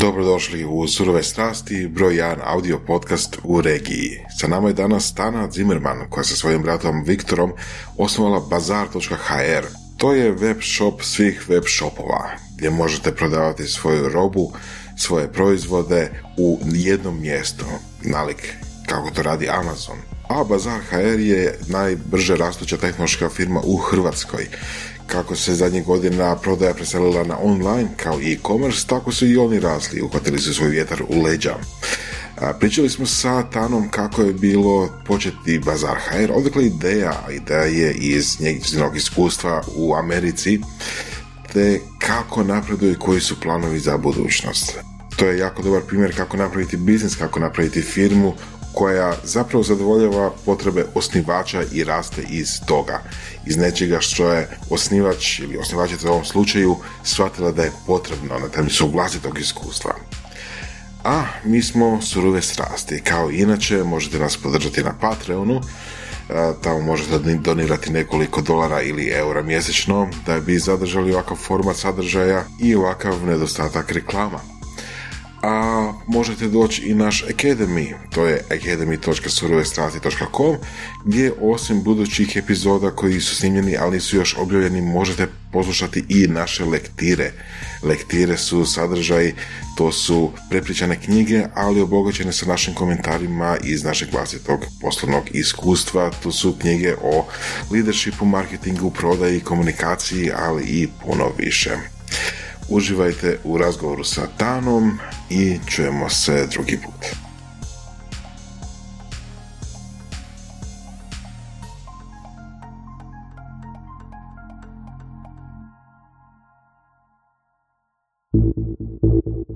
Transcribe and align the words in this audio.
Dobrodošli 0.00 0.64
u 0.64 0.88
Surove 0.88 1.22
strasti, 1.22 1.88
broj 1.88 2.14
1 2.14 2.36
audio 2.44 2.78
podcast 2.86 3.38
u 3.44 3.60
regiji. 3.60 4.20
Sa 4.40 4.46
nama 4.46 4.68
je 4.68 4.74
danas 4.74 5.14
Tana 5.14 5.50
Zimmerman 5.50 6.10
koja 6.10 6.24
sa 6.24 6.36
svojim 6.36 6.62
bratom 6.62 7.04
Viktorom 7.04 7.52
osnovala 7.96 8.40
bazar.hr. 8.50 9.66
To 9.96 10.12
je 10.12 10.32
web 10.32 10.56
shop 10.62 11.02
svih 11.02 11.48
web 11.48 11.64
shopova 11.66 12.30
gdje 12.56 12.70
možete 12.70 13.14
prodavati 13.14 13.66
svoju 13.66 14.08
robu, 14.08 14.52
svoje 14.98 15.32
proizvode 15.32 16.10
u 16.38 16.58
jednom 16.72 17.20
mjestu, 17.20 17.64
nalik 18.02 18.54
kako 18.86 19.10
to 19.10 19.22
radi 19.22 19.48
Amazon. 19.48 19.96
A 20.28 20.44
Bazar 20.44 20.80
HR 20.90 21.20
je 21.20 21.58
najbrže 21.68 22.36
rastuća 22.36 22.76
tehnološka 22.76 23.28
firma 23.28 23.60
u 23.64 23.76
Hrvatskoj 23.76 24.48
kako 25.06 25.36
se 25.36 25.54
zadnjih 25.54 25.84
godina 25.84 26.36
prodaja 26.36 26.74
preselila 26.74 27.24
na 27.24 27.38
online 27.42 27.88
kao 27.96 28.20
e-commerce, 28.20 28.86
tako 28.86 29.12
su 29.12 29.26
i 29.26 29.36
oni 29.36 29.60
rasli, 29.60 30.02
uhvatili 30.02 30.38
su 30.38 30.54
svoj 30.54 30.68
vjetar 30.68 31.02
u 31.08 31.22
leđa. 31.22 31.54
Pričali 32.60 32.90
smo 32.90 33.06
sa 33.06 33.42
Tanom 33.42 33.90
kako 33.90 34.22
je 34.22 34.32
bilo 34.32 34.88
početi 35.06 35.58
Bazar 35.58 35.96
HR, 35.96 36.32
odakle 36.34 36.66
ideja, 36.66 37.26
ideja 37.30 37.62
je 37.62 37.92
iz 37.92 38.40
njezinog 38.40 38.96
iskustva 38.96 39.62
u 39.76 39.94
Americi, 39.94 40.60
te 41.52 41.80
kako 41.98 42.42
napreduju 42.42 42.92
i 42.92 42.98
koji 42.98 43.20
su 43.20 43.40
planovi 43.40 43.78
za 43.78 43.96
budućnost. 43.96 44.78
To 45.16 45.26
je 45.26 45.38
jako 45.38 45.62
dobar 45.62 45.82
primjer 45.82 46.16
kako 46.16 46.36
napraviti 46.36 46.76
biznis, 46.76 47.16
kako 47.16 47.40
napraviti 47.40 47.82
firmu 47.82 48.34
koja 48.72 49.14
zapravo 49.24 49.64
zadovoljava 49.64 50.30
potrebe 50.44 50.84
osnivača 50.94 51.62
i 51.72 51.84
raste 51.84 52.22
iz 52.30 52.60
toga. 52.66 53.02
Iz 53.46 53.56
nečega 53.56 54.00
što 54.00 54.32
je 54.32 54.48
osnivač 54.70 55.38
ili 55.38 55.56
osnivačica 55.56 56.08
u 56.08 56.12
ovom 56.12 56.24
slučaju 56.24 56.76
shvatila 57.04 57.52
da 57.52 57.62
je 57.62 57.72
potrebno 57.86 58.38
na 58.38 58.48
temelju 58.48 58.74
svog 58.74 58.92
vlastitog 58.92 59.38
iskustva. 59.38 59.94
A 61.04 61.24
mi 61.44 61.62
smo 61.62 62.02
surove 62.02 62.42
strasti. 62.42 63.00
Kao 63.04 63.30
i 63.30 63.36
inače 63.36 63.84
možete 63.84 64.18
nas 64.18 64.36
podržati 64.36 64.82
na 64.82 64.94
Patreonu, 65.00 65.60
tamo 66.62 66.80
možete 66.80 67.18
donirati 67.18 67.92
nekoliko 67.92 68.40
dolara 68.40 68.82
ili 68.82 69.08
eura 69.08 69.42
mjesečno 69.42 70.08
da 70.26 70.40
bi 70.40 70.58
zadržali 70.58 71.14
ovakav 71.14 71.36
format 71.36 71.76
sadržaja 71.76 72.44
i 72.60 72.74
ovakav 72.74 73.26
nedostatak 73.26 73.92
reklama 73.92 74.51
a 75.42 75.92
možete 76.06 76.48
doći 76.48 76.82
i 76.82 76.94
naš 76.94 77.24
Academy, 77.24 77.94
to 78.14 78.26
je 78.26 78.44
academy.surovestrati.com 78.50 80.56
gdje 81.04 81.32
osim 81.40 81.82
budućih 81.82 82.36
epizoda 82.36 82.90
koji 82.90 83.20
su 83.20 83.36
snimljeni, 83.36 83.76
ali 83.76 83.94
nisu 83.94 84.16
još 84.16 84.36
objavljeni, 84.38 84.80
možete 84.80 85.26
poslušati 85.52 86.04
i 86.08 86.26
naše 86.26 86.64
lektire. 86.64 87.32
Lektire 87.82 88.36
su 88.36 88.66
sadržaj, 88.66 89.32
to 89.76 89.92
su 89.92 90.30
prepričane 90.50 91.00
knjige, 91.00 91.44
ali 91.54 91.80
obogaćene 91.80 92.32
sa 92.32 92.46
našim 92.46 92.74
komentarima 92.74 93.56
iz 93.64 93.84
našeg 93.84 94.08
vlastitog 94.12 94.60
poslovnog 94.80 95.24
iskustva. 95.30 96.10
To 96.22 96.32
su 96.32 96.56
knjige 96.60 96.94
o 97.02 97.26
leadershipu, 97.70 98.24
marketingu, 98.24 98.90
prodaji, 98.90 99.40
komunikaciji, 99.40 100.30
ali 100.36 100.64
i 100.64 100.88
puno 101.04 101.32
više. 101.38 101.76
Uživajte 102.68 103.38
u 103.44 103.58
razgovoru 103.58 104.04
sa 104.04 104.22
Tanom 104.36 104.98
i 105.30 105.58
čujemo 105.66 106.08
se 106.08 106.46
drugi 106.52 106.78
put. 106.84 107.06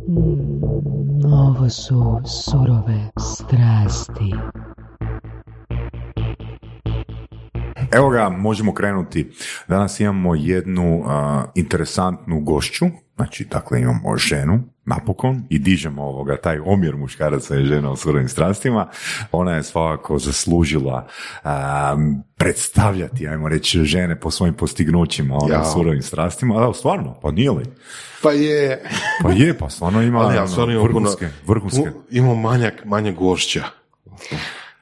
Mm, 0.08 1.24
ovo 1.24 1.70
su 1.70 2.20
surove 2.26 3.10
strasti. 3.18 4.32
Evo 7.92 8.10
ga, 8.10 8.28
možemo 8.28 8.74
krenuti. 8.74 9.30
Danas 9.68 10.00
imamo 10.00 10.34
jednu 10.34 11.04
interesantnu 11.54 12.40
gošću, 12.40 12.86
znači 13.16 13.44
dakle 13.44 13.80
imamo 13.80 14.16
ženu, 14.16 14.62
napokon, 14.84 15.42
i 15.50 15.58
dižemo 15.58 16.02
ovoga, 16.02 16.36
taj 16.36 16.58
omjer 16.58 16.96
muškaraca 16.96 17.56
i 17.56 17.64
žena 17.64 17.90
u 17.90 17.96
surovim 17.96 18.28
strastima. 18.28 18.88
Ona 19.32 19.52
je 19.52 19.62
svakako 19.62 20.18
zaslužila 20.18 21.06
predstavljati, 22.36 23.28
ajmo 23.28 23.48
reći, 23.48 23.84
žene 23.84 24.20
po 24.20 24.30
svojim 24.30 24.54
postignućima 24.54 25.36
ona, 25.36 25.64
surovim 25.64 26.02
strastima. 26.02 26.60
Da, 26.60 26.72
stvarno, 26.72 27.18
pa 27.22 27.30
nije 27.30 27.50
li? 27.50 27.64
Pa 28.22 28.32
je. 28.32 28.82
Pa 29.22 29.30
je, 29.30 29.58
pa 29.58 29.68
stvarno 29.68 30.02
ima 30.02 30.18
Ali 30.20 30.36
ja, 30.36 30.46
stvarno 30.46 30.82
vrhunske. 30.82 31.28
vrhunske. 31.46 31.90
Ima 32.10 32.34
manjak, 32.34 32.84
manje 32.84 33.12
gošća. 33.12 33.64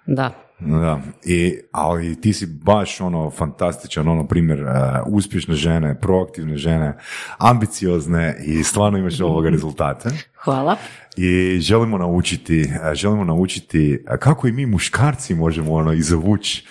Da, 0.06 0.43
da, 0.58 1.00
I, 1.24 1.58
ali 1.72 2.20
ti 2.20 2.32
si 2.32 2.46
baš 2.46 3.00
ono 3.00 3.30
fantastičan, 3.30 4.08
ono 4.08 4.26
primjer 4.26 4.62
uh, 4.62 4.68
uspješne 5.06 5.54
žene, 5.54 6.00
proaktivne 6.00 6.56
žene, 6.56 6.98
ambiciozne 7.38 8.36
i 8.46 8.64
stvarno 8.64 8.98
imaš 8.98 9.20
ovoga 9.20 9.50
rezultate. 9.50 10.08
Hvala. 10.36 10.76
I 11.16 11.58
želimo 11.60 11.98
naučiti, 11.98 12.60
e, 12.60 12.94
želimo 12.94 13.24
naučiti 13.24 14.04
e, 14.08 14.18
kako 14.18 14.48
i 14.48 14.52
mi 14.52 14.66
muškarci 14.66 15.34
možemo 15.34 15.72
ono 15.72 15.92
izvući, 15.92 16.66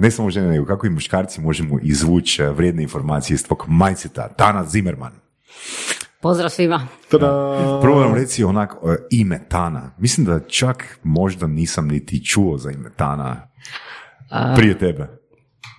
ne 0.00 0.10
samo 0.10 0.30
žene, 0.30 0.48
nego 0.48 0.66
kako 0.66 0.86
i 0.86 0.90
muškarci 0.90 1.40
možemo 1.40 1.78
izvući 1.82 2.42
vrijedne 2.42 2.82
informacije 2.82 3.34
iz 3.34 3.46
tvog 3.46 3.64
majceta, 3.68 4.28
Tana 4.28 4.64
Zimmerman. 4.64 5.12
Pozdrav 6.20 6.50
svima. 6.50 6.88
Prvo 7.82 8.00
vam 8.00 8.14
reci 8.14 8.44
onak 8.44 8.72
e, 8.72 8.96
ime 9.10 9.40
Tana. 9.48 9.94
Mislim 9.98 10.26
da 10.26 10.40
čak 10.40 10.98
možda 11.02 11.46
nisam 11.46 11.88
niti 11.88 12.24
čuo 12.24 12.58
za 12.58 12.70
ime 12.70 12.90
Tana 12.96 13.48
prije 14.56 14.78
tebe. 14.78 15.08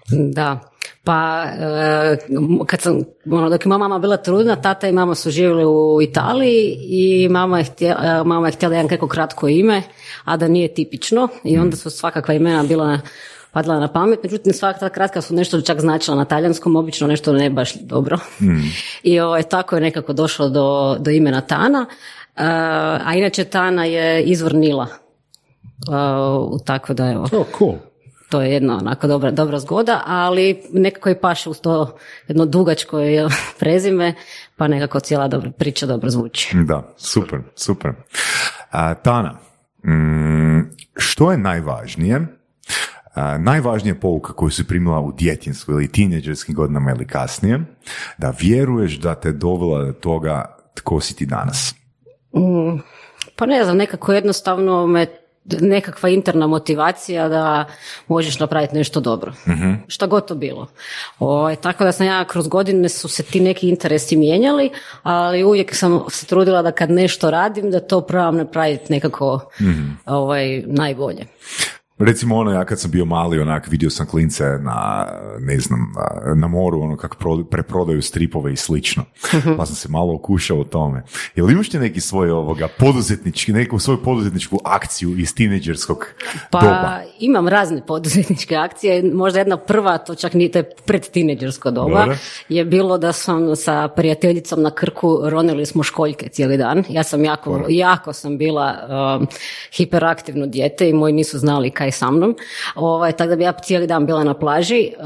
Da. 0.10 0.60
Pa, 1.04 1.44
e, 1.44 2.18
kad 2.66 2.82
sam, 2.82 3.02
ono, 3.32 3.50
dok 3.50 3.66
je 3.66 3.70
moja 3.70 3.78
mama 3.78 4.00
bila 4.00 4.18
trudna, 4.18 4.56
tata 4.56 4.88
i 4.88 4.92
mama 4.92 5.16
su 5.16 5.32
živjeli 5.32 5.66
u 5.66 6.02
Italiji 6.02 6.78
i 6.82 7.30
mama 7.30 7.58
je 7.58 7.64
htjela, 7.64 8.00
e, 8.04 8.24
mama 8.24 8.48
je 8.48 8.52
htjela 8.52 8.76
jedan 8.76 8.90
kako 8.90 9.08
kratko 9.08 9.48
ime, 9.48 9.82
a 10.24 10.38
da 10.38 10.48
nije 10.48 10.74
tipično 10.74 11.28
i 11.44 11.58
onda 11.58 11.78
su 11.78 11.90
svakakva 11.90 12.34
imena 12.34 12.64
bila 12.64 13.00
padla 13.52 13.80
na 13.80 13.88
pamet, 13.88 14.20
međutim 14.24 14.54
svaka 14.54 14.80
ta 14.80 14.90
kratka 14.90 15.22
su 15.22 15.36
nešto 15.36 15.62
čak 15.62 15.80
značila 15.80 16.18
na 16.18 16.26
talijanskom, 16.26 16.76
obično 16.76 17.08
nešto 17.08 17.34
ne 17.34 17.50
baš 17.50 17.74
dobro. 17.74 18.18
Mm. 18.42 18.72
I 19.04 19.20
ovaj, 19.20 19.44
tako 19.44 19.76
je 19.76 19.82
nekako 19.82 20.14
došlo 20.14 20.50
do, 20.50 20.98
do 21.00 21.12
imena 21.12 21.42
Tana, 21.42 21.82
uh, 21.82 22.44
a 23.08 23.14
inače 23.16 23.44
Tana 23.44 23.86
je 23.86 24.24
izvor 24.24 24.56
Nila. 24.56 24.88
Uh, 25.88 26.60
tako 26.66 26.94
da 26.94 27.12
evo. 27.12 27.28
Oh, 27.32 27.46
cool. 27.58 27.76
To 28.30 28.42
je 28.42 28.54
jedna 28.54 28.78
onako 28.78 29.08
dobra, 29.08 29.32
dobra 29.32 29.60
zgoda, 29.60 30.02
ali 30.06 30.64
nekako 30.72 31.10
i 31.10 31.16
paše 31.16 31.50
uz 31.50 31.60
to 31.62 31.98
jedno 32.28 32.46
dugačko 32.46 33.00
je 33.00 33.28
prezime, 33.60 34.14
pa 34.58 34.68
nekako 34.68 35.00
cijela 35.00 35.28
dobra 35.28 35.52
priča 35.52 35.86
dobro 35.86 36.10
zvuči. 36.10 36.58
Da, 36.64 36.94
super, 36.98 37.40
super. 37.56 37.92
Tana, 39.04 39.40
mm, 39.86 40.72
što 40.98 41.32
je 41.32 41.38
najvažnije 41.38 42.37
najvažnija 43.38 43.96
pouka 43.96 44.34
koju 44.34 44.50
si 44.50 44.68
primila 44.68 45.00
u 45.00 45.12
djetinstvu 45.12 45.74
ili 45.74 45.92
tineđerskim 45.92 46.56
godinama 46.56 46.92
ili 46.92 47.08
kasnije, 47.08 47.60
da 48.18 48.34
vjeruješ 48.40 49.00
da 49.00 49.16
te 49.16 49.32
dovela 49.32 49.86
do 49.86 49.94
toga 49.94 50.58
tko 50.74 51.00
si 51.02 51.16
ti 51.16 51.26
danas? 51.26 51.76
Mm, 52.36 52.80
pa 53.36 53.46
ne 53.46 53.64
znam, 53.64 53.78
nekako 53.78 54.14
jednostavno 54.14 54.88
me 54.88 55.08
nekakva 55.62 56.10
interna 56.10 56.48
motivacija 56.48 57.30
da 57.30 57.66
možeš 58.08 58.40
napraviti 58.40 58.76
nešto 58.76 59.00
dobro. 59.00 59.32
uh 59.32 59.76
Šta 59.88 60.08
god 60.08 60.28
to 60.28 60.36
bilo. 60.36 60.68
O, 61.20 61.56
tako 61.56 61.84
da 61.84 61.92
sam 61.92 62.06
ja 62.06 62.26
kroz 62.26 62.48
godine 62.48 62.90
su 62.90 63.08
se 63.08 63.24
ti 63.24 63.40
neki 63.40 63.70
interesi 63.70 64.16
mijenjali, 64.16 64.70
ali 65.04 65.44
uvijek 65.44 65.76
sam 65.76 66.04
se 66.10 66.26
trudila 66.26 66.62
da 66.62 66.72
kad 66.72 66.92
nešto 66.92 67.32
radim 67.32 67.72
da 67.72 67.80
to 67.80 68.02
probam 68.02 68.38
napraviti 68.38 68.94
nekako 68.94 69.50
mhm. 69.62 69.86
ovaj, 70.06 70.64
najbolje. 70.66 71.26
Recimo 72.00 72.38
ono, 72.38 72.52
ja 72.52 72.66
kad 72.66 72.80
sam 72.80 72.92
bio 72.92 73.06
mali, 73.06 73.40
onak, 73.40 73.68
vidio 73.68 73.90
sam 73.90 74.06
klince 74.06 74.44
na, 74.44 75.08
ne 75.40 75.60
znam, 75.60 75.94
na 76.36 76.48
moru, 76.48 76.82
ono, 76.82 76.98
kako 76.98 77.44
preprodaju 77.52 78.02
stripove 78.02 78.54
i 78.54 78.56
slično. 78.56 79.04
Pa 79.58 79.66
sam 79.66 79.76
se 79.76 79.90
malo 79.90 80.14
okušao 80.16 80.60
o 80.60 80.64
tome. 80.64 81.04
Jel 81.36 81.52
imaš 81.52 81.70
ti 81.70 81.80
neki 81.80 82.02
svoj 82.02 82.32
ovoga 82.32 82.68
poduzetnički, 82.80 83.54
neku 83.54 83.80
svoju 83.80 84.04
poduzetničku 84.04 84.60
akciju 84.64 85.18
iz 85.18 85.36
tineđerskog 85.36 86.06
pa, 86.52 86.60
doba? 86.60 87.00
imam 87.20 87.48
razne 87.48 87.82
poduzetničke 87.88 88.56
akcije, 88.56 89.12
možda 89.14 89.40
jedna 89.40 89.58
prva, 89.58 89.98
to 89.98 90.16
čak 90.16 90.34
nije, 90.34 90.52
to 90.52 90.58
je 90.58 90.70
pred 90.86 91.10
tineđersko 91.10 91.72
doba, 91.72 92.00
Dobro. 92.00 92.18
je 92.50 92.66
bilo 92.66 92.98
da 92.98 93.12
sam 93.12 93.56
sa 93.56 93.88
prijateljicom 93.88 94.62
na 94.62 94.72
Krku 94.72 95.20
ronili 95.24 95.66
smo 95.66 95.84
školjke 95.84 96.30
cijeli 96.30 96.58
dan. 96.58 96.84
Ja 96.90 97.04
sam 97.04 97.24
jako, 97.24 97.66
jako 97.70 98.14
sam 98.14 98.38
bila 98.38 98.76
um, 99.20 99.28
hiperaktivno 99.72 100.46
dijete 100.46 100.90
i 100.90 100.94
moji 100.94 101.14
nisu 101.14 101.40
znali 101.40 101.70
kaj 101.70 101.87
sa 101.92 102.12
mnom. 102.12 102.36
Ovaj, 102.76 103.12
tako 103.12 103.30
da 103.30 103.36
bi 103.36 103.44
ja 103.44 103.52
cijeli 103.52 103.88
dan 103.88 104.06
bila 104.06 104.24
na 104.24 104.34
plaži 104.34 104.92
uh, 105.00 105.06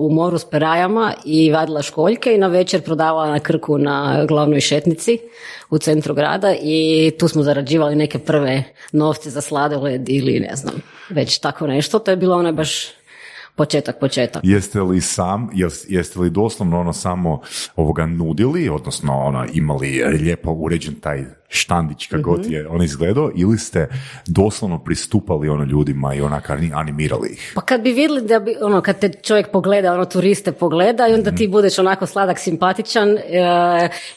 u 0.00 0.10
moru 0.10 0.38
s 0.38 0.44
perajama 0.44 1.12
i 1.24 1.52
vadila 1.52 1.82
školjke 1.82 2.34
i 2.34 2.38
na 2.38 2.46
večer 2.46 2.82
prodavala 2.82 3.30
na 3.30 3.40
Krku 3.40 3.78
na 3.78 4.24
glavnoj 4.28 4.60
šetnici 4.60 5.18
u 5.70 5.78
centru 5.78 6.14
grada 6.14 6.54
i 6.62 7.10
tu 7.18 7.28
smo 7.28 7.42
zarađivali 7.42 7.96
neke 7.96 8.18
prve 8.18 8.64
novce 8.92 9.30
za 9.30 9.40
sladoled 9.40 10.08
ili 10.08 10.40
ne 10.40 10.56
znam, 10.56 10.74
već 11.10 11.38
tako 11.38 11.66
nešto. 11.66 11.98
To 11.98 12.10
je 12.10 12.16
bilo 12.16 12.36
ono 12.36 12.52
baš 12.52 12.86
početak, 13.54 13.98
početak. 13.98 14.42
Jeste 14.44 14.80
li 14.80 15.00
sam, 15.00 15.50
jes- 15.54 15.86
jeste 15.88 16.20
li 16.20 16.30
doslovno 16.30 16.80
ono 16.80 16.92
samo 16.92 17.40
ovoga 17.76 18.06
nudili, 18.06 18.68
odnosno 18.68 19.18
ono 19.18 19.46
imali 19.52 19.98
e, 19.98 20.06
lijepo 20.06 20.50
uređen 20.52 20.94
taj 20.94 21.24
štandić 21.48 22.06
kako 22.06 22.22
god 22.24 22.46
je 22.46 22.68
on 22.68 22.82
izgledao, 22.82 23.30
ili 23.34 23.58
ste 23.58 23.88
doslovno 24.26 24.78
pristupali 24.78 25.48
ono 25.48 25.64
ljudima 25.64 26.14
i 26.14 26.20
onak 26.20 26.50
ani- 26.50 26.70
animirali 26.74 27.28
ih? 27.28 27.52
Pa 27.54 27.60
kad 27.60 27.82
bi 27.82 27.88
vidjeli 27.90 28.22
da 28.22 28.40
bi, 28.40 28.56
ono, 28.62 28.80
kad 28.80 28.98
te 28.98 29.10
čovjek 29.12 29.50
pogleda, 29.50 29.92
ono, 29.94 30.04
turiste 30.04 30.52
pogleda 30.52 31.08
i 31.08 31.14
onda 31.14 31.30
ti 31.30 31.48
budeš 31.48 31.78
onako 31.78 32.06
sladak, 32.06 32.38
simpatičan, 32.38 33.08
e, 33.10 33.18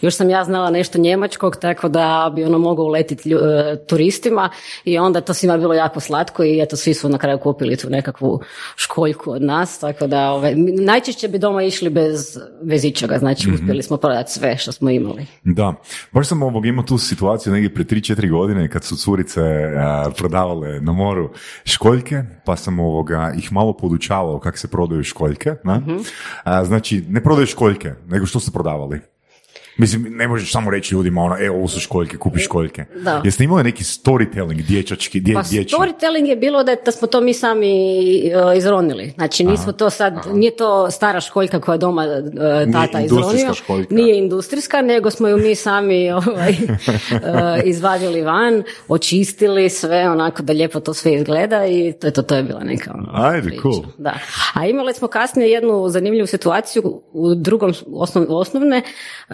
još 0.01 0.15
sam 0.15 0.29
ja 0.29 0.43
znala 0.43 0.69
nešto 0.69 0.97
njemačkog, 0.97 1.55
tako 1.55 1.89
da 1.89 2.31
bi 2.35 2.43
ono 2.43 2.57
mogao 2.59 2.85
uletiti 2.85 3.29
lju- 3.29 3.39
e, 3.73 3.85
turistima 3.85 4.49
i 4.85 4.97
onda 4.97 5.21
to 5.21 5.33
svima 5.33 5.57
bilo 5.57 5.73
jako 5.73 5.99
slatko 5.99 6.43
i 6.43 6.61
eto, 6.61 6.75
svi 6.75 6.93
su 6.93 7.09
na 7.09 7.17
kraju 7.17 7.37
kupili 7.39 7.75
tu 7.75 7.89
nekakvu 7.89 8.41
školjku 8.75 9.31
od 9.31 9.41
nas, 9.41 9.79
tako 9.79 10.07
da 10.07 10.31
ovaj, 10.31 10.55
mi- 10.55 10.71
najčešće 10.71 11.27
bi 11.27 11.39
doma 11.39 11.63
išli 11.63 11.89
bez, 11.89 12.37
bez 12.61 12.85
ičega, 12.85 13.17
znači 13.17 13.51
uspjeli 13.51 13.83
smo 13.83 13.97
prodati 13.97 14.31
sve 14.31 14.57
što 14.57 14.71
smo 14.71 14.89
imali. 14.89 15.25
Da, 15.43 15.73
baš 16.11 16.27
sam 16.27 16.43
ovog 16.43 16.65
imao 16.65 16.83
tu 16.85 16.97
situaciju 17.17 17.53
negdje 17.53 17.73
prije 17.73 17.85
3-4 17.85 18.31
godine 18.31 18.67
kad 18.69 18.83
su 18.83 18.95
curice 18.95 19.41
a, 19.41 20.09
prodavale 20.17 20.81
na 20.81 20.91
moru 20.91 21.29
školjke, 21.65 22.23
pa 22.45 22.55
sam 22.55 22.79
ovoga 22.79 23.33
ih 23.37 23.53
malo 23.53 23.73
podučavao 23.73 24.39
kako 24.39 24.57
se 24.57 24.67
prodaju 24.67 25.03
školjke. 25.03 25.55
Na? 25.63 25.81
A, 26.43 26.65
znači, 26.65 27.03
ne 27.09 27.23
prodaju 27.23 27.47
školjke, 27.47 27.93
nego 28.07 28.25
što 28.25 28.39
su 28.39 28.53
prodavali. 28.53 29.16
Mislim, 29.77 30.05
ne 30.09 30.27
možeš 30.27 30.51
samo 30.51 30.71
reći 30.71 30.95
ljudima 30.95 31.21
ono, 31.21 31.35
e, 31.39 31.49
ovo 31.49 31.67
su 31.67 31.79
školjke, 31.79 32.17
kupi 32.17 32.39
školjke. 32.39 32.85
Da. 32.95 33.21
Jeste 33.25 33.43
imali 33.43 33.63
neki 33.63 33.83
storytelling 33.83 34.61
dječački, 34.67 35.19
dje, 35.19 35.33
Pa 35.33 35.41
dječji? 35.41 35.77
storytelling 35.77 36.25
je 36.29 36.35
bilo 36.35 36.63
da, 36.63 36.75
da 36.85 36.91
smo 36.91 37.07
to 37.07 37.21
mi 37.21 37.33
sami 37.33 37.69
e, 38.27 38.57
izronili. 38.57 39.13
Znači 39.15 39.43
nismo 39.43 39.71
to 39.71 39.89
sad, 39.89 40.13
nije 40.33 40.55
to 40.55 40.91
stara 40.91 41.21
školjka 41.21 41.59
koja 41.61 41.73
je 41.73 41.79
doma 41.79 42.03
e, 42.05 42.07
tata 42.71 42.99
industrijska 42.99 43.35
izronio. 43.35 43.53
školjka. 43.53 43.95
Nije 43.95 44.17
industrijska, 44.17 44.81
nego 44.81 45.11
smo 45.11 45.27
ju 45.27 45.37
mi 45.37 45.55
sami 45.55 46.11
ovaj, 46.27 46.51
e, 46.51 46.55
izvadili 47.63 48.21
van, 48.21 48.63
očistili 48.87 49.69
sve 49.69 50.09
onako 50.09 50.43
da 50.43 50.53
lijepo 50.53 50.79
to 50.79 50.93
sve 50.93 51.13
izgleda 51.13 51.65
i 51.65 51.93
to 52.01 52.07
je 52.07 52.13
to, 52.13 52.35
je 52.35 52.43
bila 52.43 52.63
neka 52.63 52.91
ono, 52.93 53.09
Ajde, 53.13 53.47
priča. 53.47 53.61
cool. 53.61 53.83
Da. 53.97 54.13
A 54.53 54.65
imali 54.65 54.93
smo 54.93 55.07
kasnije 55.07 55.49
jednu 55.51 55.89
zanimljivu 55.89 56.27
situaciju 56.27 57.01
u 57.13 57.35
drugom 57.35 57.73
osnov, 57.93 58.25
osnovne. 58.29 58.77
e, 58.77 59.33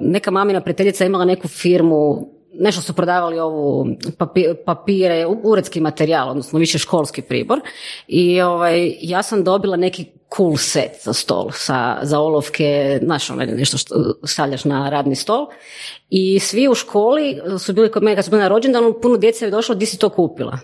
neka 0.00 0.30
mamina 0.30 0.60
prijateljica 0.60 1.04
imala 1.04 1.24
neku 1.24 1.48
firmu 1.48 2.28
nešto 2.58 2.82
su 2.82 2.92
prodavali 2.92 3.38
ovu 3.38 3.86
papi- 4.18 4.54
papire, 4.66 5.26
uredski 5.42 5.80
materijal, 5.80 6.30
odnosno 6.30 6.58
više 6.58 6.78
školski 6.78 7.22
pribor. 7.22 7.60
I 8.08 8.40
ovaj, 8.40 8.94
ja 9.00 9.22
sam 9.22 9.44
dobila 9.44 9.76
neki 9.76 10.06
cool 10.36 10.56
set 10.56 10.92
za 11.02 11.12
stol 11.12 11.50
sa, 11.52 11.98
za 12.02 12.20
olovke, 12.20 13.00
znaš, 13.02 13.30
ono 13.30 13.44
nešto 13.44 13.78
što 13.78 14.14
stavljaš 14.24 14.64
na 14.64 14.90
radni 14.90 15.14
stol. 15.14 15.46
I 16.10 16.38
svi 16.38 16.68
u 16.68 16.74
školi 16.74 17.40
su 17.58 17.72
bili 17.72 17.90
kod 17.90 18.02
mene, 18.02 18.16
kad 18.16 18.24
su 18.24 18.30
bili 18.30 18.42
na 18.42 18.48
rođendanu, 18.48 18.94
puno 19.02 19.16
djece 19.16 19.44
je 19.44 19.50
došlo, 19.50 19.74
di 19.74 19.86
si 19.86 19.98
to 19.98 20.08
kupila? 20.08 20.58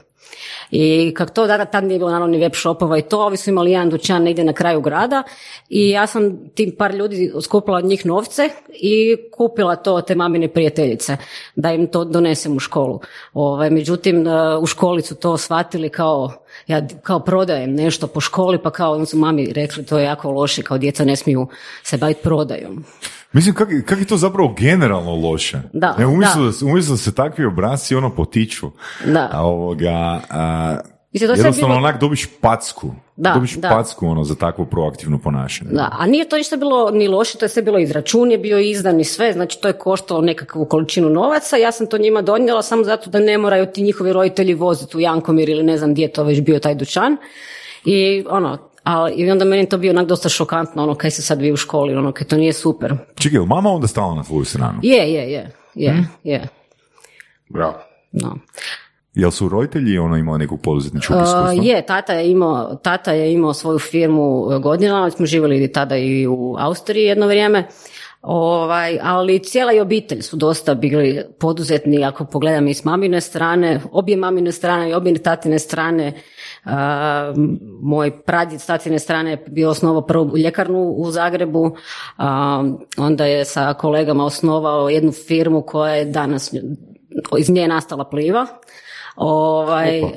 I 0.70 1.14
kako 1.14 1.32
to 1.32 1.46
tada 1.46 1.64
tad 1.64 1.84
nije 1.84 1.98
bilo 1.98 2.10
naravno 2.10 2.32
ni 2.32 2.42
web 2.42 2.52
shopova 2.54 2.98
i 2.98 3.02
to, 3.02 3.20
ovi 3.20 3.36
su 3.36 3.50
imali 3.50 3.72
jedan 3.72 3.90
dućan 3.90 4.22
negdje 4.22 4.44
na 4.44 4.52
kraju 4.52 4.80
grada 4.80 5.22
i 5.68 5.90
ja 5.90 6.06
sam 6.06 6.48
tim 6.54 6.74
par 6.78 6.94
ljudi 6.94 7.32
skupila 7.42 7.78
od 7.78 7.84
njih 7.84 8.06
novce 8.06 8.48
i 8.68 9.16
kupila 9.32 9.76
to 9.76 10.00
te 10.00 10.14
mamine 10.14 10.48
prijateljice 10.48 11.16
da 11.56 11.72
im 11.72 11.86
to 11.86 12.04
donesem 12.04 12.56
u 12.56 12.58
školu. 12.58 13.00
Ovaj, 13.34 13.70
međutim, 13.70 14.26
e, 14.26 14.56
u 14.56 14.66
školi 14.66 15.02
su 15.02 15.14
to 15.14 15.38
shvatili 15.38 15.88
kao 15.88 16.32
ja 16.66 16.86
kao 17.02 17.20
prodajem 17.20 17.74
nešto 17.74 18.06
po 18.06 18.20
školi, 18.20 18.58
pa 18.62 18.70
kao 18.70 18.92
oni 18.92 19.06
su 19.06 19.16
mami 19.16 19.52
rekli 19.52 19.86
to 19.86 19.98
je 19.98 20.04
jako 20.04 20.30
loše, 20.30 20.62
kao 20.62 20.78
djeca 20.78 21.04
ne 21.04 21.16
smiju 21.16 21.46
se 21.82 21.96
baviti 21.96 22.22
prodajom. 22.22 22.84
Mislim, 23.34 23.54
kak, 23.54 23.68
kak 23.86 23.98
je 23.98 24.06
to 24.06 24.16
zapravo 24.16 24.54
generalno 24.58 25.14
loše? 25.16 25.58
Da, 25.72 25.96
ne, 25.98 26.06
umjesto, 26.06 26.42
da. 26.42 26.50
da. 26.60 26.66
umjesto 26.66 26.92
da 26.92 26.96
se 26.96 27.14
takvi 27.14 27.44
obrazci 27.44 27.94
ono 27.94 28.10
potiču. 28.10 28.70
Da. 29.06 29.28
A 29.32 29.42
ovoga, 29.46 30.20
a, 30.30 30.76
Mislim, 31.12 31.28
to 31.28 31.34
jednostavno 31.34 31.74
bilo- 31.74 31.86
onak 31.86 32.00
dobiš 32.00 32.26
packu. 32.40 32.90
Da, 33.16 33.32
dobiš 33.34 33.54
da. 33.54 33.68
packu 33.68 34.06
ono 34.06 34.24
za 34.24 34.34
takvo 34.34 34.64
proaktivno 34.64 35.18
ponašanje. 35.18 35.70
Da, 35.70 35.88
a 35.98 36.06
nije 36.06 36.28
to 36.28 36.36
ništa 36.36 36.56
bilo 36.56 36.90
ni 36.90 37.08
loše, 37.08 37.38
to 37.38 37.44
je 37.44 37.48
sve 37.48 37.62
bilo 37.62 37.78
izračun, 37.78 38.30
je 38.30 38.38
bio 38.38 38.58
izdan 38.58 39.00
i 39.00 39.04
sve, 39.04 39.32
znači 39.32 39.60
to 39.60 39.68
je 39.68 39.72
koštalo 39.72 40.20
nekakvu 40.20 40.64
količinu 40.64 41.10
novaca, 41.10 41.56
ja 41.56 41.72
sam 41.72 41.86
to 41.86 41.98
njima 41.98 42.22
donijela 42.22 42.62
samo 42.62 42.84
zato 42.84 43.10
da 43.10 43.18
ne 43.18 43.38
moraju 43.38 43.66
ti 43.66 43.82
njihovi 43.82 44.12
roditelji 44.12 44.54
voziti 44.54 44.96
u 44.96 45.00
Jankomir 45.00 45.48
ili 45.48 45.62
ne 45.62 45.78
znam 45.78 45.92
gdje 45.92 46.02
je 46.02 46.12
to 46.12 46.24
već 46.24 46.40
bio 46.40 46.58
taj 46.58 46.74
dućan. 46.74 47.16
I 47.84 48.24
ono, 48.28 48.58
a, 48.84 49.08
i 49.16 49.30
onda 49.30 49.44
meni 49.44 49.62
je 49.62 49.68
to 49.68 49.78
bio 49.78 49.90
onak 49.90 50.06
dosta 50.06 50.28
šokantno, 50.28 50.82
ono 50.82 50.94
kaj 50.94 51.10
se 51.10 51.22
sad 51.22 51.40
vi 51.40 51.52
u 51.52 51.56
školi, 51.56 51.94
ono 51.94 52.12
kaj 52.12 52.26
to 52.26 52.36
nije 52.36 52.52
super. 52.52 52.94
Čekaj, 53.14 53.40
mama 53.40 53.70
onda 53.70 53.86
stala 53.86 54.14
na 54.14 54.22
tvoju 54.22 54.44
stranu? 54.44 54.78
Je, 54.82 55.12
je, 55.12 55.32
je, 55.32 55.50
je, 55.74 55.92
Mhm. 55.92 56.02
je. 56.24 56.48
Bravo. 57.48 57.74
No. 58.12 58.36
Jel 59.14 59.30
su 59.30 59.48
roditelji 59.48 59.98
ono 59.98 60.16
imali 60.16 60.38
neku 60.38 60.56
poduzetničku 60.56 61.12
Uh, 61.14 61.18
iskustvo? 61.22 61.62
je, 61.62 61.86
tata 61.86 62.12
je 62.12 62.30
imao, 62.30 62.74
tata 62.74 63.12
je 63.12 63.32
imao 63.32 63.54
svoju 63.54 63.78
firmu 63.78 64.48
e, 64.52 64.58
godinama, 64.58 65.10
smo 65.10 65.26
živjeli 65.26 65.72
tada 65.72 65.96
i 65.96 66.26
u 66.26 66.56
Austriji 66.58 67.04
jedno 67.04 67.26
vrijeme. 67.26 67.68
Ovaj, 68.26 68.98
ali 69.02 69.38
cijela 69.38 69.72
i 69.72 69.80
obitelj 69.80 70.22
su 70.22 70.36
dosta 70.36 70.74
bili 70.74 71.22
poduzetni, 71.40 72.04
ako 72.04 72.24
pogledam 72.24 72.68
i 72.68 72.74
s 72.74 72.84
mamine 72.84 73.20
strane, 73.20 73.80
obje 73.92 74.16
mamine 74.16 74.52
strane 74.52 74.90
i 74.90 74.94
obje 74.94 75.22
tatine 75.22 75.58
strane. 75.58 76.12
Uh, 76.64 76.72
moj 77.82 78.22
pradjed 78.22 78.60
s 78.60 78.66
tatine 78.66 78.98
strane 78.98 79.30
je 79.30 79.44
bio 79.48 79.70
osnovao 79.70 80.06
prvu 80.06 80.36
ljekarnu 80.36 80.94
u 80.96 81.10
Zagrebu, 81.10 81.60
um, 81.62 82.78
onda 82.96 83.26
je 83.26 83.44
sa 83.44 83.74
kolegama 83.74 84.24
osnovao 84.24 84.88
jednu 84.88 85.12
firmu 85.12 85.62
koja 85.62 85.94
je 85.94 86.04
danas, 86.04 86.54
iz 87.38 87.50
nje 87.50 87.60
je 87.60 87.68
nastala 87.68 88.04
pliva. 88.04 88.46
Ovaj, 89.16 90.00
uh, 90.00 90.10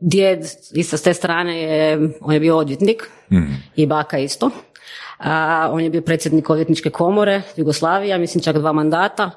djed 0.00 0.40
isto 0.74 0.96
s 0.96 1.02
te 1.02 1.14
strane 1.14 1.62
je, 1.62 2.10
on 2.20 2.34
je 2.34 2.40
bio 2.40 2.56
odvjetnik 2.56 3.10
i 3.76 3.86
baka 3.86 4.18
isto. 4.18 4.50
A, 5.20 5.68
on 5.72 5.80
je 5.80 5.90
bio 5.90 6.00
predsjednik 6.00 6.50
odvjetničke 6.50 6.90
komore 6.90 7.42
Jugoslavija, 7.56 8.18
mislim 8.18 8.44
čak 8.44 8.58
dva 8.58 8.72
mandata. 8.72 9.30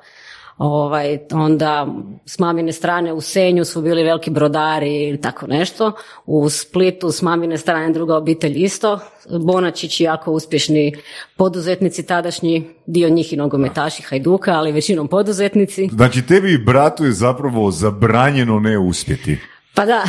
Ovaj, 0.57 1.19
onda 1.31 1.87
s 2.25 2.39
mamine 2.39 2.71
strane 2.71 3.13
u 3.13 3.21
Senju 3.21 3.65
su 3.65 3.81
bili 3.81 4.03
veliki 4.03 4.31
brodari 4.31 5.09
i 5.09 5.21
tako 5.21 5.47
nešto. 5.47 5.91
U 6.25 6.49
Splitu 6.49 7.11
s 7.11 7.21
mamine 7.21 7.57
strane 7.57 7.93
druga 7.93 8.17
obitelj 8.17 8.63
isto. 8.63 8.99
Bonačići 9.39 10.03
jako 10.03 10.31
uspješni 10.31 10.95
poduzetnici 11.37 12.05
tadašnji, 12.05 12.69
dio 12.85 13.09
njih 13.09 13.33
i 13.33 13.37
nogometaši 13.37 14.03
Hajduka, 14.03 14.51
ali 14.51 14.71
većinom 14.71 15.07
poduzetnici. 15.07 15.89
Znači, 15.91 16.27
tebi 16.27 16.53
i 16.53 16.57
bratu 16.57 17.05
je 17.05 17.11
zapravo 17.11 17.71
zabranjeno 17.71 18.59
ne 18.59 18.77
uspjeti. 18.77 19.37
Pa 19.75 19.85
da, 19.85 20.03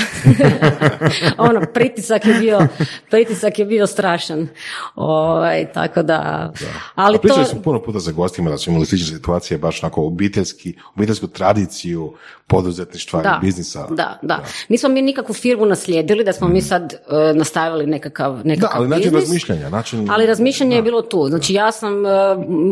ono, 1.38 1.60
pritisak 1.64 2.26
je 2.26 2.34
bio, 2.34 2.66
pritisak 3.10 3.58
je 3.58 3.64
bio 3.64 3.86
strašan. 3.86 4.48
Ovaj, 4.96 5.72
tako 5.72 6.02
da, 6.02 6.52
ali 6.94 7.16
A 7.16 7.20
pričali 7.20 7.44
to... 7.44 7.50
smo 7.50 7.62
puno 7.62 7.82
puta 7.82 7.98
za 7.98 8.12
gostima 8.12 8.50
da 8.50 8.58
su 8.58 8.70
imali 8.70 8.86
slične 8.86 9.06
situacije, 9.08 9.58
baš 9.58 9.82
onako 9.82 10.02
obiteljski, 10.02 10.74
obiteljsku 10.96 11.26
tradiciju 11.26 12.14
poduzetništva 12.46 13.22
Da, 13.22 13.38
i 13.38 13.46
biznisa. 13.46 13.86
da, 13.90 14.18
da. 14.22 14.38
Nismo 14.68 14.88
mi 14.88 15.02
nikakvu 15.02 15.34
firmu 15.34 15.66
naslijedili, 15.66 16.24
da 16.24 16.32
smo 16.32 16.48
mi 16.48 16.60
sad 16.62 16.92
e, 16.92 16.98
nastavili 17.34 17.86
nekakav, 17.86 18.32
Da, 18.34 18.42
nekakav 18.44 18.70
ali 18.74 18.88
način 18.88 19.04
biznis. 19.04 19.22
razmišljanja, 19.22 19.68
način... 19.68 20.10
Ali 20.10 20.26
razmišljanje 20.26 20.76
je 20.76 20.82
bilo 20.82 21.02
tu. 21.02 21.26
Znači 21.28 21.54
ja 21.54 21.72
sam, 21.72 21.94
m- 21.96 22.04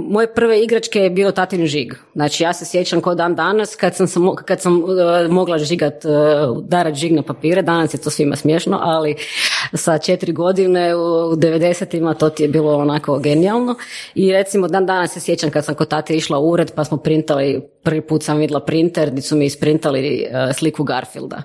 moje 0.09 0.35
prve 0.35 0.61
igračke 0.61 0.99
je 0.99 1.11
bio 1.11 1.33
tatin 1.33 1.67
žig. 1.67 1.95
Znači 2.15 2.43
ja 2.43 2.53
se 2.53 2.65
sjećam 2.65 3.01
kao 3.01 3.15
dan 3.15 3.35
danas 3.35 3.77
kad 3.77 3.97
sam, 3.97 4.07
kad 4.37 4.61
sam 4.61 4.83
e, 5.25 5.29
mogla 5.29 5.59
žigat 5.59 5.95
da 6.63 6.82
stara 6.83 6.95
džigne 6.95 7.23
papire, 7.23 7.63
danas 7.63 7.95
je 7.95 7.99
to 7.99 8.11
svima 8.11 8.37
smiješno, 8.37 8.79
ali 8.83 9.17
sa 9.75 9.99
četiri 9.99 10.33
godine 10.33 10.95
u 10.97 10.99
90-ima 11.37 12.15
to 12.15 12.31
ti 12.31 12.43
je 12.43 12.49
bilo 12.49 12.77
onako 12.77 13.19
genijalno. 13.19 13.75
I 14.15 14.33
recimo 14.33 14.69
dan 14.69 14.87
danas 14.87 15.13
se 15.13 15.21
sjećam 15.21 15.51
kad 15.51 15.65
sam 15.65 15.75
kod 15.75 15.89
tate 15.89 16.15
išla 16.15 16.39
u 16.39 16.51
ured 16.51 16.73
pa 16.75 16.85
smo 16.85 16.97
printali, 16.97 17.63
prvi 17.83 18.01
put 18.01 18.23
sam 18.23 18.39
vidjela 18.39 18.61
printer 18.61 19.11
gdje 19.11 19.23
su 19.23 19.37
mi 19.37 19.45
isprintali 19.45 20.27
uh, 20.27 20.57
sliku 20.57 20.85
Garfielda. 20.85 21.43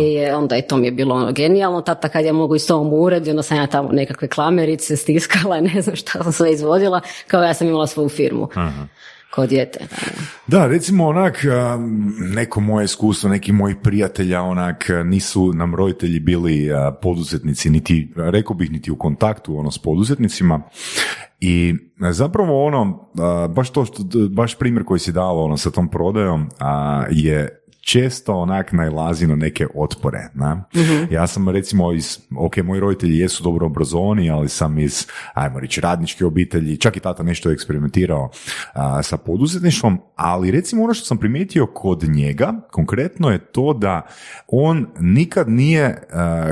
I 0.00 0.30
onda 0.30 0.56
i 0.56 0.62
to 0.62 0.76
mi 0.76 0.86
je 0.86 0.92
bilo 0.92 1.14
ono 1.14 1.32
genijalno, 1.32 1.80
tata 1.80 2.08
kad 2.08 2.24
ja 2.24 2.32
mogu 2.32 2.56
i 2.56 2.58
s 2.58 2.70
ovom 2.70 2.92
u 2.92 2.96
ured 2.96 3.28
onda 3.28 3.42
sam 3.42 3.56
ja 3.56 3.66
tamo 3.66 3.88
nekakve 3.92 4.28
klamerice 4.28 4.96
stiskala, 4.96 5.60
ne 5.74 5.82
znam 5.82 5.96
šta 5.96 6.22
sam 6.22 6.32
sve 6.32 6.52
izvodila, 6.52 7.00
kao 7.26 7.42
ja 7.42 7.54
sam 7.54 7.68
imala 7.68 7.86
svoju 7.86 8.08
firmu. 8.08 8.48
Aha 8.54 8.86
kao 9.34 9.46
dijete. 9.46 9.86
Da, 10.46 10.66
recimo 10.66 11.06
onak, 11.06 11.44
neko 12.34 12.60
moje 12.60 12.84
iskustvo, 12.84 13.30
neki 13.30 13.52
moji 13.52 13.74
prijatelja, 13.82 14.42
onak, 14.42 14.84
nisu 15.04 15.52
nam 15.52 15.74
roditelji 15.74 16.20
bili 16.20 16.68
poduzetnici, 17.02 17.70
niti, 17.70 18.12
rekao 18.16 18.56
bih, 18.56 18.72
niti 18.72 18.90
u 18.90 18.98
kontaktu 18.98 19.58
ono, 19.58 19.70
s 19.70 19.78
poduzetnicima. 19.78 20.62
I 21.40 21.74
zapravo 22.10 22.66
ono, 22.66 23.10
baš 23.48 23.70
to, 23.70 23.86
baš 24.30 24.58
primjer 24.58 24.84
koji 24.84 25.00
si 25.00 25.12
dao 25.12 25.44
ono, 25.44 25.56
sa 25.56 25.70
tom 25.70 25.88
prodajom 25.88 26.48
je 27.10 27.63
često 27.84 28.34
onak 28.34 28.72
najlazi 28.72 29.26
na 29.26 29.36
neke 29.36 29.66
otpore. 29.74 30.28
Na? 30.34 30.64
Mhm. 30.76 31.04
Ja 31.14 31.26
sam 31.26 31.48
recimo 31.48 31.92
iz, 31.92 32.18
ok, 32.38 32.56
moji 32.56 32.80
roditelji 32.80 33.18
jesu 33.18 33.44
dobro 33.44 33.66
obrazovani, 33.66 34.30
ali 34.30 34.48
sam 34.48 34.78
iz, 34.78 35.06
ajmo 35.34 35.60
reći, 35.60 35.80
radničke 35.80 36.24
obitelji, 36.24 36.76
čak 36.76 36.96
i 36.96 37.00
tata 37.00 37.22
nešto 37.22 37.48
je 37.48 37.52
eksperimentirao 37.52 38.30
sa 39.02 39.16
poduzetništvom, 39.16 39.98
ali 40.16 40.50
recimo 40.50 40.84
ono 40.84 40.94
što 40.94 41.06
sam 41.06 41.18
primijetio 41.18 41.66
kod 41.66 42.02
njega, 42.02 42.52
konkretno 42.70 43.30
je 43.30 43.38
to 43.38 43.72
da 43.72 44.02
on 44.48 44.86
nikad 45.00 45.48
nije 45.48 46.02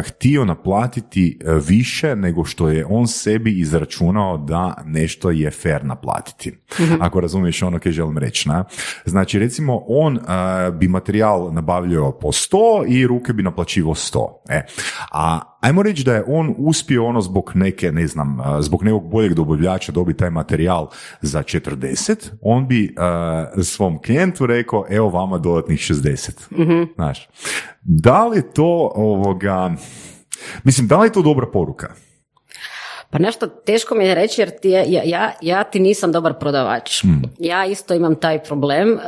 htio 0.07 0.45
naplatiti 0.45 1.39
e, 1.41 1.53
više 1.69 2.17
nego 2.17 2.45
što 2.45 2.69
je 2.69 2.87
on 2.89 3.07
sebi 3.07 3.61
izračunao 3.61 4.39
da 4.39 4.75
nešto 4.85 5.31
je 5.31 5.51
fair 5.51 5.85
naplatiti. 5.85 6.53
Mhm. 6.81 6.95
Ako 7.01 7.21
razumiješ 7.21 7.63
ono 7.63 7.79
koje 7.79 7.93
želim 7.93 8.19
reći. 8.19 8.49
Na? 8.49 8.65
Znači, 9.05 9.39
recimo, 9.39 9.85
on 9.87 10.19
bi 10.79 10.89
materijal 10.89 11.22
materijal 11.23 11.53
nabavljao 11.53 12.13
po 12.13 12.29
100 12.29 12.87
i 12.89 13.07
ruke 13.07 13.33
bi 13.33 13.43
naplaćivao 13.43 13.95
100. 13.95 14.27
E. 14.49 14.67
A 15.13 15.41
ajmo 15.61 15.83
reći 15.83 16.05
da 16.05 16.15
je 16.15 16.25
on 16.27 16.55
uspio 16.59 17.07
ono 17.07 17.21
zbog 17.21 17.53
neke, 17.55 17.93
ne 17.93 18.07
znam, 18.07 18.39
zbog 18.61 18.85
nekog 18.85 19.11
boljeg 19.11 19.35
dobavljača 19.35 19.93
dobiti 19.93 20.19
taj 20.19 20.31
materijal 20.31 20.89
za 21.21 21.43
40, 21.43 22.31
on 22.41 22.69
bi 22.69 22.95
uh, 23.57 23.65
svom 23.65 24.03
klijentu 24.03 24.47
rekao, 24.47 24.87
evo 24.91 25.09
vama 25.09 25.39
dodatnih 25.39 25.79
60. 25.79 26.51
mm 26.51 26.93
Znaš, 26.95 27.29
da 27.83 28.27
li 28.27 28.43
to 28.55 28.93
ovoga, 28.95 29.75
mislim, 30.65 30.87
da 30.89 30.99
li 30.99 31.07
je 31.07 31.13
to 31.13 31.23
dobra 31.23 31.47
poruka? 31.53 31.95
Pa 33.13 33.19
nešto 33.19 33.47
teško 33.47 33.95
mi 33.95 34.07
je 34.07 34.15
reći 34.15 34.41
jer 34.41 34.51
ti 34.61 34.71
ja, 34.71 35.03
ja, 35.05 35.33
ja 35.41 35.65
ti 35.65 35.81
nisam 35.81 36.13
dobar 36.13 36.35
prodavač. 36.35 37.03
Hmm. 37.03 37.23
Ja 37.39 37.67
isto 37.67 37.95
imam 37.95 38.15
taj 38.15 38.43
problem 38.43 38.99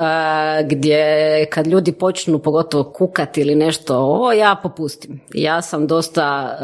gdje 0.65 1.47
kad 1.51 1.67
ljudi 1.67 1.93
počnu 1.93 2.39
pogotovo 2.39 2.93
kukati 2.93 3.41
ili 3.41 3.55
nešto 3.55 3.97
ovo, 3.97 4.33
ja 4.33 4.57
popustim. 4.63 5.21
Ja 5.35 5.63
sam 5.63 5.87
dosta 5.87 6.59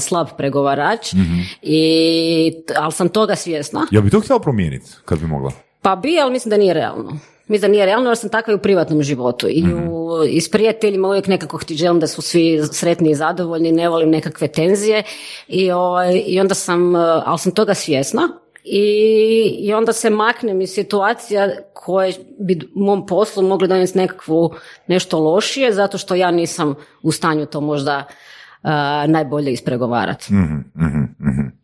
slab 0.00 0.26
pregovarač, 0.36 1.12
hmm. 1.12 1.44
i, 1.62 2.52
ali 2.76 2.92
sam 2.92 3.08
toga 3.08 3.36
svjesna. 3.36 3.86
Ja 3.90 4.00
bi 4.00 4.10
to 4.10 4.20
htjela 4.20 4.40
promijeniti 4.40 4.90
kad 5.04 5.18
bi 5.18 5.26
mogla? 5.26 5.52
Pa 5.82 5.96
bi, 5.96 6.20
ali 6.22 6.32
mislim 6.32 6.50
da 6.50 6.56
nije 6.56 6.74
realno. 6.74 7.18
Mislim 7.48 7.70
da 7.70 7.72
nije 7.72 7.86
realno 7.86 8.10
jer 8.10 8.18
sam 8.18 8.30
takva 8.30 8.52
i 8.52 8.56
u 8.56 8.62
privatnom 8.62 9.02
životu. 9.02 9.46
I, 9.48 9.64
u, 9.90 10.24
i 10.28 10.40
s 10.40 10.50
prijateljima 10.50 11.08
uvijek 11.08 11.26
nekako 11.26 11.58
ti 11.58 11.74
želim 11.74 12.00
da 12.00 12.06
su 12.06 12.22
svi 12.22 12.62
sretni 12.72 13.10
i 13.10 13.14
zadovoljni, 13.14 13.72
ne 13.72 13.88
volim 13.88 14.10
nekakve 14.10 14.48
tenzije. 14.48 15.02
I, 15.48 15.70
ovaj, 15.70 16.22
i 16.26 16.40
onda 16.40 16.54
sam, 16.54 16.96
eh, 16.96 16.98
ali 17.24 17.38
sam 17.38 17.52
toga 17.52 17.74
svjesna. 17.74 18.28
I, 18.64 19.56
I 19.58 19.74
onda 19.74 19.92
se 19.92 20.10
maknem 20.10 20.60
iz 20.60 20.70
situacija 20.70 21.50
koje 21.72 22.12
bi 22.38 22.60
u 22.74 22.80
mom 22.80 23.06
poslu 23.06 23.42
mogli 23.42 23.68
donijeti 23.68 23.98
nekakvu 23.98 24.54
nešto 24.86 25.18
lošije 25.18 25.72
zato 25.72 25.98
što 25.98 26.14
ja 26.14 26.30
nisam 26.30 26.74
u 27.02 27.12
stanju 27.12 27.46
to 27.46 27.60
možda 27.60 28.04
uh, 28.08 28.14
najbolje 29.06 29.52
ispregovarati. 29.52 30.34
mm 30.34 31.56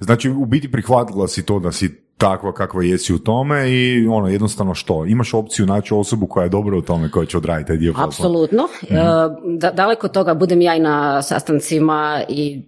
Znači 0.00 0.30
u 0.30 0.46
biti 0.46 0.72
prihvatila 0.72 1.28
si 1.28 1.46
to 1.46 1.58
da 1.58 1.72
si 1.72 2.08
takva 2.18 2.52
kakva 2.52 2.82
jesi 2.82 3.14
u 3.14 3.18
tome 3.18 3.70
i 3.70 4.06
ono 4.06 4.28
jednostavno 4.28 4.74
što 4.74 5.06
imaš 5.06 5.34
opciju 5.34 5.66
naći 5.66 5.94
osobu 5.94 6.26
koja 6.26 6.44
je 6.44 6.48
dobra 6.48 6.76
u 6.76 6.82
tome 6.82 7.10
koja 7.10 7.26
će 7.26 7.36
odraditi 7.36 7.66
taj 7.66 7.76
dio 7.76 7.92
posla. 7.92 8.06
Apsolutno. 8.06 8.62
mm 8.62 9.58
Da, 9.58 9.70
daleko 9.70 10.08
toga 10.08 10.34
budem 10.34 10.60
ja 10.60 10.74
i 10.74 10.80
na 10.80 11.22
sastancima 11.22 12.22
i 12.28 12.62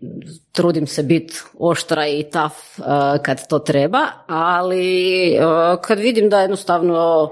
trudim 0.52 0.86
se 0.86 1.02
biti 1.02 1.34
oštra 1.58 2.08
i 2.08 2.24
taf 2.32 2.52
e, 2.78 2.82
kad 3.22 3.48
to 3.48 3.58
treba, 3.58 4.00
ali 4.26 5.22
e, 5.32 5.40
kad 5.82 5.98
vidim 5.98 6.28
da 6.28 6.40
jednostavno 6.40 7.30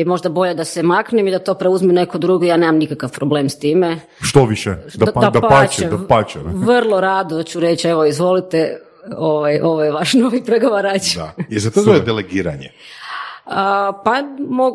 je 0.00 0.04
možda 0.04 0.28
bolje 0.28 0.54
da 0.54 0.64
se 0.64 0.82
maknem 0.82 1.28
i 1.28 1.30
da 1.30 1.38
to 1.38 1.54
preuzme 1.54 1.92
neko 1.92 2.18
drugo, 2.18 2.44
ja 2.44 2.56
nemam 2.56 2.76
nikakav 2.76 3.12
problem 3.12 3.48
s 3.48 3.58
time. 3.58 4.00
Što 4.20 4.44
više? 4.44 4.74
Da, 4.94 5.12
pa, 5.12 5.20
da, 5.20 5.30
da, 5.30 5.48
pače, 5.48 5.86
da 5.86 5.98
pače. 6.08 6.38
Vrlo 6.68 7.00
rado 7.00 7.42
ću 7.42 7.60
reći, 7.60 7.88
evo 7.88 8.04
izvolite, 8.04 8.80
ovaj, 9.16 9.60
ovo 9.60 9.84
je 9.84 9.92
vaš 9.92 10.14
novi 10.22 10.44
pregovarač. 10.44 11.14
Da. 11.16 11.32
Je 11.48 11.60
za 11.60 11.70
to 11.70 11.82
zove 11.82 12.00
delegiranje? 12.00 12.70
pa 14.04 14.22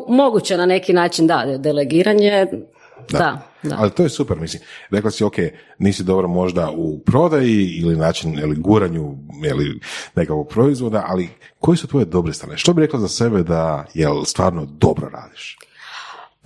moguće 0.08 0.56
na 0.56 0.66
neki 0.66 0.92
način, 0.92 1.26
da, 1.26 1.44
delegiranje, 1.58 2.46
da. 3.12 3.42
da. 3.62 3.76
Ali 3.78 3.90
to 3.90 4.02
je 4.02 4.08
super, 4.08 4.40
mislim. 4.40 4.62
Rekla 4.90 5.10
si, 5.10 5.24
ok, 5.24 5.34
nisi 5.78 6.04
dobro 6.04 6.28
možda 6.28 6.70
u 6.70 6.98
prodaji 6.98 7.64
ili 7.64 7.96
način 7.96 8.38
ili 8.38 8.56
guranju 8.56 9.14
ili 9.50 9.80
nekakvog 10.14 10.48
proizvoda, 10.48 11.04
ali 11.06 11.28
koji 11.58 11.78
su 11.78 11.86
tvoje 11.86 12.04
dobre 12.04 12.32
strane? 12.32 12.56
Što 12.56 12.72
bi 12.72 12.82
rekla 12.82 13.00
za 13.00 13.08
sebe 13.08 13.42
da 13.42 13.84
jel 13.94 14.24
stvarno 14.24 14.64
dobro 14.64 15.08
radiš? 15.08 15.58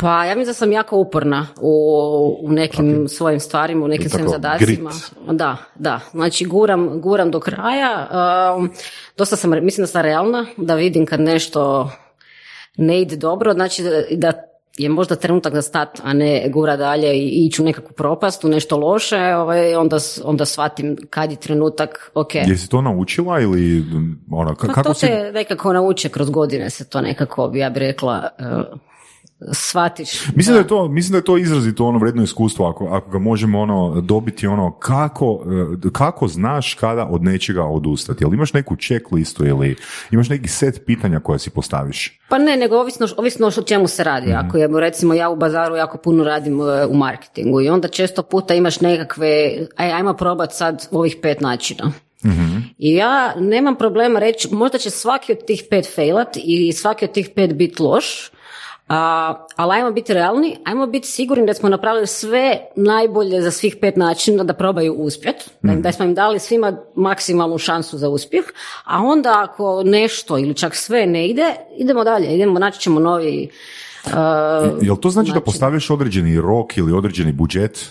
Pa 0.00 0.24
ja 0.24 0.34
mislim 0.34 0.50
da 0.50 0.54
sam 0.54 0.72
jako 0.72 0.96
uporna 0.96 1.46
u, 1.60 2.38
u 2.42 2.52
nekim 2.52 3.08
svojim 3.08 3.40
stvarima, 3.40 3.84
u 3.84 3.88
nekim 3.88 4.10
svojim 4.10 4.28
zadacima. 4.28 4.90
Da, 5.30 5.56
da. 5.74 6.00
Znači 6.10 6.44
guram, 6.44 7.00
guram 7.00 7.30
do 7.30 7.40
kraja. 7.40 8.08
Um, 8.56 8.70
dosta 9.16 9.36
sam, 9.36 9.50
mislim 9.50 9.82
da 9.82 9.86
sam 9.86 10.02
realna, 10.02 10.46
da 10.56 10.74
vidim 10.74 11.06
kad 11.06 11.20
nešto 11.20 11.90
ne 12.76 13.00
ide 13.00 13.16
dobro, 13.16 13.52
znači 13.52 13.82
da, 13.82 14.02
da 14.10 14.49
je 14.82 14.88
možda 14.88 15.16
trenutak 15.16 15.52
da 15.52 15.62
stat, 15.62 16.00
a 16.04 16.12
ne 16.12 16.48
gura 16.48 16.76
dalje 16.76 17.14
i 17.14 17.46
ići 17.46 17.62
u 17.62 17.64
nekakvu 17.64 17.92
propast, 17.92 18.44
u 18.44 18.48
nešto 18.48 18.76
loše, 18.76 19.34
ovaj, 19.34 19.74
onda, 19.74 19.96
onda 20.24 20.44
shvatim 20.44 20.96
kad 21.10 21.30
je 21.30 21.36
trenutak, 21.36 22.10
ok. 22.14 22.34
Jesi 22.34 22.68
to 22.68 22.80
naučila 22.80 23.40
ili 23.40 23.84
ono, 24.30 24.54
pa 24.60 24.66
kako 24.66 24.82
to 24.82 24.94
se 24.94 25.30
nekako 25.34 25.72
nauče 25.72 26.08
kroz 26.08 26.30
godine 26.30 26.70
se 26.70 26.88
to 26.88 27.00
nekako, 27.00 27.52
ja 27.54 27.70
bih 27.70 27.80
rekla, 27.80 28.28
uh, 28.38 28.80
shvatiš. 29.52 30.26
Mislim 30.34 30.54
da. 30.54 30.60
je 30.60 30.66
to, 30.66 30.88
mislim 30.88 31.12
da 31.12 31.18
je 31.18 31.24
to 31.24 31.38
izrazito 31.38 31.86
ono 31.86 31.98
vredno 31.98 32.22
iskustvo 32.22 32.68
ako, 32.68 32.86
ako 32.86 33.10
ga 33.10 33.18
možemo 33.18 33.60
ono 33.60 34.00
dobiti 34.00 34.46
ono 34.46 34.70
kako, 34.72 35.42
e, 35.86 35.90
kako 35.92 36.28
znaš 36.28 36.74
kada 36.74 37.06
od 37.06 37.22
nečega 37.22 37.64
odustati. 37.64 38.24
Jel 38.24 38.34
imaš 38.34 38.52
neku 38.52 38.76
checklistu 38.76 39.46
ili 39.46 39.76
imaš 40.10 40.28
neki 40.28 40.48
set 40.48 40.86
pitanja 40.86 41.20
koje 41.20 41.38
si 41.38 41.50
postaviš? 41.50 42.20
Pa 42.28 42.38
ne, 42.38 42.56
nego 42.56 42.76
ovisno, 42.76 43.06
ovisno 43.16 43.46
o 43.46 43.62
čemu 43.62 43.88
se 43.88 44.04
radi. 44.04 44.26
mm 44.26 44.36
Ako 44.36 44.58
je 44.58 44.68
recimo 44.80 45.14
ja 45.14 45.30
u 45.30 45.36
bazaru 45.36 45.76
jako 45.76 45.98
puno 45.98 46.24
radim 46.24 46.60
e, 46.60 46.86
u 46.86 46.94
marketingu 46.94 47.60
i 47.60 47.68
onda 47.68 47.88
često 47.88 48.22
puta 48.22 48.54
imaš 48.54 48.80
nekakve, 48.80 49.58
aj, 49.76 49.92
ajmo 49.92 50.14
probati 50.14 50.54
sad 50.54 50.88
ovih 50.90 51.16
pet 51.22 51.40
načina. 51.40 51.92
mm 52.24 52.60
I 52.78 52.94
ja 52.94 53.34
nemam 53.40 53.76
problema 53.76 54.18
reći, 54.18 54.48
možda 54.54 54.78
će 54.78 54.90
svaki 54.90 55.32
od 55.32 55.44
tih 55.46 55.64
pet 55.70 55.94
failat 55.94 56.36
i 56.36 56.72
svaki 56.72 57.04
od 57.04 57.12
tih 57.12 57.30
pet 57.34 57.54
biti 57.54 57.82
loš, 57.82 58.30
a, 58.90 59.46
ali 59.56 59.76
ajmo 59.76 59.90
biti 59.90 60.14
realni, 60.14 60.56
ajmo 60.64 60.86
biti 60.86 61.08
sigurni 61.08 61.46
da 61.46 61.54
smo 61.54 61.68
napravili 61.68 62.06
sve 62.06 62.58
najbolje 62.76 63.42
za 63.42 63.50
svih 63.50 63.76
pet 63.80 63.96
načina 63.96 64.44
da 64.44 64.54
probaju 64.54 64.94
uspjet, 64.94 65.50
mm. 65.62 65.80
da 65.80 65.92
smo 65.92 66.04
im 66.04 66.14
dali 66.14 66.38
svima 66.38 66.76
maksimalnu 66.94 67.58
šansu 67.58 67.98
za 67.98 68.08
uspjeh, 68.08 68.44
a 68.84 69.02
onda 69.02 69.34
ako 69.42 69.82
nešto 69.84 70.38
ili 70.38 70.54
čak 70.54 70.74
sve 70.74 71.06
ne 71.06 71.28
ide, 71.28 71.54
idemo 71.76 72.04
dalje, 72.04 72.34
idemo, 72.34 72.58
naći 72.58 72.80
ćemo 72.80 73.00
novi 73.00 73.50
Uh, 74.06 74.12
Jel 74.80 74.96
to 74.96 75.10
znači 75.10 75.32
da 75.32 75.40
postaviš 75.40 75.90
određeni 75.90 76.40
rok 76.40 76.76
ili 76.76 76.92
određeni 76.92 77.32
budžet? 77.32 77.90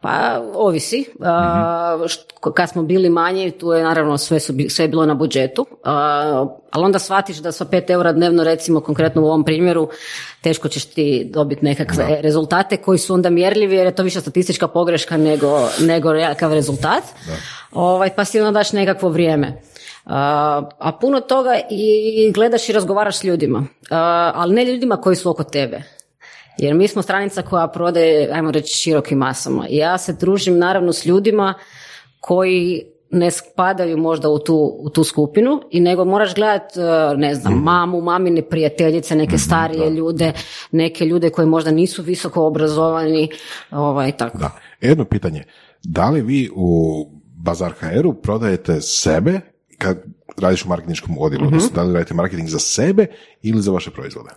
Pa 0.00 0.42
ovisi. 0.54 1.04
Uh, 1.18 2.52
kad 2.54 2.70
smo 2.70 2.82
bili 2.82 3.10
manji, 3.10 3.50
tu 3.50 3.72
je 3.72 3.82
naravno 3.82 4.18
sve, 4.18 4.40
su, 4.40 4.54
sve 4.68 4.84
je 4.84 4.88
bilo 4.88 5.06
na 5.06 5.14
budžetu, 5.14 5.66
ali 6.70 6.84
onda 6.84 6.98
shvatiš 6.98 7.36
da 7.36 7.52
sa 7.52 7.64
5 7.64 7.90
eura 7.90 8.12
dnevno, 8.12 8.44
recimo 8.44 8.80
konkretno 8.80 9.22
u 9.22 9.26
ovom 9.26 9.44
primjeru, 9.44 9.88
teško 10.40 10.68
ćeš 10.68 10.84
ti 10.84 11.30
dobiti 11.30 11.64
nekakve 11.64 12.18
rezultate 12.20 12.76
koji 12.76 12.98
su 12.98 13.14
onda 13.14 13.30
mjerljivi 13.30 13.76
jer 13.76 13.86
je 13.86 13.94
to 13.94 14.02
više 14.02 14.20
statistička 14.20 14.68
pogreška 14.68 15.16
nego, 15.16 15.68
nego 15.80 16.12
nekakav 16.12 16.52
rezultat. 16.52 17.04
Ovaj, 17.72 18.14
pa 18.16 18.24
si 18.24 18.40
onda 18.40 18.58
daš 18.58 18.72
nekakvo 18.72 19.08
vrijeme. 19.08 19.62
a 20.04 20.92
puno 21.00 21.20
toga 21.20 21.60
i 21.70 22.32
gledaš 22.34 22.68
i 22.68 22.72
razgovaraš 22.72 23.18
s 23.18 23.24
ljudima, 23.24 23.66
ali 24.34 24.54
ne 24.54 24.64
ljudima 24.64 24.96
koji 24.96 25.16
su 25.16 25.30
oko 25.30 25.44
tebe 25.44 25.99
Jer 26.60 26.74
mi 26.74 26.88
smo 26.88 27.02
stranica 27.02 27.42
koja 27.42 27.68
prodaje, 27.68 28.30
ajmo 28.32 28.50
reći, 28.50 28.76
širokim 28.76 29.18
masama. 29.18 29.66
Ja 29.70 29.98
se 29.98 30.12
družim 30.12 30.58
naravno 30.58 30.92
s 30.92 31.06
ljudima 31.06 31.54
koji 32.20 32.82
ne 33.10 33.30
spadaju 33.30 33.96
možda 33.98 34.28
u 34.28 34.38
tu, 34.38 34.76
u 34.80 34.90
tu 34.90 35.04
skupinu 35.04 35.60
i 35.70 35.80
nego 35.80 36.04
moraš 36.04 36.34
gledat, 36.34 36.76
e, 36.76 36.80
ne 37.16 37.34
znam, 37.34 37.54
Mhm. 37.54 37.62
mamu, 37.62 38.00
mamine 38.00 38.42
prijateljice, 38.42 39.16
neke 39.16 39.38
starije 39.38 39.90
ljude, 39.90 40.32
neke 40.72 41.04
ljude 41.04 41.30
koji 41.30 41.46
možda 41.48 41.70
nisu 41.70 42.02
visoko 42.02 42.42
obrazovani, 42.46 43.28
ovaj, 43.70 44.12
tako. 44.12 44.38
Da. 44.38 44.50
Jedno 44.80 45.04
pitanje. 45.04 45.44
Da 45.82 46.10
li 46.10 46.22
vi 46.22 46.50
u 46.56 47.06
Bazar 47.36 47.72
HR-u 47.72 48.14
prodajete 48.14 48.80
sebe 48.80 49.40
kad 49.78 50.02
radiš 50.36 50.64
u 50.64 50.68
marketinškom 50.68 51.18
odjelu? 51.18 51.46
Odnosno, 51.46 51.70
da 51.74 51.82
li 51.82 51.94
radite 51.94 52.14
marketing 52.14 52.48
za 52.48 52.58
sebe 52.58 53.06
ili 53.42 53.62
za 53.62 53.72
vaše 53.72 53.90
proizvode? 53.90 54.30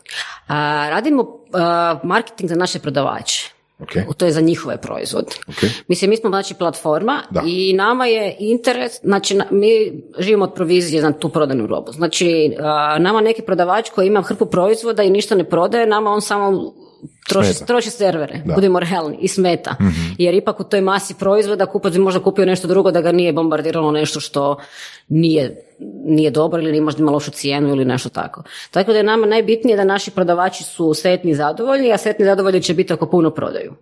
A, 0.47 0.55
radimo 0.89 1.27
a, 1.53 1.99
marketing 2.03 2.49
za 2.49 2.55
naše 2.55 2.79
prodavače. 2.79 3.49
Ok. 3.79 3.89
To 4.17 4.25
je 4.25 4.31
za 4.31 4.41
njihove 4.41 4.77
proizvode. 4.77 5.31
Ok. 5.47 5.55
Mislim, 5.87 6.09
mi 6.09 6.17
smo 6.17 6.29
znači 6.29 6.53
platforma 6.53 7.21
Da. 7.29 7.41
i 7.45 7.73
nama 7.73 8.05
je 8.05 8.35
interes, 8.39 8.91
znači 9.03 9.35
na- 9.35 9.45
mi 9.51 9.69
živimo 10.19 10.43
od 10.43 10.53
provizije 10.53 11.01
za 11.01 11.11
tu 11.11 11.29
prodanu 11.29 11.67
robu. 11.67 11.91
Znači, 11.91 12.55
nama 12.99 13.21
neki 13.21 13.41
prodavač 13.41 13.89
koji 13.89 14.07
ima 14.07 14.21
hrpu 14.21 14.45
proizvoda 14.45 15.03
i 15.03 15.09
ništa 15.09 15.35
ne 15.35 15.43
prodaje, 15.43 15.87
nama 15.87 16.09
on 16.11 16.21
samo 16.21 16.73
troši, 17.29 17.65
troši 17.67 17.89
servere, 17.89 18.33
Da. 18.33 18.39
Mhm. 18.39 18.53
budemo 18.55 18.79
realni, 18.79 19.17
i 19.21 19.27
smeta. 19.27 19.75
Jer 20.17 20.33
ipak 20.33 20.59
u 20.59 20.63
toj 20.63 20.81
masi 20.81 21.13
proizvoda 21.13 21.65
kupac 21.65 21.93
bi 21.93 21.99
možda 21.99 22.19
kupio 22.19 22.45
nešto 22.45 22.67
drugo 22.67 22.91
da 22.91 23.01
ga 23.01 23.11
nije 23.11 23.33
bombardiralo 23.33 23.91
nešto 23.91 24.19
što 24.19 24.57
nije, 25.07 25.65
nije 26.05 26.31
dobro 26.31 26.61
ili 26.61 26.81
možda 26.81 27.01
ima 27.01 27.11
lošu 27.11 27.31
cijenu 27.31 27.69
ili 27.69 27.85
nešto 27.85 28.09
tako. 28.09 28.43
Tako 28.71 28.91
da 28.91 28.97
je 28.97 29.03
nama 29.03 29.25
najbitnije 29.25 29.77
da 29.77 29.83
naši 29.83 30.11
prodavači 30.11 30.63
su 30.63 30.93
sretni 30.93 31.31
i 31.31 31.35
zadovoljni, 31.35 31.93
a 31.93 31.97
sretni 31.97 32.23
i 32.23 32.25
zadovoljni 32.25 32.61
će 32.61 32.73
biti 32.73 32.93
ako 32.93 33.09
puno 33.09 33.29
prodaju. 33.29 33.73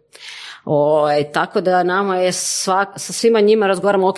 Ovaj, 0.65 1.31
tako 1.31 1.61
da 1.61 1.83
nama 1.83 2.17
je 2.17 2.31
svak, 2.31 2.89
sa 2.95 3.13
svima 3.13 3.39
njima 3.39 3.67
razgovaramo, 3.67 4.09
ok, 4.09 4.17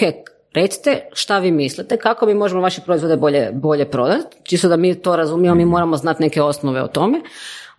recite 0.53 1.07
šta 1.13 1.39
vi 1.39 1.51
mislite, 1.51 1.97
kako 1.97 2.25
mi 2.25 2.33
možemo 2.33 2.61
vaše 2.61 2.81
proizvode 2.81 3.17
bolje, 3.17 3.49
bolje 3.53 3.91
prodati, 3.91 4.37
čisto 4.43 4.67
da 4.67 4.77
mi 4.77 4.95
to 4.95 5.15
razumijemo, 5.15 5.55
mi 5.55 5.65
moramo 5.65 5.97
znati 5.97 6.23
neke 6.23 6.41
osnove 6.41 6.81
o 6.83 6.87
tome. 6.87 7.21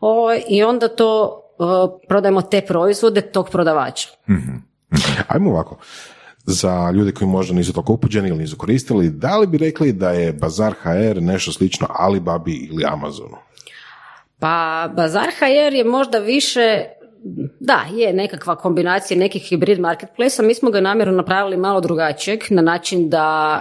Ovaj, 0.05 0.43
I 0.49 0.63
onda 0.63 0.89
to 0.89 1.41
eh, 1.61 2.07
prodajemo 2.09 2.43
te 2.43 2.61
proizvode 2.61 3.21
tog 3.21 3.51
prodavača. 3.51 4.09
Ajmo 5.29 5.51
ovako. 5.51 5.77
Za 6.47 6.91
ljude 6.91 7.13
koji 7.13 7.29
možda 7.29 7.55
nisu 7.55 7.73
toliko 7.73 7.93
upuđeni 7.93 8.29
ili 8.29 8.39
nisu 8.39 8.57
koristili, 8.57 9.11
da 9.11 9.37
li 9.37 9.47
bi 9.47 9.59
rekli 9.59 9.93
da 9.93 10.11
je 10.11 10.33
Bazar 10.33 10.75
HR 10.83 11.23
nešto 11.23 11.53
slično 11.53 11.87
Alibabi 11.91 12.53
ili 12.53 12.85
Amazonu? 12.87 13.37
Pa 14.39 14.89
Bazar 14.97 15.29
HR 15.39 15.75
je 15.75 15.85
možda 15.85 16.19
više, 16.19 16.85
da, 17.61 17.85
je 17.93 18.13
nekakva 18.13 18.57
kombinacija 18.57 19.19
nekih 19.19 19.43
hibrid 19.43 19.81
marketplace 19.81 20.43
mi 20.43 20.55
smo 20.55 20.71
ga 20.71 20.81
namjerno 20.81 21.15
napravili 21.15 21.57
malo 21.57 21.81
drugačijeg 21.81 22.41
na 22.51 22.63
način 22.63 23.11
da 23.11 23.61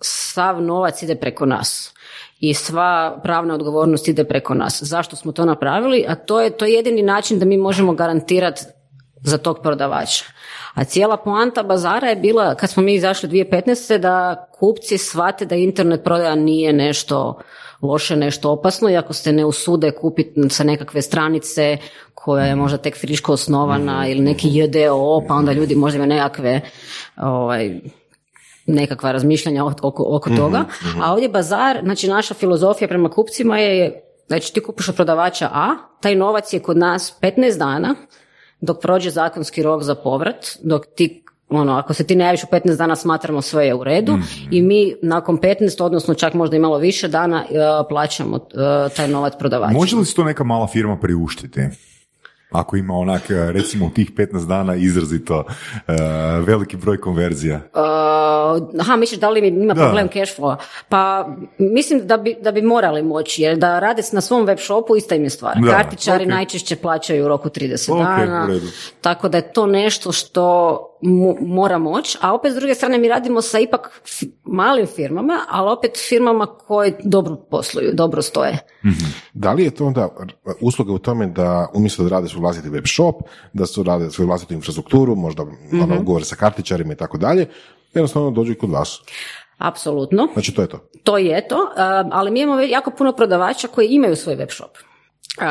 sav 0.00 0.62
novac 0.62 1.02
ide 1.02 1.14
preko 1.14 1.46
nas 1.46 1.94
i 2.42 2.54
sva 2.54 3.20
pravna 3.22 3.54
odgovornost 3.54 4.08
ide 4.08 4.24
preko 4.24 4.54
nas. 4.54 4.82
Zašto 4.82 5.16
smo 5.16 5.32
to 5.32 5.44
napravili? 5.44 6.04
A 6.08 6.14
to 6.14 6.40
je 6.40 6.50
to 6.50 6.64
je 6.64 6.72
jedini 6.72 7.02
način 7.02 7.38
da 7.38 7.44
mi 7.44 7.56
možemo 7.56 7.92
garantirati 7.92 8.62
za 9.22 9.38
tog 9.38 9.58
prodavača. 9.62 10.24
A 10.74 10.84
cijela 10.84 11.16
poanta 11.16 11.62
bazara 11.62 12.08
je 12.08 12.16
bila, 12.16 12.54
kad 12.54 12.70
smo 12.70 12.82
mi 12.82 12.94
izašli 12.94 13.28
2015. 13.28 13.98
da 13.98 14.46
kupci 14.58 14.98
shvate 14.98 15.44
da 15.44 15.54
internet 15.54 16.04
prodaja 16.04 16.34
nije 16.34 16.72
nešto 16.72 17.38
loše, 17.82 18.16
nešto 18.16 18.50
opasno 18.50 18.90
i 18.90 18.96
ako 18.96 19.12
se 19.12 19.32
ne 19.32 19.44
usude 19.44 19.90
kupiti 19.90 20.40
sa 20.48 20.64
nekakve 20.64 21.02
stranice 21.02 21.78
koja 22.14 22.44
je 22.44 22.56
možda 22.56 22.78
tek 22.78 23.00
friško 23.00 23.32
osnovana 23.32 24.08
ili 24.08 24.20
neki 24.20 24.48
JDO, 24.52 25.22
pa 25.28 25.34
onda 25.34 25.52
ljudi 25.52 25.74
možda 25.74 25.96
imaju 25.96 26.08
nekakve 26.08 26.60
ovaj, 27.16 27.80
nekakva 28.66 29.12
razmišljanja 29.12 29.64
oko, 29.64 30.04
oko 30.06 30.30
toga. 30.30 30.64
A 31.02 31.12
ovdje 31.12 31.28
bazar, 31.28 31.80
znači 31.82 32.08
naša 32.08 32.34
filozofija 32.34 32.88
prema 32.88 33.08
kupcima 33.08 33.58
je, 33.58 34.04
znači 34.26 34.54
ti 34.54 34.62
kupiš 34.62 34.88
od 34.88 34.94
prodavača 34.94 35.50
A, 35.52 35.74
taj 36.00 36.14
novac 36.14 36.52
je 36.52 36.60
kod 36.60 36.76
nas 36.76 37.18
15 37.22 37.58
dana, 37.58 37.94
dok 38.60 38.80
prođe 38.80 39.10
zakonski 39.10 39.62
rok 39.62 39.82
za 39.82 39.94
povrat, 39.94 40.46
dok 40.62 40.86
ti 40.96 41.24
ono, 41.48 41.72
ako 41.72 41.94
se 41.94 42.06
ti 42.06 42.16
ne 42.16 42.24
javiš 42.24 42.44
u 42.44 42.46
15 42.46 42.76
dana 42.76 42.96
smatramo 42.96 43.42
sve 43.42 43.66
je 43.66 43.74
u 43.74 43.84
redu 43.84 44.18
i 44.50 44.62
mi 44.62 44.94
nakon 45.02 45.38
15, 45.38 45.82
odnosno 45.82 46.14
čak 46.14 46.34
možda 46.34 46.56
i 46.56 46.60
malo 46.60 46.78
više 46.78 47.08
dana 47.08 47.44
e, 47.44 47.54
plaćamo 47.88 48.36
e, 48.36 48.88
taj 48.96 49.08
novac 49.08 49.32
prodavaču. 49.38 49.74
Može 49.74 49.96
li 49.96 50.04
se 50.04 50.14
to 50.14 50.24
neka 50.24 50.44
mala 50.44 50.66
firma 50.66 50.96
priuštiti? 50.96 51.60
Ako 52.52 52.76
ima 52.76 52.94
onak, 52.94 53.30
e, 53.30 53.52
recimo 53.52 53.86
u 53.86 53.90
tih 53.90 54.12
15 54.12 54.46
dana 54.46 54.74
izrazito 54.76 55.44
e, 55.78 55.92
veliki 56.40 56.76
broj 56.76 56.98
konverzija. 56.98 57.56
Uh, 57.56 57.82
aha, 58.80 58.96
misliš 58.96 59.20
da 59.20 59.30
li 59.30 59.40
mi 59.42 59.48
ima 59.48 59.74
Da. 59.74 59.82
problem 59.82 60.08
cash 60.08 60.38
flow? 60.38 60.56
Pa 60.88 61.28
mislim 61.58 62.06
da 62.06 62.16
bi, 62.16 62.36
da 62.42 62.52
bi 62.52 62.62
morali 62.62 63.02
moći, 63.02 63.42
jer 63.42 63.56
da 63.56 63.78
rade 63.78 64.02
na 64.12 64.20
svom 64.20 64.44
web 64.44 64.58
shopu 64.58 64.96
ista 64.96 65.14
im 65.14 65.24
je 65.24 65.30
stvar. 65.30 65.54
Da, 65.56 65.70
Kartičari 65.72 66.24
ok. 66.24 66.30
najčešće 66.30 66.76
plaćaju 66.76 67.24
u 67.24 67.28
roku 67.28 67.48
30 67.48 67.92
Ok, 67.92 67.98
dana, 67.98 68.44
u 68.44 68.48
redu. 68.48 68.66
tako 69.00 69.28
da 69.28 69.38
je 69.38 69.52
to 69.52 69.66
nešto 69.66 70.12
što 70.12 70.42
mu- 71.00 71.36
mora 71.40 71.78
moći, 71.78 72.18
a 72.20 72.34
opet 72.34 72.52
s 72.52 72.56
druge 72.56 72.74
strane 72.74 72.98
mi 72.98 73.08
radimo 73.08 73.42
sa 73.42 73.58
ipak 73.58 74.02
malim 74.44 74.86
firmama, 74.86 75.38
ali 75.50 75.70
opet 75.70 75.90
firmama 76.08 76.46
koje 76.46 76.98
dobro 77.04 77.36
posluju, 77.50 77.90
dobro 77.92 78.22
stoje. 78.22 78.58
Da 79.32 79.52
li 79.52 79.64
je 79.64 79.70
to 79.70 79.86
onda 79.86 80.08
usluga 80.60 80.92
u 80.92 80.98
tome 80.98 81.26
da 81.26 81.68
umjesto 81.74 82.02
da 82.02 82.28
svoj 82.28 82.41
vlastiti 82.42 82.68
web 82.68 82.84
shop, 82.86 83.14
da 83.52 83.66
su 83.66 83.82
rade 83.82 84.10
svoju 84.10 84.28
vlastitu 84.28 84.54
infrastrukturu, 84.54 85.16
možda 85.16 85.42
ono, 85.82 86.00
ugovore 86.00 86.24
sa 86.24 86.36
kartičarima 86.36 86.92
i 86.92 86.96
tako 86.96 87.18
dalje, 87.18 87.46
jednostavno 87.94 88.30
dođu 88.30 88.52
i 88.52 88.58
kod 88.58 88.70
vas. 88.70 89.00
Apsolutno. 89.58 90.28
Znači 90.32 90.54
to 90.54 90.62
je 90.62 90.68
to. 90.68 90.78
To 91.04 91.18
je 91.18 91.48
to, 91.48 91.56
um, 91.56 92.10
ali 92.12 92.30
mi 92.30 92.40
imamo 92.40 92.60
jako 92.60 92.90
puno 92.90 93.12
prodavača 93.12 93.68
koji 93.68 93.88
imaju 93.88 94.16
svoj 94.16 94.34
web 94.34 94.50
shop. 94.50 94.70
Uh, 95.38 95.44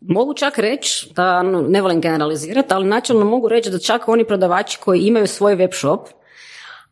mogu 0.00 0.34
čak 0.34 0.58
reći, 0.58 1.12
da 1.16 1.38
ono, 1.38 1.62
ne 1.62 1.82
volim 1.82 2.00
generalizirati, 2.00 2.74
ali 2.74 2.86
načelno 2.86 3.24
mogu 3.24 3.48
reći 3.48 3.70
da 3.70 3.78
čak 3.78 4.08
oni 4.08 4.24
prodavači 4.24 4.78
koji 4.80 5.00
imaju 5.00 5.26
svoj 5.26 5.54
web 5.54 5.70
shop, 5.72 6.08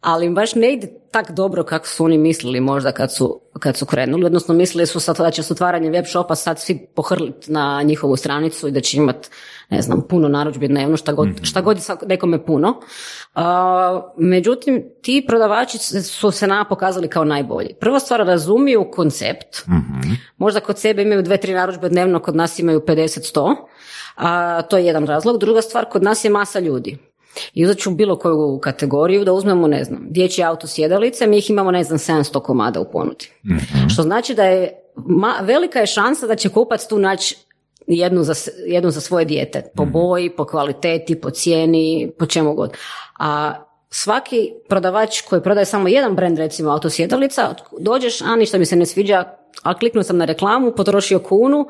ali 0.01 0.31
baš 0.31 0.55
ne 0.55 0.73
ide 0.73 0.89
tak 1.11 1.31
dobro 1.31 1.65
kako 1.65 1.87
su 1.87 2.05
oni 2.05 2.19
mislili 2.19 2.61
možda 2.61 2.93
kad 2.93 3.15
su, 3.15 3.41
kad 3.59 3.77
su 3.77 3.87
krenuli, 3.87 4.25
odnosno 4.25 4.55
mislili 4.55 4.87
su 4.87 5.01
sad 5.01 5.17
da 5.17 5.31
će 5.31 5.43
s 5.43 5.51
otvaranjem 5.51 5.93
web 5.93 6.05
shopa 6.07 6.35
sad 6.35 6.61
svi 6.61 6.87
pohrliti 6.95 7.53
na 7.53 7.83
njihovu 7.83 8.17
stranicu 8.17 8.69
i 8.69 8.71
da 8.71 8.81
će 8.81 8.97
imati, 8.97 9.29
ne 9.71 9.83
znam, 9.83 10.03
puno 10.09 10.29
narudžbi 10.29 10.69
dnevno, 10.69 10.97
šta 10.97 11.13
god, 11.13 11.29
šta 11.43 11.61
god 11.61 11.77
je 11.77 11.83
nekome 12.07 12.47
puno. 12.47 12.81
A, 13.35 14.13
međutim, 14.17 14.85
ti 15.03 15.25
prodavači 15.29 15.79
su 16.03 16.31
se 16.31 16.47
nama 16.47 16.65
pokazali 16.65 17.09
kao 17.09 17.25
najbolji. 17.25 17.75
Prva 17.81 18.01
stvar, 18.01 18.21
razumiju 18.21 18.91
koncept, 18.93 19.63
možda 20.37 20.61
kod 20.61 20.79
sebe 20.79 21.03
imaju 21.03 21.23
dve, 21.23 21.37
tri 21.37 21.55
narudžbe 21.55 21.89
dnevno, 21.89 22.19
kod 22.19 22.37
nas 22.37 22.59
imaju 22.59 22.81
50-100, 22.81 23.57
a, 24.17 24.63
to 24.63 24.77
je 24.77 24.87
jedan 24.87 25.07
razlog. 25.07 25.39
Druga 25.39 25.63
stvar, 25.63 25.85
kod 25.89 26.03
nas 26.03 26.25
je 26.25 26.31
masa 26.31 26.59
ljudi. 26.59 27.12
I 27.55 27.65
uzet 27.65 27.79
ću 27.79 27.91
bilo 27.91 28.19
koju 28.19 28.59
kategoriju 28.63 29.25
da 29.25 29.33
uzmemo, 29.33 29.67
ne 29.67 29.85
znam, 29.85 30.07
dječje 30.11 30.45
auto 30.45 30.67
sjedalice, 30.67 31.27
mi 31.27 31.39
ih 31.39 31.51
imamo, 31.51 31.71
ne 31.71 31.85
znam, 31.85 31.99
700 31.99 32.43
komada 32.43 32.81
u 32.81 32.91
ponudi. 32.91 33.29
Što 33.93 34.03
znači 34.03 34.35
da 34.35 34.45
je, 34.45 34.83
ma, 34.97 35.35
velika 35.43 35.79
je 35.79 35.87
šansa 35.87 36.27
da 36.27 36.37
će 36.37 36.49
kupac 36.49 36.87
tu 36.87 36.99
naći 36.99 37.37
jednu 37.87 38.23
za, 38.23 38.35
jednu 38.67 38.91
za 38.91 39.01
svoje 39.01 39.25
dijete. 39.25 39.63
Po 39.77 39.85
boji, 39.85 40.31
po 40.31 40.45
kvaliteti, 40.45 41.21
po 41.21 41.31
cijeni, 41.31 42.13
po 42.19 42.27
čemu 42.27 42.55
god. 42.55 42.73
A 43.19 43.55
svaki 43.91 44.53
prodavač 44.69 45.21
koji 45.21 45.43
prodaje 45.43 45.65
samo 45.65 45.89
jedan 45.89 46.17
brand, 46.17 46.39
recimo 46.39 46.71
auto 46.71 46.91
sjedalica, 46.91 47.55
dođeš, 47.79 48.21
a 48.21 48.37
ništa 48.37 48.59
mi 48.59 48.67
se 48.67 48.77
ne 48.77 48.87
sviđa, 48.87 49.25
a 49.63 49.75
kliknuo 49.79 50.03
sam 50.03 50.17
na 50.17 50.25
reklamu, 50.25 50.73
potrošio 50.77 51.19
kunu, 51.19 51.67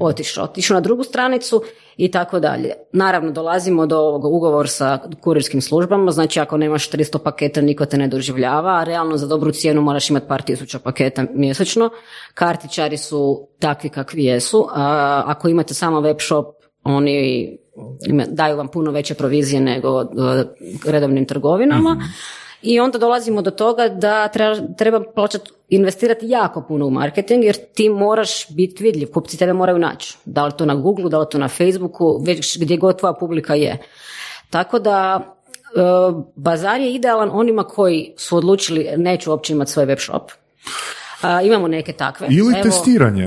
otišao, 0.00 0.44
otišao 0.44 0.74
na 0.74 0.80
drugu 0.80 1.04
stranicu 1.04 1.62
i 1.96 2.10
tako 2.10 2.40
dalje. 2.40 2.72
Naravno, 2.92 3.30
dolazimo 3.30 3.86
do 3.86 3.98
ovog 3.98 4.24
ugovor 4.24 4.68
sa 4.68 4.98
kurirskim 5.20 5.60
službama, 5.60 6.10
znači 6.10 6.40
ako 6.40 6.56
nemaš 6.56 6.90
300 6.90 7.18
paketa, 7.18 7.60
niko 7.60 7.86
te 7.86 7.98
ne 7.98 8.08
doživljava, 8.08 8.78
a 8.80 8.84
realno 8.84 9.16
za 9.16 9.26
dobru 9.26 9.52
cijenu 9.52 9.82
moraš 9.82 10.10
imati 10.10 10.28
par 10.28 10.42
tisuća 10.42 10.78
paketa 10.78 11.24
mjesečno. 11.34 11.90
Kartičari 12.34 12.96
su 12.96 13.48
takvi 13.58 13.90
kakvi 13.90 14.24
jesu, 14.24 14.68
a 14.72 15.22
ako 15.26 15.48
imate 15.48 15.74
samo 15.74 16.00
web 16.00 16.16
shop, 16.20 16.46
oni 16.84 17.58
daju 18.28 18.56
vam 18.56 18.68
puno 18.68 18.90
veće 18.90 19.14
provizije 19.14 19.60
nego 19.60 20.02
e, 20.02 20.06
redovnim 20.86 21.26
trgovinama. 21.26 21.96
I 22.62 22.80
onda 22.80 22.98
dolazimo 22.98 23.42
do 23.42 23.50
toga 23.50 23.88
da 23.88 24.28
treba, 24.28 24.56
treba 24.78 25.00
plaćati, 25.14 25.50
investirati 25.68 26.28
jako 26.28 26.62
puno 26.68 26.86
u 26.86 26.90
marketing 26.90 27.44
jer 27.44 27.56
ti 27.74 27.88
moraš 27.88 28.46
biti 28.48 28.82
vidljiv, 28.84 29.12
kupci 29.12 29.38
tebe 29.38 29.52
moraju 29.52 29.78
naći. 29.78 30.16
Da 30.24 30.46
li 30.46 30.52
to 30.58 30.66
na 30.66 30.74
Google, 30.74 31.10
da 31.10 31.18
li 31.18 31.26
to 31.30 31.38
na 31.38 31.48
Facebooku, 31.48 32.22
već 32.26 32.58
gdje 32.60 32.76
god 32.76 32.98
tvoja 32.98 33.12
publika 33.12 33.54
je. 33.54 33.78
Tako 34.50 34.78
da 34.78 35.20
e, 35.20 35.80
bazar 36.36 36.80
je 36.80 36.94
idealan 36.94 37.30
onima 37.32 37.64
koji 37.64 38.14
su 38.16 38.36
odlučili 38.36 38.88
neću 38.96 39.30
uopće 39.30 39.52
imati 39.52 39.70
svoj 39.70 39.84
web 39.84 39.98
shop. 39.98 40.30
A, 41.22 41.42
imamo 41.42 41.68
neke 41.68 41.92
takve. 41.92 42.26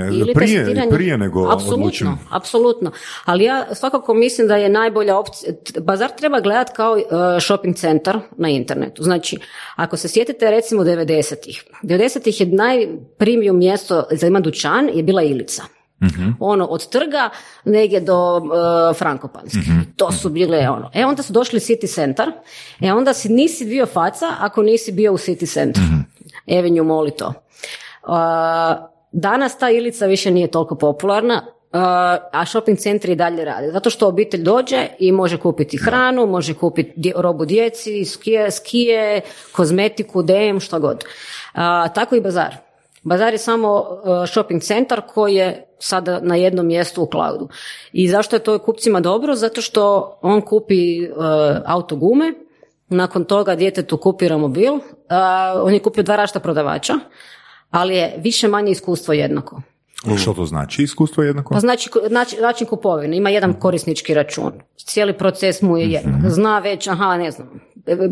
Ili 0.10 0.34
testiranje, 0.34 0.66
prije- 0.76 0.90
prije 0.90 1.18
nego 1.18 1.40
apsolutno. 1.46 1.90
Apsolutno. 2.32 2.92
Ali 3.26 3.44
ja 3.44 3.66
svakako 3.72 4.14
mislim 4.14 4.48
da 4.48 4.56
je 4.56 4.70
najbolja 4.70 5.18
opcija, 5.18 5.54
bazar 5.80 6.10
treba 6.12 6.40
gledati 6.40 6.72
kao 6.76 6.98
e, 6.98 7.02
shopping 7.40 7.76
centar 7.76 8.20
na 8.38 8.50
internetu. 8.50 9.04
Znači, 9.04 9.38
ako 9.76 9.98
se 9.98 10.08
sjetite 10.08 10.52
recimo 10.52 10.84
90-ih, 10.84 11.64
90-ih 11.84 12.42
je 12.42 12.48
najpremium 12.48 13.58
mjesto 13.58 14.04
za 14.12 14.28
ima 14.28 14.40
dućan 14.40 14.90
je 14.90 15.04
bila 15.04 15.24
Ilica. 15.24 15.64
Ono, 16.40 16.66
od 16.66 16.90
trga 16.90 17.30
negdje 17.66 18.00
do 18.00 18.38
uh, 18.38 18.44
Frankopanske. 18.96 19.60
To 19.96 20.12
su 20.12 20.30
bile 20.30 20.70
ono. 20.70 20.92
E 20.94 21.06
onda 21.06 21.24
su 21.24 21.34
došli 21.34 21.60
City 21.60 21.94
Center. 21.96 22.32
E 22.82 22.94
onda 22.94 23.14
si 23.14 23.30
nisi 23.30 23.66
bio 23.66 23.86
faca 23.86 24.26
ako 24.40 24.64
nisi 24.64 24.92
bio 24.92 25.14
u 25.14 25.18
City 25.18 25.46
Centru. 25.48 25.84
Avenue 26.50 26.84
Mall 26.84 27.08
i 27.08 27.12
to. 27.12 27.34
Danas 29.12 29.58
ta 29.58 29.70
Ilica 29.70 30.06
više 30.06 30.32
nije 30.32 30.52
toliko 30.52 30.76
popularna, 30.76 31.46
a 32.32 32.46
shopping 32.46 32.78
centri 32.78 33.12
i 33.12 33.16
dalje 33.16 33.46
rade. 33.46 33.72
Zato 33.72 33.90
što 33.90 34.08
obitelj 34.08 34.44
dođe 34.44 34.88
i 35.00 35.12
može 35.12 35.38
kupiti 35.38 35.78
hranu, 35.78 36.26
može 36.26 36.54
kupiti 36.54 37.14
robu 37.16 37.46
djeci, 37.46 38.06
skije, 38.06 38.52
skije 38.52 39.22
kozmetiku, 39.52 40.24
DM, 40.24 40.60
što 40.60 40.80
god. 40.80 41.04
Tako 41.94 42.16
i 42.16 42.22
bazar. 42.22 42.56
Bazar 43.04 43.34
je 43.34 43.38
samo 43.38 43.74
uh, 43.80 44.30
shopping 44.30 44.62
centar 44.62 45.02
koji 45.14 45.36
je 45.36 45.68
sada 45.80 46.20
na 46.20 46.36
jednom 46.36 46.68
mjestu 46.68 47.04
u 47.04 47.08
cloudu. 47.12 47.50
I 47.94 48.08
zašto 48.08 48.36
je 48.36 48.40
to 48.40 48.60
kupcima 48.60 49.00
dobro? 49.00 49.36
Zato 49.36 49.62
što 49.62 50.14
on 50.22 50.42
kupi 50.42 51.08
uh, 51.08 51.16
auto 51.66 51.96
gume, 51.96 52.34
nakon 52.90 53.26
toga 53.26 53.56
djetetu 53.56 53.98
kupi 53.98 54.28
romobil, 54.28 54.74
on 55.64 55.74
je 55.74 55.80
kupio 55.80 56.04
dva 56.04 56.16
rašta 56.16 56.40
prodavača, 56.40 56.94
ali 57.74 57.96
je 57.96 58.16
više 58.18 58.48
manje 58.48 58.72
iskustvo 58.72 59.14
jednako. 59.14 59.62
Što 60.18 60.34
to 60.34 60.46
znači? 60.46 60.84
Iskustvo 60.84 61.24
jednako? 61.24 61.54
Pa 61.54 61.60
znači, 61.60 61.90
znači 62.08 62.38
način 62.42 62.68
kupovine, 62.68 63.18
ima 63.18 63.30
jedan 63.30 63.54
korisnički 63.54 64.14
račun. 64.14 64.52
Cijeli 64.78 65.14
proces 65.14 65.62
mu 65.62 65.78
je 65.78 65.92
jednak. 65.92 66.32
Zna 66.32 66.60
već, 66.60 66.88
aha, 66.88 67.18
ne 67.18 67.32
znam, 67.32 67.50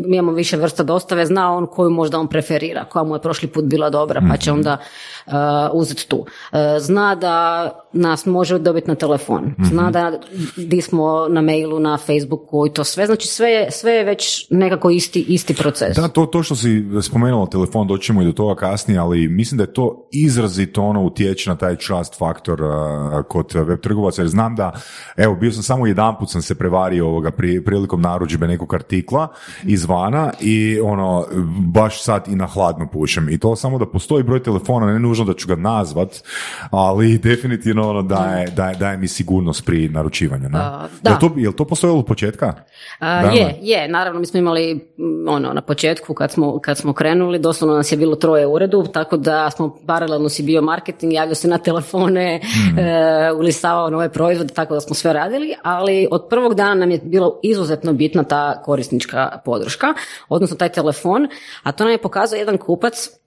mi 0.06 0.16
imamo 0.16 0.32
više 0.32 0.56
vrsta 0.56 0.82
dostave, 0.82 1.26
zna 1.26 1.52
on 1.52 1.66
koju 1.66 1.90
možda 1.90 2.18
on 2.18 2.28
preferira, 2.28 2.84
koja 2.84 3.04
mu 3.04 3.14
je 3.14 3.22
prošli 3.22 3.48
put 3.48 3.64
bila 3.64 3.90
dobra, 3.90 4.22
pa 4.30 4.36
će 4.36 4.52
onda 4.52 4.78
uh, 5.26 5.32
uzeti 5.72 6.08
tu. 6.08 6.18
Uh, 6.18 6.58
zna 6.78 7.14
da 7.14 7.66
nas 7.92 8.26
može 8.26 8.58
dobiti 8.58 8.88
na 8.88 8.94
telefon, 8.94 9.54
zna 9.64 9.90
da 9.90 10.12
di 10.56 10.80
smo 10.80 11.28
na 11.28 11.40
mailu, 11.40 11.80
na 11.80 11.98
Facebooku 11.98 12.66
i 12.66 12.72
to 12.72 12.84
sve, 12.84 13.06
znači 13.06 13.26
sve 13.26 13.50
je, 13.50 13.70
sve 13.70 13.92
je 13.92 14.04
već 14.04 14.46
nekako 14.50 14.90
isti, 14.90 15.20
isti 15.28 15.54
proces. 15.54 15.96
Da, 15.96 16.08
to, 16.08 16.26
to 16.26 16.42
što 16.42 16.56
si 16.56 16.84
spomenula 17.02 17.46
telefon, 17.46 17.86
doćemo 17.86 18.22
i 18.22 18.24
do 18.24 18.32
toga 18.32 18.54
kasnije, 18.54 18.98
ali 18.98 19.28
mislim 19.28 19.58
da 19.58 19.64
je 19.64 19.72
to 19.72 20.08
izrazito 20.12 20.82
ono 20.82 21.02
utječe 21.02 21.50
na 21.50 21.56
taj 21.56 21.76
trust 21.76 22.18
faktor 22.18 22.62
a, 22.64 23.22
kod 23.28 23.52
web 23.54 23.80
trgovaca, 23.80 24.22
jer 24.22 24.28
znam 24.28 24.56
da, 24.56 24.72
evo, 25.16 25.34
bio 25.34 25.52
sam 25.52 25.62
samo 25.62 25.86
jedanput 25.86 26.30
sam 26.30 26.42
se 26.42 26.54
prevario 26.54 27.06
ovoga 27.06 27.30
pri, 27.30 27.64
prilikom 27.64 28.00
narudžbe 28.00 28.46
nekog 28.46 28.74
artikla 28.74 29.28
izvana 29.64 30.32
i 30.40 30.80
ono, 30.80 31.26
baš 31.74 32.02
sad 32.02 32.28
i 32.28 32.36
na 32.36 32.46
hladno 32.46 32.88
pušem. 32.92 33.28
I 33.28 33.38
to 33.38 33.56
samo 33.56 33.78
da 33.78 33.86
postoji 33.86 34.22
broj 34.22 34.42
telefona, 34.42 34.86
ne 34.86 34.98
nužno 34.98 35.24
da 35.24 35.34
ću 35.34 35.48
ga 35.48 35.56
nazvat, 35.56 36.22
ali 36.70 37.18
definitivno 37.18 37.81
ono 37.88 38.02
daje, 38.02 38.46
daje, 38.50 38.76
daje 38.76 38.96
mi 38.96 39.08
sigurnost 39.08 39.66
pri 39.66 39.88
naručivanju. 39.88 40.48
Ne? 40.48 40.58
A, 40.58 40.88
da. 41.02 41.10
Jel, 41.10 41.18
to, 41.20 41.32
jel 41.36 41.52
to 41.52 41.64
postojalo 41.64 41.98
od 41.98 42.06
početka? 42.06 42.54
A, 42.98 43.22
Da, 43.22 43.28
je, 43.28 43.58
je, 43.60 43.88
naravno 43.88 44.20
mi 44.20 44.26
smo 44.26 44.38
imali 44.38 44.74
mm, 44.74 45.28
ono 45.28 45.52
na 45.52 45.62
početku 45.62 46.14
kad 46.14 46.30
smo, 46.30 46.58
kad 46.60 46.78
smo 46.78 46.92
krenuli, 46.92 47.38
doslovno 47.38 47.76
nas 47.76 47.92
je 47.92 47.96
bilo 47.96 48.16
troje 48.16 48.46
u 48.46 48.52
uredu, 48.52 48.86
tako 48.92 49.16
da 49.16 49.50
smo 49.50 49.76
paralelno 49.86 50.28
si 50.28 50.42
bio 50.42 50.62
marketing, 50.62 51.12
javljao 51.12 51.34
se 51.34 51.48
na 51.48 51.58
telefone, 51.58 52.34
e, 52.78 53.32
ulistavao 53.32 53.90
nove 53.90 54.08
proizvode, 54.12 54.54
tako 54.54 54.74
da 54.74 54.80
smo 54.80 54.94
sve 54.94 55.12
radili, 55.12 55.54
ali 55.62 56.08
od 56.10 56.26
prvog 56.30 56.54
dana 56.54 56.74
nam 56.74 56.90
je 56.90 57.00
bilo 57.04 57.40
izuzetno 57.42 57.92
bitna 57.92 58.24
ta 58.24 58.62
korisnička 58.62 59.40
podrška, 59.44 59.86
odnosno 60.28 60.56
taj 60.56 60.68
telefon, 60.68 61.28
a 61.62 61.72
to 61.72 61.84
nam 61.84 61.92
je 61.92 61.98
pokazao 61.98 62.36
jedan 62.36 62.58
kupac 62.58 63.21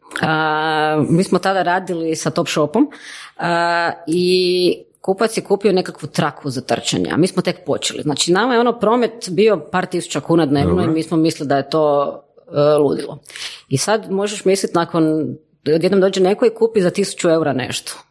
mi 1.10 1.24
smo 1.24 1.40
tada 1.40 1.64
radili 1.64 2.16
sa 2.16 2.30
Top 2.30 2.48
Shopom 2.48 2.88
a, 3.38 3.92
i 4.08 4.84
kupac 5.02 5.38
je 5.38 5.44
kupio 5.44 5.72
nekakvu 5.72 6.08
traku 6.08 6.50
za 6.50 6.62
trčanje, 6.62 7.10
a 7.14 7.18
mi 7.18 7.28
smo 7.28 7.42
tek 7.42 7.66
počeli. 7.66 8.02
Znači, 8.02 8.32
nama 8.32 8.54
je 8.54 8.60
ono 8.60 8.80
promet 8.80 9.30
bio 9.30 9.60
par 9.72 9.86
tisuća 9.86 10.20
kuna 10.20 10.46
dnevno 10.46 10.84
i 10.84 10.88
mi 10.88 11.04
smo 11.04 11.18
mislili 11.18 11.48
da 11.48 11.58
je 11.58 11.70
to 11.70 12.16
e, 12.48 12.78
ludilo. 12.78 13.20
I 13.70 13.78
sad 13.78 14.12
možeš 14.12 14.46
misliti 14.46 14.76
nakon, 14.76 15.36
odjednom 15.76 16.02
dođe 16.02 16.22
neko 16.22 16.46
i 16.46 16.56
kupi 16.56 16.82
za 16.82 16.90
tisuću 16.90 17.30
eura 17.30 17.54
nešto. 17.54 18.05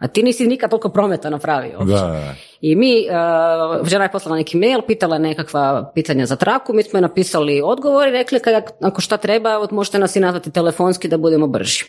A 0.00 0.08
ti 0.08 0.22
nisi 0.22 0.46
nikad 0.46 0.70
toliko 0.70 0.88
prometa 0.88 1.30
napravio. 1.30 1.78
uopće. 1.78 1.94
Da, 1.94 2.00
da. 2.00 2.34
I 2.60 2.76
mi, 2.76 3.06
uh, 3.08 3.86
žena 3.88 4.04
je 4.04 4.12
poslala 4.12 4.36
neki 4.36 4.56
mail, 4.56 4.82
pitala 4.86 5.16
je 5.16 5.20
nekakva 5.20 5.92
pitanja 5.94 6.26
za 6.26 6.36
traku, 6.36 6.72
mi 6.72 6.82
smo 6.82 6.96
je 6.96 7.00
napisali 7.02 7.62
odgovor 7.64 8.08
i 8.08 8.10
rekli 8.10 8.40
kad, 8.40 8.64
ako 8.80 9.00
šta 9.00 9.16
treba, 9.16 9.66
možete 9.70 9.98
nas 9.98 10.16
i 10.16 10.20
nazvati 10.20 10.50
telefonski 10.50 11.08
da 11.08 11.18
budemo 11.18 11.46
brži. 11.46 11.84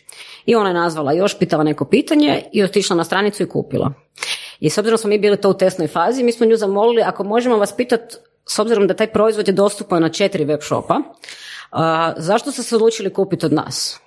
I 0.46 0.54
ona 0.54 0.68
je 0.68 0.74
nazvala 0.74 1.12
još, 1.12 1.38
pitala 1.38 1.64
neko 1.64 1.84
pitanje 1.84 2.42
i 2.52 2.62
otišla 2.62 2.96
na 2.96 3.04
stranicu 3.04 3.42
i 3.42 3.48
kupila. 3.48 3.92
I 4.60 4.70
s 4.70 4.78
obzirom 4.78 4.98
smo 4.98 5.08
mi 5.08 5.18
bili 5.18 5.36
to 5.36 5.50
u 5.50 5.54
testnoj 5.54 5.88
fazi, 5.88 6.22
mi 6.22 6.32
smo 6.32 6.46
nju 6.46 6.56
zamolili 6.56 7.02
ako 7.02 7.24
možemo 7.24 7.56
vas 7.56 7.76
pitati, 7.76 8.16
s 8.46 8.58
obzirom 8.58 8.86
da 8.86 8.94
taj 8.94 9.12
proizvod 9.12 9.48
je 9.48 9.54
dostupan 9.54 10.02
na 10.02 10.08
četiri 10.08 10.44
web 10.44 10.60
shopa, 10.62 10.94
uh, 10.94 11.78
zašto 12.16 12.52
ste 12.52 12.62
se 12.62 12.76
odlučili 12.76 13.12
kupiti 13.12 13.46
od 13.46 13.52
nas? 13.52 14.00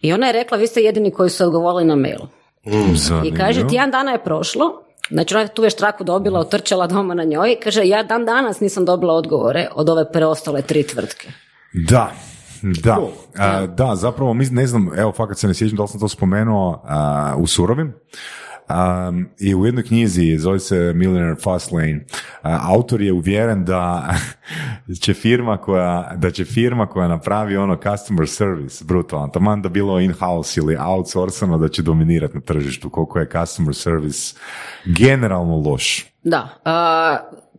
I 0.00 0.12
ona 0.12 0.26
je 0.26 0.32
rekla, 0.32 0.58
vi 0.58 0.66
ste 0.66 0.80
jedini 0.80 1.10
koji 1.10 1.30
su 1.30 1.44
odgovorili 1.44 1.84
na 1.84 1.96
mail. 1.96 2.20
I 3.24 3.34
kaže, 3.34 3.68
tjedan 3.68 3.90
dana 3.90 4.12
je 4.12 4.24
prošlo, 4.24 4.82
znači 5.10 5.34
ona 5.34 5.42
je 5.42 5.54
tu 5.54 5.62
već 5.62 5.74
traku 5.74 6.04
dobila, 6.04 6.40
otrčala 6.40 6.86
doma 6.86 7.14
na 7.14 7.24
njoj, 7.24 7.56
kaže, 7.62 7.82
ja 7.84 8.02
dan 8.02 8.24
danas 8.24 8.60
nisam 8.60 8.84
dobila 8.84 9.14
odgovore 9.14 9.68
od 9.74 9.88
ove 9.88 10.12
preostale 10.12 10.62
tri 10.62 10.82
tvrtke. 10.82 11.28
Da, 11.72 12.10
da. 12.62 12.98
A, 13.38 13.66
da, 13.66 13.96
zapravo, 13.96 14.34
mi 14.34 14.44
ne 14.44 14.66
znam, 14.66 14.90
evo, 14.98 15.12
fakat 15.12 15.38
se 15.38 15.48
ne 15.48 15.54
sjećam 15.54 15.76
da 15.76 15.82
li 15.82 15.88
sam 15.88 16.00
to 16.00 16.08
spomenuo 16.08 16.82
a, 16.84 17.34
u 17.38 17.46
Surovim. 17.46 17.94
Um, 18.68 19.28
I 19.38 19.54
u 19.54 19.66
jednoj 19.66 19.84
knjizi, 19.84 20.38
zove 20.38 20.58
se 20.58 20.92
Millionaire 20.94 21.36
Fastlane, 21.42 22.04
a, 22.42 22.58
autor 22.62 23.02
je 23.02 23.12
uvjeren 23.12 23.64
da 23.64 24.14
će 25.02 25.14
firma 25.14 25.56
koja, 25.56 26.12
da 26.16 26.30
će 26.30 26.44
firma 26.44 26.86
koja 26.86 27.08
napravi 27.08 27.56
ono 27.56 27.76
customer 27.76 28.28
service, 28.28 28.84
brutalan, 28.84 29.30
taman 29.30 29.62
da 29.62 29.68
bilo 29.68 30.00
in-house 30.00 30.60
ili 30.60 30.76
outsourcano, 30.80 31.58
da 31.58 31.68
će 31.68 31.82
dominirati 31.82 32.34
na 32.34 32.40
tržištu, 32.40 32.90
koliko 32.90 33.18
je 33.18 33.28
customer 33.32 33.74
service 33.74 34.34
generalno 34.84 35.56
loš. 35.56 36.06
Da, 36.22 36.48
a, 36.64 37.18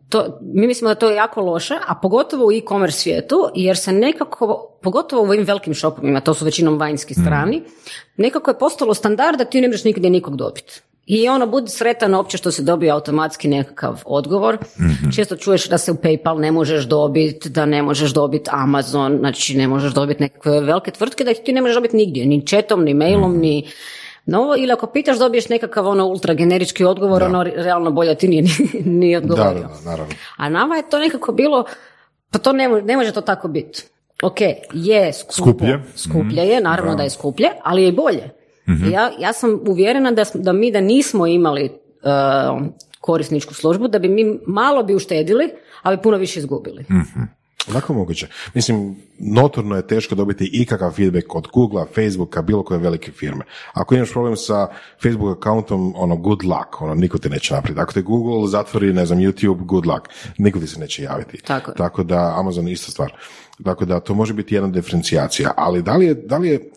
to, 0.10 0.39
mi 0.41 0.67
mislimo 0.67 0.89
da 0.89 0.96
to 0.96 1.10
je 1.10 1.15
jako 1.15 1.41
loše, 1.41 1.74
a 1.88 1.96
pogotovo 1.96 2.48
u 2.48 2.52
e-commerce 2.52 3.00
svijetu, 3.00 3.50
jer 3.56 3.78
se 3.78 3.91
nekako, 3.91 4.78
pogotovo 4.82 5.22
u 5.22 5.26
ovim 5.26 5.43
velikim 5.43 5.74
shopovima, 5.74 6.22
to 6.22 6.34
su 6.34 6.46
većinom 6.46 6.80
vanjski 6.80 7.13
strani, 7.13 7.63
nekako 8.17 8.52
je 8.52 8.60
postalo 8.60 8.93
standard 8.93 9.38
da 9.38 9.46
ti 9.46 9.62
ne 9.62 9.67
možeš 9.67 9.84
nigdje 9.84 10.10
nikog 10.10 10.36
dobiti. 10.36 10.82
I 11.08 11.30
ono, 11.30 11.48
budi 11.48 11.70
sretan 11.70 12.13
opće 12.13 12.38
što 12.38 12.52
se 12.52 12.62
dobije 12.62 12.91
automatski 12.91 13.48
nekakav 13.48 14.02
odgovor. 14.06 14.58
Često 15.15 15.36
čuješ 15.36 15.70
da 15.70 15.78
se 15.78 15.91
u 15.91 15.96
PayPal 15.96 16.39
ne 16.39 16.52
možeš 16.52 16.86
dobiti, 16.86 17.50
da 17.50 17.65
ne 17.65 17.82
možeš 17.82 18.12
dobiti 18.12 18.50
Amazon, 18.54 19.17
znači 19.17 19.58
ne 19.58 19.67
možeš 19.67 19.93
dobiti 19.93 20.22
nekakve 20.22 20.62
velike 20.62 20.91
tvrtke, 20.91 21.24
da 21.24 21.32
ih 21.32 21.38
ti 21.38 21.54
ne 21.54 21.62
možeš 21.62 21.76
dobiti 21.76 21.98
nigdje, 21.98 22.26
ni 22.26 22.43
chatom, 22.43 22.84
ni 22.84 22.93
mailom, 22.93 23.38
ni 23.38 23.67
novo, 24.26 24.56
ili 24.58 24.72
ako 24.72 24.88
pitaš 24.88 25.20
dobiješ 25.20 25.50
nekakav 25.50 25.88
ono 25.88 26.06
ultra 26.06 26.34
generički 26.34 26.86
odgovor, 26.86 27.24
ono 27.24 27.43
realno 27.46 27.91
bolje 27.91 28.15
ti 28.15 28.28
nije 28.28 28.43
ni, 28.86 29.12
Da, 29.12 29.17
odgovorio. 29.17 29.62
da, 29.62 29.67
da, 29.76 29.89
naravno. 29.89 30.13
A 30.38 30.50
nama 30.50 30.76
je 30.76 30.89
to 30.89 31.00
nekako 31.00 31.32
bilo, 31.32 31.63
pa 32.32 32.39
to 32.39 32.54
ne, 32.54 32.70
mo- 32.70 32.82
ne 32.82 32.98
može 32.98 33.12
to 33.12 33.22
tako 33.22 33.48
biti. 33.48 33.84
Ok, 34.24 34.38
je 34.74 35.13
skupo, 35.13 35.34
Skuplje. 35.34 35.80
skuplje 35.96 36.41
je, 36.43 36.62
naravno 36.62 36.96
da 36.96 37.04
je 37.04 37.10
skuplje, 37.10 37.48
ali 37.63 37.84
je 37.84 37.89
i 37.89 37.91
bolje. 38.68 38.92
Ja, 38.92 39.12
ja 39.20 39.34
sam 39.34 39.60
uvjerena 39.68 40.12
da, 40.12 40.26
da 40.34 40.54
mi 40.54 40.72
da 40.72 40.82
nismo 40.82 41.28
imali 41.28 41.64
uh, 41.64 42.68
korisničku 43.02 43.54
službu, 43.54 43.88
da 43.88 44.00
bi 44.00 44.10
mi 44.10 44.40
malo 44.48 44.84
bi 44.84 44.96
uštedili, 44.96 45.50
ali 45.82 46.02
puno 46.02 46.18
više 46.18 46.40
izgubili. 46.40 46.86
Lako 47.74 47.94
moguće. 47.94 48.28
Mislim, 48.54 48.96
notorno 49.20 49.76
je 49.76 49.88
teško 49.88 50.16
dobiti 50.16 50.50
ikakav 50.54 50.92
feedback 50.92 51.36
od 51.36 51.48
Googlea, 51.54 51.86
Facebooka, 51.96 52.42
bilo 52.42 52.64
koje 52.64 52.80
velike 52.80 53.12
firme. 53.12 53.46
Ako 53.74 53.96
imaš 53.96 54.12
problem 54.12 54.36
sa 54.36 54.68
Facebook 55.04 55.38
accountom, 55.38 55.94
ono, 55.96 56.16
good 56.16 56.44
luck, 56.44 56.82
ono, 56.82 56.96
niko 56.96 57.18
ti 57.18 57.30
neće 57.30 57.54
napraviti. 57.54 57.82
Ako 57.82 57.94
te 57.94 58.02
Google 58.02 58.48
zatvori, 58.48 58.94
ne 58.94 59.06
znam, 59.06 59.20
YouTube, 59.20 59.66
good 59.66 59.86
luck, 59.86 60.02
niko 60.38 60.60
ti 60.60 60.68
se 60.68 60.80
neće 60.80 61.04
javiti. 61.04 61.42
Tako. 61.42 61.72
Tako 61.72 62.04
da, 62.04 62.36
Amazon 62.38 62.68
je 62.68 62.74
ista 62.74 62.92
stvar. 62.92 63.14
Tako 63.64 63.86
da, 63.86 64.00
to 64.00 64.14
može 64.14 64.34
biti 64.34 64.56
jedna 64.56 64.70
diferencijacija. 64.70 65.52
Ali 65.58 65.84
da 65.84 65.98
li 65.98 66.06
je, 66.06 66.14
da 66.14 66.38
li 66.38 66.48
je 66.48 66.70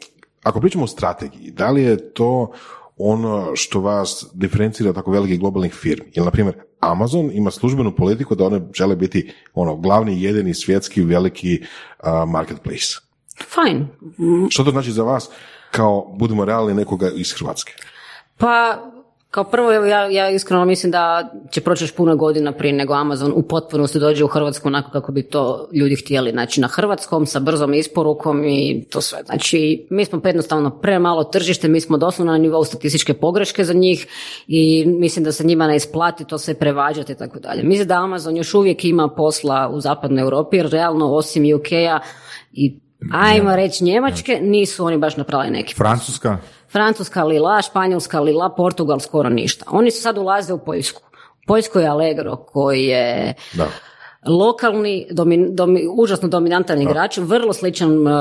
ako 0.43 0.61
pričamo 0.61 0.85
o 0.85 0.87
strategiji, 0.87 1.51
da 1.51 1.71
li 1.71 1.83
je 1.83 2.13
to 2.13 2.53
ono 2.97 3.57
što 3.57 3.81
vas 3.81 4.27
diferencira 4.35 4.93
tako 4.93 5.11
velikih 5.11 5.41
globalnih 5.41 5.73
firmi? 5.75 6.11
Jer, 6.15 6.25
na 6.25 6.31
primjer, 6.31 6.55
Amazon 6.81 7.31
ima 7.33 7.51
službenu 7.51 7.97
politiku 7.97 8.35
da 8.35 8.47
one 8.47 8.61
žele 8.75 8.97
biti 8.97 9.33
ono 9.55 9.77
glavni, 9.77 10.23
jedini 10.23 10.55
svjetski 10.55 11.03
veliki 11.03 11.61
uh, 11.63 12.09
marketplace. 12.29 12.97
Fine. 13.55 13.87
Što 14.51 14.65
to 14.65 14.71
znači 14.71 14.93
za 14.93 15.03
vas? 15.03 15.31
kao, 15.71 16.15
budemo 16.19 16.45
realni, 16.45 16.75
nekoga 16.75 17.11
iz 17.15 17.33
Hrvatske? 17.39 17.73
Pa, 18.39 18.79
kao 19.31 19.45
prvo, 19.45 19.73
ja, 19.73 20.11
ja 20.11 20.31
iskreno 20.31 20.65
mislim 20.65 20.93
da 20.93 21.33
će 21.51 21.61
proći 21.61 21.85
još 21.85 21.95
puno 21.95 22.17
godina 22.17 22.53
prije 22.53 22.73
nego 22.73 22.95
Amazon 22.95 23.33
u 23.37 23.43
potpunosti 23.43 23.99
dođe 23.99 24.25
u 24.25 24.29
Hrvatsku 24.29 24.69
onako 24.69 24.91
kako 24.91 25.13
bi 25.13 25.23
to 25.23 25.69
ljudi 25.73 25.97
htjeli. 25.97 26.31
Znači 26.31 26.61
na 26.61 26.69
hrvatskom, 26.69 27.27
sa 27.27 27.41
brzom 27.41 27.75
isporukom 27.75 28.45
i 28.45 28.85
to 28.91 29.01
sve. 29.01 29.19
Znači 29.27 29.87
mi 29.91 30.05
smo 30.05 30.21
jednostavno 30.25 30.71
premalo 30.81 31.25
tržište, 31.25 31.69
mi 31.69 31.81
smo 31.81 31.99
doslovno 31.99 32.33
na 32.33 32.39
nivou 32.39 32.65
statističke 32.65 33.15
pogreške 33.15 33.65
za 33.65 33.73
njih 33.73 34.07
i 34.47 34.85
mislim 34.87 35.25
da 35.25 35.33
se 35.33 35.45
njima 35.45 35.67
ne 35.67 35.77
isplati 35.77 36.25
to 36.25 36.39
sve 36.39 36.55
prevađati 36.55 37.13
i 37.13 37.17
tako 37.17 37.39
dalje. 37.39 37.63
Mislim 37.63 37.89
da 37.89 38.03
Amazon 38.03 38.37
još 38.37 38.55
uvijek 38.55 38.85
ima 38.85 39.09
posla 39.09 39.71
u 39.73 39.81
zapadnoj 39.81 40.23
Europi 40.23 40.57
jer 40.57 40.71
realno 40.71 41.13
osim 41.13 41.45
UK-a 41.55 41.99
i 42.53 42.90
ajmo 43.13 43.57
reći 43.57 43.85
Njemačke, 43.85 44.39
nisu 44.43 44.85
oni 44.85 44.99
baš 44.99 45.17
napravili 45.17 45.51
neki 45.51 45.75
Francuska? 45.75 46.39
Francuska 46.73 47.25
lila, 47.25 47.63
Španjolska 47.63 48.21
lila, 48.21 48.55
Portugal 48.57 49.01
skoro 49.01 49.29
ništa. 49.29 49.65
Oni 49.69 49.91
su 49.91 50.03
sad 50.03 50.19
ulaze 50.19 50.53
u 50.53 50.59
Poljsku. 50.59 51.03
Poljsku 51.47 51.79
je 51.79 51.87
Allegro 51.87 52.37
koji 52.37 52.85
je 52.85 53.35
Da. 53.53 53.67
Lokalni, 54.27 55.07
domin, 55.11 55.57
domi- 55.57 55.89
užasno 55.97 56.29
dominantan 56.29 56.83
igrač, 56.83 57.19
vrlo 57.19 57.53
sličan 57.53 58.07
uh, 58.07 58.13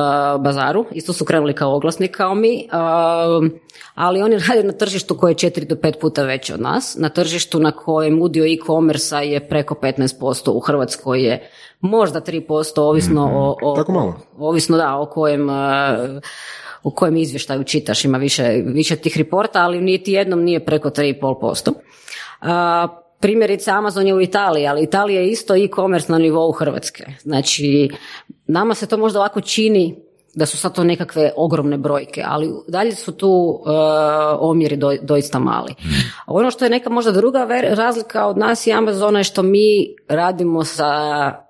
bazaru, 0.41 0.85
isto 0.91 1.13
su 1.13 1.25
krenuli 1.25 1.53
kao 1.53 1.75
oglasnik 1.75 2.17
kao 2.17 2.35
mi, 2.35 2.67
um, 2.71 3.51
ali 3.95 4.21
oni 4.21 4.37
rade 4.47 4.63
na 4.63 4.71
tržištu 4.71 5.17
koje 5.17 5.31
je 5.31 5.35
4 5.35 5.67
do 5.67 5.75
5 5.75 5.99
puta 6.01 6.23
veće 6.23 6.53
od 6.53 6.61
nas, 6.61 6.95
na 6.99 7.09
tržištu 7.09 7.59
na 7.59 7.71
kojem 7.71 8.21
udio 8.21 8.45
e-commerce 8.45 9.15
je 9.15 9.47
preko 9.47 9.75
15%, 9.75 10.49
u 10.49 10.59
Hrvatskoj 10.59 11.23
je 11.23 11.49
možda 11.79 12.21
3%, 12.21 12.79
ovisno 12.79 13.31
o, 13.33 13.57
o, 13.61 13.75
Tako 13.75 13.91
malo? 13.91 14.15
ovisno 14.37 14.77
da, 14.77 14.97
o 14.97 15.05
kojem 15.05 15.49
uh, 15.49 15.55
u 16.83 16.91
kojem 16.91 17.17
izvještaju 17.17 17.63
čitaš, 17.63 18.05
ima 18.05 18.17
više, 18.17 18.61
više 18.65 18.95
tih 18.95 19.17
reporta, 19.17 19.63
ali 19.63 19.81
niti 19.81 20.11
jednom 20.11 20.43
nije 20.43 20.65
preko 20.65 20.89
3,5%. 20.89 21.71
Primjerice 23.19 23.71
Amazon 23.71 24.07
je 24.07 24.13
u 24.13 24.21
Italiji, 24.21 24.67
ali 24.67 24.83
Italija 24.83 25.21
je 25.21 25.29
isto 25.29 25.55
e-commerce 25.55 26.11
na 26.11 26.17
nivou 26.17 26.51
Hrvatske. 26.51 27.05
Znači, 27.21 27.89
nama 28.47 28.73
se 28.73 28.87
to 28.87 28.97
možda 28.97 29.19
ovako 29.19 29.41
čini 29.41 30.09
da 30.35 30.45
su 30.45 30.57
sad 30.57 30.75
to 30.75 30.83
nekakve 30.83 31.31
ogromne 31.35 31.77
brojke, 31.77 32.23
ali 32.27 32.49
dalje 32.67 32.95
su 32.95 33.11
tu 33.11 33.63
e, 33.65 33.69
omjeri 34.39 34.77
do, 34.77 34.95
doista 35.01 35.39
mali. 35.39 35.75
Ono 36.27 36.51
što 36.51 36.65
je 36.65 36.69
neka 36.69 36.89
možda 36.89 37.11
druga 37.11 37.39
ver- 37.39 37.75
razlika 37.75 38.25
od 38.25 38.37
nas 38.37 38.67
i 38.67 38.73
Amazona 38.73 39.19
je 39.19 39.23
što 39.23 39.43
mi 39.43 39.95
radimo 40.07 40.63
sa 40.63 40.89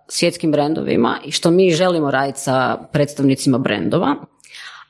svjetskim 0.07 0.51
brendovima 0.51 1.17
i 1.25 1.31
što 1.31 1.51
mi 1.51 1.71
želimo 1.71 2.11
raditi 2.11 2.39
sa 2.39 2.77
predstavnicima 2.91 3.57
brendova, 3.57 4.15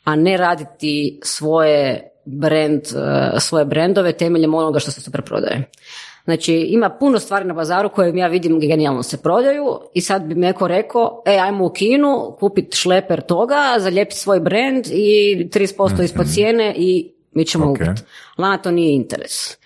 a 0.04 0.16
ne 0.16 0.38
raditi 0.38 1.20
svoje 1.24 2.12
brand, 2.26 2.82
e, 2.82 3.40
svoje 3.40 3.66
brendove 3.66 4.12
temeljem 4.12 4.54
onoga 4.54 4.80
što 4.80 4.92
se 4.92 5.02
super 5.02 5.22
prodaje. 5.22 5.70
Znači, 6.30 6.54
ima 6.56 6.90
puno 6.90 7.20
stvari 7.20 7.46
na 7.46 7.54
bazaru 7.54 7.90
koje 7.90 8.18
ja 8.18 8.28
vidim 8.28 8.60
genijalno 8.60 9.04
se 9.04 9.22
prodaju 9.22 9.80
i 9.94 10.02
sad 10.02 10.24
bi 10.24 10.36
neko 10.36 10.68
rekao, 10.68 11.22
e, 11.26 11.38
ajmo 11.38 11.66
u 11.66 11.70
Kinu, 11.70 12.36
kupit 12.40 12.76
šleper 12.76 13.22
toga, 13.22 13.76
zalijepiti 13.78 14.18
svoj 14.18 14.40
brand 14.40 14.86
i 14.92 15.48
30% 15.54 16.04
ispod 16.04 16.28
cijene 16.34 16.74
i 16.78 17.12
mi 17.32 17.46
ćemo 17.46 17.66
Ok. 17.66 17.70
ubiti. 17.72 18.02
Lana 18.38 18.58
to 18.58 18.72
nije 18.72 18.96
interes. 18.96 19.59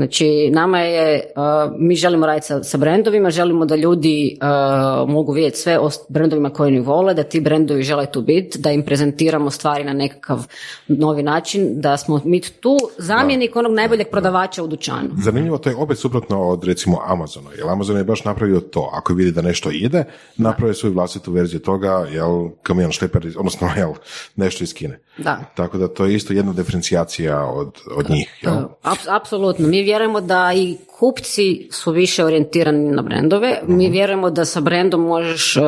Znači, 0.00 0.50
nama 0.50 0.78
je, 0.78 1.32
uh, 1.36 1.72
mi 1.78 1.96
želimo 1.96 2.26
raditi 2.26 2.46
sa, 2.46 2.62
sa 2.62 2.78
brendovima, 2.78 3.30
želimo 3.30 3.64
da 3.64 3.76
ljudi 3.76 4.38
uh, 4.40 5.10
mogu 5.10 5.32
vidjeti 5.32 5.58
sve 5.58 5.78
o 5.78 5.90
brendovima 6.08 6.50
koje 6.50 6.66
oni 6.66 6.80
vole, 6.80 7.14
da 7.14 7.22
ti 7.22 7.40
brendovi 7.40 7.82
žele 7.82 8.06
tu 8.06 8.22
biti, 8.22 8.58
da 8.58 8.70
im 8.70 8.82
prezentiramo 8.82 9.50
stvari 9.50 9.84
na 9.84 9.92
nekakav 9.92 10.46
novi 10.88 11.22
način, 11.22 11.80
da 11.80 11.96
smo 11.96 12.20
mi 12.24 12.40
tu 12.40 12.76
zamjenik 12.98 13.56
onog 13.56 13.72
najboljeg 13.72 14.10
prodavača 14.10 14.62
u 14.62 14.66
dućanu. 14.66 15.08
Zanimljivo, 15.22 15.58
to 15.58 15.70
je 15.70 15.76
opet 15.76 15.98
suprotno 15.98 16.48
od 16.48 16.64
recimo 16.64 16.98
Amazona, 17.06 17.50
jer 17.58 17.68
Amazon 17.68 17.96
je 17.96 18.04
baš 18.04 18.24
napravio 18.24 18.60
to, 18.60 18.90
ako 18.92 19.14
vidi 19.14 19.32
da 19.32 19.42
nešto 19.42 19.70
ide, 19.70 20.04
napravio 20.36 20.74
svoju 20.74 20.94
vlastitu 20.94 21.32
verziju 21.32 21.60
toga, 21.60 22.06
jel, 22.12 22.48
kamion 22.62 22.92
šleper, 22.92 23.26
odnosno, 23.36 23.68
jel, 23.76 23.92
nešto 24.36 24.64
iz 24.64 24.74
Kine. 24.74 25.00
Da. 25.18 25.40
Tako 25.54 25.78
da 25.78 25.88
to 25.88 26.04
je 26.04 26.14
isto 26.14 26.32
jedna 26.32 26.52
diferencijacija 26.52 27.44
od, 27.44 27.78
od 27.96 28.10
njih, 28.10 28.38
jel? 28.42 28.54
Ap- 28.82 29.16
apsolutno. 29.16 29.68
Mi 29.68 29.82
vjerujemo 29.90 30.20
da 30.20 30.52
i 30.54 30.76
kupci 30.98 31.68
su 31.72 31.92
više 31.92 32.24
orijentirani 32.24 32.90
na 32.90 33.02
brendove. 33.02 33.60
Mi 33.66 33.90
vjerujemo 33.90 34.30
da 34.30 34.44
sa 34.44 34.60
brendom 34.60 35.00
možeš 35.00 35.56
e, 35.56 35.60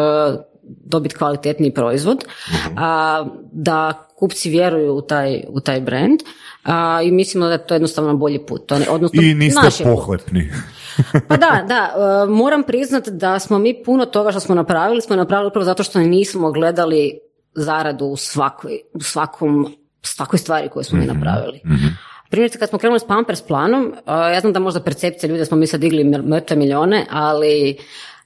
dobiti 0.63 1.15
kvalitetniji 1.15 1.75
proizvod, 1.75 2.25
a, 2.77 3.25
da 3.53 4.07
kupci 4.19 4.51
vjeruju 4.51 4.95
u 4.95 5.03
taj, 5.03 5.43
u 5.49 5.61
taj 5.61 5.81
brand 5.81 6.21
a, 6.65 7.01
i 7.03 7.11
mislimo 7.11 7.47
da 7.47 7.53
je 7.53 7.67
to 7.67 7.75
jednostavno 7.75 8.17
bolji 8.17 8.47
put. 8.47 8.67
To 8.67 8.79
ne- 8.79 8.91
Odnosno, 8.91 9.23
I 9.23 9.35
niste 9.35 9.61
naš 9.63 9.79
pohlepni. 9.79 10.51
Pa 11.29 11.37
da, 11.37 11.65
da, 11.69 11.91
e, 11.97 12.31
moram 12.31 12.63
priznati 12.63 13.11
da 13.11 13.39
smo 13.39 13.59
mi 13.59 13.83
puno 13.85 14.07
toga 14.07 14.31
što 14.31 14.41
smo 14.41 14.55
napravili, 14.55 15.01
smo 15.01 15.17
napravili 15.17 15.49
upravo 15.49 15.65
zato 15.65 15.83
što 15.83 15.99
nismo 15.99 16.53
gledali 16.53 17.19
zaradu 17.55 18.05
u 18.05 18.17
svakoj, 18.17 18.79
u 18.95 19.01
svakom, 19.01 19.77
svakoj 20.03 20.39
stvari 20.39 20.69
koju 20.69 20.85
smo 20.85 20.99
mi 20.99 21.07
napravili. 21.07 21.61
Primjerice, 22.33 22.59
kad 22.59 22.68
smo 22.68 22.79
krenuli 22.79 23.01
s 23.01 23.05
Pampers 23.05 23.42
planom, 23.42 23.95
e, 24.07 24.12
ja 24.33 24.40
znam 24.40 24.53
da 24.53 24.59
možda 24.59 24.81
percepcija 24.81 25.29
ljudi 25.29 25.38
da 25.38 25.45
smo 25.45 25.57
mi 25.57 25.66
sad 25.66 25.81
digli 25.81 26.05
mr- 26.05 26.27
mrtve 26.27 26.57
milijone, 26.57 27.07
ali 27.11 27.77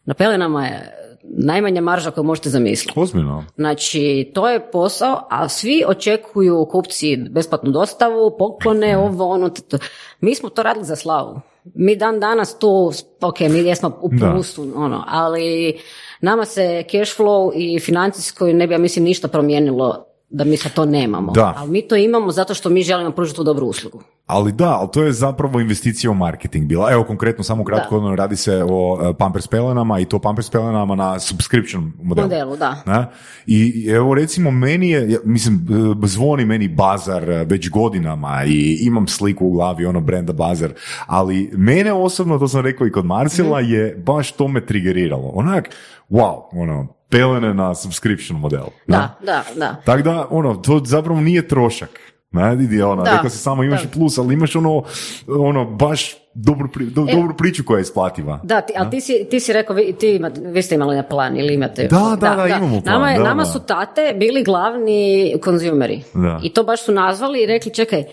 na 0.05 0.15
pelenama 0.15 0.67
je 0.67 0.93
najmanja 1.23 1.81
marža 1.81 2.11
koju 2.11 2.25
možete 2.25 2.49
zamisliti. 2.49 3.01
Ozbiljno. 3.01 3.45
Znači, 3.57 4.31
to 4.35 4.49
je 4.49 4.71
posao, 4.71 5.27
a 5.31 5.49
svi 5.49 5.85
očekuju 5.87 6.67
kupci 6.71 7.17
besplatnu 7.17 7.71
dostavu, 7.71 8.37
poklone, 8.39 8.99
ovo, 8.99 9.29
ono. 9.29 9.49
t- 9.49 9.63
t- 9.63 9.79
Mi 10.21 10.35
smo 10.35 10.49
to 10.49 10.63
radili 10.63 10.85
za 10.85 10.97
slavu. 10.97 11.41
Mi 11.75 11.97
dan 11.97 12.21
danas 12.21 12.59
tu, 12.59 12.93
ok, 13.21 13.41
mi 13.41 13.59
jesmo 13.59 13.99
u 14.03 14.09
Da. 14.13 14.31
plusu, 14.31 14.73
ono, 14.77 15.05
ali 15.09 15.79
nama 16.21 16.45
se 16.45 16.85
cash 16.91 17.21
flow 17.21 17.53
i 17.55 17.81
financijsko 17.81 18.47
ne 18.47 18.67
bi, 18.67 18.75
ja 18.75 18.79
mislim, 18.79 19.05
ništa 19.05 19.29
promijenilo 19.29 20.05
da 20.29 20.45
mi 20.45 20.57
sad 20.57 20.73
to 20.73 20.85
nemamo. 20.85 21.33
Da. 21.33 21.55
Ali 21.57 21.71
mi 21.71 21.89
to 21.89 21.97
imamo 21.97 22.31
zato 22.31 22.55
što 22.55 22.69
mi 22.69 22.83
želimo 22.83 23.11
pružiti 23.11 23.37
tu 23.37 23.45
dobru 23.45 23.67
uslugu. 23.67 24.03
Ali 24.27 24.53
da, 24.53 24.79
ali 24.81 24.89
to 24.93 25.03
je 25.03 25.13
zapravo 25.13 25.61
investicija 25.61 26.11
u 26.11 26.15
marketing 26.15 26.67
bila. 26.67 26.93
Evo 26.93 27.05
konkretno, 27.05 27.45
samo 27.45 27.65
kratko, 27.65 27.99
ono, 27.99 28.17
radi 28.17 28.37
se 28.37 28.65
o 28.71 28.99
e, 29.03 29.15
Pampers 29.19 29.47
pelenama 29.49 30.01
i 30.01 30.05
to 30.05 30.19
Pampers 30.19 30.51
pelenama 30.51 30.95
na 30.95 31.19
subscription 31.19 31.93
modelu. 32.03 32.29
Modelu, 32.29 32.57
da. 32.57 32.83
Ne? 32.87 33.07
I 33.47 33.87
evo 33.89 34.15
recimo 34.15 34.51
meni 34.51 34.91
je, 34.91 35.21
mislim, 35.25 35.67
e, 36.03 36.07
zvoni 36.07 36.45
meni 36.45 36.69
bazar 36.69 37.31
e, 37.31 37.45
već 37.45 37.71
godinama 37.71 38.45
i 38.47 38.79
imam 38.81 39.09
sliku 39.09 39.47
u 39.47 39.51
glavi, 39.53 39.87
ono 39.87 40.01
brenda 40.01 40.33
bazar, 40.33 40.71
ali 41.07 41.51
mene 41.53 41.93
osobno, 41.93 42.39
to 42.39 42.49
sam 42.49 42.61
rekao 42.61 42.87
i 42.87 42.93
kod 42.93 43.05
Marcela, 43.05 43.61
Mhm. 43.61 43.73
je 43.73 44.03
baš 44.07 44.33
to 44.33 44.49
me 44.49 44.67
trigeriralo. 44.67 45.31
Onak, 45.35 45.71
wow, 46.11 46.43
ono, 46.53 46.96
pelene 47.09 47.55
na 47.55 47.75
subscription 47.75 48.41
model. 48.41 48.65
Da, 48.87 49.15
da, 49.21 49.45
da. 49.57 49.77
Tako 49.85 50.03
da, 50.03 50.27
ono, 50.31 50.55
to 50.55 50.83
zapravo 50.85 51.21
nije 51.21 51.49
trošak. 51.49 52.01
Ne, 52.31 52.55
vidi, 52.55 52.83
ono, 52.83 53.03
Da, 53.03 53.11
rekao 53.11 53.31
si 53.31 53.39
samo 53.39 53.63
imaš 53.63 53.83
da. 53.83 53.89
plus, 53.91 54.19
ali 54.19 54.35
imaš 54.35 54.57
ono, 54.57 54.83
ono, 55.29 55.65
baš 55.67 56.15
dobru, 56.35 56.69
pri- 56.69 56.85
do- 56.87 57.07
E. 57.09 57.13
dobru 57.13 57.37
priču 57.37 57.65
koja 57.65 57.79
je 57.79 57.83
isplativa. 57.83 58.41
Da, 58.43 58.61
ti, 58.61 58.73
ali 58.77 58.91
ti 58.91 59.01
si, 59.01 59.27
ti 59.31 59.41
si 59.41 59.53
rekao, 59.53 59.77
vi, 59.77 59.93
ti 59.93 60.09
imate, 60.11 60.41
vi 60.43 60.63
ste 60.63 60.75
imali 60.75 60.97
na 60.97 61.03
plan 61.03 61.37
ili 61.37 61.55
imate? 61.55 61.83
Da, 61.85 62.17
da, 62.21 62.35
da, 62.37 62.47
imamo 62.49 62.81
plan, 62.81 62.95
Nama, 62.95 63.11
je- 63.11 63.19
da, 63.19 63.25
nama 63.25 63.43
da. 63.43 63.49
su 63.49 63.61
tate 63.61 64.15
bili 64.15 64.43
glavni 64.43 65.01
konzumeri. 65.39 66.03
Da. 66.15 66.41
I 66.43 66.51
to 66.51 66.63
baš 66.63 66.83
su 66.83 66.93
nazvali 66.93 67.43
i 67.43 67.47
rekli, 67.47 67.75
čekaj, 67.75 68.05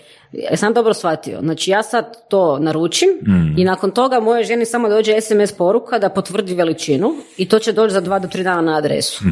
jesam 0.50 0.72
dobro 0.74 0.94
shvatio. 0.94 1.38
Znači 1.40 1.70
ja 1.70 1.82
sad 1.82 2.28
to 2.28 2.58
naručim 2.58 3.08
Mm. 3.26 3.58
i 3.58 3.64
nakon 3.64 3.90
toga 3.90 4.20
moje 4.20 4.44
ženi 4.44 4.64
samo 4.66 4.88
dođe 4.88 5.20
SMS 5.20 5.52
poruka 5.52 5.98
da 5.98 6.08
potvrdi 6.08 6.54
veličinu 6.54 7.10
i 7.36 7.48
to 7.48 7.58
će 7.58 7.72
doći 7.72 7.92
za 7.94 8.00
dva 8.00 8.18
do 8.18 8.28
tri 8.28 8.42
dana 8.42 8.62
na 8.62 8.76
adresu. 8.78 9.24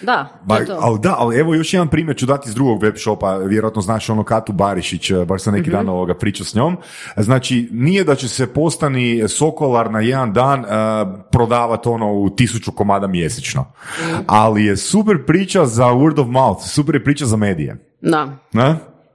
Da, 0.00 0.24
to 0.24 0.38
Ba, 0.44 0.56
je 0.56 0.66
to. 0.66 0.78
ali 0.80 0.98
da, 1.00 1.14
ali 1.18 1.38
evo 1.38 1.54
još 1.54 1.74
jedan 1.74 1.88
primjer 1.88 2.16
ću 2.16 2.26
dati 2.26 2.48
iz 2.48 2.54
drugog 2.54 2.82
web 2.82 2.94
shopa, 2.96 3.36
vjerojatno 3.36 3.82
znaš 3.82 4.10
ono 4.10 4.24
Katu 4.24 4.52
Barišić, 4.52 5.10
eh, 5.10 5.24
baš 5.24 5.42
sam 5.42 5.54
neki 5.54 5.70
dan 5.70 5.88
ovoga 5.88 6.14
pričao 6.14 6.44
s 6.46 6.54
njom. 6.54 6.76
Znači, 7.16 7.68
nije 7.72 8.04
da 8.04 8.14
će 8.14 8.28
se 8.28 8.46
postani 8.46 9.28
Sokolar 9.28 9.90
na 9.90 10.00
jedan 10.00 10.32
dan 10.32 10.60
uh, 10.60 10.66
prodavati 11.30 11.88
ono 11.88 12.12
u 12.12 12.30
tisuću 12.30 12.72
komada 12.72 13.06
mjesečno, 13.06 13.64
ali 14.26 14.64
je 14.64 14.76
super 14.76 15.16
priča 15.26 15.66
za 15.66 15.84
word 15.84 16.20
of 16.20 16.26
mouth, 16.28 16.62
super 16.66 16.94
je 16.94 17.04
priča 17.04 17.26
za 17.26 17.36
medije. 17.36 17.76
Da. 18.00 18.28
Ne? 18.52 18.74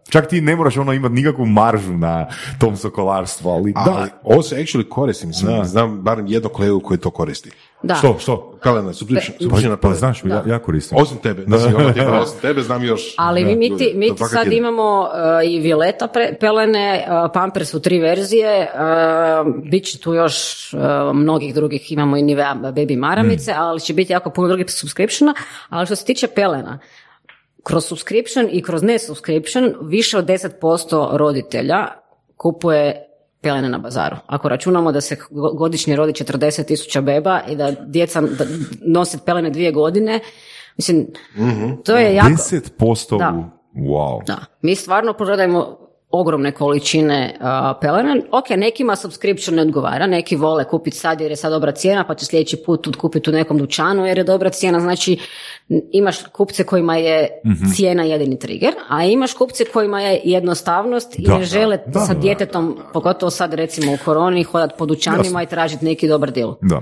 Čak 0.10 0.28
ti 0.28 0.42
ne 0.42 0.56
moraš 0.56 0.78
ono 0.78 0.94
imati 0.94 1.13
nikakvu 1.16 1.46
maržu 1.46 1.94
na 1.94 2.28
tom 2.60 2.78
sokolarstvu, 2.78 3.50
ali 3.50 3.74
Ali 3.76 3.86
da. 3.86 4.08
ovo 4.24 4.44
se 4.44 4.56
actually 4.56 4.89
koristi, 4.89 5.28
mislim, 5.28 5.66
znam 5.66 6.02
barem 6.02 6.28
jednog 6.28 6.52
kolegu 6.52 6.80
koji 6.80 7.00
to 7.00 7.10
koristi. 7.10 7.52
Da. 7.84 7.96
Što, 7.96 8.16
što? 8.20 8.58
Kalena, 8.60 8.94
subscription, 8.94 9.50
Pa- 9.50 9.56
Pa 9.56 9.78
pelene. 9.78 9.98
znaš, 10.00 10.24
ja, 10.24 10.44
ja 10.48 10.60
koristim. 10.60 10.98
Osim 10.98 11.18
tebe, 11.18 11.46
da, 11.46 11.60
si 11.60 11.66
ono 11.76 11.94
tipa, 11.94 12.20
osim 12.20 12.39
tebe 12.42 12.62
znam 12.62 12.84
još. 12.84 13.02
Ali 13.18 13.46
mi, 13.46 13.56
mi, 13.56 13.78
ti, 13.78 13.92
mi 13.96 14.16
ti 14.16 14.24
sad 14.30 14.54
imamo 14.54 15.02
uh, 15.02 15.50
i 15.52 15.60
Violeta 15.60 16.08
pre, 16.08 16.38
pelene, 16.39 17.06
uh, 17.08 17.32
Pampers 17.34 17.74
u 17.74 17.80
tri 17.82 18.00
verzije, 18.00 18.72
uh, 18.74 19.54
bit 19.72 19.86
će 19.86 20.00
tu 20.00 20.13
još 20.13 20.34
uh, 20.74 20.80
mnogih 21.16 21.54
drugih, 21.54 21.92
imamo 21.92 22.18
i 22.18 22.22
Nivea 22.22 22.56
baby 22.56 22.98
maramice, 22.98 23.54
ali 23.58 23.80
će 23.80 23.94
biti 23.94 24.13
jako 24.13 24.30
puno 24.30 24.48
drugih 24.48 24.66
subscriptiona, 24.70 25.34
ali 25.70 25.86
što 25.86 25.96
se 25.96 26.06
tiče 26.06 26.28
pelena, 26.28 26.80
kroz 27.63 27.86
subscription 27.86 28.47
i 28.52 28.62
kroz 28.62 28.84
ne 28.84 28.99
subscription 28.99 29.76
više 29.82 30.17
od 30.17 30.26
10% 30.26 31.17
roditelja 31.17 31.88
kupuje 32.38 33.10
pelene 33.41 33.69
na 33.69 33.78
bazaru. 33.78 34.15
Ako 34.28 34.49
računamo 34.49 34.91
da 34.91 35.02
se 35.02 35.17
godišnje 35.58 35.95
rodi 35.95 36.12
40 36.12 36.65
tisuća 36.65 37.02
beba 37.02 37.41
i 37.49 37.56
da 37.56 37.71
djeca 37.71 38.23
nose 38.86 39.17
pelene 39.26 39.49
dvije 39.49 39.71
godine, 39.71 40.19
mislim, 40.78 41.08
to 41.86 41.97
je 41.97 42.15
jako... 42.15 42.30
10% 42.30 43.17
Da. 43.17 43.49
Wow. 43.76 44.26
Da, 44.26 44.38
mi 44.62 44.76
stvarno 44.76 45.13
prodajemo 45.13 45.83
ogromne 46.15 46.52
količine 46.52 47.36
uh, 47.39 47.45
pelena. 47.82 48.15
Ok, 48.32 48.49
nekima 48.49 48.95
subscription 48.95 49.56
ne 49.56 49.62
odgovara, 49.62 50.08
neki 50.08 50.36
vole 50.36 50.63
kupiti 50.63 50.97
sad 50.97 51.21
jer 51.21 51.32
je 51.32 51.36
sad 51.36 51.52
dobra 51.52 51.71
cijena, 51.71 52.04
pa 52.08 52.15
će 52.15 52.26
sljedeći 52.26 52.58
put 52.65 52.95
kupiti 52.95 53.30
u 53.30 53.34
nekom 53.34 53.58
dućanu 53.58 54.06
jer 54.06 54.17
je 54.17 54.23
dobra 54.23 54.49
cijena. 54.49 54.80
Znači, 54.80 55.17
imaš 55.91 56.23
kupce 56.23 56.63
kojima 56.63 56.97
je 56.97 57.28
cijena 57.76 58.04
jedini 58.04 58.39
trigger, 58.39 58.73
a 58.89 59.04
imaš 59.04 59.34
kupce 59.34 59.65
kojima 59.65 60.02
je 60.02 60.21
jednostavnost 60.23 61.19
i 61.19 61.23
Da, 61.23 61.34
ne 61.34 61.39
da, 61.39 61.45
žele 61.45 61.78
da, 61.88 61.99
sa 61.99 62.13
da, 62.13 62.19
djetetom, 62.19 62.78
pogotovo 62.93 63.30
sad 63.30 63.54
recimo 63.54 63.93
u 63.93 63.97
koroni, 64.06 64.43
hodati 64.43 64.73
po 64.78 64.86
dućanima 64.86 65.43
i 65.43 65.45
tražiti 65.45 65.86
neki 65.86 66.08
dobar 66.08 66.32
deal. 66.32 66.56
Da. 66.62 66.76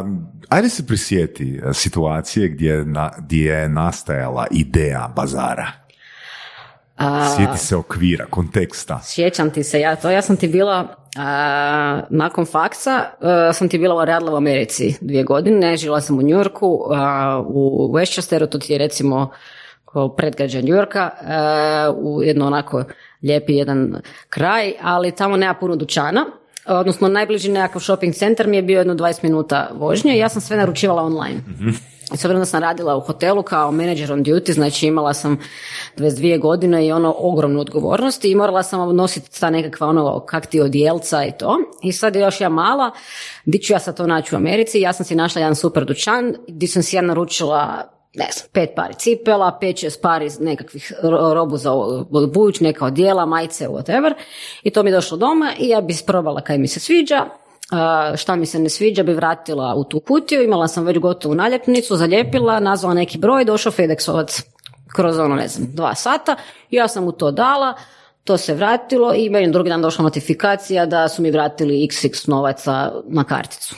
Um, 0.00 0.26
ajde 0.48 0.68
se 0.68 0.86
prisjeti 0.86 1.60
uh, 1.64 1.70
situacije 1.72 2.48
gdje, 2.48 2.70
je 2.70 2.84
na, 2.84 3.10
gdje 3.18 3.52
je 3.52 3.68
nastajala 3.68 4.46
ideja 4.50 5.12
bazara. 5.16 5.87
A, 6.98 7.36
Sjeti 7.36 7.58
se 7.58 7.76
okvira, 7.76 8.26
konteksta. 8.30 9.00
Sjećam 9.04 9.50
ti 9.50 9.64
se, 9.64 9.80
ja 9.80 9.96
to, 9.96 10.10
ja 10.10 10.22
sam 10.22 10.36
ti 10.36 10.48
bila, 10.48 10.96
a, 11.16 12.00
nakon 12.10 12.46
faksa, 12.46 13.04
a, 13.20 13.52
sam 13.52 13.68
ti 13.68 13.78
bila 13.78 14.04
radila 14.04 14.32
u 14.32 14.36
Americi 14.36 14.94
dvije 15.00 15.24
godine, 15.24 15.76
žila 15.76 16.00
sam 16.00 16.18
u 16.18 16.22
Njurku, 16.22 16.66
u 17.46 17.90
Westchesteru, 17.92 18.48
to 18.48 18.58
ti 18.58 18.72
je 18.72 18.78
recimo 18.78 19.30
kao 19.92 20.08
predgrađe 20.16 20.62
Njurka, 20.62 21.10
a, 21.22 21.92
u 21.96 22.22
jedno 22.22 22.46
onako 22.46 22.84
lijepi 23.22 23.54
jedan 23.54 24.00
kraj, 24.28 24.72
ali 24.82 25.14
tamo 25.14 25.36
nema 25.36 25.54
puno 25.54 25.76
dućana, 25.76 26.24
odnosno 26.66 27.08
najbliži 27.08 27.50
nekakav 27.50 27.80
shopping 27.80 28.14
centar 28.14 28.46
mi 28.46 28.56
je 28.56 28.62
bio 28.62 28.78
jedno 28.78 28.94
20 28.94 29.22
minuta 29.22 29.70
vožnje 29.74 30.14
i 30.14 30.18
ja 30.18 30.28
sam 30.28 30.42
sve 30.42 30.56
naručivala 30.56 31.02
online. 31.02 31.40
I 31.97 31.97
s 32.14 32.24
obzirom 32.24 32.38
da 32.38 32.44
sam 32.44 32.62
radila 32.62 32.96
u 32.96 33.00
hotelu 33.00 33.42
kao 33.42 33.72
manager 33.72 34.12
on 34.12 34.24
duty, 34.24 34.52
znači 34.52 34.86
imala 34.86 35.14
sam 35.14 35.38
22 35.96 36.40
godine 36.40 36.86
i 36.86 36.92
ono 36.92 37.14
ogromnu 37.18 37.60
odgovornost 37.60 38.24
i 38.24 38.34
morala 38.34 38.62
sam 38.62 38.96
nositi 38.96 39.40
ta 39.40 39.50
nekakva 39.50 39.86
ono 39.86 40.20
kak 40.20 40.46
ti 40.46 40.60
odjelca 40.60 41.24
i 41.24 41.32
to. 41.38 41.56
I 41.82 41.92
sad 41.92 42.16
je 42.16 42.22
još 42.22 42.40
ja 42.40 42.48
mala, 42.48 42.90
di 43.44 43.58
ću 43.58 43.72
ja 43.72 43.78
sad 43.78 43.96
to 43.96 44.06
naći 44.06 44.34
u 44.34 44.38
Americi, 44.38 44.80
ja 44.80 44.92
sam 44.92 45.06
si 45.06 45.14
našla 45.14 45.40
jedan 45.40 45.56
super 45.56 45.84
dućan 45.84 46.34
di 46.48 46.66
sam 46.66 46.82
si 46.82 46.96
ja 46.96 47.02
naručila 47.02 47.88
ne 48.14 48.28
znam, 48.32 48.48
pet 48.52 48.70
pari 48.76 48.94
cipela, 48.94 49.58
pet 49.60 49.78
šest 49.78 50.02
pari 50.02 50.30
nekakvih 50.40 50.92
ro- 51.02 51.34
robu 51.34 51.56
za 51.56 51.70
bujuć, 52.32 52.60
neka 52.60 52.84
odjela, 52.84 53.26
majice, 53.26 53.68
whatever. 53.68 54.14
I 54.62 54.70
to 54.70 54.82
mi 54.82 54.90
je 54.90 54.94
došlo 54.94 55.16
doma 55.16 55.52
i 55.58 55.68
ja 55.68 55.80
bi 55.80 55.92
isprobala 55.92 56.40
kaj 56.40 56.58
mi 56.58 56.68
se 56.68 56.80
sviđa, 56.80 57.24
šta 58.16 58.36
mi 58.36 58.46
se 58.46 58.58
ne 58.58 58.68
sviđa 58.68 59.02
bi 59.02 59.12
vratila 59.12 59.74
u 59.74 59.84
tu 59.84 60.00
kutiju, 60.00 60.42
imala 60.42 60.68
sam 60.68 60.84
već 60.84 60.98
gotovu 60.98 61.34
naljepnicu, 61.34 61.96
zalijepila, 61.96 62.60
nazvala 62.60 62.94
neki 62.94 63.18
broj, 63.18 63.44
došao 63.44 63.72
Fedexovac 63.72 64.42
kroz 64.96 65.18
ono, 65.18 65.34
ne 65.34 65.48
znam, 65.48 65.68
dva 65.72 65.94
sata, 65.94 66.36
ja 66.70 66.88
sam 66.88 67.04
mu 67.04 67.12
to 67.12 67.30
dala, 67.30 67.74
to 68.24 68.36
se 68.36 68.54
vratilo 68.54 69.14
i 69.14 69.30
meni 69.30 69.52
drugi 69.52 69.70
dan 69.70 69.82
došla 69.82 70.02
notifikacija 70.02 70.86
da 70.86 71.08
su 71.08 71.22
mi 71.22 71.30
vratili 71.30 71.88
xx 71.88 72.28
novaca 72.28 72.92
na 73.08 73.24
karticu. 73.24 73.74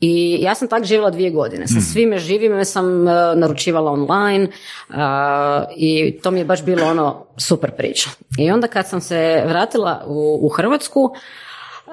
I 0.00 0.38
ja 0.40 0.54
sam 0.54 0.68
tak 0.68 0.84
živjela 0.84 1.10
dvije 1.10 1.30
godine. 1.30 1.66
Sa 1.66 1.80
svime 1.92 2.18
živime 2.18 2.64
sam 2.64 3.08
e, 3.08 3.12
naručivala 3.34 3.90
online 3.90 4.48
a, 4.90 5.64
i 5.76 6.18
to 6.22 6.30
mi 6.30 6.38
je 6.38 6.44
baš 6.44 6.64
bilo 6.64 6.86
ono 6.86 7.26
super 7.36 7.70
priča. 7.76 8.10
I 8.38 8.50
onda 8.50 8.66
kad 8.66 8.88
sam 8.88 9.00
se 9.00 9.42
vratila 9.46 10.04
u, 10.06 10.38
u 10.42 10.48
Hrvatsku, 10.48 11.14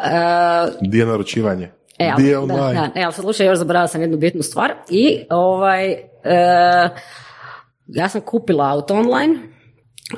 e, 0.03 0.71
Di 0.81 0.97
je 0.97 1.05
naručivanje? 1.05 1.71
E, 1.99 2.11
ali, 2.13 2.47
da, 2.47 2.55
da, 2.55 2.89
e, 2.95 3.03
ali 3.03 3.13
slušaj, 3.13 3.47
još 3.47 3.57
zaboravila 3.57 3.87
sam 3.87 4.01
jednu 4.01 4.17
bitnu 4.17 4.43
stvar. 4.43 4.73
I 4.89 5.19
ovaj, 5.29 5.91
e, 5.91 5.99
ja 7.87 8.09
sam 8.09 8.21
kupila 8.21 8.71
auto 8.71 8.93
online, 8.93 9.35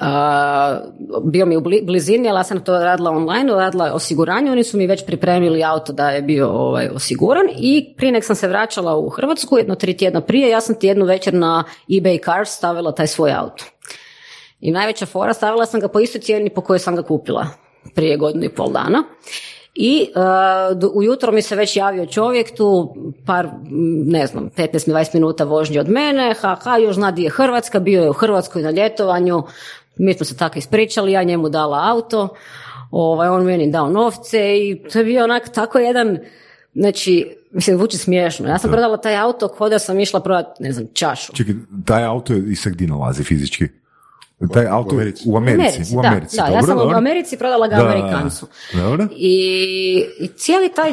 a, 0.01 0.79
bio 1.23 1.45
mi 1.45 1.57
u 1.57 1.61
bli- 1.61 1.85
blizini, 1.85 2.29
ali 2.29 2.39
ja 2.39 2.43
sam 2.43 2.63
to 2.63 2.79
radila 2.79 3.11
online, 3.11 3.53
radila 3.53 3.93
osiguranje, 3.93 4.51
oni 4.51 4.63
su 4.63 4.77
mi 4.77 4.87
već 4.87 5.05
pripremili 5.05 5.63
auto 5.63 5.93
da 5.93 6.09
je 6.09 6.21
bio 6.21 6.49
ovaj, 6.49 6.89
osiguran 6.93 7.45
i 7.57 7.93
prije 7.97 8.11
nek 8.11 8.23
sam 8.23 8.35
se 8.35 8.47
vraćala 8.47 8.97
u 8.97 9.09
Hrvatsku, 9.09 9.57
jedno 9.57 9.75
tri 9.75 9.97
tjedna 9.97 10.21
prije, 10.21 10.49
ja 10.49 10.61
sam 10.61 10.75
ti 10.75 10.87
jednu 10.87 11.05
večer 11.05 11.33
na 11.33 11.63
eBay 11.89 12.25
Cars 12.25 12.49
stavila 12.49 12.91
taj 12.91 13.07
svoj 13.07 13.31
auto. 13.31 13.63
I 14.59 14.71
najveća 14.71 15.05
fora, 15.05 15.33
stavila 15.33 15.65
sam 15.65 15.79
ga 15.79 15.87
po 15.87 15.99
istoj 15.99 16.21
cijeni 16.21 16.49
po 16.49 16.61
kojoj 16.61 16.79
sam 16.79 16.95
ga 16.95 17.03
kupila 17.03 17.47
prije 17.95 18.17
godinu 18.17 18.45
i 18.45 18.49
pol 18.49 18.71
dana. 18.71 19.03
I 19.79 20.09
uh, 20.81 20.91
ujutro 20.93 21.31
mi 21.31 21.41
se 21.41 21.55
već 21.55 21.75
javio 21.75 22.05
čovjek 22.05 22.55
tu 22.55 22.95
par, 23.25 23.49
ne 24.05 24.27
znam, 24.27 24.49
15-20 24.57 25.09
minuta 25.13 25.43
vožnje 25.43 25.79
od 25.79 25.89
mene, 25.89 26.33
ha, 26.41 26.55
ha, 26.63 26.77
još 26.77 26.95
zna 26.95 27.11
di 27.11 27.23
je 27.23 27.29
Hrvatska, 27.29 27.79
bio 27.79 28.01
je 28.01 28.09
u 28.09 28.13
Hrvatskoj 28.13 28.61
na 28.61 28.71
ljetovanju, 28.71 29.43
mi 29.97 30.13
smo 30.13 30.25
se 30.25 30.37
tako 30.37 30.59
ispričali, 30.59 31.11
ja 31.11 31.23
njemu 31.23 31.49
dala 31.49 31.91
auto, 31.91 32.27
ovaj, 32.91 33.29
on 33.29 33.45
meni 33.45 33.71
dao 33.71 33.89
novce 33.89 34.57
i 34.57 34.83
to 34.91 34.99
je 34.99 35.05
bio 35.05 35.23
onak 35.23 35.49
tako 35.53 35.79
jedan, 35.79 36.17
znači, 36.73 37.37
mislim, 37.51 37.77
zvuči 37.77 37.97
smiješno. 37.97 38.47
Ja 38.47 38.57
sam 38.57 38.71
prodala 38.71 38.97
taj 38.97 39.17
auto 39.17 39.47
kao 39.47 39.69
da 39.69 39.79
sam 39.79 39.99
išla 39.99 40.19
prodati, 40.19 40.63
ne 40.63 40.71
znam, 40.71 40.87
čašu. 40.93 41.33
Čekaj, 41.33 41.53
taj 41.85 42.03
auto 42.03 42.33
je 42.33 42.51
i 42.51 42.55
sad 42.55 42.73
gdje 42.73 42.87
nalazi 42.87 43.23
fizički? 43.23 43.67
Taj 44.53 44.67
auto 44.67 44.95
u 44.95 44.97
Americi. 44.99 45.23
Americi. 45.37 45.95
U 45.95 45.99
Americi, 45.99 46.35
da, 46.37 46.41
da, 46.41 46.47
dobro, 46.47 46.57
ja 46.57 46.63
sam 46.63 46.77
dobro. 46.77 46.95
u 46.95 46.97
Americi 46.97 47.37
prodala 47.37 47.67
ga 47.67 47.75
Da, 47.75 47.81
Amerikancu. 47.81 48.47
dobro. 48.73 49.07
I, 49.11 50.05
I 50.19 50.27
cijeli 50.27 50.69
taj, 50.69 50.91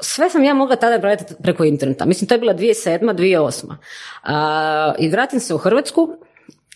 sve 0.00 0.30
sam 0.30 0.44
ja 0.44 0.54
mogla 0.54 0.76
tada 0.76 0.98
prodati 1.00 1.34
preko 1.42 1.64
interneta. 1.64 2.04
Mislim, 2.04 2.28
to 2.28 2.34
je 2.34 2.38
bila 2.38 2.54
2007. 2.54 3.14
2008. 3.14 3.74
A, 4.22 4.94
I 4.98 5.08
vratim 5.08 5.40
se 5.40 5.54
u 5.54 5.58
Hrvatsku 5.58 6.16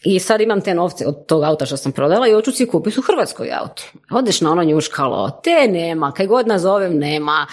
i 0.05 0.19
sad 0.19 0.41
imam 0.41 0.61
te 0.61 0.75
novce 0.75 1.07
od 1.07 1.27
tog 1.27 1.43
auta 1.43 1.67
što 1.67 1.77
sam 1.77 1.93
prodala 1.93 2.29
i 2.29 2.33
hoću 2.33 2.53
si 2.53 2.67
kupiti 2.67 3.01
u 3.01 3.03
Hrvatskoj 3.03 3.51
auto. 3.53 3.83
Odeš 4.11 4.41
na 4.41 4.53
ono 4.53 4.65
njuškalo, 4.65 5.41
te 5.43 5.69
nema, 5.69 6.13
kaj 6.13 6.27
god 6.27 6.47
nazovem 6.47 6.99
nema, 6.99 7.47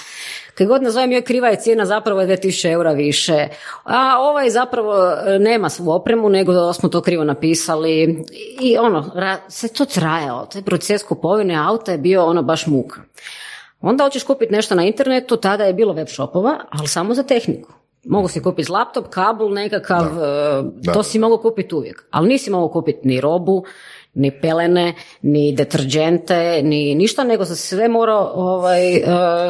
kaj 0.56 0.68
god 0.68 0.84
nazovem 0.84 1.12
joj 1.12 1.22
kriva 1.22 1.48
je 1.48 1.60
cijena 1.60 1.86
zapravo 1.86 2.22
je 2.22 2.28
2000 2.28 2.72
eura 2.72 2.92
više, 2.92 3.48
a 3.84 4.18
ovaj 4.20 4.50
zapravo 4.50 5.12
e, 5.12 5.40
nema 5.40 5.70
svu 5.70 5.92
opremu 5.92 6.30
nego 6.30 6.74
smo 6.74 6.90
to 6.90 7.02
krivo 7.02 7.24
napisali 7.24 8.24
i 8.62 8.78
ono, 8.78 9.12
sve 9.48 9.70
to 9.70 9.86
trajalo, 9.86 10.46
taj 10.46 10.62
proces 10.62 11.04
kupovine 11.04 11.56
auta 11.56 11.92
je 11.92 11.98
bio 11.98 12.26
ono 12.26 12.44
baš 12.44 12.68
muka. 12.68 13.02
Onda 13.82 14.04
hoćeš 14.04 14.24
kupiti 14.24 14.54
nešto 14.54 14.76
na 14.76 14.84
internetu, 14.84 15.38
tada 15.38 15.64
je 15.64 15.74
bilo 15.74 15.94
web 15.94 16.08
shopova, 16.08 16.60
ali 16.70 16.88
samo 16.88 17.14
za 17.14 17.24
tehniku. 17.24 17.81
Mogu 18.06 18.28
si 18.28 18.42
kupiti 18.42 18.72
laptop, 18.72 19.10
kabel 19.10 19.54
nekakav, 19.54 20.06
e, 20.06 20.94
to 20.94 21.04
si 21.04 21.20
mogu 21.20 21.38
kupiti 21.38 21.76
uvijek. 21.76 22.06
Ali 22.12 22.28
nisi 22.28 22.52
mogu 22.52 22.74
kupiti 22.74 23.08
ni 23.08 23.22
robu, 23.22 23.64
ni 24.14 24.32
pelene, 24.42 24.94
ni 25.22 25.54
deterđente, 25.56 26.62
ni 26.64 26.96
ništa, 26.96 27.24
nego 27.24 27.46
sam 27.46 27.56
sve 27.56 27.88
morao 27.88 28.32
ovaj, 28.36 28.96
e, 28.96 29.04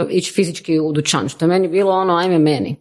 ići 0.10 0.34
fizički 0.34 0.80
u 0.80 0.92
dućan, 0.92 1.30
što 1.30 1.46
je 1.46 1.50
meni 1.50 1.68
bilo 1.68 1.92
ono, 1.92 2.16
ajme 2.16 2.40
meni. 2.40 2.76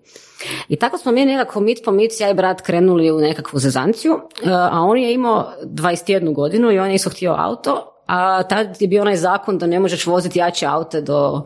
I 0.68 0.76
tako 0.76 0.98
smo 0.98 1.12
mi 1.12 1.26
nekako 1.26 1.61
mit 1.61 1.78
po 1.85 1.92
mit, 1.92 2.12
ja 2.20 2.30
i 2.30 2.35
brat 2.35 2.61
krenuli 2.61 3.11
u 3.11 3.18
nekakvu 3.18 3.59
zezanciju, 3.59 4.12
e, 4.12 4.50
a 4.50 4.80
on 4.80 4.98
je 4.98 5.14
imao 5.14 5.52
21 5.64 6.35
godinu 6.35 6.72
i 6.72 6.78
on 6.78 6.88
je 6.88 6.94
isto 6.94 7.11
htio 7.11 7.35
auto, 7.38 7.89
a 8.11 8.42
tad 8.42 8.77
je 8.81 8.88
bio 8.88 9.03
onaj 9.03 9.16
zakon 9.16 9.59
da 9.59 9.66
ne 9.66 9.81
možeš 9.81 10.07
voziti 10.07 10.38
jače 10.38 10.66
aute 10.66 11.01
do... 11.01 11.42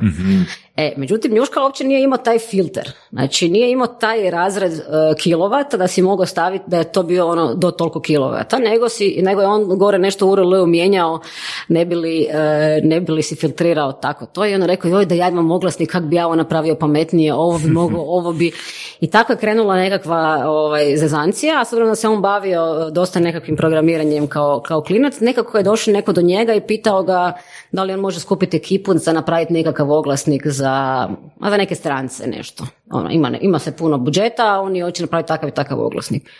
E, 0.76 0.92
međutim, 0.96 1.34
Njuška 1.34 1.62
uopće 1.62 1.84
nije 1.84 2.02
imao 2.02 2.18
taj 2.18 2.38
filter. 2.38 2.92
Znači, 3.10 3.48
nije 3.48 3.70
imao 3.70 3.86
taj 3.86 4.30
razred 4.30 4.72
e, 4.72 4.80
kilovata 5.18 5.76
da 5.76 5.86
si 5.86 6.02
mogao 6.02 6.26
staviti 6.26 6.64
da 6.66 6.78
je 6.78 6.92
to 6.92 7.02
bio 7.02 7.26
ono 7.26 7.54
do 7.54 7.70
toliko 7.70 8.00
kilovata, 8.00 8.58
nego, 8.58 8.88
si, 8.88 9.20
nego 9.22 9.40
je 9.40 9.46
on 9.46 9.78
gore 9.78 9.98
nešto 9.98 10.26
u 10.26 10.30
URL-u 10.30 10.66
mijenjao, 10.66 11.20
ne 11.68 11.84
bi, 11.84 11.94
li, 11.94 12.26
e, 12.30 12.80
ne 12.84 13.00
bi 13.00 13.12
li 13.12 13.22
si 13.22 13.36
filtrirao 13.36 13.92
tako 13.92 14.26
to. 14.26 14.46
I 14.46 14.54
on 14.54 14.60
je 14.60 14.66
rekao, 14.66 14.88
joj, 14.88 15.06
da 15.06 15.14
ja 15.14 15.28
imam 15.28 15.50
oglasnik, 15.50 15.90
kak 15.90 16.04
bi 16.04 16.16
ja 16.16 16.26
ovo 16.26 16.36
napravio 16.36 16.74
pametnije, 16.74 17.34
ovo 17.34 17.58
bi 17.58 17.68
moglo, 17.68 18.00
ovo 18.18 18.32
bi... 18.32 18.52
I 19.00 19.10
tako 19.10 19.32
je 19.32 19.38
krenula 19.38 19.76
nekakva 19.76 20.42
ovaj, 20.46 20.96
zezancija, 20.96 21.60
a 21.60 21.64
s 21.64 21.72
obzirom 21.72 21.88
da 21.88 21.94
se 21.94 22.08
on 22.08 22.22
bavio 22.22 22.90
dosta 22.90 23.20
nekakvim 23.20 23.56
programiranjem 23.56 24.26
kao, 24.26 24.60
kao 24.60 24.82
klinac, 24.82 25.20
nekako 25.20 25.58
je 25.58 25.64
došao 25.64 25.92
neko 25.92 26.12
do 26.12 26.22
njega 26.22 26.53
i 26.54 26.60
pitao 26.60 27.02
ga 27.02 27.32
da 27.72 27.82
li 27.82 27.92
on 27.92 28.00
može 28.00 28.20
skupiti 28.20 28.56
ekipu 28.56 28.98
za 28.98 29.12
napraviti 29.12 29.52
nekakav 29.52 29.90
oglasnik 29.90 30.46
za, 30.46 31.08
za 31.50 31.56
neke 31.56 31.74
strance 31.74 32.26
nešto. 32.26 32.66
Ono, 32.90 33.10
ima, 33.10 33.30
ima 33.40 33.58
se 33.58 33.76
puno 33.76 33.98
budžeta, 33.98 34.54
a 34.54 34.60
oni 34.60 34.80
hoće 34.80 35.02
napraviti 35.02 35.28
takav 35.28 35.48
i 35.48 35.52
takav 35.52 35.80
oglasnik. 35.80 36.30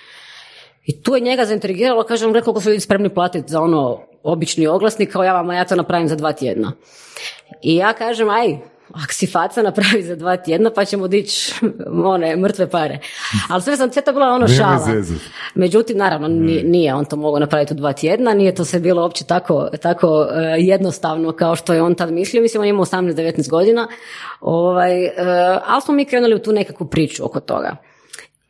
I 0.85 1.03
tu 1.03 1.15
je 1.15 1.21
njega 1.21 1.45
zaintrigiralo, 1.45 2.03
kažem, 2.03 2.35
rekao 2.35 2.55
ko 2.55 2.61
su 2.61 2.69
ljudi 2.69 2.81
spremni 2.81 3.09
platiti 3.09 3.51
za 3.53 3.61
ono 3.61 4.01
obični 4.23 4.67
oglasnik, 4.67 5.13
kao 5.13 5.25
ja 5.25 5.33
vam, 5.33 5.51
ja 5.51 5.65
to 5.65 5.77
napravim 5.77 6.09
za 6.09 6.17
dva 6.17 6.33
tjedna. 6.33 6.73
I 7.63 7.77
ja 7.77 7.93
kažem, 7.93 8.31
aj, 8.31 8.59
ako 8.93 9.13
si 9.13 9.27
faca 9.27 9.63
napravi 9.63 10.03
za 10.03 10.17
dva 10.17 10.37
tjedna 10.37 10.71
pa 10.75 10.85
ćemo 10.85 11.09
dići 11.09 11.55
one 12.05 12.37
mrtve 12.37 12.71
pare. 12.71 12.99
Ali 13.49 13.63
sve 13.63 13.77
sam, 13.77 13.93
sve 13.93 14.03
to 14.03 14.13
bila 14.13 14.27
ono 14.27 14.49
šala. 14.49 14.89
Međutim, 15.55 15.99
naravno, 15.99 16.29
nije, 16.65 16.95
on 16.95 17.05
to 17.05 17.17
mogao 17.17 17.41
napraviti 17.41 17.75
u 17.75 17.77
dva 17.77 17.93
tjedna, 17.93 18.35
nije 18.35 18.55
to 18.55 18.65
sve 18.65 18.81
bilo 18.81 19.03
uopće 19.03 19.25
tako, 19.25 19.69
tako 19.83 20.27
e, 20.35 20.57
jednostavno 20.59 21.33
kao 21.33 21.57
što 21.57 21.75
je 21.75 21.83
on 21.83 21.95
tad 21.95 22.13
mislio. 22.13 22.43
Mislim, 22.43 22.61
on 22.61 22.69
imao 22.69 22.85
18-19 22.85 23.51
godina, 23.51 23.89
ovaj, 24.41 25.05
e, 25.05 25.13
ali 25.67 25.83
smo 25.83 25.95
mi 25.95 26.05
krenuli 26.05 26.35
u 26.35 26.43
tu 26.43 26.53
nekakvu 26.53 26.87
priču 26.87 27.25
oko 27.25 27.41
toga. 27.41 27.77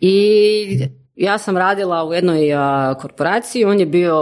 I 0.01 0.89
ja 1.17 1.39
sam 1.39 1.57
radila 1.57 2.05
u 2.05 2.15
jednoj 2.15 2.55
a, 2.55 2.95
korporaciji, 3.01 3.65
on 3.65 3.81
je 3.81 3.87
bio 3.87 4.17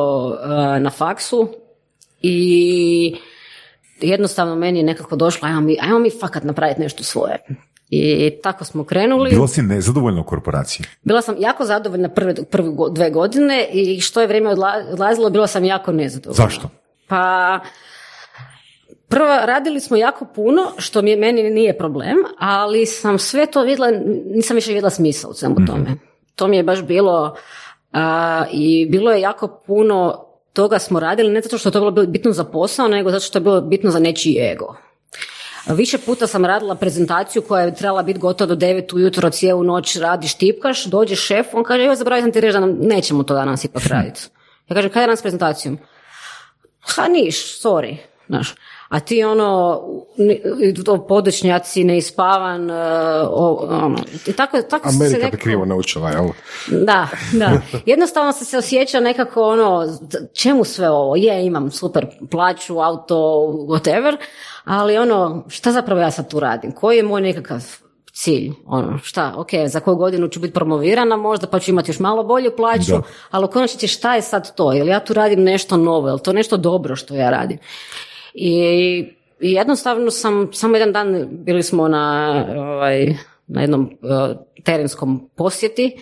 na 0.81 0.91
faksu 0.91 1.49
i 2.23 3.17
jednostavno 4.03 4.55
meni 4.55 4.79
je 4.79 4.85
nekako 4.85 5.17
došlo, 5.17 5.49
ajmo 5.49 5.61
mi, 5.61 5.79
ajmo 5.81 5.99
mi 5.99 6.11
fakat 6.21 6.45
napraviti 6.45 6.81
nešto 6.81 7.05
svoje. 7.05 7.39
I 7.91 8.31
tako 8.43 8.65
smo 8.65 8.85
krenuli. 8.85 9.31
Bila 9.31 9.49
si 9.49 9.63
nezadovoljna 9.63 10.21
u 10.21 10.25
korporaciji? 10.25 10.87
Bila 11.03 11.23
sam 11.23 11.35
jako 11.39 11.65
zadovoljna 11.65 12.09
prve, 12.09 12.35
prve 12.45 12.69
dve 12.93 13.11
godine 13.11 13.69
i 13.73 14.01
što 14.01 14.21
je 14.21 14.27
vrijeme 14.27 14.51
odla- 14.51 14.93
odlazilo, 14.93 15.31
bila 15.31 15.47
sam 15.47 15.65
jako 15.65 15.93
nezadovoljna. 15.93 16.45
Zašto? 16.45 16.69
Pa, 17.09 17.61
prvo, 19.09 19.29
radili 19.45 19.81
smo 19.81 19.97
jako 19.97 20.25
puno, 20.35 20.63
što 20.79 21.03
mi 21.03 21.17
meni 21.17 21.51
nije 21.51 21.79
problem, 21.79 22.17
ali 22.39 22.87
sam 22.87 23.19
sve 23.19 23.47
to 23.47 23.63
vidjela, 23.63 23.91
nisam 24.27 24.55
više 24.55 24.71
vidjela 24.71 24.91
smisla 24.91 25.31
u 25.31 25.35
svemu 25.35 25.57
tome. 25.67 25.97
To 26.35 26.49
mi 26.49 26.57
je 26.57 26.63
baš 26.63 26.83
bilo, 26.83 27.35
a, 27.93 28.45
i 28.53 28.87
bilo 28.91 29.11
je 29.13 29.21
jako 29.21 29.63
puno 29.67 30.27
toga 30.53 30.79
smo 30.79 31.01
radili, 31.01 31.33
ne 31.33 31.41
zato 31.41 31.59
što 31.59 31.69
je 31.69 31.73
to 31.73 31.91
bilo 31.91 32.07
bitno 32.07 32.33
za 32.33 32.45
posao, 32.45 32.89
nego 32.89 33.11
zato 33.11 33.25
što 33.25 33.39
je 33.39 33.43
bilo 33.43 33.61
bitno 33.61 33.91
za 33.91 33.99
nečiji 33.99 34.39
ego. 34.53 34.77
Više 35.67 35.99
puta 35.99 36.27
sam 36.27 36.45
radila 36.45 36.75
prezentaciju 36.75 37.43
koja 37.43 37.65
je 37.65 37.75
trebala 37.75 38.03
biti 38.03 38.19
gotova 38.19 38.55
do 38.55 38.67
9 38.67 38.95
ujutro, 38.95 39.31
cijelu 39.31 39.65
noć 39.65 39.97
radiš, 39.97 40.35
tipkaš, 40.35 40.85
dođe 40.85 41.17
šef, 41.17 41.47
on 41.53 41.65
kaže, 41.65 41.85
joj, 41.85 41.97
zaboravio 41.97 42.23
sam 42.23 42.33
ti 42.33 42.41
reći 42.41 42.53
da 42.53 42.61
nam 42.61 42.77
nećemo 42.81 43.23
to 43.23 43.35
danas 43.35 43.65
ipak 43.65 43.83
raditi. 43.91 44.21
Ja 44.69 44.75
kažem, 44.75 44.91
kaj 44.91 45.03
je 45.03 45.07
danas 45.07 45.23
prezentacijom? 45.23 45.79
Ha, 46.81 47.09
niš, 47.09 47.63
sorry, 47.63 47.97
znaš. 48.29 48.55
A 48.93 49.01
ti 49.01 49.25
ono, 49.25 49.81
to 50.85 51.07
podečnjaci, 51.07 51.85
neispavan, 51.85 52.71
e, 52.71 52.75
ono, 53.31 53.97
tako, 54.37 54.63
tako 54.63 54.89
se 54.91 54.97
Amerika 54.97 55.25
nekako- 55.25 55.43
krivo 55.43 55.65
naučila, 55.65 56.11
jel? 56.11 56.29
da, 56.85 57.09
da. 57.33 57.61
Jednostavno 57.87 58.33
se 58.33 58.45
se 58.45 58.59
osjeća 58.59 59.01
nekako 59.01 59.43
ono, 59.43 59.99
čemu 60.33 60.65
sve 60.65 60.91
ovo? 60.91 61.17
Je, 61.17 61.47
imam 61.47 61.71
super 61.71 62.07
plaću, 62.31 62.79
auto, 62.81 63.17
whatever, 63.69 64.17
ali 64.65 64.99
ono, 64.99 65.45
šta 65.49 65.73
zapravo 65.73 66.01
ja 66.01 66.11
sad 66.11 66.31
tu 66.31 66.41
radim? 66.41 66.73
Koji 66.73 66.97
je 66.97 67.03
moj 67.03 67.21
nekakav 67.21 67.61
cilj? 68.13 68.51
Ono, 68.67 68.99
šta, 68.99 69.33
ok, 69.37 69.49
za 69.67 69.81
koju 69.81 69.97
godinu 69.97 70.29
ću 70.29 70.41
biti 70.41 70.55
promovirana 70.55 71.17
možda 71.17 71.47
pa 71.47 71.59
ću 71.59 71.71
imati 71.71 71.91
još 71.91 71.99
malo 71.99 72.25
bolju 72.25 72.57
plaću, 72.57 72.93
Da. 72.93 73.03
ali 73.31 73.45
u 73.45 73.49
konačnici 73.49 73.89
šta 73.89 74.15
je 74.15 74.23
sad 74.23 74.55
to? 74.55 74.73
Jel 74.73 74.89
ja 74.89 75.01
tu 75.01 75.15
radim 75.15 75.43
nešto 75.43 75.77
novo? 75.77 76.09
Jel 76.09 76.19
to 76.19 76.33
nešto 76.33 76.57
dobro 76.57 76.97
što 76.97 77.15
ja 77.15 77.31
radim? 77.31 77.59
I, 78.35 78.59
i 79.41 79.53
jednostavno 79.53 80.11
sam, 80.11 80.49
samo 80.53 80.77
jedan 80.77 80.93
dan 80.93 81.29
bili 81.31 81.63
smo 81.63 81.89
na, 81.89 82.47
ovaj, 82.57 83.15
na 83.47 83.61
jednom 83.61 83.91
eh, 84.03 84.35
terenskom 84.65 85.31
posjeti 85.37 85.97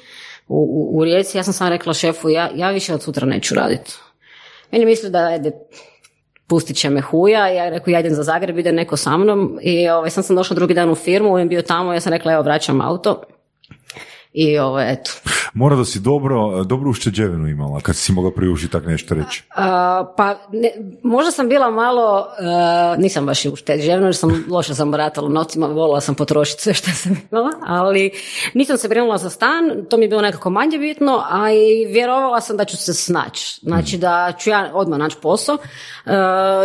u, 0.48 0.56
u, 0.56 0.98
u 0.98 1.04
Rijeci. 1.04 1.38
Ja 1.38 1.42
sam 1.42 1.52
sam 1.52 1.68
rekla 1.68 1.94
šefu, 1.94 2.28
ja, 2.28 2.50
ja 2.54 2.70
više 2.70 2.94
od 2.94 3.02
sutra 3.02 3.26
neću 3.26 3.54
raditi. 3.54 3.92
Meni 4.70 4.84
misli 4.84 5.10
da 5.10 5.18
ajde, 5.18 5.52
pustit 6.46 6.76
će 6.76 6.90
me 6.90 7.00
huja, 7.00 7.48
ja 7.48 7.68
rekao 7.68 7.92
ja 7.92 8.00
idem 8.00 8.14
za 8.14 8.22
Zagreb, 8.22 8.58
ide 8.58 8.72
neko 8.72 8.96
sa 8.96 9.16
mnom 9.16 9.58
i 9.62 9.88
ovaj, 9.88 10.10
sam 10.10 10.22
sam 10.22 10.36
došla 10.36 10.54
drugi 10.54 10.74
dan 10.74 10.90
u 10.90 10.94
firmu, 10.94 11.34
on 11.34 11.40
je 11.40 11.46
bio 11.46 11.62
tamo, 11.62 11.92
ja 11.92 12.00
sam 12.00 12.12
rekla 12.12 12.32
evo 12.32 12.42
vraćam 12.42 12.80
auto 12.80 13.22
i 14.32 14.58
ovo, 14.58 14.80
eto. 14.80 15.10
Mora 15.54 15.76
da 15.76 15.84
si 15.84 16.00
dobro, 16.00 16.64
dobru 16.64 16.90
ušteđevinu 16.90 17.48
imala 17.48 17.80
kad 17.80 17.96
si 17.96 18.12
mogla 18.12 18.30
priužiti 18.30 18.72
tak 18.72 18.86
nešto 18.86 19.14
reći. 19.14 19.44
A, 19.56 20.12
pa 20.16 20.36
ne, 20.52 20.70
možda 21.02 21.30
sam 21.30 21.48
bila 21.48 21.70
malo, 21.70 22.26
a, 22.38 22.96
nisam 22.98 23.26
baš 23.26 23.44
i 23.44 23.48
ušteđevna 23.48 24.06
jer 24.06 24.16
sam 24.16 24.44
loše 24.48 24.74
sam 24.74 24.90
baratala 24.90 25.28
novcima, 25.28 25.66
volila 25.66 26.00
sam 26.00 26.14
potrošiti 26.14 26.62
sve 26.62 26.74
što 26.74 26.90
sam 26.90 27.16
imala, 27.30 27.50
ali 27.66 28.10
nisam 28.54 28.76
se 28.76 28.88
brinula 28.88 29.18
za 29.18 29.30
stan, 29.30 29.86
to 29.90 29.96
mi 29.96 30.04
je 30.04 30.08
bilo 30.08 30.22
nekako 30.22 30.50
manje 30.50 30.78
bitno, 30.78 31.22
a 31.30 31.52
i 31.52 31.86
vjerovala 31.92 32.40
sam 32.40 32.56
da 32.56 32.64
ću 32.64 32.76
se 32.76 32.94
snaći, 32.94 33.60
znači 33.62 33.98
da 33.98 34.32
ću 34.38 34.50
ja 34.50 34.70
odmah 34.74 34.98
naći 34.98 35.16
posao, 35.22 35.58
a, 36.04 36.16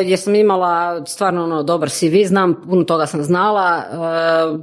jer 0.03 0.19
sam 0.19 0.35
imala 0.35 1.05
stvarno 1.05 1.43
ono, 1.43 1.63
dobar 1.63 1.89
CV, 1.89 2.25
znam, 2.25 2.61
puno 2.69 2.83
toga 2.83 3.05
sam 3.05 3.23
znala, 3.23 3.83
a, 3.91 4.57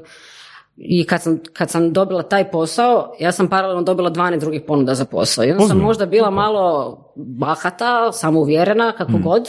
i 0.85 1.05
kad 1.05 1.23
sam, 1.23 1.41
kad 1.53 1.71
sam 1.71 1.93
dobila 1.93 2.23
taj 2.23 2.51
posao, 2.51 3.15
ja 3.19 3.33
sam 3.33 3.49
paralelno 3.49 3.83
dobila 3.83 4.11
12 4.11 4.39
drugih 4.39 4.63
ponuda 4.67 4.95
za 4.95 5.05
posao. 5.05 5.45
I 5.45 5.51
onda 5.51 5.67
sam 5.67 5.79
možda 5.79 6.07
bila 6.07 6.31
malo 6.31 6.99
bahata, 7.17 8.13
samouvjerena, 8.13 8.93
kako 8.93 9.13
god, 9.25 9.49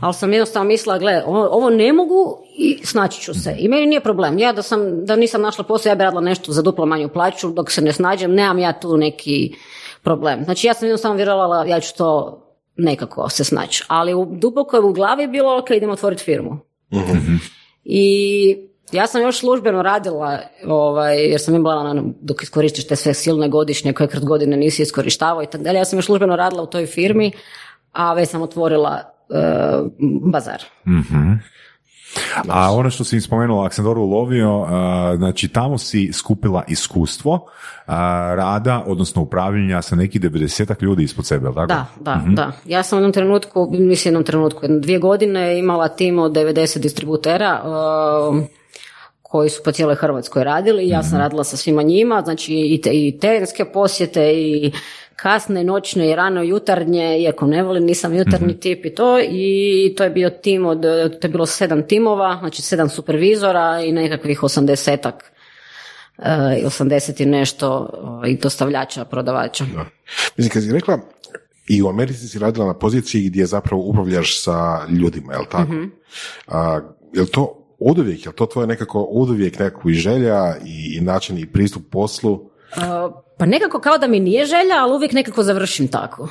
ali 0.00 0.14
sam 0.14 0.32
jednostavno 0.32 0.68
mislila, 0.68 0.98
gle, 0.98 1.22
ovo, 1.26 1.70
ne 1.70 1.92
mogu 1.92 2.38
i 2.58 2.80
snaći 2.84 3.20
ću 3.20 3.34
se. 3.34 3.56
I 3.58 3.68
meni 3.68 3.86
nije 3.86 4.00
problem. 4.00 4.38
Ja 4.38 4.52
da, 4.52 4.62
sam, 4.62 5.04
da 5.04 5.16
nisam 5.16 5.42
našla 5.42 5.64
posao, 5.64 5.90
ja 5.90 5.94
bi 5.94 6.04
radila 6.04 6.20
nešto 6.20 6.52
za 6.52 6.62
duplo 6.62 6.86
manju 6.86 7.08
plaću, 7.08 7.50
dok 7.50 7.70
se 7.70 7.82
ne 7.82 7.92
snađem, 7.92 8.34
nemam 8.34 8.58
ja 8.58 8.72
tu 8.72 8.96
neki 8.96 9.54
problem. 10.02 10.44
Znači 10.44 10.66
ja 10.66 10.74
sam 10.74 10.88
jednostavno 10.88 11.16
vjerovala, 11.16 11.64
ja 11.64 11.80
ću 11.80 11.96
to 11.96 12.40
nekako 12.76 13.28
se 13.28 13.44
snaći. 13.44 13.84
Ali 13.88 14.14
u, 14.14 14.26
duboko 14.30 14.76
je 14.76 14.82
u 14.82 14.92
glavi 14.92 15.26
bilo, 15.26 15.58
ok, 15.58 15.70
idemo 15.70 15.92
otvoriti 15.92 16.24
firmu. 16.24 16.58
I 17.84 18.69
ja 18.92 19.06
sam 19.06 19.22
još 19.22 19.38
službeno 19.40 19.82
radila, 19.82 20.38
ovaj, 20.66 21.30
jer 21.30 21.40
sam 21.40 21.54
imala 21.54 21.90
ono, 21.90 22.04
dok 22.20 22.42
iskoristiš 22.42 22.86
te 22.86 22.96
sve 22.96 23.14
silne 23.14 23.48
godišnje 23.48 23.92
koje 23.92 24.08
kroz 24.08 24.24
godine 24.24 24.56
nisi 24.56 24.82
iskorištavao 24.82 25.42
i 25.42 25.46
tako 25.46 25.64
dalje. 25.64 25.76
Ja 25.76 25.84
sam 25.84 25.98
još 25.98 26.06
službeno 26.06 26.36
radila 26.36 26.62
u 26.62 26.66
toj 26.66 26.86
firmi, 26.86 27.32
a 27.92 28.14
već 28.14 28.28
sam 28.28 28.42
otvorila 28.42 29.00
e, 29.30 29.42
bazar. 30.22 30.62
A 32.48 32.72
ono 32.72 32.90
što 32.90 33.04
si 33.04 33.16
im 33.16 33.22
spomenula, 33.22 33.66
Aksandoru 33.66 34.02
ulovio, 34.02 34.66
a, 34.68 35.14
znači 35.16 35.48
tamo 35.48 35.78
si 35.78 36.12
skupila 36.12 36.64
iskustvo 36.68 37.46
a, 37.86 38.34
rada, 38.36 38.84
odnosno 38.86 39.22
upravljanja 39.22 39.82
sa 39.82 39.96
nekih 39.96 40.20
90 40.20 40.82
ljudi 40.82 41.02
ispod 41.02 41.26
sebe, 41.26 41.48
tako? 41.54 41.66
Da, 41.66 41.86
da, 42.00 42.22
da. 42.26 42.52
Ja 42.66 42.82
sam 42.82 42.96
u 42.96 43.00
jednom 43.00 43.12
trenutku, 43.12 43.68
mislim 43.72 44.10
jednom 44.10 44.24
trenutku, 44.24 44.64
jedno 44.64 44.78
dvije 44.78 44.98
godine 44.98 45.58
imala 45.58 45.88
tim 45.88 46.18
od 46.18 46.32
90 46.32 46.78
distributera 46.78 47.60
koji 49.30 49.50
su 49.50 49.62
po 49.64 49.72
cijeloj 49.72 49.94
Hrvatskoj 49.94 50.44
radili. 50.44 50.88
Ja 50.88 51.02
sam 51.02 51.18
radila 51.18 51.44
sa 51.44 51.56
svima 51.56 51.82
njima, 51.82 52.22
znači 52.24 52.54
i, 52.54 52.80
te, 52.80 52.90
i 52.92 53.18
terenske 53.20 53.64
posjete 53.64 54.32
i 54.34 54.72
kasne, 55.16 55.64
noćne 55.64 56.10
i 56.10 56.14
rano 56.14 56.42
jutarnje, 56.42 57.20
iako 57.20 57.46
ne 57.46 57.62
volim, 57.62 57.84
nisam 57.84 58.14
jutarnji 58.14 58.60
tip 58.60 58.84
i 58.84 58.94
to. 58.94 59.20
I 59.20 59.94
to 59.96 60.04
je 60.04 60.10
bio 60.10 60.30
tim 60.30 60.66
od, 60.66 60.82
to 61.20 61.26
je 61.26 61.28
bilo 61.28 61.46
sedam 61.46 61.86
timova, 61.88 62.36
znači 62.40 62.62
sedam 62.62 62.88
supervizora 62.88 63.80
i 63.84 63.92
nekakvih 63.92 64.42
osamdesetak 64.42 65.32
i 66.58 66.64
80 66.64 67.22
i 67.22 67.26
nešto 67.26 67.90
i 68.26 68.36
dostavljača, 68.36 69.04
prodavača. 69.04 69.64
Mislim, 70.36 70.52
kad 70.52 70.62
si 70.62 70.72
rekla, 70.72 70.98
i 71.68 71.82
u 71.82 71.88
Americi 71.88 72.28
si 72.28 72.38
radila 72.38 72.66
na 72.66 72.74
poziciji 72.74 73.28
gdje 73.28 73.46
zapravo 73.46 73.82
upravljaš 73.82 74.42
sa 74.42 74.86
ljudima, 74.88 75.32
jel 75.32 75.44
tako? 75.50 75.72
A, 76.46 76.80
jel 77.12 77.26
to 77.26 77.59
oduvijek, 77.80 78.24
jel 78.26 78.32
to 78.32 78.46
tvoje 78.46 78.66
nekako 78.66 79.02
oduvijek 79.02 79.58
nekako 79.58 79.88
i 79.90 79.94
želja 79.94 80.56
i, 80.64 80.96
i 80.98 81.00
način 81.00 81.38
i 81.38 81.46
pristup 81.46 81.82
poslu? 81.90 82.32
Uh, 82.32 83.12
Pa 83.40 83.46
nekako 83.46 83.80
kao 83.80 83.98
da 83.98 84.06
mi 84.06 84.20
nije 84.20 84.46
želja, 84.46 84.76
ali 84.80 84.94
uvijek 84.94 85.12
nekako 85.12 85.42
završim 85.42 85.88
tako. 85.88 86.28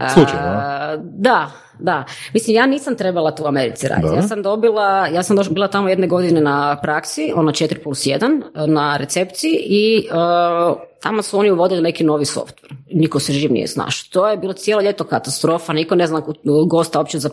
A, 0.00 0.08
Slučajno, 0.08 0.46
a? 0.46 0.96
da, 1.02 1.50
da. 1.78 2.04
Mislim, 2.34 2.56
ja 2.56 2.66
nisam 2.66 2.96
trebala 2.96 3.34
tu 3.34 3.44
u 3.44 3.46
Americi 3.46 3.88
raditi. 3.88 4.14
Ja 4.16 4.22
sam 4.22 4.42
dobila, 4.42 5.06
ja 5.06 5.22
sam 5.22 5.36
došla, 5.36 5.52
bila 5.52 5.68
tamo 5.68 5.88
jedne 5.88 6.06
godine 6.06 6.40
na 6.40 6.80
praksi, 6.82 7.32
ono 7.36 7.50
4 7.50 7.82
plus 7.82 7.98
1, 7.98 8.66
na 8.66 8.96
recepciji 8.96 9.58
i 9.66 10.08
uh, 10.10 10.76
tamo 11.04 11.22
su 11.22 11.38
oni 11.38 11.50
uvodili 11.50 11.82
neki 11.82 12.04
novi 12.04 12.24
softver. 12.24 12.74
Niko 12.92 13.20
se 13.20 13.32
živ 13.32 13.52
nije 13.52 13.68
snašao. 13.68 14.08
To 14.10 14.28
je 14.28 14.36
bilo 14.36 14.52
cijelo 14.52 14.82
ljeto 14.82 15.04
katastrofa, 15.04 15.72
niko 15.72 15.94
ne 15.94 16.06
zna 16.06 16.22
gosta 16.68 16.98
uopće 16.98 17.18
za, 17.18 17.30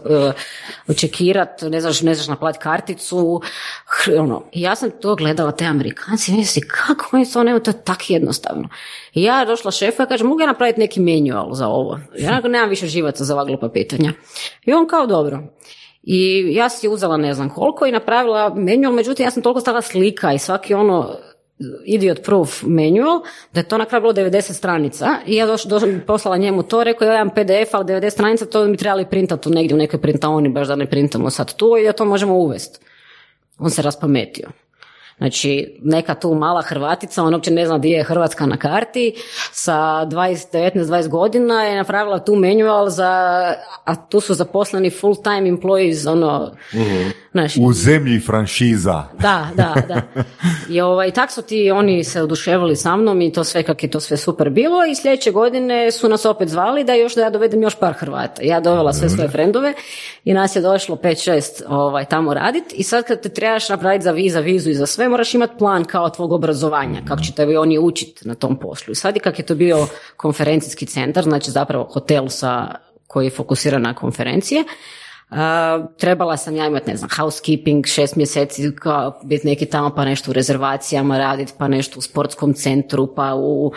uh, 0.90 0.96
čekirat, 0.96 1.62
ne 1.62 1.82
znaš, 1.82 2.02
ne 2.02 2.16
znaš 2.16 2.28
naplatiti 2.28 2.64
karticu. 2.64 3.42
Hr- 3.86 4.20
ono. 4.20 4.44
I 4.52 4.62
ja 4.62 4.76
sam 4.76 4.92
to 5.02 5.16
gledala, 5.16 5.52
te 5.52 5.66
Amerikanci, 5.66 6.32
i 6.32 6.36
misli, 6.36 6.62
kako 6.62 7.10
oni 7.12 7.32
to 7.32 7.44
nemaju, 7.44 7.64
to 7.64 7.72
je 7.72 7.84
tako 7.84 8.04
jednostavno. 8.08 8.70
I 9.14 9.24
ja 9.24 9.46
došla 9.46 9.72
šefu, 9.72 10.02
ja 10.02 10.06
kažem, 10.06 10.28
mogu 10.28 10.42
ja 10.42 10.48
napraviti 10.48 10.80
neki 10.80 11.00
manual 11.00 11.54
za 11.54 11.68
ovo? 11.68 12.00
Ja 12.18 12.40
nemam 12.40 12.70
više 12.70 12.88
živaca 12.88 13.24
za 13.24 13.34
ova 13.34 13.46
glupa 13.46 13.70
pitanja. 13.70 14.14
I 14.66 14.74
on 14.74 14.88
kao, 14.88 15.08
dobro. 15.08 15.40
I 16.04 16.48
ja 16.56 16.70
si 16.70 16.90
uzela 16.90 17.18
ne 17.18 17.34
znam 17.34 17.50
koliko 17.50 17.86
i 17.86 17.92
napravila 17.92 18.50
manual, 18.50 18.94
međutim 18.94 19.26
ja 19.26 19.32
sam 19.32 19.44
toliko 19.44 19.60
stala 19.60 19.82
slika 19.82 20.34
i 20.34 20.40
svaki 20.40 20.74
ono 20.74 21.16
idiot 21.86 22.24
proof 22.24 22.64
manual, 22.64 23.22
da 23.54 23.60
je 23.60 23.68
to 23.68 23.78
na 23.78 23.86
kraju 23.86 24.02
bilo 24.02 24.14
90 24.14 24.54
stranica 24.54 25.08
i 25.26 25.36
ja 25.36 25.46
doš, 25.46 25.64
doš, 25.64 25.84
poslala 26.08 26.38
njemu 26.38 26.64
to, 26.64 26.84
rekao 26.84 27.06
ja 27.06 27.16
imam 27.16 27.30
PDF, 27.30 27.74
ali 27.74 27.86
90 27.86 28.10
stranica, 28.10 28.46
to 28.46 28.68
bi 28.68 28.78
trebali 28.78 29.06
printati 29.06 29.50
negdje 29.50 29.76
u 29.76 29.78
nekoj 29.78 30.02
printaoni, 30.02 30.50
baš 30.50 30.68
da 30.68 30.76
ne 30.76 30.86
printamo 30.86 31.30
sad 31.30 31.56
tu 31.56 31.78
i 31.78 31.86
da 31.86 31.92
to 31.92 32.06
možemo 32.06 32.34
uvesti. 32.34 32.80
On 33.60 33.70
se 33.70 33.82
raspametio. 33.82 34.50
Znači, 35.22 35.80
neka 35.84 36.16
tu 36.16 36.34
mala 36.34 36.62
Hrvatica, 36.62 37.24
on 37.24 37.34
uopće 37.34 37.52
ne 37.52 37.66
zna 37.66 37.78
gdje 37.78 37.90
je 37.90 38.04
Hrvatska 38.04 38.46
na 38.46 38.58
karti, 38.58 39.14
sa 39.52 39.74
20, 39.74 40.72
19-20 40.74 41.08
godina 41.08 41.64
je 41.64 41.76
napravila 41.76 42.20
tu 42.20 42.36
manual 42.36 42.90
za, 42.90 43.10
a 43.86 43.96
tu 44.10 44.20
su 44.20 44.34
zaposleni 44.34 44.90
full 44.90 45.16
time 45.24 45.52
employees, 45.52 46.12
ono, 46.12 46.52
znači, 47.32 47.60
U 47.64 47.74
zemlji 47.74 48.20
franšiza. 48.20 49.04
da, 49.20 49.48
da, 49.56 49.76
da. 49.88 50.02
I 50.70 50.82
ovaj, 50.82 51.12
tak 51.12 51.32
su 51.32 51.42
ti, 51.42 51.72
oni 51.72 52.04
se 52.04 52.22
oduševili 52.22 52.76
sa 52.76 52.96
mnom 52.96 53.22
i 53.22 53.32
to 53.32 53.44
sve, 53.44 53.64
kak 53.64 53.84
je 53.84 53.90
to 53.90 54.00
sve 54.00 54.18
super 54.18 54.50
bilo 54.50 54.86
i 54.86 54.96
sljedeće 54.96 55.32
godine 55.32 55.92
su 55.92 56.10
nas 56.10 56.26
opet 56.26 56.50
zvali 56.50 56.84
da 56.84 56.94
još 56.94 57.16
da 57.16 57.22
ja 57.22 57.30
dovedem 57.30 57.62
još 57.62 57.80
par 57.80 57.94
Hrvata. 57.94 58.42
Ja 58.44 58.60
dovela 58.60 58.94
sve 58.94 59.10
svoje 59.10 59.30
frendove 59.30 59.74
i 60.26 60.34
nas 60.34 60.56
je 60.56 60.62
došlo 60.62 60.96
5-6 60.96 61.64
ovaj, 61.68 62.06
tamo 62.06 62.34
radit 62.34 62.64
i 62.74 62.84
sad 62.84 63.04
kad 63.08 63.22
te 63.22 63.30
trebaš 63.30 63.70
napraviti 63.70 64.04
za 64.04 64.12
viza, 64.12 64.40
vizu 64.40 64.70
i 64.70 64.74
za 64.74 64.86
sve, 64.86 65.11
moraš 65.12 65.34
imati 65.34 65.58
plan 65.58 65.86
kao 65.86 66.10
tvog 66.10 66.32
obrazovanja, 66.32 67.02
kako 67.08 67.22
će 67.22 67.34
te 67.34 67.60
oni 67.60 67.80
učiti 67.80 68.28
na 68.28 68.36
tom 68.36 68.60
poslu. 68.60 68.92
I 68.92 68.96
sad 68.96 69.16
i 69.18 69.20
kak 69.20 69.40
je 69.40 69.46
to 69.46 69.56
bio 69.56 69.88
konferencijski 70.18 70.86
centar, 70.86 71.24
znači 71.24 71.52
zapravo 71.52 71.84
hotel 71.84 72.28
sa, 72.28 72.76
koji 73.08 73.26
je 73.26 73.32
fokusiran 73.32 73.82
na 73.82 73.96
konferencije, 73.96 74.64
Uh, 75.32 75.38
trebala 75.98 76.38
sam 76.38 76.56
ja 76.56 76.68
imati, 76.68 76.90
ne 76.90 76.98
znam, 76.98 77.10
housekeeping, 77.10 77.86
šest 77.86 78.16
mjeseci, 78.16 78.76
kao 78.76 79.20
biti 79.24 79.48
neki 79.48 79.66
tamo, 79.66 79.90
pa 79.96 80.06
nešto 80.06 80.32
u 80.32 80.34
rezervacijama 80.34 81.18
raditi, 81.18 81.54
pa 81.58 81.68
nešto 81.68 82.00
u 82.00 82.02
sportskom 82.02 82.54
centru, 82.54 83.16
pa 83.16 83.34
u 83.36 83.66
uh, 83.66 83.74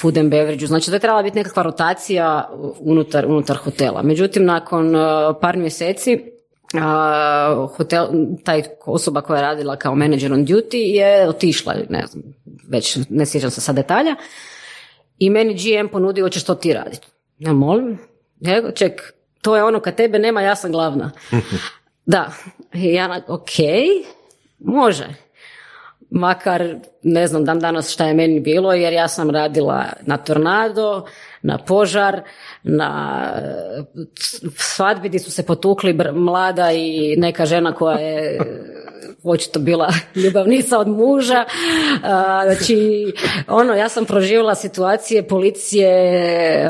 food 0.00 0.18
and 0.18 0.30
beverage 0.30 0.66
Znači, 0.66 0.86
to 0.86 0.96
je 0.96 1.00
trebala 1.00 1.22
biti 1.22 1.36
nekakva 1.36 1.62
rotacija 1.62 2.50
unutar, 2.80 3.26
unutar 3.26 3.56
hotela. 3.56 4.02
Međutim, 4.02 4.44
nakon 4.44 4.96
uh, 4.96 5.02
par 5.40 5.56
mjeseci, 5.56 6.39
uh, 6.74 7.70
hotel, 7.76 8.06
taj 8.44 8.62
osoba 8.86 9.20
koja 9.20 9.36
je 9.36 9.42
radila 9.42 9.76
kao 9.76 9.94
manager 9.94 10.32
on 10.32 10.46
duty 10.46 10.76
je 10.76 11.28
otišla, 11.28 11.74
ne 11.88 12.06
znam, 12.06 12.24
već 12.68 12.98
ne 13.08 13.26
sjećam 13.26 13.50
se 13.50 13.60
sad 13.60 13.76
detalja, 13.76 14.16
i 15.18 15.30
meni 15.30 15.54
GM 15.54 15.88
ponudio, 15.92 16.24
hoćeš 16.24 16.44
to 16.44 16.54
ti 16.54 16.72
raditi. 16.72 17.06
Ja 17.38 17.52
molim, 17.52 17.98
Evo, 18.46 18.70
ček, 18.70 19.12
to 19.42 19.56
je 19.56 19.64
ono 19.64 19.80
kad 19.80 19.94
tebe 19.94 20.18
nema, 20.18 20.42
ja 20.42 20.56
sam 20.56 20.72
glavna. 20.72 21.10
da, 22.06 22.32
ja, 22.72 23.08
na- 23.08 23.22
ok, 23.28 23.50
može. 24.58 25.08
Makar, 26.10 26.74
ne 27.02 27.26
znam 27.26 27.44
dan 27.44 27.60
danas 27.60 27.92
šta 27.92 28.06
je 28.06 28.14
meni 28.14 28.40
bilo, 28.40 28.72
jer 28.72 28.92
ja 28.92 29.08
sam 29.08 29.30
radila 29.30 29.84
na 30.02 30.16
tornado, 30.16 31.06
na 31.42 31.58
požar, 31.58 32.22
na 32.62 33.22
eh, 33.36 33.82
svadbi 34.56 35.08
gdje 35.08 35.20
su 35.20 35.30
se 35.30 35.46
potukli 35.46 35.98
mlada 36.12 36.72
i 36.72 37.16
neka 37.16 37.46
žena 37.46 37.74
koja 37.74 37.98
je 37.98 38.36
eh, 38.36 38.40
očito 39.24 39.58
bila 39.58 39.92
ljubavnica 40.24 40.78
od 40.78 40.88
muža. 40.88 41.44
A, 42.02 42.42
znači, 42.44 43.06
ono, 43.48 43.74
ja 43.74 43.88
sam 43.88 44.04
proživjela 44.04 44.54
situacije 44.54 45.28
policije, 45.28 45.90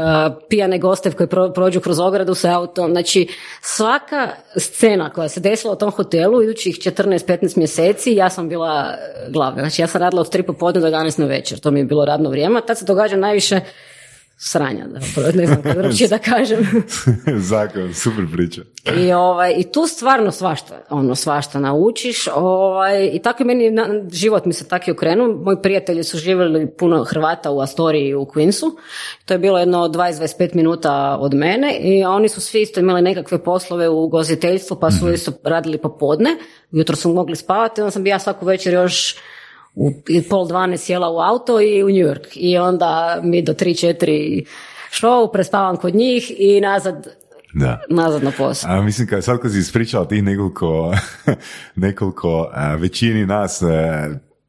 a, 0.01 0.31
pijane 0.49 0.79
goste 0.79 1.11
koji 1.11 1.27
pro- 1.27 1.53
prođu 1.53 1.81
kroz 1.81 1.99
ogradu 1.99 2.35
sa 2.35 2.59
autom. 2.59 2.91
Znači, 2.91 3.29
svaka 3.61 4.29
scena 4.57 5.11
koja 5.11 5.29
se 5.29 5.41
desila 5.41 5.73
u 5.73 5.77
tom 5.77 5.91
hotelu 5.91 6.43
idućih 6.43 6.77
14-15 6.77 7.59
mjeseci, 7.59 8.13
ja 8.15 8.31
sam 8.31 8.49
bila 8.49 8.95
glavna. 9.29 9.63
Znači, 9.63 9.83
ja 9.83 9.87
sam 9.87 10.01
radila 10.01 10.21
od 10.21 10.35
3 10.35 10.43
popodne 10.43 10.81
do 10.81 10.87
11 10.87 11.21
na 11.21 11.27
večer. 11.27 11.59
To 11.59 11.71
mi 11.71 11.81
je 11.81 11.85
bilo 11.85 12.05
radno 12.05 12.31
vrijeme. 12.31 12.61
Tad 12.67 12.79
se 12.79 12.85
događa 12.85 13.17
najviše 13.17 13.61
sranja, 14.43 14.87
da, 14.87 14.99
ne 15.35 15.47
znam 15.47 15.63
kako 15.63 15.81
da 16.09 16.19
kažem. 16.19 16.59
Zakon, 17.51 17.95
super 17.95 18.25
priča. 18.33 18.63
I, 18.99 19.13
ovaj, 19.13 19.55
I 19.57 19.73
tu 19.73 19.87
stvarno 19.87 20.31
svašta, 20.33 20.83
ono, 20.91 21.15
svašta 21.15 21.61
naučiš. 21.61 22.29
Ovaj, 22.35 23.11
I 23.13 23.19
tako 23.19 23.43
je 23.43 23.47
meni, 23.47 23.71
na- 23.71 23.89
život 24.13 24.45
mi 24.45 24.53
se 24.53 24.69
tako 24.69 24.91
i 24.91 24.93
okrenuo. 24.93 25.29
Moji 25.29 25.57
prijatelji 25.63 26.05
su 26.05 26.19
živjeli 26.19 26.71
puno 26.79 27.05
Hrvata 27.05 27.51
u 27.51 27.61
Astoriji 27.61 28.09
i 28.09 28.15
u 28.15 28.25
Queensu. 28.25 28.71
To 29.25 29.35
je 29.35 29.39
bilo 29.39 29.59
jedno 29.59 29.89
20-25 29.89 30.55
minuta 30.55 31.17
od 31.21 31.35
mene 31.35 31.79
i 31.81 32.05
oni 32.05 32.29
su 32.29 32.41
svi 32.41 32.63
isto 32.63 32.81
imali 32.81 33.03
nekakve 33.03 33.45
poslove 33.45 33.89
u 33.89 34.05
ugostiteljstvu 34.05 34.77
pa 34.81 34.91
su 34.91 35.13
isto 35.13 35.33
radili 35.45 35.79
popodne. 35.79 36.31
Jutro 36.71 36.97
su 36.97 37.13
mogli 37.15 37.37
spavati, 37.37 37.81
onda 37.81 37.91
sam 37.91 38.03
bi 38.03 38.11
ja 38.11 38.19
svaku 38.19 38.47
večer 38.47 38.75
još 38.75 39.17
u 39.75 39.91
i 40.09 40.23
pol 40.23 40.47
dvanaest 40.49 40.85
sjela 40.85 41.11
u 41.11 41.19
auto 41.19 41.61
i 41.61 41.83
u 41.83 41.87
New 41.87 42.07
York. 42.07 42.27
I 42.35 42.59
onda 42.59 43.21
mi 43.23 43.43
do 43.43 43.55
tri, 43.55 43.75
četiri 43.75 44.45
show, 44.93 45.33
prespavam 45.33 45.77
kod 45.77 45.95
njih 45.95 46.33
i 46.39 46.61
nazad, 46.61 47.07
Da. 47.55 47.81
nazad 47.89 48.23
na 48.23 48.33
posao. 48.39 48.71
A 48.71 48.83
mislim, 48.83 49.09
kad, 49.09 49.25
sad 49.25 49.41
kad 49.41 49.53
si 49.53 49.59
ispričala 49.59 50.09
tih 50.09 50.23
nekoliko, 50.23 50.95
nekoliko 51.77 52.51
a, 52.53 52.75
većini 52.75 53.27
nas 53.27 53.63
e, 53.63 53.67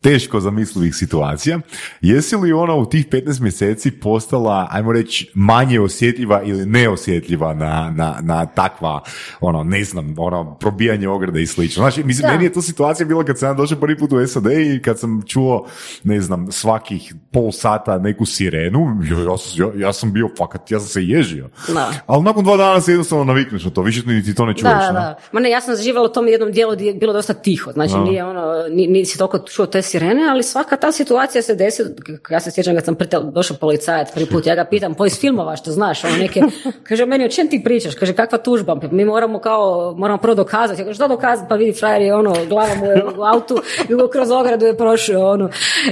teško 0.02 0.40
zamislivih 0.40 0.96
situacija, 0.96 1.60
jesi 2.02 2.36
li 2.36 2.54
ona 2.54 2.76
u 2.76 2.86
tih 2.86 3.08
15 3.08 3.42
mjeseci 3.42 3.92
postala, 3.92 4.68
ajmo 4.72 4.92
reći, 4.92 5.32
manje 5.34 5.80
osjetljiva 5.80 6.42
ili 6.44 6.66
neosjetljiva 6.66 7.54
na, 7.54 7.94
na, 7.96 8.18
na 8.22 8.46
takva, 8.46 9.04
ono, 9.42 9.64
ne 9.64 9.84
znam, 9.84 10.16
ono, 10.18 10.56
probijanje 10.60 11.08
ograde 11.08 11.42
i 11.42 11.48
slično. 11.48 11.82
Znači, 11.82 12.04
mislim, 12.04 12.22
Da. 12.28 12.32
meni 12.34 12.44
je 12.46 12.54
to 12.54 12.62
situacija 12.62 13.06
bila 13.06 13.24
kad 13.24 13.40
sam 13.40 13.50
ja 13.50 13.54
došao 13.54 13.80
prvi 13.80 13.98
put 13.98 14.12
u 14.12 14.28
SAD 14.28 14.46
i 14.52 14.82
kad 14.84 15.00
sam 15.00 15.22
čuo, 15.28 15.68
ne 16.04 16.22
znam, 16.22 16.52
svakih 16.52 17.14
pol 17.32 17.52
sata 17.52 17.98
neku 17.98 18.26
sirenu, 18.26 18.80
ja, 19.12 19.32
ja, 19.32 19.38
sam, 19.38 19.64
ja, 19.80 19.88
ja 19.88 19.94
sam 19.94 20.14
bio 20.14 20.30
fakat, 20.38 20.72
ja 20.72 20.80
sam 20.80 20.88
se 20.88 21.04
ježio. 21.04 21.50
Da. 21.74 21.92
Ali 22.06 22.24
nakon 22.24 22.44
dva 22.44 22.58
dana 22.58 22.82
se 22.82 22.92
jednostavno 22.92 23.24
navikneš 23.26 23.64
na 23.64 23.70
to, 23.72 23.82
više 23.82 24.02
niti 24.06 24.36
to 24.36 24.46
ne 24.46 24.54
čuješ. 24.54 24.74
Da, 24.74 24.92
da. 24.94 25.20
Ma 25.32 25.40
ne, 25.40 25.50
ja 25.50 25.62
sam 25.62 25.76
živjela 25.76 26.06
u 26.06 26.14
tom 26.14 26.28
jednom 26.28 26.52
dijelu 26.52 26.72
gdje 26.76 26.86
je 26.86 26.94
bilo 26.94 27.14
dosta 27.14 27.34
tiho. 27.34 27.72
Znači, 27.72 27.98
nije 27.98 28.24
ono, 28.26 28.42
ni- 28.70 28.88
nisi 28.88 29.18
toliko 29.18 29.40
čuo 29.40 29.66
te 29.66 29.82
sirene, 29.92 30.30
ali 30.30 30.44
svaka 30.44 30.78
ta 30.78 30.92
situacija 30.92 31.42
se 31.42 31.56
desi. 31.56 31.84
Ja 32.30 32.40
se 32.40 32.52
sjećam 32.52 32.76
kad 32.76 32.86
sam 32.86 32.96
pritel, 32.96 33.24
došao 33.32 33.58
policajac 33.58 34.12
prvi 34.14 34.26
put, 34.26 34.46
ja 34.46 34.56
ga 34.56 34.66
pitam, 34.66 34.94
po 34.96 35.06
iz 35.06 35.20
filmova 35.20 35.56
što 35.56 35.72
znaš, 35.72 36.04
ono 36.04 36.18
neke, 36.18 36.42
kaže, 36.88 37.06
meni 37.06 37.26
o 37.26 37.30
čem 37.30 37.48
ti 37.48 37.62
pričaš? 37.64 37.96
Kaže, 37.96 38.14
kakva 38.14 38.38
tužba? 38.38 38.80
Mi 38.92 39.06
moramo 39.06 39.40
kao, 39.40 39.94
moramo 39.98 40.18
prvo 40.18 40.36
dokazati. 40.36 40.82
Ja 40.82 40.86
kažem, 40.86 40.96
što 40.96 41.08
dokazati? 41.08 41.50
Pa 41.50 41.56
vidi, 41.56 41.80
frajer 41.80 42.02
je 42.02 42.16
ono, 42.16 42.36
glava 42.50 42.76
mu 42.76 42.86
je 42.86 43.04
u 43.18 43.24
autu 43.34 43.62
i 43.84 44.12
kroz 44.12 44.32
ogradu 44.32 44.66
je 44.66 44.78
prošao, 44.78 45.32
ono. 45.32 45.50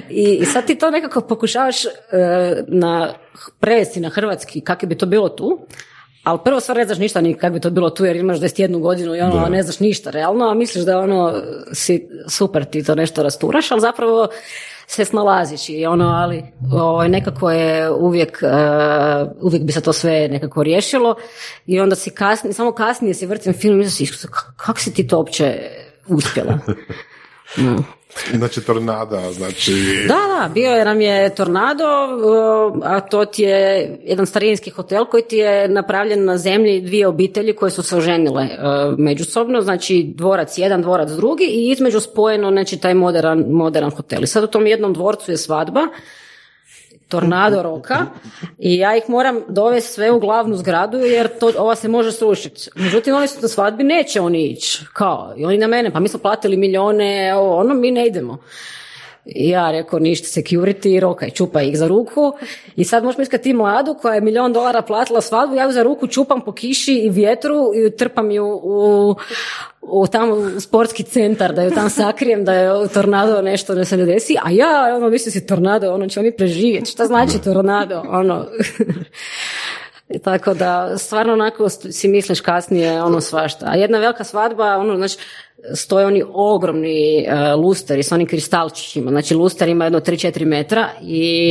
I, 0.09 0.37
I 0.41 0.45
sad 0.45 0.65
ti 0.65 0.75
to 0.75 0.91
nekako 0.91 1.21
pokušavaš 1.21 1.85
e, 1.85 1.89
na, 2.67 3.13
prevesti 3.59 3.99
na 3.99 4.09
hrvatski, 4.09 4.61
kako 4.61 4.85
bi 4.85 4.97
to 4.97 5.05
bilo 5.05 5.29
tu, 5.29 5.59
ali 6.23 6.39
prvo 6.43 6.59
stvar 6.59 6.77
ne 6.77 6.85
znaš 6.85 6.97
ništa 6.97 7.21
ni 7.21 7.33
kako 7.33 7.53
bi 7.53 7.59
to 7.59 7.69
bilo 7.69 7.89
tu 7.89 8.05
jer 8.05 8.15
imaš 8.15 8.37
21 8.37 8.79
godinu 8.79 9.15
i 9.15 9.21
ono 9.21 9.47
ne 9.47 9.63
znaš 9.63 9.79
ništa 9.79 10.09
realno, 10.09 10.45
a 10.45 10.53
misliš 10.53 10.85
da 10.85 10.99
ono 10.99 11.33
si 11.73 12.09
super 12.29 12.65
ti 12.65 12.83
to 12.83 12.95
nešto 12.95 13.23
rasturaš, 13.23 13.71
ali 13.71 13.81
zapravo 13.81 14.27
se 14.87 15.05
snalaziš 15.05 15.69
i 15.69 15.85
ono, 15.85 16.05
ali 16.07 16.43
ovaj, 16.73 17.09
nekako 17.09 17.51
je 17.51 17.91
uvijek, 17.91 18.43
eh, 18.43 18.47
uvijek 19.41 19.63
bi 19.63 19.71
se 19.71 19.81
to 19.81 19.93
sve 19.93 20.27
nekako 20.27 20.63
riješilo 20.63 21.15
i 21.65 21.79
onda 21.79 21.95
si 21.95 22.09
kasnije, 22.09 22.53
samo 22.53 22.71
kasnije 22.71 23.13
si 23.13 23.25
vrtim 23.25 23.53
film 23.53 23.75
i 23.75 23.83
misliš, 23.83 24.11
"K- 24.11 24.27
kako 24.57 24.79
si 24.79 24.93
ti 24.93 25.07
to 25.07 25.17
uopće 25.17 25.59
uspjela? 26.07 26.59
Mm. 27.57 27.99
Znači 28.33 28.61
tornada, 28.61 29.31
znači... 29.31 29.73
Da, 30.07 30.13
da, 30.13 30.49
bio 30.53 30.71
je 30.71 30.85
nam 30.85 31.01
je 31.01 31.35
tornado, 31.35 31.85
a 32.83 32.99
to 32.99 33.25
ti 33.25 33.43
je 33.43 33.97
jedan 34.03 34.25
starinski 34.25 34.69
hotel 34.69 35.05
koji 35.05 35.23
ti 35.23 35.37
je 35.37 35.67
napravljen 35.67 36.25
na 36.25 36.37
zemlji 36.37 36.81
dvije 36.81 37.07
obitelji 37.07 37.55
koje 37.55 37.71
su 37.71 37.83
se 37.83 37.97
oženile 37.97 38.43
uh, 38.43 38.99
međusobno, 38.99 39.61
znači 39.61 40.11
dvorac 40.15 40.57
jedan, 40.57 40.81
dvorac 40.81 41.09
drugi 41.09 41.43
i 41.43 41.71
između 41.71 41.99
spojeno 41.99 42.51
znači 42.51 42.77
taj 42.77 42.93
modern, 42.93 43.45
modern 43.49 43.89
hotel. 43.89 44.23
I 44.23 44.27
sad 44.27 44.43
u 44.43 44.47
tom 44.47 44.67
jednom 44.67 44.93
dvorcu 44.93 45.31
je 45.31 45.37
svadba, 45.37 45.81
tornado 47.09 47.63
roka 47.69 48.05
i 48.57 48.77
ja 48.77 48.97
ih 48.97 49.03
moram 49.07 49.41
dovesti 49.47 49.93
sve 49.93 50.11
u 50.11 50.19
glavnu 50.19 50.55
zgradu 50.55 50.97
jer 50.97 51.27
to, 51.39 51.51
ova 51.57 51.75
se 51.75 51.87
može 51.87 52.11
srušiti. 52.11 52.69
Međutim, 52.75 53.15
oni 53.15 53.27
su 53.27 53.41
na 53.41 53.47
svadbi, 53.47 53.83
neće 53.83 54.21
oni 54.21 54.45
ići. 54.45 54.85
Kao, 54.93 55.33
i 55.37 55.45
oni 55.45 55.57
na 55.57 55.67
mene, 55.67 55.91
pa 55.91 55.99
mi 55.99 56.07
smo 56.07 56.19
platili 56.19 56.57
milijone, 56.57 57.35
ono, 57.35 57.73
mi 57.73 57.91
ne 57.91 58.07
idemo. 58.07 58.37
Ja 59.35 59.71
rekao 59.71 59.99
ništa 59.99 60.41
security, 60.41 60.99
rokaj, 60.99 61.29
čupa 61.29 61.61
ih 61.61 61.77
za 61.77 61.87
ruku. 61.87 62.33
I 62.75 62.83
sad 62.83 63.03
možeš 63.03 63.17
misliti 63.17 63.43
ti 63.43 63.53
mladu 63.53 63.95
koja 64.01 64.15
je 64.15 64.21
milion 64.21 64.53
dolara 64.53 64.81
platila 64.81 65.21
svadbu, 65.21 65.55
ja 65.55 65.65
ju 65.65 65.71
za 65.71 65.83
ruku 65.83 66.07
čupam 66.07 66.41
po 66.41 66.51
kiši 66.51 66.93
i 66.93 67.09
vjetru 67.09 67.55
i 67.75 67.97
trpam 67.97 68.31
ju 68.31 68.45
u, 68.63 69.15
u 69.81 70.07
tamo 70.07 70.59
sportski 70.59 71.03
centar, 71.03 71.53
da 71.53 71.63
ju 71.63 71.71
tam 71.71 71.89
sakrijem 71.89 72.45
da 72.45 72.53
je 72.53 72.87
tornado 72.87 73.41
nešto 73.41 73.75
da 73.75 73.85
se 73.85 73.97
ne 73.97 74.05
desi, 74.05 74.35
a 74.43 74.51
ja 74.51 74.95
ono 74.95 75.09
mislim 75.09 75.31
si 75.31 75.47
tornado, 75.47 75.93
ono 75.93 76.07
ćemo 76.07 76.23
mi 76.23 76.35
preživjeti, 76.35 76.91
šta 76.91 77.05
znači 77.05 77.41
tornado, 77.43 78.03
ono 78.09 78.45
Tako 80.23 80.53
da, 80.53 80.97
stvarno 80.97 81.33
onako 81.33 81.69
si 81.69 82.07
misliš 82.07 82.41
kasnije 82.41 83.03
ono 83.03 83.21
svašta. 83.21 83.65
A 83.69 83.75
jedna 83.75 83.99
velika 83.99 84.23
svadba, 84.23 84.77
ono, 84.77 84.97
znači, 84.97 85.17
stoje 85.75 86.05
oni 86.05 86.23
ogromni 86.33 87.27
uh, 87.27 87.63
lusteri 87.63 88.03
s 88.03 88.11
onim 88.11 88.27
kristalčićima. 88.27 89.11
Znači, 89.11 89.35
luster 89.35 89.67
ima 89.67 89.83
jedno 89.83 89.99
3-4 89.99 90.45
metra 90.45 90.89
i 91.01 91.49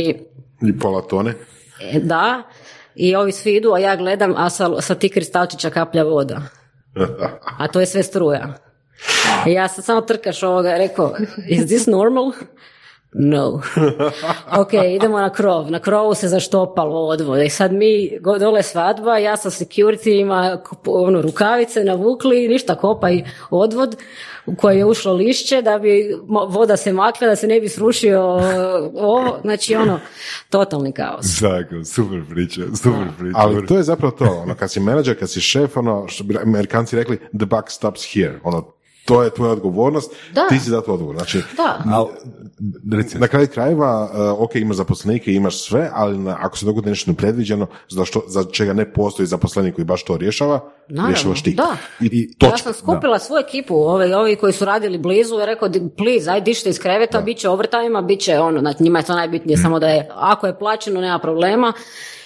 I 0.67 0.79
pola 0.79 1.01
tone. 1.01 1.33
e, 1.81 1.99
da, 1.99 2.43
i 2.95 3.15
ovi 3.15 3.31
svi 3.31 3.55
idu, 3.55 3.71
a 3.73 3.79
ja 3.79 3.95
gledam, 3.95 4.33
a 4.37 4.49
sa, 4.49 4.81
sa 4.81 4.95
tih 4.95 5.11
kristalčića 5.11 5.69
kaplja 5.69 6.03
voda. 6.03 6.41
A 7.59 7.67
to 7.67 7.79
je 7.79 7.85
sve 7.85 8.03
struja. 8.03 8.53
Ja 9.45 9.67
sam 9.67 9.83
samo 9.83 10.01
trkaš 10.01 10.43
ovoga 10.43 10.77
rekao, 10.77 11.15
is 11.47 11.65
this 11.65 11.87
normal? 11.87 12.31
No. 13.13 13.61
ok, 14.61 14.73
idemo 14.95 15.19
na 15.19 15.29
krov. 15.29 15.71
Na 15.71 15.79
krovu 15.79 16.13
se 16.13 16.27
zaštopalo 16.27 17.07
odvod. 17.07 17.41
I 17.41 17.49
sad 17.49 17.73
mi 17.73 18.19
dole 18.39 18.63
svadba, 18.63 19.17
ja 19.17 19.37
sa 19.37 19.49
security 19.49 20.23
ono, 20.85 21.21
rukavice 21.21 21.83
navukli, 21.83 22.47
ništa 22.47 22.75
kopaj 22.75 23.23
odvod 23.49 23.97
u 24.45 24.55
koji 24.55 24.77
je 24.77 24.85
ušlo 24.85 25.13
lišće 25.13 25.61
da 25.61 25.79
bi 25.79 26.15
voda 26.47 26.77
se 26.77 26.93
makla, 26.93 27.27
da 27.27 27.35
se 27.35 27.47
ne 27.47 27.61
bi 27.61 27.69
srušio 27.69 28.21
ovo. 28.95 29.39
Znači 29.41 29.75
ono, 29.75 29.99
totalni 30.49 30.91
kaos. 30.91 31.25
Zakon, 31.25 31.85
super 31.85 32.21
priča, 32.29 32.61
super 32.81 33.07
priča. 33.19 33.37
Ali 33.37 33.67
to 33.67 33.77
je 33.77 33.83
zapravo 33.83 34.11
to, 34.11 34.41
ono, 34.43 34.55
kad 34.55 34.71
si 34.71 34.79
menadžer, 34.79 35.19
kad 35.19 35.29
si 35.29 35.41
šef, 35.41 35.77
ono, 35.77 36.07
što 36.07 36.23
bi 36.23 36.37
Amerikanci 36.37 36.95
rekli, 36.95 37.17
the 37.17 37.45
buck 37.45 37.69
stops 37.69 38.13
here. 38.13 38.39
Ono, 38.43 38.78
to 39.09 39.23
je 39.23 39.29
tvoja 39.29 39.51
odgovornost, 39.51 40.11
da. 40.33 40.47
ti 40.47 40.59
si 40.59 40.69
za 40.69 40.81
to 40.81 40.93
odgovor. 40.93 41.15
Znači, 41.15 41.41
da. 41.57 41.83
na 43.19 43.27
kraju 43.27 43.47
krajeva, 43.53 44.03
uh, 44.03 44.43
ok, 44.43 44.55
imaš 44.55 44.77
zaposlenike, 44.77 45.33
imaš 45.33 45.63
sve, 45.63 45.89
ali 45.93 46.17
na, 46.17 46.37
ako 46.41 46.57
se 46.57 46.65
dogodi 46.65 46.89
nešto 46.89 47.11
nepredviđeno, 47.11 47.67
za, 47.89 48.05
što, 48.05 48.23
za 48.27 48.43
čega 48.51 48.73
ne 48.73 48.93
postoji 48.93 49.27
zaposlenik 49.27 49.75
koji 49.75 49.85
baš 49.85 50.03
to 50.03 50.17
rješava, 50.17 50.59
Naravno, 50.87 51.15
rješavaš 51.15 51.43
ti. 51.43 51.53
Da. 51.53 51.77
I, 52.01 52.05
I 52.05 52.35
ja 52.41 52.57
sam 52.57 52.73
skupila 52.73 53.17
da. 53.17 53.19
svoju 53.19 53.43
ekipu, 53.47 53.75
ovi, 53.75 54.13
ovi 54.13 54.35
koji 54.35 54.53
su 54.53 54.65
radili 54.65 54.97
blizu, 54.97 55.35
je 55.35 55.45
rekao, 55.45 55.69
please, 55.97 56.31
aj 56.31 56.41
dište 56.41 56.69
iz 56.69 56.79
kreveta, 56.79 57.21
bit 57.21 57.37
će 57.37 57.49
overtime 57.49 58.01
bit 58.01 58.19
će 58.19 58.39
ono, 58.39 58.59
znači 58.59 58.83
njima 58.83 58.99
je 58.99 59.05
to 59.05 59.13
najbitnije, 59.13 59.57
mm. 59.57 59.61
samo 59.61 59.79
da 59.79 59.87
je, 59.87 60.09
ako 60.13 60.47
je 60.47 60.59
plaćeno, 60.59 61.01
nema 61.01 61.19
problema. 61.19 61.73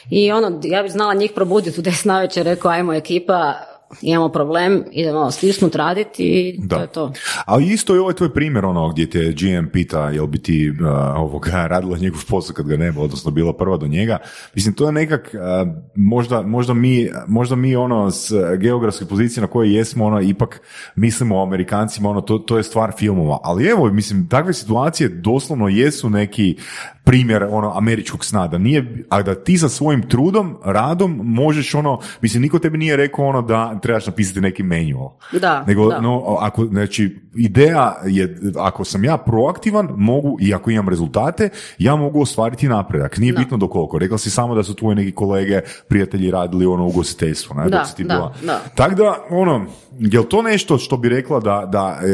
I 0.10 0.32
ono, 0.32 0.60
ja 0.64 0.84
bih 0.84 0.92
znala 0.92 1.14
njih 1.14 1.32
probuditi 1.36 1.80
u 1.80 1.84
deset 1.84 2.06
navečer, 2.06 2.46
rekao, 2.46 2.72
ajmo 2.72 2.94
ekipa, 2.94 3.54
imamo 4.02 4.30
problem, 4.30 4.84
idemo 4.92 5.32
stisnut 5.32 5.76
raditi 5.76 6.24
i 6.24 6.60
da. 6.60 6.76
to 6.76 6.82
je 6.82 6.88
to. 6.88 7.14
Ali 7.46 7.66
isto 7.66 7.94
je 7.94 8.02
ovaj 8.02 8.14
tvoj 8.14 8.34
primjer 8.34 8.66
ono 8.66 8.90
gdje 8.90 9.10
te 9.10 9.32
GM 9.32 9.68
pita 9.72 10.10
jel 10.10 10.28
bi 10.28 10.42
ti 10.42 10.70
uh, 10.70 10.88
ovoga, 11.16 11.68
radila 11.74 11.98
njegov 11.98 12.22
posao 12.30 12.56
kad 12.56 12.68
ga 12.68 12.78
nema, 12.78 13.02
odnosno 13.02 13.32
bila 13.32 13.54
prva 13.54 13.78
do 13.78 13.88
njega. 13.88 14.18
Mislim, 14.56 14.74
to 14.74 14.86
je 14.86 14.92
nekak, 14.92 15.32
uh, 15.34 15.74
možda, 15.96 16.42
možda, 16.42 16.74
mi, 16.74 17.10
možda 17.28 17.56
mi 17.56 17.76
ono 17.76 18.12
s 18.12 18.32
geografske 18.58 19.06
pozicije 19.06 19.42
na 19.42 19.48
kojoj 19.48 19.76
jesmo, 19.76 20.06
ono, 20.06 20.22
ipak 20.22 20.62
mislimo 20.96 21.38
o 21.38 21.44
Amerikancima, 21.44 22.10
ono, 22.10 22.22
to, 22.22 22.38
to 22.38 22.58
je 22.58 22.64
stvar 22.64 22.92
filmova. 22.98 23.40
Ali 23.44 23.68
evo, 23.68 23.92
mislim, 23.92 24.30
takve 24.30 24.54
situacije 24.54 25.10
doslovno 25.10 25.68
jesu 25.68 26.10
neki 26.10 26.58
primjer 27.04 27.48
ono 27.50 27.78
američkog 27.78 28.26
sna, 28.26 28.48
da 28.48 28.58
nije, 28.58 29.06
a 29.10 29.22
da 29.22 29.36
ti 29.36 29.58
sa 29.58 29.70
svojim 29.70 30.02
trudom, 30.02 30.58
radom 30.64 31.22
možeš 31.24 31.76
ono, 31.76 32.00
mislim, 32.22 32.42
niko 32.42 32.60
tebi 32.60 32.78
nije 32.78 32.96
rekao 32.98 33.26
ono 33.26 33.42
da 33.42 33.80
trebaš 33.82 34.06
napisati 34.06 34.42
neki 34.42 34.64
manual. 34.64 35.12
Da, 35.42 35.64
Nego, 35.68 35.90
da. 35.90 36.02
no, 36.02 36.38
ako, 36.40 36.66
znači, 36.66 37.20
ideja 37.36 37.96
je, 38.06 38.38
ako 38.60 38.84
sam 38.84 39.04
ja 39.04 39.18
proaktivan, 39.18 39.90
mogu, 39.98 40.38
i 40.42 40.54
ako 40.54 40.72
imam 40.72 40.90
rezultate, 40.90 41.50
ja 41.78 41.96
mogu 41.96 42.22
ostvariti 42.22 42.68
napredak. 42.68 43.18
Nije 43.18 43.34
bitno 43.34 43.58
do 43.58 43.68
koliko. 43.68 44.00
Rekla 44.00 44.18
si 44.18 44.30
samo 44.30 44.56
da 44.56 44.64
su 44.64 44.76
tvoji 44.76 44.96
neki 44.96 45.12
kolege, 45.12 45.62
prijatelji 45.88 46.32
radili 46.32 46.66
ono 46.66 46.86
ugostiteljstvo. 46.86 47.56
Ne? 47.56 47.70
Da, 47.70 47.86
da, 47.98 48.34
da. 48.44 48.62
Tako 48.76 48.96
da, 48.96 49.16
ono, 49.30 49.66
je 50.00 50.30
to 50.30 50.42
nešto 50.42 50.78
što 50.78 50.98
bi 50.98 51.10
rekla 51.10 51.40
da, 51.40 51.70
da 51.72 52.00
e, 52.02 52.06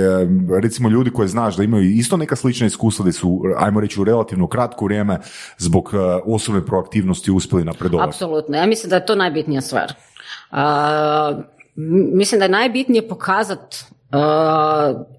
recimo 0.61 0.89
ljudi 0.89 1.11
koje 1.11 1.27
znaš 1.27 1.55
da 1.57 1.63
imaju 1.63 1.89
isto 1.89 2.17
neka 2.17 2.35
slična 2.35 2.67
iskustva 2.67 3.05
da 3.05 3.11
su, 3.11 3.41
ajmo 3.57 3.79
reći, 3.79 4.01
u 4.01 4.03
relativno 4.03 4.47
kratko 4.47 4.78
vrijeme 4.85 5.19
zbog 5.57 5.91
e, 5.93 5.97
osobne 6.25 6.65
proaktivnosti 6.65 7.31
uspjeli 7.31 7.65
napredovati? 7.65 8.09
Apsolutno. 8.09 8.57
Ja 8.57 8.65
mislim 8.65 8.89
da 8.89 8.95
je 8.95 9.05
to 9.05 9.15
najbitnija 9.15 9.61
stvar. 9.61 9.93
Uh, 10.51 10.57
mislim 12.13 12.39
da 12.39 12.45
je 12.45 12.49
najbitnije 12.49 13.07
pokazati 13.07 13.77
uh, 14.11 15.01
iz, 15.01 15.18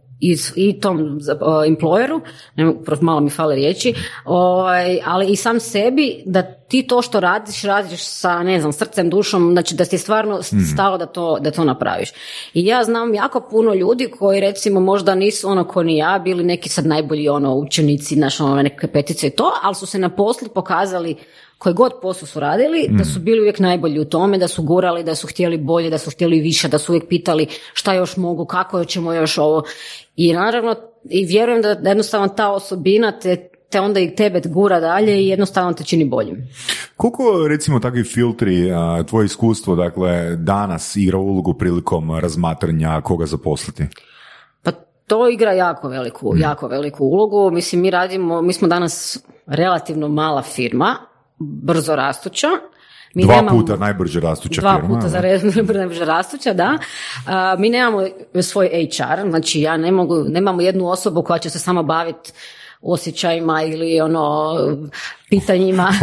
i 0.56 0.80
tom 0.80 1.00
uh, 1.00 1.18
employeru, 1.66 2.20
ne 2.56 2.74
malo 3.00 3.20
mi 3.20 3.30
fale 3.30 3.54
riječi, 3.54 3.94
ovaj, 4.24 5.00
ali 5.04 5.26
i 5.26 5.36
sam 5.36 5.60
sebi 5.60 6.22
da 6.26 6.42
ti 6.42 6.82
to 6.82 7.02
što 7.02 7.20
radiš, 7.20 7.62
radiš 7.62 8.04
sa, 8.04 8.42
ne 8.42 8.60
znam, 8.60 8.72
srcem, 8.72 9.10
dušom, 9.10 9.52
znači 9.52 9.74
da 9.74 9.84
ti 9.84 9.94
je 9.94 10.00
stvarno 10.00 10.34
mhm. 10.34 10.64
stalo 10.74 10.98
da 10.98 11.06
to, 11.06 11.38
da 11.40 11.50
to 11.50 11.64
napraviš. 11.64 12.10
I 12.54 12.66
ja 12.66 12.84
znam 12.84 13.14
jako 13.14 13.40
puno 13.50 13.74
ljudi 13.74 14.10
koji 14.18 14.40
recimo 14.40 14.80
možda 14.80 15.14
nisu 15.14 15.48
ono 15.48 15.64
ko 15.64 15.82
ni 15.82 15.96
ja, 15.96 16.20
bili 16.24 16.44
neki 16.44 16.68
sad 16.68 16.86
najbolji 16.86 17.28
ono 17.28 17.54
učenici, 17.54 18.16
naš 18.16 18.40
ono 18.40 18.62
neke 18.62 18.86
petice 18.86 19.26
i 19.26 19.30
to, 19.30 19.52
ali 19.62 19.74
su 19.74 19.86
se 19.86 19.98
na 19.98 20.08
poslu 20.08 20.48
pokazali 20.48 21.16
koji 21.60 21.74
god 21.74 21.92
posao 22.02 22.26
su 22.26 22.40
radili, 22.40 22.88
da 22.90 23.04
su 23.04 23.20
mm. 23.20 23.24
bili 23.24 23.40
uvijek 23.40 23.58
najbolji 23.58 24.00
u 24.00 24.04
tome, 24.04 24.38
da 24.38 24.48
su 24.48 24.62
gurali, 24.62 25.04
da 25.04 25.14
su 25.14 25.26
htjeli 25.26 25.58
bolje, 25.58 25.90
da 25.90 25.98
su 25.98 26.10
htjeli 26.10 26.40
više, 26.40 26.68
da 26.68 26.78
su 26.78 26.92
uvijek 26.92 27.08
pitali 27.08 27.46
šta 27.72 27.94
još 27.94 28.16
mogu, 28.16 28.44
kako 28.44 28.84
ćemo 28.84 29.12
još 29.12 29.38
ovo. 29.38 29.62
I 30.16 30.32
naravno, 30.32 30.76
i 31.10 31.24
vjerujem 31.24 31.62
da 31.62 31.88
jednostavno 31.88 32.28
ta 32.28 32.50
osobina 32.52 33.18
te, 33.18 33.48
te 33.70 33.80
onda 33.80 34.00
i 34.00 34.14
tebe 34.14 34.40
gura 34.44 34.80
dalje 34.80 35.22
i 35.22 35.28
jednostavno 35.28 35.72
te 35.72 35.84
čini 35.84 36.04
boljim. 36.04 36.48
Koliko 36.96 37.48
recimo 37.48 37.80
takvi 37.80 38.04
filtri, 38.04 38.70
tvoje 39.08 39.24
iskustvo, 39.24 39.76
dakle, 39.76 40.36
danas 40.36 40.96
igra 40.96 41.18
ulogu 41.18 41.54
prilikom 41.54 42.18
razmatranja 42.18 43.00
koga 43.00 43.26
zaposliti? 43.26 43.84
Pa 44.62 44.72
to 45.06 45.28
igra 45.28 45.52
jako 45.52 45.88
veliku, 45.88 46.34
mm. 46.34 46.40
jako 46.40 46.68
veliku 46.68 47.04
ulogu. 47.04 47.50
Mislim, 47.50 47.82
mi 47.82 47.90
radimo, 47.90 48.42
mi 48.42 48.52
smo 48.52 48.68
danas 48.68 49.24
relativno 49.46 50.08
mala 50.08 50.42
firma, 50.42 51.09
brzo 51.40 51.96
rastuća. 51.96 52.48
Mi 53.14 53.22
dva 53.22 53.36
nemamo, 53.36 53.60
puta 53.60 53.76
najbrže 53.76 54.20
rastuća 54.20 54.60
dva 54.60 54.74
firma. 54.74 54.88
Dva 54.88 54.96
puta 54.96 55.08
za 55.08 55.20
najbrže 55.78 56.04
rastuća, 56.04 56.52
da. 56.52 56.78
mi 57.58 57.68
nemamo 57.68 58.06
svoj 58.42 58.68
HR, 58.68 59.30
znači 59.30 59.60
ja 59.60 59.76
ne 59.76 59.92
mogu, 59.92 60.24
nemamo 60.28 60.60
jednu 60.60 60.88
osobu 60.88 61.22
koja 61.22 61.38
će 61.38 61.50
se 61.50 61.58
samo 61.58 61.82
baviti 61.82 62.32
osjećajima 62.82 63.62
ili 63.62 64.00
ono 64.00 64.56
pitanjima. 65.30 65.88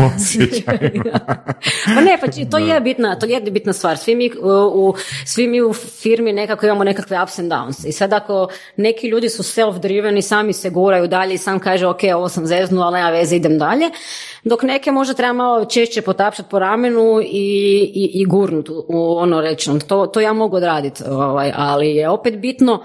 pa 1.96 2.02
ne, 2.02 2.18
pa 2.22 2.28
to 2.52 2.58
je 2.58 2.82
bitna, 2.82 3.20
to 3.20 3.26
je 3.26 3.42
bitna 3.42 3.74
stvar. 3.74 3.98
Svi 3.98 4.16
mi 4.16 4.32
u, 4.74 4.94
svi 5.26 5.48
mi 5.48 5.62
u 5.62 5.74
firmi 5.74 6.34
nekako 6.34 6.66
imamo 6.66 6.84
nekakve 6.84 7.24
ups 7.24 7.40
and 7.40 7.52
downs. 7.52 7.88
I 7.88 7.92
sad 7.92 8.14
ako 8.14 8.48
neki 8.76 9.08
ljudi 9.08 9.30
su 9.30 9.44
self-driven 9.44 10.18
i 10.18 10.22
sami 10.22 10.54
se 10.54 10.70
guraju 10.70 11.08
dalje 11.08 11.34
i 11.34 11.38
sam 11.38 11.60
kaže 11.60 11.88
ok, 11.88 12.00
ovo 12.16 12.30
sam 12.30 12.46
zeznu, 12.46 12.82
ali 12.82 12.94
nema 12.94 13.10
veze, 13.10 13.36
idem 13.36 13.58
dalje. 13.58 13.90
Dok 14.44 14.64
neke 14.64 14.92
možda 14.92 15.14
treba 15.14 15.34
malo 15.34 15.66
češće 15.66 16.02
potapšati 16.02 16.50
po 16.50 16.60
ramenu 16.60 17.22
i, 17.22 17.26
i, 17.96 18.12
i 18.14 18.26
gurnut 18.26 18.70
u 18.70 19.18
ono 19.18 19.42
rečeno. 19.42 19.80
To, 19.80 20.06
to 20.06 20.22
ja 20.22 20.34
mogu 20.34 20.56
odraditi, 20.56 21.04
ovaj, 21.10 21.52
ali 21.56 21.96
je 21.96 22.10
opet 22.10 22.38
bitno 22.38 22.84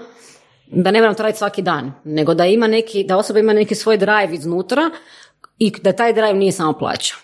da 0.73 0.91
ne 0.91 0.99
moram 0.99 1.15
to 1.15 1.23
raditi 1.23 1.37
svaki 1.37 1.61
dan, 1.61 1.91
nego 2.03 2.33
da 2.33 2.45
ima 2.45 2.67
neki, 2.67 3.03
da 3.03 3.17
osoba 3.17 3.39
ima 3.39 3.53
neki 3.53 3.75
svoj 3.75 3.97
drive 3.97 4.33
iznutra 4.33 4.89
i 5.59 5.71
da 5.81 5.91
taj 5.91 6.13
drive 6.13 6.33
nije 6.33 6.51
samo 6.51 6.73
plaća. 6.73 7.15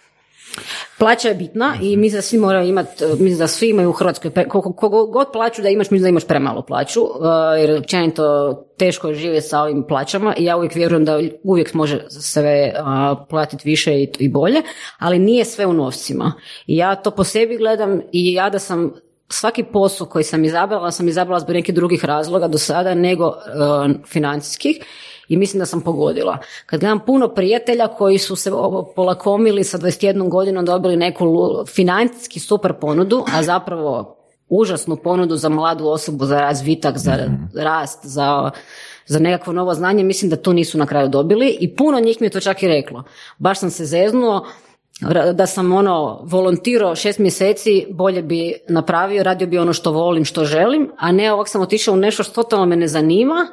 Plaća 0.99 1.27
je 1.27 1.35
bitna 1.35 1.75
i 1.81 1.97
mi 1.97 2.11
da 2.11 2.21
svi 2.21 2.37
moraju 2.37 2.67
imati, 2.67 3.03
mi 3.19 3.35
da 3.35 3.47
svi 3.47 3.69
imaju 3.69 3.89
u 3.89 3.93
Hrvatskoj, 3.93 4.31
koliko 4.49 5.07
god 5.07 5.27
plaću 5.33 5.61
da 5.61 5.69
imaš, 5.69 5.91
mislim 5.91 6.03
da 6.03 6.09
imaš 6.09 6.27
premalu 6.27 6.61
plaću, 6.67 7.01
uh, 7.01 7.11
jer 7.59 7.77
općenito 7.77 8.53
teško 8.77 9.07
je 9.07 9.15
živjeti 9.15 9.47
sa 9.47 9.61
ovim 9.61 9.85
plaćama 9.87 10.35
i 10.37 10.45
ja 10.45 10.57
uvijek 10.57 10.75
vjerujem 10.75 11.05
da 11.05 11.19
uvijek 11.43 11.73
može 11.73 12.05
sve 12.09 12.73
uh, 12.75 13.17
platiti 13.29 13.69
više 13.69 14.03
i 14.19 14.29
bolje, 14.29 14.61
ali 14.99 15.19
nije 15.19 15.45
sve 15.45 15.65
u 15.65 15.73
novcima. 15.73 16.33
I 16.67 16.77
ja 16.77 16.95
to 16.95 17.11
po 17.11 17.23
sebi 17.23 17.57
gledam 17.57 18.01
i 18.11 18.33
ja 18.33 18.49
da 18.49 18.59
sam 18.59 18.93
svaki 19.29 19.63
posao 19.63 20.07
koji 20.07 20.23
sam 20.23 20.45
izabrala, 20.45 20.91
sam 20.91 21.07
izabrala 21.07 21.39
zbog 21.39 21.55
nekih 21.55 21.75
drugih 21.75 22.05
razloga 22.05 22.47
do 22.47 22.57
sada 22.57 22.93
nego 22.93 23.27
uh, 23.27 23.35
financijskih 24.07 24.79
i 25.27 25.37
mislim 25.37 25.59
da 25.59 25.65
sam 25.65 25.81
pogodila. 25.81 26.37
Kad 26.65 26.79
gledam 26.79 26.99
puno 26.99 27.27
prijatelja 27.27 27.87
koji 27.87 28.17
su 28.17 28.35
se 28.35 28.51
polakomili 28.95 29.63
sa 29.63 29.77
21 29.77 30.29
godinom 30.29 30.65
dobili 30.65 30.97
neku 30.97 31.25
financijski 31.67 32.39
super 32.39 32.73
ponudu, 32.73 33.25
a 33.33 33.43
zapravo 33.43 34.15
užasnu 34.49 34.95
ponudu 34.95 35.35
za 35.35 35.49
mladu 35.49 35.87
osobu, 35.87 36.25
za 36.25 36.39
razvitak, 36.39 36.97
za 36.97 37.11
mhm. 37.11 37.59
rast, 37.59 37.99
za 38.05 38.51
za 39.05 39.19
nekakvo 39.19 39.53
novo 39.53 39.73
znanje, 39.73 40.03
mislim 40.03 40.29
da 40.29 40.35
to 40.35 40.53
nisu 40.53 40.77
na 40.77 40.85
kraju 40.85 41.09
dobili 41.09 41.57
i 41.59 41.75
puno 41.75 41.99
njih 41.99 42.17
mi 42.21 42.27
je 42.27 42.31
to 42.31 42.39
čak 42.39 42.63
i 42.63 42.67
reklo. 42.67 43.03
Baš 43.37 43.59
sam 43.59 43.69
se 43.69 43.85
zeznuo, 43.85 44.45
da 45.33 45.47
sam 45.47 45.71
ono 45.71 46.21
volontirao 46.23 46.95
šest 46.95 47.19
mjeseci, 47.19 47.85
bolje 47.89 48.21
bi 48.21 48.53
napravio, 48.69 49.23
radio 49.23 49.47
bi 49.47 49.57
ono 49.57 49.73
što 49.73 49.91
volim, 49.91 50.25
što 50.25 50.45
želim, 50.45 50.91
a 50.97 51.11
ne 51.11 51.33
ovak 51.33 51.49
sam 51.49 51.61
otišao 51.61 51.93
u 51.93 51.97
nešto 51.97 52.23
što 52.23 52.43
totalno 52.43 52.65
me 52.65 52.75
ne 52.75 52.87
zanima, 52.87 53.47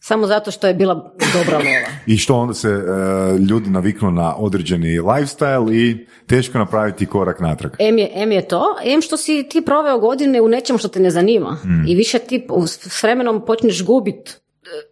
samo 0.00 0.26
zato 0.26 0.50
što 0.50 0.66
je 0.66 0.74
bila 0.74 1.14
dobra 1.34 1.58
lova. 1.58 1.88
I 2.06 2.16
što 2.16 2.36
onda 2.36 2.54
se 2.54 2.68
uh, 2.68 3.40
ljudi 3.48 3.70
naviknu 3.70 4.10
na 4.10 4.36
određeni 4.36 5.00
lifestyle 5.00 5.74
i 5.74 6.06
teško 6.26 6.58
napraviti 6.58 7.06
korak 7.06 7.40
natrag. 7.40 7.72
Em 7.78 7.98
je, 7.98 8.10
em 8.14 8.32
je 8.32 8.48
to, 8.48 8.64
em 8.84 9.02
što 9.02 9.16
si 9.16 9.48
ti 9.50 9.60
proveo 9.60 9.98
godine 9.98 10.40
u 10.40 10.48
nečemu 10.48 10.78
što 10.78 10.88
te 10.88 11.00
ne 11.00 11.10
zanima 11.10 11.58
mm. 11.64 11.88
i 11.88 11.94
više 11.94 12.18
ti 12.18 12.46
s 12.66 13.02
vremenom 13.02 13.44
počneš 13.46 13.84
gubiti 13.84 14.32
e, 14.32 14.36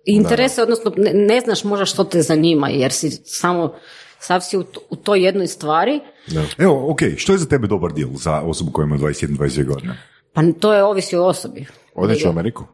interese, 0.04 0.62
odnosno 0.62 0.92
ne, 0.96 1.12
ne 1.14 1.40
znaš 1.40 1.64
možda 1.64 1.84
što 1.84 2.04
te 2.04 2.22
zanima 2.22 2.68
jer 2.68 2.92
si 2.92 3.10
samo 3.10 3.74
sav 4.20 4.40
si 4.40 4.58
u, 4.58 4.64
u 4.90 4.96
toj 4.96 5.24
jednoj 5.24 5.46
stvari. 5.46 6.00
Da. 6.26 6.44
Evo, 6.58 6.90
ok, 6.90 7.00
što 7.16 7.32
je 7.32 7.38
za 7.38 7.46
tebe 7.46 7.66
dobar 7.66 7.92
deal 7.92 8.10
za 8.14 8.40
osobu 8.40 8.70
koja 8.70 8.84
ima 8.84 8.96
21-22 8.96 9.66
godine? 9.66 9.98
Pa 10.32 10.42
to 10.60 10.74
je 10.74 10.84
ovisi 10.84 11.16
o 11.16 11.24
osobi. 11.24 11.66
Odeš 11.94 12.24
u 12.24 12.28
Ameriku? 12.28 12.64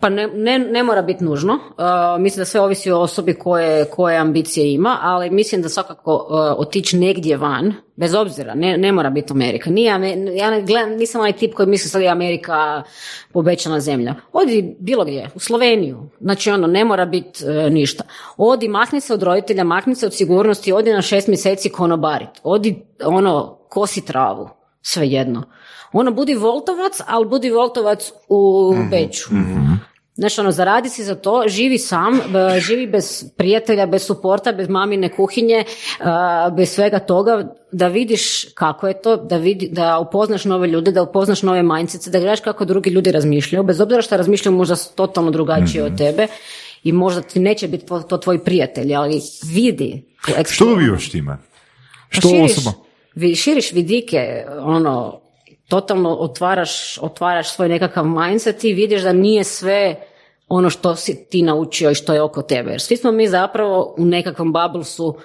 Pa 0.00 0.08
ne, 0.08 0.26
ne, 0.26 0.58
ne 0.58 0.82
mora 0.82 1.02
biti 1.02 1.24
nužno. 1.24 1.54
Uh, 1.54 2.22
mislim 2.22 2.40
da 2.40 2.44
sve 2.44 2.60
ovisi 2.60 2.90
o 2.90 3.00
osobi 3.00 3.34
koje, 3.34 3.84
koje 3.84 4.16
ambicije 4.16 4.72
ima, 4.72 4.98
ali 5.02 5.30
mislim 5.30 5.62
da 5.62 5.68
svakako 5.68 6.14
uh, 6.14 6.60
otići 6.60 6.96
negdje 6.96 7.36
van, 7.36 7.74
bez 7.96 8.14
obzira, 8.14 8.54
ne, 8.54 8.78
ne 8.78 8.92
mora 8.92 9.10
biti 9.10 9.32
Amerika. 9.32 9.70
Nije, 9.70 9.88
ja 10.36 10.50
ne 10.50 10.62
gledam, 10.62 10.90
nisam 10.90 11.20
onaj 11.20 11.32
tip 11.32 11.54
koji 11.54 11.68
misli 11.68 11.90
sad 11.90 12.02
je 12.02 12.08
Amerika 12.08 12.82
pobećana 13.32 13.80
zemlja. 13.80 14.14
Odi 14.32 14.76
bilo 14.78 15.04
gdje, 15.04 15.30
u 15.34 15.38
Sloveniju. 15.38 16.08
Znači 16.20 16.50
ono, 16.50 16.66
ne 16.66 16.84
mora 16.84 17.06
biti 17.06 17.44
uh, 17.44 17.72
ništa. 17.72 18.04
Odi, 18.36 18.68
makni 18.68 19.00
se 19.00 19.14
od 19.14 19.22
roditelja, 19.22 19.64
makni 19.64 19.94
se 19.94 20.06
od 20.06 20.14
sigurnosti, 20.14 20.72
odi 20.72 20.92
na 20.92 21.02
šest 21.02 21.28
mjeseci 21.28 21.68
konobarit. 21.68 22.30
Odi, 22.42 22.82
ono, 23.04 23.58
kosi 23.68 24.06
travu, 24.06 24.48
svejedno. 24.82 25.42
Ono, 25.92 26.10
budi 26.10 26.34
voltovac, 26.34 27.00
ali 27.06 27.26
budi 27.26 27.50
voltovac 27.50 28.12
u 28.28 28.74
Beću. 28.90 29.28
Znaš, 30.14 30.38
ono, 30.38 30.50
zaradi 30.50 30.88
si 30.88 31.04
za 31.04 31.14
to, 31.14 31.44
živi 31.46 31.78
sam, 31.78 32.20
živi 32.58 32.86
bez 32.86 33.24
prijatelja, 33.36 33.86
bez 33.86 34.06
suporta, 34.06 34.52
bez 34.52 34.68
mamine 34.68 35.08
kuhinje, 35.16 35.64
bez 36.56 36.70
svega 36.70 36.98
toga, 36.98 37.54
da 37.72 37.88
vidiš 37.88 38.44
kako 38.54 38.88
je 38.88 39.02
to, 39.02 39.16
da, 39.16 39.36
vidi, 39.36 39.68
da 39.72 39.98
upoznaš 39.98 40.44
nove 40.44 40.68
ljude, 40.68 40.92
da 40.92 41.02
upoznaš 41.02 41.42
nove 41.42 41.62
manjcice, 41.62 42.10
da 42.10 42.18
gledaš 42.18 42.40
kako 42.40 42.64
drugi 42.64 42.90
ljudi 42.90 43.12
razmišljaju, 43.12 43.62
bez 43.62 43.80
obzira 43.80 44.02
što 44.02 44.16
razmišljaju 44.16 44.56
možda 44.56 44.76
totalno 44.94 45.30
drugačije 45.30 45.84
od 45.84 45.98
tebe 45.98 46.26
i 46.84 46.92
možda 46.92 47.22
ti 47.22 47.40
neće 47.40 47.68
biti 47.68 47.86
to, 47.86 48.00
to 48.00 48.18
tvoj 48.18 48.44
prijatelj, 48.44 48.94
ali 48.94 49.20
vidi. 49.54 50.04
Što 50.50 50.64
dobivaš 50.64 51.10
time? 51.10 51.38
Što 52.08 52.28
Pa 52.28 52.34
širiš, 52.34 52.52
osoba? 52.58 52.76
vi, 53.14 53.34
širiš 53.34 53.72
vidike, 53.72 54.44
ono, 54.60 55.20
totalno 55.68 56.14
otvaraš, 56.14 56.98
otvaraš 57.02 57.50
svoj 57.50 57.68
nekakav 57.68 58.04
mindset 58.04 58.64
i 58.64 58.72
vidiš 58.72 59.02
da 59.02 59.12
nije 59.12 59.44
sve 59.44 59.96
ono 60.48 60.70
što 60.70 60.96
si 60.96 61.24
ti 61.30 61.42
naučio 61.42 61.90
i 61.90 61.94
što 61.94 62.14
je 62.14 62.22
oko 62.22 62.42
tebe. 62.42 62.70
Jer 62.70 62.80
svi 62.80 62.96
smo 62.96 63.12
mi 63.12 63.28
zapravo 63.28 63.94
u 63.98 64.04
nekakvom 64.04 64.52
bubblesu 64.52 65.16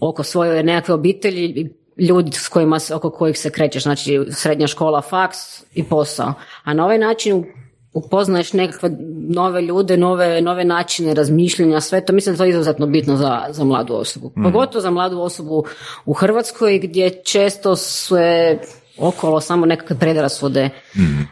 oko 0.00 0.22
svoje 0.22 0.62
nekakve 0.62 0.94
obitelji 0.94 1.44
i 1.44 1.70
ljudi 2.02 2.32
s 2.32 2.48
kojima, 2.48 2.78
se- 2.78 2.94
oko 2.94 3.10
kojih 3.10 3.38
se 3.38 3.50
krećeš, 3.50 3.82
znači 3.82 4.20
srednja 4.30 4.66
škola, 4.66 5.00
faks 5.00 5.38
i 5.74 5.84
posao. 5.84 6.34
A 6.64 6.74
na 6.74 6.84
ovaj 6.84 6.98
način 6.98 7.44
upoznaješ 7.92 8.52
nekakve 8.52 8.90
nove 9.28 9.62
ljude, 9.62 9.96
nove, 9.96 10.40
nove 10.40 10.64
načine 10.64 11.14
razmišljanja, 11.14 11.80
sve 11.80 12.04
to 12.04 12.12
mislim 12.12 12.36
da 12.36 12.44
je 12.44 12.50
to 12.50 12.56
izuzetno 12.56 12.86
bitno 12.86 13.16
za, 13.16 13.40
za 13.50 13.64
mladu 13.64 13.94
osobu. 13.94 14.32
Pogotovo 14.44 14.82
za 14.82 14.90
mladu 14.90 15.20
osobu 15.20 15.64
u 16.04 16.12
Hrvatskoj 16.12 16.78
gdje 16.78 17.22
često 17.24 17.76
sve 17.76 18.58
okolo 18.98 19.40
samo 19.40 19.66
nekakve 19.66 19.98
predrasude 19.98 20.70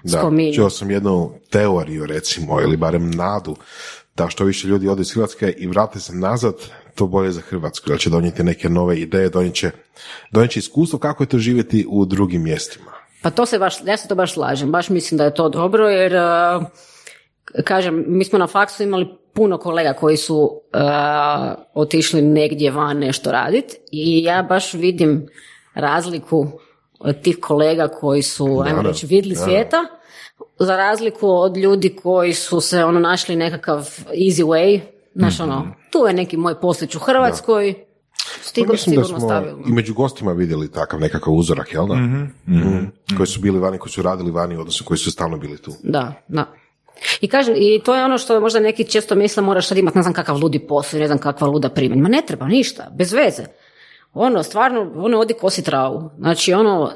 Da, 0.03 0.19
spominju. 0.19 0.55
čuo 0.55 0.71
sam 0.71 0.91
jednu 0.91 1.33
teoriju 1.51 2.07
recimo, 2.07 2.61
ili 2.61 2.77
barem 2.77 3.11
nadu, 3.11 3.57
da 4.17 4.29
što 4.29 4.45
više 4.45 4.69
ljudi 4.69 4.89
ode 4.89 5.01
iz 5.03 5.13
Hrvatske 5.13 5.55
i 5.59 5.67
vrate 5.67 6.01
se 6.01 6.15
nazad, 6.15 6.55
to 6.95 7.07
bolje 7.07 7.33
za 7.33 7.41
Hrvatsku, 7.41 7.91
jer 7.91 8.01
će 8.01 8.11
donijeti 8.11 8.43
neke 8.45 8.69
nove 8.69 9.01
ideje, 9.01 9.29
donijet 9.29 9.55
će, 9.55 9.71
donijet 10.31 10.51
će 10.53 10.59
iskustvo 10.59 10.99
kako 10.99 11.23
je 11.23 11.29
to 11.29 11.39
živjeti 11.39 11.87
u 11.89 12.05
drugim 12.05 12.43
mjestima. 12.43 12.91
Pa 13.23 13.31
to 13.31 13.47
se 13.47 13.59
baš, 13.59 13.75
ja 13.87 13.97
se 13.97 14.09
to 14.09 14.15
baš 14.15 14.33
slažem, 14.35 14.73
baš 14.73 14.89
mislim 14.89 15.19
da 15.19 15.25
je 15.25 15.35
to 15.35 15.49
dobro 15.49 15.89
jer 15.89 16.13
uh, 16.15 16.65
kažem, 17.65 18.05
mi 18.07 18.25
smo 18.25 18.39
na 18.39 18.47
faksu 18.47 18.83
imali 18.83 19.09
puno 19.35 19.59
kolega 19.59 19.93
koji 19.93 20.17
su 20.17 20.37
uh, 20.39 20.81
otišli 21.75 22.23
negdje 22.23 22.71
van 22.71 22.99
nešto 22.99 23.33
raditi 23.33 23.77
i 23.93 24.23
ja 24.25 24.43
baš 24.43 24.75
vidim 24.75 25.27
razliku 25.75 26.47
od 26.99 27.23
tih 27.23 27.39
kolega 27.41 27.89
koji 27.89 28.23
su, 28.23 28.63
ajmo 28.67 28.83
reći, 28.83 29.07
vidli 29.07 29.35
da. 29.35 29.41
svijeta, 29.41 29.85
za 30.59 30.77
razliku 30.77 31.29
od 31.31 31.57
ljudi 31.57 31.97
koji 32.03 32.35
su 32.35 32.61
se 32.61 32.85
ono 32.85 33.01
našli 33.01 33.37
nekakav 33.37 33.79
easy 34.13 34.45
way, 34.45 34.81
znaš 35.15 35.41
ono, 35.41 35.75
tu 35.91 35.99
je 36.07 36.15
neki 36.15 36.37
moj 36.37 36.61
poslić 36.61 36.95
u 36.95 36.99
Hrvatskoj, 36.99 37.75
stigo, 38.43 38.67
Pa 38.67 38.73
mislim 38.73 38.97
da 38.97 39.05
sigurno 39.05 39.21
smo 39.21 39.63
i 39.67 39.73
među 39.73 39.95
gostima 39.95 40.33
vidjeli 40.33 40.73
takav 40.73 41.01
nekakav 41.01 41.35
uzorak, 41.35 41.73
jel 41.73 41.87
da? 41.87 41.95
Mhm. 41.95 42.85
Koji 43.17 43.27
su 43.27 43.41
bili 43.41 43.59
vani, 43.59 43.79
koji 43.79 43.93
su 43.93 44.03
radili 44.03 44.31
vani, 44.31 44.57
odnosno 44.57 44.87
koji 44.87 44.99
su 44.99 45.11
stalno 45.11 45.39
bili 45.39 45.59
tu. 45.59 45.73
Da, 45.83 46.13
da. 46.29 46.55
I 47.21 47.29
kažem, 47.29 47.55
i 47.57 47.81
to 47.85 47.95
je 47.95 48.05
ono 48.05 48.19
što 48.19 48.41
možda 48.41 48.61
neki 48.61 48.85
često 48.85 49.15
misle 49.15 49.43
moraš 49.43 49.69
sad 49.69 49.79
imati 49.79 49.99
ne 49.99 50.03
znam 50.03 50.15
kakav 50.15 50.37
ludi 50.37 50.59
posao, 50.59 51.01
ne 51.01 51.07
znam 51.07 51.19
kakva 51.19 51.47
luda 51.47 51.69
primanja. 51.69 52.03
Ma 52.03 52.09
ne 52.09 52.23
treba 52.27 52.49
ništa, 52.49 52.91
bez 52.97 53.13
veze. 53.13 53.45
Ono, 54.15 54.43
stvarno, 54.43 54.93
ono 54.97 55.19
odi 55.19 55.35
kosi 55.35 55.63
travu. 55.65 56.11
Znači, 56.19 56.53
ono, 56.53 56.93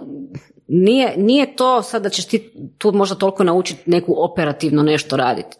nije, 0.68 1.14
nije 1.16 1.56
to 1.56 1.82
sad 1.82 2.02
da 2.02 2.08
ćeš 2.08 2.26
ti 2.26 2.52
tu 2.78 2.92
možda 2.92 3.14
toliko 3.16 3.44
naučiti 3.44 3.90
neku 3.90 4.14
operativno 4.18 4.82
nešto 4.82 5.16
raditi. 5.16 5.56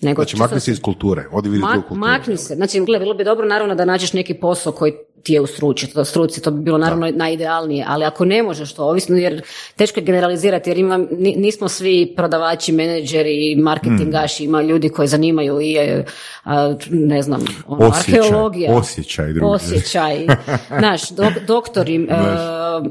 Nego 0.00 0.22
Znači, 0.22 0.36
makni 0.36 0.60
se 0.60 0.70
iz 0.70 0.80
kulture, 0.82 1.24
odi 1.32 1.48
vidi 1.48 1.62
Ma- 1.62 1.72
kulturu. 1.72 1.94
makni 1.94 2.36
se. 2.36 2.54
Znači, 2.54 2.80
gle, 2.80 2.98
bilo 2.98 3.14
bi 3.14 3.24
dobro 3.24 3.46
naravno 3.46 3.74
da 3.74 3.84
nađeš 3.84 4.12
neki 4.12 4.34
posao 4.34 4.72
koji 4.72 4.92
ti 5.22 5.32
je 5.32 5.40
u 5.40 5.46
struci, 5.46 5.92
to, 5.92 6.04
struci, 6.04 6.42
to 6.42 6.50
bi 6.50 6.62
bilo 6.62 6.78
naravno 6.78 7.10
najidealnije, 7.14 7.84
ali 7.88 8.04
ako 8.04 8.24
ne 8.24 8.42
možeš 8.42 8.72
to, 8.74 8.84
ovisno, 8.84 9.16
jer 9.16 9.42
teško 9.76 10.00
je 10.00 10.04
generalizirati, 10.04 10.70
jer 10.70 10.78
ima, 10.78 10.98
ni- 11.10 11.36
nismo 11.36 11.68
svi 11.68 12.12
prodavači, 12.16 12.72
menadžeri 12.72 13.52
i 13.52 13.56
marketingaši, 13.56 14.44
ima 14.44 14.62
ljudi 14.62 14.88
koji 14.88 15.08
zanimaju 15.08 15.60
i, 15.60 15.76
e, 15.76 16.04
a, 16.44 16.74
ne 16.90 17.22
znam, 17.22 17.44
ono, 17.66 17.88
Osjećaj, 17.88 18.20
arheologija. 18.20 18.74
osjećaj 18.74 19.32
drugi. 19.32 19.54
Osjećaj. 19.54 20.26
Znaš, 20.78 21.02
dok- 21.02 21.46
doktori, 21.46 22.06
e, 22.10 22.14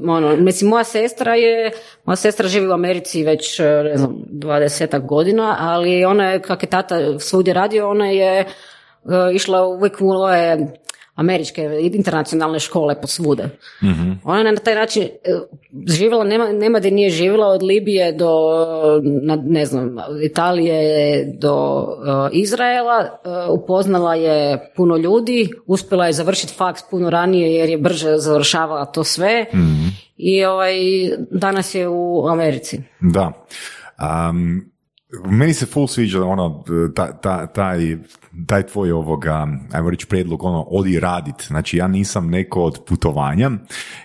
ono, 0.08 0.36
mislim, 0.36 0.70
moja 0.70 0.84
sestra 0.84 1.36
je, 1.36 1.72
moja 2.06 2.16
sestra 2.16 2.48
živi 2.48 2.68
u 2.68 2.74
Americi 2.74 3.24
već, 3.24 3.60
e, 3.60 3.64
ne 3.64 3.98
znam, 3.98 4.16
dvadesetak 4.30 5.06
godina, 5.06 5.58
ali 5.60 6.06
ona 6.06 6.30
je, 6.32 6.42
kak 6.42 6.64
je 6.64 6.70
tata 6.70 7.20
svugdje 7.20 7.54
radio, 7.54 7.90
ona 7.90 8.06
je 8.08 8.46
išla 9.34 9.68
uvijek 9.68 9.98
u 10.02 10.10
ove 10.10 10.58
američke 11.16 11.80
internacionalne 11.82 12.60
škole 12.60 13.02
po 13.02 13.08
svude. 13.08 13.50
Ona 14.24 14.38
je 14.38 14.52
na 14.52 14.56
taj 14.56 14.76
način 14.76 15.04
e, 15.04 15.10
živjela, 15.88 16.24
nema, 16.24 16.52
nema 16.52 16.80
da 16.80 16.90
nije 16.90 17.10
živjela 17.10 17.48
od 17.48 17.64
Libije 17.64 18.12
do, 18.12 18.32
na, 19.04 19.36
ne 19.36 19.66
znam, 19.66 19.96
Italije 20.24 21.26
do 21.38 21.86
e, 22.32 22.38
Izraela, 22.38 23.00
e, 23.02 23.30
upoznala 23.52 24.16
je 24.16 24.72
puno 24.76 24.98
ljudi, 24.98 25.50
uspjela 25.68 26.08
je 26.08 26.14
završiti 26.14 26.54
faks 26.54 26.82
puno 26.92 27.10
ranije 27.10 27.56
jer 27.56 27.70
je 27.70 27.78
brže 27.78 28.18
završavala 28.18 28.86
to 28.86 29.04
sve 29.04 29.46
i 30.18 30.46
ovaj, 30.46 30.74
danas 31.32 31.76
je 31.76 31.88
u 31.88 32.28
Americi. 32.28 32.82
Da. 33.00 33.32
Um, 34.30 34.72
meni 35.26 35.54
se 35.54 35.66
full 35.66 35.88
sviđa 35.88 36.24
ono, 36.24 36.64
ta, 36.96 37.14
ta, 37.14 37.48
taj, 37.48 37.98
taj 38.48 38.64
tvoj 38.64 38.92
ovoga, 38.92 39.48
ajmo 39.72 39.90
reći 39.90 40.08
prijedlog, 40.08 40.44
ono, 40.44 40.66
odi 40.70 41.00
radit. 41.00 41.36
Znači, 41.48 41.78
ja 41.78 41.88
nisam 41.88 42.30
neko 42.30 42.64
od 42.64 42.80
putovanja 42.88 43.52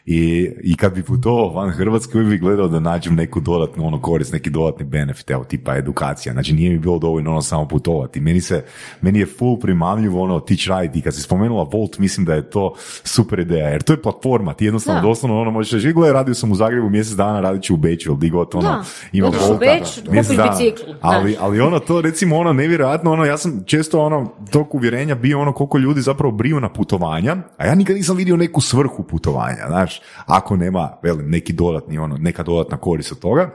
i, 0.06 0.50
i 0.62 0.76
kad 0.76 0.94
bi 0.94 1.02
putovao 1.02 1.48
van 1.48 1.70
Hrvatske, 1.70 2.18
uvijek 2.18 2.30
bi 2.30 2.38
gledao 2.38 2.68
da 2.68 2.80
nađem 2.80 3.14
neku 3.14 3.40
dodatnu 3.40 3.86
ono, 3.86 4.00
korist, 4.00 4.32
neki 4.32 4.50
dodatni 4.50 4.84
benefit, 4.84 5.30
evo, 5.30 5.44
tipa 5.44 5.76
edukacija. 5.76 6.32
Znači, 6.32 6.52
nije 6.52 6.70
mi 6.70 6.78
bilo 6.78 6.98
dovoljno 6.98 7.30
ono 7.30 7.42
samo 7.42 7.68
putovati. 7.68 8.20
Meni 8.20 8.40
se, 8.40 8.64
meni 9.00 9.18
je 9.18 9.26
full 9.26 9.58
primamljivo 9.58 10.22
ono, 10.22 10.40
tići 10.40 10.70
raditi. 10.70 10.98
I 10.98 11.02
kad 11.02 11.14
si 11.14 11.22
spomenula 11.22 11.62
Volt, 11.72 11.98
mislim 11.98 12.26
da 12.26 12.34
je 12.34 12.50
to 12.50 12.74
super 13.04 13.38
ideja, 13.38 13.68
jer 13.68 13.82
to 13.82 13.92
je 13.92 14.02
platforma. 14.02 14.54
Ti 14.54 14.64
jednostavno 14.64 15.00
Da. 15.00 15.06
doslovno 15.08 15.40
ono 15.40 15.50
možeš 15.50 15.72
reći, 15.72 15.92
gle, 15.92 16.12
radio 16.12 16.34
sam 16.34 16.52
u 16.52 16.54
Zagrebu 16.54 16.90
mjesec 16.90 17.14
dana, 17.16 17.40
radit 17.40 17.62
ću 17.62 17.74
u 17.74 17.76
Beću, 17.76 18.10
ili 18.10 18.18
di 18.18 18.30
god 18.30 18.48
ono, 18.54 18.68
Da. 18.68 18.84
ima 19.12 19.28
Volta, 19.28 19.58
Beč, 19.58 20.02
mjesec 20.10 20.26
kupiš 20.28 20.36
dana. 20.36 20.50
bicikl, 20.58 20.90
Ali, 21.00 21.36
ali 21.40 21.60
ono 21.60 21.78
to 21.78 22.00
recimo 22.00 22.36
ono 22.36 22.52
nevjerojatno 22.52 23.12
ono 23.12 23.24
ja 23.24 23.38
sam 23.38 23.62
često 23.66 24.00
ono 24.00 24.15
tog 24.50 24.74
uvjerenja 24.74 25.14
bio 25.14 25.40
ono 25.40 25.52
koliko 25.52 25.78
ljudi 25.78 26.00
zapravo 26.00 26.32
briju 26.32 26.60
na 26.60 26.72
putovanja, 26.72 27.36
a 27.56 27.66
ja 27.66 27.74
nikad 27.74 27.96
nisam 27.96 28.16
vidio 28.16 28.36
neku 28.36 28.60
svrhu 28.60 29.02
putovanja, 29.02 29.64
znaš, 29.68 30.00
ako 30.26 30.56
nema 30.56 30.92
velim 31.02 31.30
neki 31.30 31.52
dodatni 31.52 31.98
ono 31.98 32.16
neka 32.16 32.42
dodatna 32.42 32.76
korist 32.76 33.12
od 33.12 33.18
toga. 33.18 33.50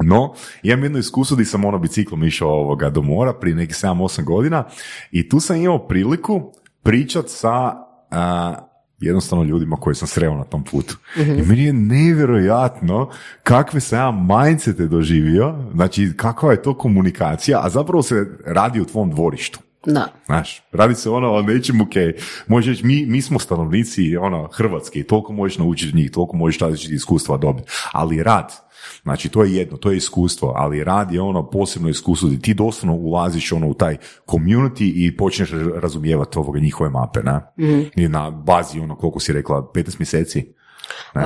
No, 0.00 0.34
imam 0.62 0.82
jedno 0.82 0.98
iskustvo 0.98 1.34
gdje 1.34 1.44
sam 1.44 1.64
ono 1.64 1.78
biciklom 1.78 2.24
išao 2.24 2.48
ovoga 2.48 2.90
do 2.90 3.02
mora 3.02 3.32
prije 3.32 3.56
nekih 3.56 3.76
7-8 3.76 4.24
godina 4.24 4.64
i 5.10 5.28
tu 5.28 5.40
sam 5.40 5.56
imao 5.56 5.86
priliku 5.88 6.52
pričat 6.82 7.24
sa 7.28 7.74
a, 8.10 8.54
jednostavno 9.00 9.44
ljudima 9.44 9.76
koje 9.76 9.94
sam 9.94 10.08
sreo 10.08 10.34
na 10.34 10.44
tom 10.44 10.64
putu. 10.64 10.96
I 11.16 11.42
meni 11.42 11.64
je 11.64 11.72
nevjerojatno 11.72 13.10
kakve 13.42 13.80
sam 13.80 13.98
ja 13.98 14.10
mindsete 14.10 14.86
doživio, 14.86 15.54
znači 15.74 16.12
kakva 16.16 16.50
je 16.50 16.62
to 16.62 16.74
komunikacija, 16.74 17.60
a 17.64 17.68
zapravo 17.68 18.02
se 18.02 18.26
radi 18.46 18.80
u 18.80 18.84
tvom 18.84 19.10
dvorištu. 19.10 19.58
Da. 19.86 20.06
Znaš, 20.26 20.62
radi 20.72 20.94
se 20.94 21.10
ono 21.10 21.32
o 21.32 21.42
nečemu, 21.42 21.84
ok, 21.84 22.20
možeš, 22.46 22.82
mi, 22.82 23.06
mi 23.06 23.22
smo 23.22 23.38
stanovnici 23.38 24.16
ono, 24.16 24.48
Hrvatske 24.52 25.02
toliko 25.02 25.32
možeš 25.32 25.58
naučiti 25.58 25.96
njih, 25.96 26.10
toliko 26.10 26.36
možeš 26.36 26.60
različitih 26.60 26.96
iskustva 26.96 27.36
dobiti, 27.36 27.70
ali 27.92 28.22
rad, 28.22 28.52
znači 29.02 29.28
to 29.28 29.44
je 29.44 29.54
jedno, 29.54 29.76
to 29.76 29.90
je 29.90 29.96
iskustvo, 29.96 30.52
ali 30.56 30.84
rad 30.84 31.12
je 31.12 31.20
ono 31.20 31.50
posebno 31.50 31.88
iskustvo 31.88 32.28
gdje 32.28 32.40
ti 32.40 32.54
doslovno 32.54 32.96
ulaziš 32.96 33.52
ono 33.52 33.68
u 33.68 33.74
taj 33.74 33.96
community 34.26 34.92
i 34.94 35.16
počneš 35.16 35.50
razumijevati 35.82 36.38
ovoga 36.38 36.60
njihove 36.60 36.90
mape, 36.90 37.20
na? 37.22 37.52
I 37.96 38.08
na 38.08 38.30
bazi 38.30 38.80
ono 38.80 38.96
koliko 38.96 39.20
si 39.20 39.32
rekla, 39.32 39.70
15 39.74 39.94
mjeseci. 39.98 40.57
Uh, 41.14 41.20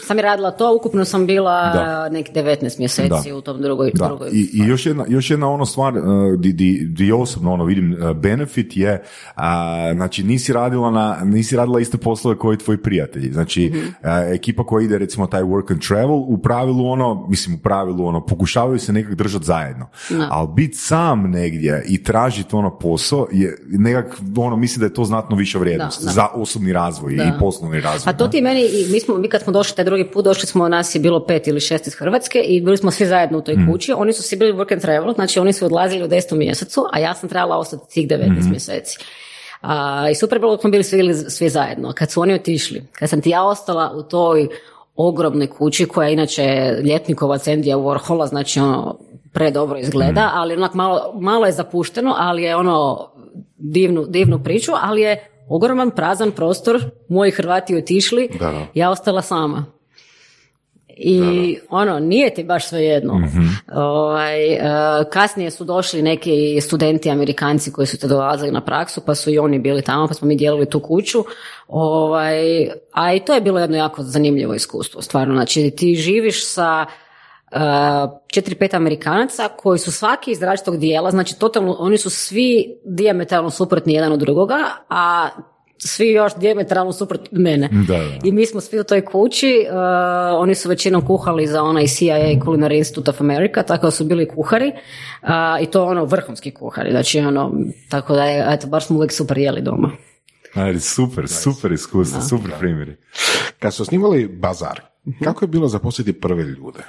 sam 0.00 0.16
je 0.16 0.22
radila 0.22 0.50
to, 0.50 0.76
ukupno 0.76 1.04
sam 1.04 1.26
bila 1.26 1.72
Da. 1.72 2.08
neki 2.08 2.32
19 2.32 2.78
mjeseci 2.78 3.08
Da. 3.28 3.36
u 3.36 3.40
tom 3.40 3.62
drugoj, 3.62 3.90
Da, 3.94 4.06
drugoj 4.06 4.28
i, 4.28 4.50
i 4.54 4.58
još 4.60 4.86
jedna, 4.86 5.04
još 5.08 5.30
jedna 5.30 5.50
ono 5.50 5.66
stvar, 5.66 5.94
uh, 5.94 6.02
di, 6.38 6.52
di, 6.52 6.86
di 6.86 7.12
osobno 7.12 7.52
ono 7.52 7.64
vidim 7.64 7.92
uh, 7.94 8.12
benefit 8.12 8.76
je, 8.76 9.02
a, 9.36 9.62
znači 9.94 10.22
nisi 10.22 10.52
radila, 10.52 10.90
na, 10.90 11.18
nisi 11.24 11.56
radila 11.56 11.80
iste 11.80 11.98
poslove 11.98 12.38
koji 12.38 12.58
tvoji 12.58 12.78
prijatelji, 12.78 13.32
znači 13.32 13.62
Mhm. 13.72 13.86
a, 14.02 14.18
ekipa 14.24 14.64
koja 14.64 14.84
ide 14.84 14.98
recimo 14.98 15.26
taj 15.26 15.42
work 15.42 15.72
and 15.72 15.82
travel, 15.82 16.16
u 16.18 16.38
pravilu 16.38 16.86
ono, 16.86 17.26
mislim 17.28 17.54
u 17.54 17.58
pravilu 17.58 18.06
ono, 18.06 18.26
pokušavaju 18.26 18.78
se 18.78 18.92
nekak 18.92 19.14
držati 19.14 19.44
zajedno, 19.44 19.86
Da. 20.10 20.28
ali 20.30 20.48
biti 20.48 20.76
sam 20.76 21.22
negdje 21.22 21.84
i 21.88 22.02
tražiti 22.02 22.56
ono 22.56 22.78
posao 22.78 23.26
je 23.32 23.56
nekak, 23.66 24.06
ono, 24.36 24.56
mislim 24.56 24.80
da 24.80 24.86
je 24.86 24.94
to 24.94 25.04
znatno 25.04 25.36
viša 25.36 25.58
vrijednost 25.58 26.00
Da, 26.00 26.06
da. 26.06 26.12
za 26.12 26.26
osobni 26.26 26.72
razvoj 26.72 27.16
Da. 27.16 27.24
i 27.24 27.30
poslovni 27.40 27.80
razvoj. 27.80 28.04
Pa 28.04 28.18
to 28.18 28.28
ti 28.28 28.40
meni, 28.40 28.62
i 28.72 28.92
mi, 28.92 29.00
smo, 29.00 29.18
mi 29.18 29.28
kad 29.28 29.42
smo 29.42 29.52
došli 29.52 29.76
taj 29.76 29.84
drugi 29.84 30.10
put, 30.10 30.24
došli 30.24 30.46
smo, 30.46 30.68
nas 30.68 30.94
je 30.94 31.00
bilo 31.00 31.26
pet 31.26 31.46
ili 31.46 31.60
šest 31.60 31.86
iz 31.86 31.94
Hrvatske 31.94 32.38
i 32.38 32.60
bili 32.60 32.76
smo 32.76 32.90
svi 32.90 33.06
zajedno 33.06 33.38
u 33.38 33.42
toj 33.42 33.54
Mm. 33.54 33.72
kući. 33.72 33.92
Oni 33.92 34.12
su 34.12 34.22
svi 34.22 34.36
bili 34.36 34.52
work 34.52 34.72
and 34.72 34.82
travel, 34.82 35.14
znači 35.14 35.38
oni 35.38 35.52
su 35.52 35.64
odlazili 35.66 36.04
u 36.04 36.08
desetom 36.08 36.38
mjesecu, 36.38 36.84
a 36.92 36.98
ja 36.98 37.14
sam 37.14 37.28
trebala 37.28 37.56
ostati 37.58 37.94
tih 37.94 38.08
19 38.08 38.46
Mm. 38.46 38.50
mjeseci. 38.50 38.98
A, 39.60 40.06
I 40.10 40.14
super 40.14 40.38
bilo 40.38 40.58
smo 40.58 40.70
bili 40.70 40.84
svi, 40.84 41.14
svi 41.14 41.48
zajedno. 41.48 41.92
Kad 41.92 42.10
su 42.10 42.20
oni 42.20 42.34
otišli, 42.34 42.82
kad 42.92 43.10
sam 43.10 43.20
ti 43.20 43.30
ja 43.30 43.44
ostala 43.44 43.92
u 43.96 44.02
toj 44.02 44.48
ogromnoj 44.96 45.46
kući 45.46 45.86
koja 45.86 46.06
je 46.08 46.12
inače 46.12 46.44
ljetnikova 46.84 47.38
Cendija 47.38 47.76
Warhola, 47.76 48.28
znači 48.28 48.60
ono 48.60 48.98
predobro 49.32 49.78
izgleda, 49.78 50.30
ali 50.34 50.54
onak 50.54 50.74
malo, 50.74 51.12
malo 51.20 51.46
je 51.46 51.52
zapušteno, 51.52 52.14
ali 52.18 52.42
je 52.42 52.56
ono 52.56 53.08
divnu, 53.56 54.04
divnu 54.08 54.42
priču, 54.44 54.72
ali 54.82 55.00
je 55.00 55.28
ogroman 55.54 55.90
prazan 55.90 56.30
prostor, 56.30 56.80
moji 57.08 57.30
Hrvati 57.30 57.76
otišli, 57.76 58.28
Da, 58.38 58.50
da. 58.50 58.66
ja 58.74 58.90
ostala 58.90 59.22
sama. 59.22 59.64
I 60.96 61.58
ono, 61.70 61.98
nije 61.98 62.34
ti 62.34 62.44
baš 62.44 62.68
svejedno. 62.68 63.20
Ovaj, 63.74 64.52
e, 64.52 64.60
kasnije 65.12 65.50
su 65.50 65.64
došli 65.64 66.02
neki 66.02 66.60
studenti 66.60 67.10
Amerikanci 67.10 67.72
koji 67.72 67.86
su 67.86 67.98
te 67.98 68.08
dolazili 68.08 68.50
na 68.50 68.60
praksu, 68.60 69.00
pa 69.06 69.14
su 69.14 69.30
i 69.30 69.38
oni 69.38 69.58
bili 69.58 69.82
tamo, 69.82 70.08
pa 70.08 70.14
smo 70.14 70.28
mi 70.28 70.36
dijelili 70.36 70.70
tu 70.70 70.80
kuću. 70.80 71.24
Ovaj, 71.68 72.68
a 72.92 73.14
i 73.14 73.20
to 73.20 73.34
je 73.34 73.40
bilo 73.40 73.60
jedno 73.60 73.76
jako 73.76 74.02
zanimljivo 74.02 74.54
iskustvo, 74.54 75.02
stvarno. 75.02 75.34
Znači, 75.34 75.70
ti 75.70 75.94
živiš 75.94 76.46
sa 76.46 76.86
četiri, 78.26 78.54
pet 78.54 78.74
Amerikanaca 78.74 79.48
koji 79.56 79.78
su 79.78 79.92
svaki 79.92 80.30
iz 80.30 80.42
različitog 80.42 80.78
dijela, 80.78 81.10
znači 81.10 81.38
totalno, 81.38 81.76
oni 81.78 81.98
su 81.98 82.10
svi 82.10 82.80
diametralno 82.84 83.50
suprotni 83.50 83.92
jedan 83.92 84.12
od 84.12 84.20
drugoga, 84.20 84.58
a 84.88 85.28
svi 85.78 86.10
još 86.10 86.32
diametralno 86.36 86.92
suprotni 86.92 87.28
od 87.32 87.40
mene. 87.40 87.68
Da, 87.72 87.98
da. 87.98 88.18
I 88.24 88.32
mi 88.32 88.46
smo 88.46 88.60
svi 88.60 88.80
u 88.80 88.84
toj 88.84 89.04
kući, 89.04 89.66
uh, 89.68 89.74
oni 90.40 90.54
su 90.54 90.68
većinom 90.68 91.06
kuhali 91.06 91.46
za 91.46 91.62
onaj 91.62 91.86
CIA 91.86 92.16
Culinary 92.16 92.76
Institute 92.76 93.10
of 93.10 93.20
America, 93.20 93.62
tako 93.62 93.86
da 93.86 93.90
su 93.90 94.04
bili 94.04 94.28
kuhari 94.28 94.72
uh, 95.22 95.28
i 95.62 95.66
to 95.66 95.84
ono 95.84 96.04
vrhunski 96.04 96.50
kuhari, 96.50 96.90
znači 96.90 97.18
ono, 97.18 97.52
tako 97.88 98.14
da 98.14 98.24
je, 98.24 98.46
eto, 98.48 98.66
baš 98.66 98.86
smo 98.86 98.96
uvijek 98.96 99.12
super 99.12 99.38
jeli 99.38 99.62
doma. 99.62 99.90
Ali 100.54 100.80
super, 100.80 101.28
super 101.28 101.72
iskustvo, 101.72 102.20
super 102.20 102.50
primjeri. 102.58 102.96
Kad 103.58 103.74
su 103.74 103.84
snimali 103.84 104.28
Bazar, 104.28 104.80
kako 105.24 105.44
je 105.44 105.48
bilo 105.48 105.68
zaposliti 105.68 106.20
prve 106.20 106.42
ljude? 106.42 106.80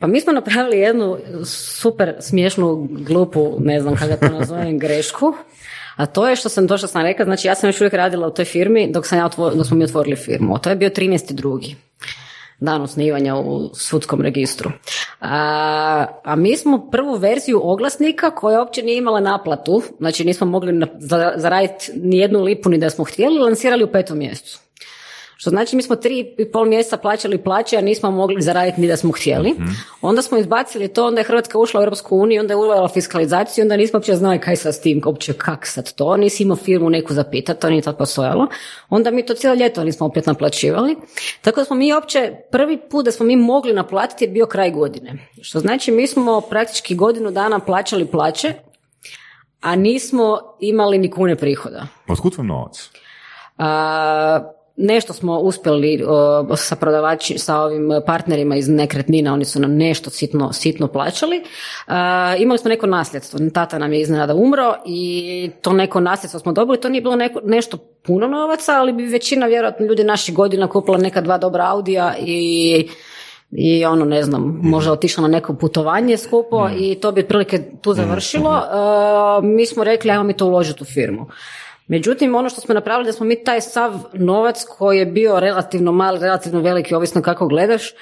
Pa 0.00 0.06
mi 0.06 0.20
smo 0.20 0.32
napravili 0.32 0.78
jednu 0.78 1.18
super 1.44 2.14
smiješnu, 2.20 2.88
glupu, 2.90 3.56
ne 3.58 3.80
znam 3.80 3.96
kako 3.96 4.16
to 4.16 4.38
nazovem, 4.38 4.78
grešku. 4.84 5.34
A 5.96 6.06
to 6.06 6.28
je 6.28 6.36
što 6.36 6.48
sam, 6.48 6.66
što 6.78 6.86
sam 6.86 7.02
rekla, 7.02 7.24
znači 7.24 7.48
ja 7.48 7.54
sam 7.54 7.68
još 7.68 7.80
uvijek 7.80 7.94
radila 7.94 8.26
u 8.26 8.30
toj 8.30 8.44
firmi 8.44 8.90
dok, 8.92 9.06
sam 9.06 9.18
ja 9.18 9.24
otvo- 9.26 9.54
dok 9.54 9.66
smo 9.66 9.76
mi 9.76 9.84
otvorili 9.84 10.16
firmu. 10.16 10.58
To 10.58 10.70
je 10.70 10.76
bio 10.76 10.88
13.2. 10.88 11.74
dan 12.60 12.82
osnivanja 12.82 13.36
u 13.36 13.70
sudskom 13.74 14.20
registru. 14.20 14.70
A, 15.20 16.06
a 16.24 16.36
mi 16.36 16.56
smo 16.56 16.90
prvu 16.90 17.14
verziju 17.14 17.60
oglasnika 17.62 18.30
koja 18.30 18.58
uopće 18.60 18.82
nije 18.82 18.98
imala 18.98 19.20
naplatu, 19.20 19.82
znači 19.98 20.24
nismo 20.24 20.46
mogli 20.46 20.86
zaraditi 21.36 21.92
ni 21.96 22.18
jednu 22.18 22.42
lipu 22.42 22.68
ni 22.68 22.78
da 22.78 22.90
smo 22.90 23.04
htjeli, 23.04 23.38
lansirali 23.38 23.84
u 23.84 23.92
petom 23.92 24.18
mjesecu. 24.18 24.63
Što 25.36 25.50
znači 25.50 25.76
mi 25.76 25.82
smo 25.82 25.96
tri 25.96 26.34
i 26.38 26.50
pol 26.52 26.66
mjeseca 26.66 26.96
plaćali 26.96 27.38
plaće, 27.38 27.76
a 27.76 27.80
nismo 27.80 28.10
mogli 28.10 28.42
zaraditi 28.42 28.80
ni 28.80 28.88
da 28.88 28.96
smo 28.96 29.12
htjeli. 29.12 29.54
Onda 30.00 30.22
smo 30.22 30.38
izbacili 30.38 30.88
to, 30.88 31.06
onda 31.06 31.20
je 31.20 31.24
Hrvatska 31.24 31.58
ušla 31.58 31.80
u 31.80 31.82
Europsku 31.82 32.16
uniju, 32.16 32.40
onda 32.40 32.52
je 32.52 32.56
uvela 32.56 32.88
fiskalizaciju, 32.88 33.64
onda 33.64 33.76
nismo 33.76 33.96
uopće 33.96 34.14
znali 34.14 34.40
kaj 34.40 34.56
sad 34.56 34.74
s 34.74 34.80
tim, 34.80 35.02
uopće 35.06 35.32
kak 35.32 35.66
sad 35.66 35.92
to, 35.94 36.16
nisi 36.16 36.42
imao 36.42 36.56
firmu 36.56 36.90
neku 36.90 37.12
zapitati, 37.12 37.60
to 37.60 37.70
nije 37.70 37.82
tad 37.82 37.98
postojalo. 37.98 38.46
Onda 38.88 39.10
mi 39.10 39.26
to 39.26 39.34
cijelo 39.34 39.56
ljeto 39.56 39.84
nismo 39.84 40.06
opet 40.06 40.26
naplaćivali. 40.26 40.96
Tako 41.40 41.60
da 41.60 41.64
smo 41.64 41.76
mi 41.76 41.92
uopće, 41.92 42.32
prvi 42.50 42.80
put 42.90 43.04
da 43.04 43.12
smo 43.12 43.26
mi 43.26 43.36
mogli 43.36 43.72
naplatiti 43.72 44.24
je 44.24 44.28
bio 44.28 44.46
kraj 44.46 44.70
godine. 44.70 45.28
Što 45.42 45.60
znači 45.60 45.92
mi 45.92 46.06
smo 46.06 46.40
praktički 46.40 46.94
godinu 46.94 47.30
dana 47.30 47.58
plaćali 47.58 48.06
plaće, 48.06 48.54
a 49.60 49.76
nismo 49.76 50.38
imali 50.60 50.98
ni 50.98 51.10
kune 51.10 51.36
prihoda. 51.36 51.86
Otkud 52.08 52.34
vam 52.36 52.46
novac? 52.46 52.90
A, 53.58 54.40
nešto 54.76 55.12
smo 55.12 55.38
uspjeli 55.38 56.04
o, 56.06 56.56
sa 56.56 56.76
prodavači, 56.76 57.38
sa 57.38 57.60
ovim 57.60 57.90
partnerima 58.06 58.56
iz 58.56 58.68
nekretnina, 58.68 59.32
oni 59.32 59.44
su 59.44 59.60
nam 59.60 59.76
nešto 59.76 60.10
sitno, 60.10 60.52
sitno 60.52 60.88
plaćali. 60.88 61.42
A, 61.86 62.34
imali 62.38 62.58
smo 62.58 62.68
neko 62.68 62.86
nasljedstvo, 62.86 63.40
tata 63.54 63.78
nam 63.78 63.92
je 63.92 64.00
iznenada 64.00 64.34
umro 64.34 64.74
i 64.86 65.50
to 65.62 65.72
neko 65.72 66.00
nasljedstvo 66.00 66.40
smo 66.40 66.52
dobili, 66.52 66.80
to 66.80 66.88
nije 66.88 67.02
bilo 67.02 67.16
neko, 67.16 67.40
nešto 67.44 67.76
puno 68.02 68.26
novaca, 68.26 68.72
ali 68.72 68.92
bi 68.92 69.02
većina 69.02 69.46
vjerojatno 69.46 69.86
ljudi 69.86 70.04
naših 70.04 70.34
godina 70.34 70.68
kupila 70.68 70.98
neka 70.98 71.20
dva 71.20 71.38
dobra 71.38 71.64
Audija 71.70 72.14
i 72.20 72.88
i 73.56 73.84
ono 73.84 74.04
ne 74.04 74.22
znam, 74.22 74.60
možda 74.62 74.92
otišla 74.92 75.22
na 75.22 75.28
neko 75.28 75.54
putovanje 75.54 76.16
skupo 76.16 76.68
i 76.78 76.94
to 76.94 77.12
bi 77.12 77.20
otprilike 77.20 77.62
tu 77.80 77.94
završilo. 77.94 78.56
E, 78.56 79.46
mi 79.46 79.66
smo 79.66 79.84
rekli 79.84 80.10
ajmo 80.10 80.24
mi 80.24 80.36
to 80.36 80.46
uložiti 80.46 80.82
u 80.82 80.86
firmu. 80.86 81.26
Međutim, 81.86 82.34
ono 82.34 82.48
što 82.48 82.60
smo 82.60 82.74
napravili 82.74 83.06
da 83.06 83.12
smo 83.12 83.26
mi 83.26 83.44
taj 83.44 83.60
sav 83.60 83.92
novac 84.12 84.64
koji 84.64 84.98
je 84.98 85.06
bio 85.06 85.40
relativno 85.40 85.92
mali, 85.92 86.20
relativno 86.20 86.60
veliki, 86.60 86.94
ovisno 86.94 87.22
kako 87.22 87.46
gledaš, 87.46 87.92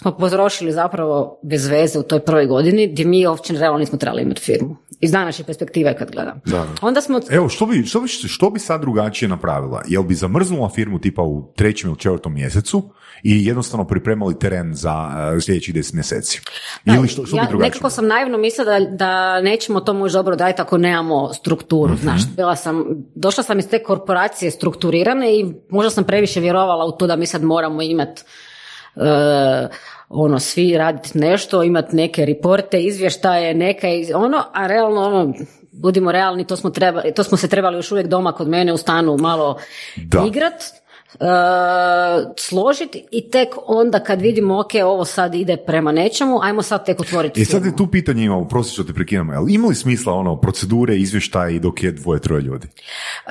smo 0.00 0.16
potrošili 0.16 0.72
zapravo 0.72 1.40
bez 1.42 1.66
veze 1.66 1.98
u 1.98 2.02
toj 2.02 2.20
prvoj 2.20 2.46
godini 2.46 2.88
gdje 2.92 3.04
mi 3.04 3.26
uopće 3.26 3.52
realno 3.52 3.78
nismo 3.78 3.98
trebali 3.98 4.22
imati 4.22 4.40
firmu. 4.40 4.76
Iz 5.00 5.10
današnje 5.10 5.44
perspektive 5.44 5.96
kad 5.96 6.10
gledam. 6.10 6.40
Onda 6.82 7.00
smo 7.00 7.20
Evo, 7.30 7.48
što 7.48 7.66
bi, 7.66 7.82
što, 7.86 8.00
bi, 8.00 8.08
što 8.08 8.50
bi 8.50 8.58
sad 8.58 8.80
drugačije 8.80 9.28
napravila? 9.28 9.82
Jel 9.88 10.02
bi 10.02 10.14
zamrznula 10.14 10.68
firmu 10.68 10.98
tipa 10.98 11.22
u 11.22 11.52
trećem 11.56 11.90
ili 11.90 11.98
četvrtom 11.98 12.34
mjesecu 12.34 12.82
i 13.22 13.46
jednostavno 13.46 13.86
pripremali 13.86 14.38
teren 14.38 14.74
za 14.74 15.08
uh, 15.34 15.42
sljedećih 15.42 15.74
deset 15.74 15.94
mjeseci? 15.94 16.40
Ili 16.84 17.08
što, 17.08 17.26
što 17.26 17.36
ja 17.36 17.42
bi 17.42 17.48
drugačije? 17.48 17.70
nekako 17.70 17.90
sam 17.90 18.06
naivno 18.06 18.38
mislila 18.38 18.78
da, 18.78 18.86
da 18.90 19.40
nećemo 19.40 19.80
to 19.80 19.92
moći 19.92 20.12
dobro 20.12 20.36
raditi 20.36 20.62
ako 20.62 20.78
nemamo 20.78 21.34
strukturu. 21.34 21.92
Mhm. 21.94 22.02
Znaš, 22.02 22.20
bila 22.36 22.56
sam, 22.56 22.84
došla 23.14 23.42
sam 23.42 23.58
iz 23.58 23.68
te 23.68 23.82
korporacije 23.82 24.50
strukturirane 24.50 25.38
i 25.38 25.54
možda 25.68 25.90
sam 25.90 26.04
previše 26.04 26.40
vjerovala 26.40 26.84
u 26.84 26.92
to 26.92 27.06
da 27.06 27.16
mi 27.16 27.26
sad 27.26 27.42
moramo 27.42 27.82
imati 27.82 28.22
ono, 30.08 30.38
svi 30.38 30.76
raditi 30.76 31.18
nešto, 31.18 31.62
imati 31.62 31.96
neke 31.96 32.24
riporte, 32.24 32.80
izvještaje, 32.80 33.54
neka 33.54 33.88
iz- 33.88 34.10
ono, 34.14 34.44
a 34.52 34.66
realno 34.66 35.00
ono, 35.02 35.34
budimo 35.72 36.12
realni, 36.12 36.46
to 36.46 36.56
smo, 36.56 36.70
trebali, 36.70 37.14
to 37.14 37.24
smo 37.24 37.36
se 37.38 37.48
trebali 37.48 37.76
još 37.76 37.92
uvijek 37.92 38.06
doma 38.06 38.32
kod 38.32 38.48
mene 38.48 38.72
u 38.72 38.76
stanu 38.76 39.16
malo 39.16 39.58
Da. 39.98 40.24
igrat, 40.26 40.54
e, 41.12 41.26
složiti 42.38 43.06
i 43.10 43.30
tek 43.30 43.48
onda 43.66 44.00
kad 44.00 44.20
vidimo 44.20 44.60
ok, 44.60 44.70
ovo 44.84 45.04
sad 45.04 45.34
ide 45.34 45.56
prema 45.56 45.92
nečemu, 45.92 46.38
ajmo 46.42 46.62
sad 46.62 46.86
tek 46.86 47.00
otvoriti 47.00 47.40
I 47.40 47.44
sad 47.44 47.52
firmu. 47.52 47.66
je 47.66 47.76
tu 47.76 47.86
pitanje 47.86 48.24
imamo, 48.24 48.48
prosti 48.48 48.72
što 48.72 48.84
te 48.84 48.92
prekinemo, 48.92 49.32
jel 49.32 49.48
ima 49.48 49.68
li 49.68 49.74
smisla 49.74 50.12
ono, 50.12 50.36
procedure, 50.36 50.96
izvještaji 50.96 51.58
dok 51.58 51.82
je 51.82 51.92
dvoje, 51.92 52.20
troje 52.20 52.42
ljudi? 52.42 52.66
E, 53.26 53.30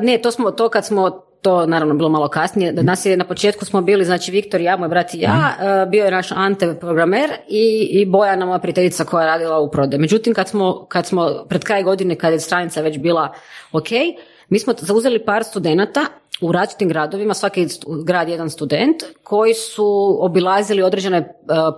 ne, 0.00 0.18
to 0.18 0.30
smo, 0.30 0.50
to 0.50 0.68
kad 0.68 0.86
smo 0.86 1.25
to 1.46 1.66
naravno 1.66 1.94
bilo 1.94 2.08
malo 2.08 2.28
kasnije. 2.28 2.72
Da 2.72 2.82
nas 2.82 3.06
je 3.06 3.16
na 3.16 3.24
početku 3.24 3.64
smo 3.64 3.80
bili, 3.80 4.04
znači 4.04 4.30
Viktor, 4.30 4.60
ja, 4.60 4.76
moj 4.76 4.88
brat 4.88 5.14
i 5.14 5.20
ja, 5.20 5.56
e, 5.60 5.86
bio 5.86 6.04
je 6.04 6.10
naš 6.10 6.32
Ante 6.32 6.74
programer 6.80 7.30
i, 7.48 7.88
i 7.90 8.06
Bojana, 8.06 8.46
moja 8.46 8.58
prijateljica 8.58 9.04
koja 9.04 9.22
je 9.22 9.30
radila 9.30 9.60
u 9.60 9.70
prode. 9.70 9.98
Međutim, 9.98 10.34
kad 10.34 10.48
smo, 10.48 10.86
kad 10.88 11.06
smo 11.06 11.44
pred 11.48 11.64
kraj 11.64 11.82
godine, 11.82 12.16
kad 12.16 12.32
je 12.32 12.40
stranica 12.40 12.80
već 12.80 12.98
bila 12.98 13.32
ok, 13.72 13.88
mi 14.48 14.58
smo 14.58 14.74
zauzeli 14.78 15.24
par 15.24 15.44
studenata 15.44 16.00
u 16.40 16.52
različitim 16.52 16.88
gradovima, 16.88 17.34
svaki 17.34 17.66
grad 18.04 18.28
jedan 18.28 18.50
student, 18.50 19.02
koji 19.22 19.54
su 19.54 20.18
obilazili 20.20 20.82
određene 20.82 21.16
e, 21.18 21.24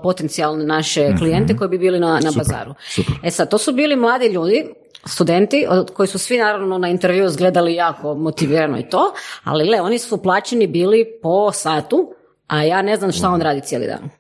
potencijalne 0.03 0.65
naše 0.65 1.17
klijente 1.19 1.57
koji 1.57 1.69
bi 1.69 1.79
bili 1.79 2.01
na, 2.01 2.21
na 2.25 2.31
bazaru. 2.37 2.75
E 3.23 3.31
sad, 3.31 3.51
to 3.51 3.59
su 3.59 3.73
bili 3.73 3.97
mladi 3.97 4.27
ljudi, 4.27 4.65
studenti, 5.07 5.67
od 5.69 5.91
koji 5.95 6.07
su 6.07 6.19
svi 6.19 6.39
naravno 6.39 6.79
na 6.79 6.89
intervju 6.89 7.25
izgledali 7.25 7.75
jako 7.75 8.15
motivirano 8.15 8.79
i 8.79 8.89
to, 8.89 9.13
ali 9.45 9.65
le, 9.65 9.81
oni 9.81 9.99
su 9.99 10.23
plaćeni 10.23 10.67
bili 10.67 11.07
po 11.23 11.53
satu, 11.53 12.15
a 12.47 12.63
ja 12.63 12.83
ne 12.83 12.97
znam 12.97 13.13
šta 13.13 13.29
on 13.31 13.41
radi 13.41 13.61
cijeli 13.61 13.87
dan. 13.87 14.11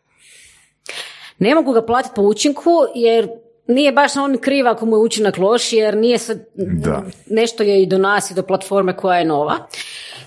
Ne 1.38 1.54
mogu 1.54 1.72
ga 1.72 1.86
platiti 1.86 2.14
po 2.16 2.22
učinku, 2.22 2.70
jer 2.94 3.28
nije 3.66 3.92
baš 3.92 4.16
on 4.16 4.38
kriv 4.38 4.68
ako 4.68 4.86
mu 4.86 4.96
je 4.96 5.00
učinak 5.00 5.38
loš, 5.38 5.72
jer 5.72 5.96
nije 5.96 6.18
sad, 6.18 6.38
Da. 6.54 7.02
nešto 7.30 7.62
je 7.62 7.82
i 7.82 7.86
do 7.86 7.98
nas 7.98 8.30
i 8.30 8.34
do 8.34 8.42
platforme 8.42 8.96
koja 8.96 9.18
je 9.18 9.24
nova. 9.24 9.56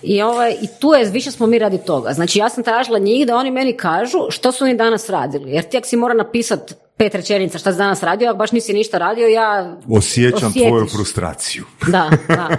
I, 0.01 0.21
ovaj, 0.21 0.51
I 0.61 0.67
tu 0.79 0.93
je, 0.93 1.05
više 1.05 1.31
smo 1.31 1.47
mi 1.47 1.59
radi 1.59 1.77
toga. 1.85 2.13
Znači 2.13 2.39
ja 2.39 2.49
sam 2.49 2.63
tražila 2.63 2.99
njih 2.99 3.27
da 3.27 3.35
oni 3.35 3.51
meni 3.51 3.77
kažu 3.77 4.17
što 4.29 4.51
su 4.51 4.63
oni 4.63 4.75
danas 4.75 5.09
radili. 5.09 5.51
Jer 5.51 5.63
ti 5.63 5.77
ako 5.77 5.87
si 5.87 5.95
mora 5.95 6.13
napisati 6.13 6.73
pet 6.97 7.15
rečenica 7.15 7.57
šta 7.57 7.71
si 7.71 7.77
danas 7.77 8.03
radio, 8.03 8.29
ako 8.29 8.37
baš 8.37 8.51
nisi 8.51 8.73
ništa 8.73 8.97
radio, 8.97 9.27
ja... 9.27 9.77
Osjećam 9.89 10.49
osjetiš. 10.49 10.69
tvoju 10.69 10.87
frustraciju. 10.87 11.63
Da, 11.91 12.09
da. 12.27 12.49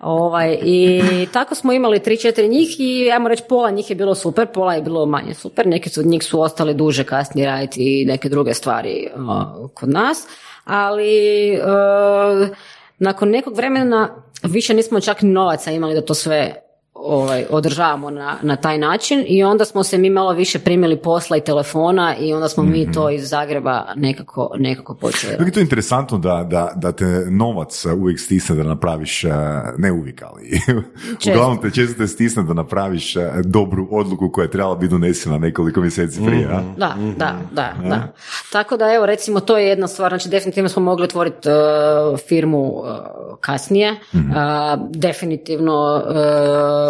Ovaj, 0.00 0.58
I 0.62 1.02
tako 1.32 1.54
smo 1.54 1.72
imali 1.72 2.02
tri, 2.02 2.16
četiri 2.16 2.48
njih 2.48 2.76
i 2.78 3.10
ajmo 3.12 3.28
reći 3.28 3.42
pola 3.48 3.70
njih 3.70 3.90
je 3.90 3.96
bilo 3.96 4.14
super, 4.14 4.46
pola 4.46 4.74
je 4.74 4.82
bilo 4.82 5.06
manje 5.06 5.34
super. 5.34 5.66
Neki 5.66 5.88
su 5.88 6.00
od 6.00 6.06
njih 6.06 6.24
su 6.24 6.40
ostali 6.40 6.74
duže 6.74 7.04
kasnije 7.04 7.46
raditi 7.46 8.00
i 8.00 8.04
neke 8.04 8.28
druge 8.28 8.54
stvari 8.54 9.08
o, 9.16 9.68
kod 9.74 9.88
nas. 9.88 10.26
Ali 10.64 11.54
e, 11.54 11.60
nakon 12.98 13.30
nekog 13.30 13.56
vremena 13.56 14.24
više 14.42 14.74
nismo 14.74 15.00
čak 15.00 15.18
novaca 15.22 15.70
imali 15.70 15.94
da 15.94 16.04
to 16.04 16.14
sve 16.14 16.69
ovaj, 17.04 17.44
održavamo 17.50 18.10
na, 18.10 18.36
na 18.42 18.56
taj 18.56 18.78
način 18.78 19.24
i 19.26 19.44
onda 19.44 19.64
smo 19.64 19.84
se 19.84 19.98
mi 19.98 20.10
malo 20.10 20.32
više 20.32 20.58
primili 20.58 20.96
posla 20.96 21.36
i 21.36 21.40
telefona 21.40 22.16
i 22.16 22.32
onda 22.32 22.48
smo 22.48 22.62
mi 22.62 22.92
to 22.92 23.10
iz 23.10 23.28
Zagreba 23.28 23.86
nekako, 23.96 24.50
nekako 24.58 24.94
počeli. 24.94 25.34
Uvijek 25.34 25.48
je 25.48 25.52
to 25.52 25.60
interesantno 25.60 26.18
da, 26.18 26.46
da, 26.50 26.72
da 26.76 26.92
te 26.92 27.26
novac 27.30 27.84
uvijek 27.84 28.20
stisne 28.20 28.56
da 28.56 28.62
napraviš, 28.62 29.24
eh, 29.24 29.30
ne 29.78 29.92
uvijek, 29.92 30.22
ali 30.22 30.60
uglavnom 31.32 31.60
te 31.62 31.70
često 31.70 31.98
te 31.98 32.06
stisne 32.06 32.42
da 32.42 32.54
napraviš 32.54 33.16
eh, 33.16 33.30
dobru 33.44 33.88
odluku 33.90 34.30
koja 34.32 34.44
je 34.44 34.50
trebala 34.50 34.74
biti 34.74 34.90
donesena 34.90 35.38
nekoliko 35.38 35.80
mjeseci 35.80 36.20
prije. 36.26 36.46
a? 36.46 36.62
Da, 36.76 36.94
da, 37.16 37.34
da, 37.52 37.74
da. 37.88 38.12
Tako 38.52 38.76
da 38.76 38.92
evo 38.94 39.06
recimo 39.06 39.40
to 39.40 39.58
je 39.58 39.68
jedna 39.68 39.88
stvar, 39.88 40.10
znači 40.10 40.28
definitivno 40.28 40.68
smo 40.68 40.82
mogli 40.82 41.04
otvoriti 41.04 41.48
e, 41.48 41.52
firmu 42.28 42.82
e, 42.86 42.90
kasnije, 43.40 43.94
A, 44.34 44.76
definitivno 44.90 46.02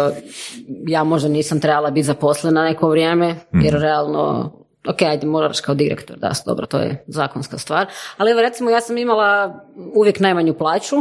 ja 0.87 1.03
možda 1.03 1.29
nisam 1.29 1.59
trebala 1.59 1.91
biti 1.91 2.03
zaposlena 2.03 2.63
neko 2.63 2.89
vrijeme, 2.89 3.35
jer 3.53 3.73
realno 3.73 4.51
Ok, 4.87 5.01
ajde, 5.01 5.27
moraš 5.27 5.59
kao 5.59 5.75
direktor, 5.75 6.17
da, 6.17 6.31
dobro, 6.45 6.65
to 6.65 6.77
je 6.77 7.03
zakonska 7.07 7.57
stvar. 7.57 7.85
Ali 8.17 8.31
evo, 8.31 8.41
recimo, 8.41 8.69
ja 8.69 8.81
sam 8.81 8.97
imala 8.97 9.59
uvijek 9.95 10.19
najmanju 10.19 10.53
plaću, 10.53 10.95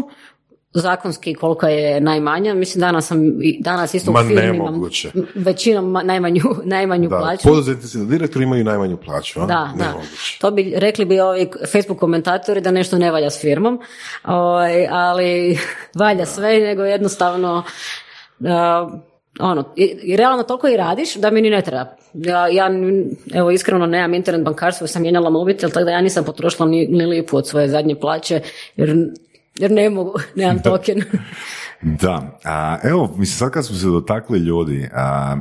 zakonski 0.72 1.34
koliko 1.34 1.66
je 1.66 2.00
najmanja, 2.00 2.54
mislim 2.54 2.80
danas 2.80 3.06
sam, 3.06 3.18
i- 3.42 3.62
danas 3.62 3.94
isto 3.94 4.12
Ma 4.12 4.20
u 4.20 4.24
firmi 4.24 4.56
imam 4.56 4.82
većinom 5.34 5.84
ma- 5.86 6.02
najmanju, 6.02 6.42
najmanju 6.64 7.08
Da, 7.08 7.18
plaću. 7.18 7.42
poduzetnici 7.44 7.98
da 7.98 8.04
direktori 8.04 8.44
imaju 8.44 8.64
najmanju 8.64 8.96
plaću, 8.96 9.40
a? 9.40 9.46
Da, 9.46 9.70
da. 9.76 9.94
To 10.40 10.50
bi 10.50 10.72
rekli 10.76 11.04
bi 11.04 11.20
ovi 11.20 11.50
Facebook 11.66 11.98
komentatori 11.98 12.60
da 12.60 12.70
nešto 12.70 12.98
ne 12.98 13.10
valja 13.10 13.30
s 13.30 13.40
firmom, 13.40 13.80
Ovaj, 14.24 14.86
ali 14.88 15.58
valja 15.94 16.26
sve, 16.26 16.58
nego 16.58 16.82
jednostavno 16.84 17.62
uh, 18.40 18.92
ono, 19.40 19.64
i, 19.76 19.82
i 20.02 20.16
realno 20.16 20.42
toliko 20.42 20.68
i 20.68 20.76
radiš 20.76 21.14
da 21.14 21.30
mi 21.30 21.40
ni 21.40 21.50
ne 21.50 21.62
treba. 21.62 21.86
Ja, 22.14 22.48
ja 22.48 22.70
evo 23.34 23.50
iskreno 23.50 23.86
nemam 23.86 24.14
internet 24.14 24.44
bankarstvo, 24.44 24.86
sam 24.86 25.02
mijenjala 25.02 25.30
mobitel, 25.30 25.70
tako 25.70 25.84
da 25.84 25.90
ja 25.90 26.00
nisam 26.00 26.24
potrošila 26.24 26.68
ni, 26.68 26.86
ni 26.86 27.06
lipu 27.06 27.36
od 27.36 27.48
svoje 27.48 27.68
zadnje 27.68 27.94
plaće, 27.94 28.40
jer, 28.76 28.96
jer 29.58 29.70
ne 29.70 29.90
mogu, 29.90 30.14
nemam 30.36 30.62
token. 30.62 31.02
Da, 31.82 32.38
a, 32.44 32.78
evo, 32.82 33.14
mislim, 33.16 33.38
sad 33.38 33.50
kad 33.50 33.66
smo 33.66 33.76
se 33.76 33.86
dotakli 33.86 34.38
ljudi, 34.38 34.88
a, 34.92 35.36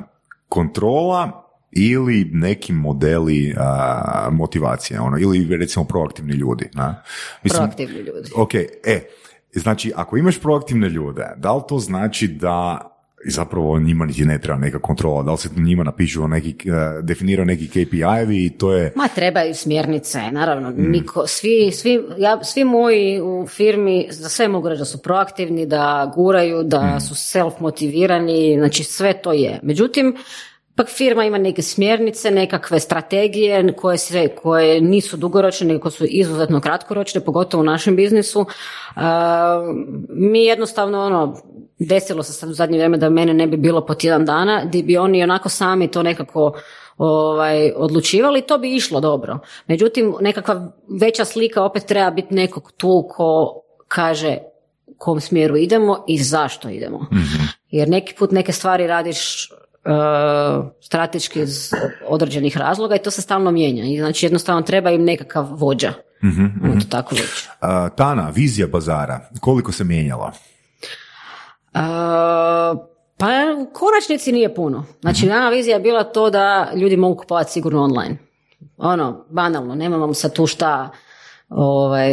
kontrola 0.49 1.45
ili 1.71 2.29
neki 2.33 2.73
modeli 2.73 3.55
a, 3.57 4.29
motivacije, 4.31 4.99
ono, 4.99 5.17
ili 5.17 5.57
recimo 5.57 5.85
proaktivni 5.85 6.33
ljudi. 6.33 6.69
Na? 6.73 7.03
Mislim, 7.43 7.59
Proaktivni 7.59 7.99
ljudi. 7.99 8.29
Ok, 8.35 8.55
e, 8.85 9.01
znači 9.51 9.91
ako 9.95 10.17
imaš 10.17 10.39
proaktivne 10.39 10.89
ljude, 10.89 11.25
da 11.37 11.53
li 11.53 11.61
to 11.67 11.79
znači 11.79 12.27
da 12.27 12.85
i 13.25 13.31
zapravo 13.31 13.79
njima 13.79 14.05
niti 14.05 14.25
ne 14.25 14.41
treba 14.41 14.59
neka 14.59 14.79
kontrola, 14.79 15.23
da 15.23 15.31
li 15.31 15.37
se 15.37 15.49
njima 15.55 15.83
napišu 15.83 16.27
neki, 16.27 16.69
eh, 16.69 17.01
definiraju 17.01 17.45
neki 17.45 17.67
KPI-evi 17.67 18.45
i 18.45 18.49
to 18.49 18.73
je 18.73 18.93
Ma 18.95 19.07
trebaju 19.07 19.55
smjernice, 19.55 20.31
naravno. 20.31 20.73
Niko, 20.77 21.27
svi, 21.27 21.71
svi, 21.71 22.01
ja, 22.17 22.43
svi 22.43 22.63
moji 22.63 23.21
u 23.21 23.47
firmi 23.47 24.07
za 24.11 24.29
sve 24.29 24.47
mogu 24.47 24.69
reći 24.69 24.79
da 24.79 24.85
su 24.85 25.01
proaktivni, 25.01 25.65
da 25.65 26.11
guraju, 26.15 26.63
da 26.63 26.99
su 26.99 27.13
self-motivirani, 27.15 28.57
znači 28.57 28.83
sve 28.83 29.21
to 29.21 29.33
je. 29.33 29.59
Međutim, 29.63 30.15
pak 30.75 30.87
firma 30.89 31.25
ima 31.25 31.37
neke 31.37 31.61
smjernice, 31.61 32.31
nekakve 32.31 32.79
strategije 32.79 33.73
koje, 33.73 33.97
se, 33.97 34.27
koje 34.27 34.81
nisu 34.81 35.17
dugoročne, 35.17 35.67
nego 35.67 35.89
su 35.89 36.05
izuzetno 36.05 36.61
kratkoročne, 36.61 37.21
pogotovo 37.21 37.61
u 37.61 37.65
našem 37.65 37.95
biznisu. 37.95 38.39
Uh, 38.39 39.01
mi 40.09 40.45
jednostavno, 40.45 41.05
ono, 41.05 41.41
desilo 41.79 42.23
se 42.23 42.33
sad 42.33 42.49
u 42.49 42.53
zadnje 42.53 42.77
vrijeme 42.77 42.97
da 42.97 43.09
mene 43.09 43.33
ne 43.33 43.47
bi 43.47 43.57
bilo 43.57 43.85
po 43.85 43.95
tjedan 43.95 44.25
dana, 44.25 44.61
gdje 44.65 44.83
bi 44.83 44.97
oni 44.97 45.23
onako 45.23 45.49
sami 45.49 45.91
to 45.91 46.03
nekako 46.03 46.53
ovaj, 46.97 47.71
odlučivali, 47.75 48.41
to 48.41 48.57
bi 48.57 48.75
išlo 48.75 48.99
dobro. 48.99 49.39
Međutim, 49.67 50.15
nekakva 50.21 50.71
veća 51.01 51.25
slika 51.25 51.63
opet 51.63 51.85
treba 51.85 52.11
biti 52.11 52.33
nekog 52.33 52.71
tu 52.77 53.07
ko 53.09 53.61
kaže 53.87 54.37
kom 54.97 55.21
smjeru 55.21 55.57
idemo 55.57 56.03
i 56.07 56.17
zašto 56.17 56.69
idemo. 56.69 57.07
Jer 57.71 57.89
neki 57.89 58.15
put 58.15 58.31
neke 58.31 58.51
stvari 58.51 58.87
radiš 58.87 59.49
strateški 60.81 61.41
iz 61.41 61.71
određenih 62.07 62.57
razloga 62.57 62.95
i 62.95 63.03
to 63.03 63.11
se 63.11 63.21
stalno 63.21 63.51
mijenja. 63.51 63.83
I 63.83 63.97
znači 63.97 64.25
jednostavno 64.25 64.61
treba 64.61 64.89
im 64.91 65.03
nekakav 65.03 65.47
vođa. 65.51 65.93
Ajmo 66.63 66.79
to 66.79 66.85
tako 66.89 67.15
reći. 67.15 67.49
A, 67.61 67.89
Tana, 67.89 68.29
vizija 68.29 68.67
bazara, 68.67 69.29
koliko 69.41 69.71
se 69.71 69.83
mijenjala? 69.83 70.31
Uh, 71.73 71.81
pa 73.17 73.27
u 73.57 73.73
konačnici 73.73 74.31
nije 74.31 74.55
puno. 74.55 74.85
Znači, 75.01 75.25
nama 75.25 75.49
vizija 75.49 75.75
je 75.75 75.81
bila 75.81 76.03
to 76.03 76.29
da 76.29 76.71
ljudi 76.75 76.97
mogu 76.97 77.15
kupovati 77.15 77.51
sigurno 77.51 77.83
online. 77.83 78.17
Ono, 78.77 79.25
banalno, 79.29 79.75
nemamo 79.75 80.13
sad 80.13 80.33
tu 80.33 80.47
šta 80.47 80.89
ovaj, 81.49 82.11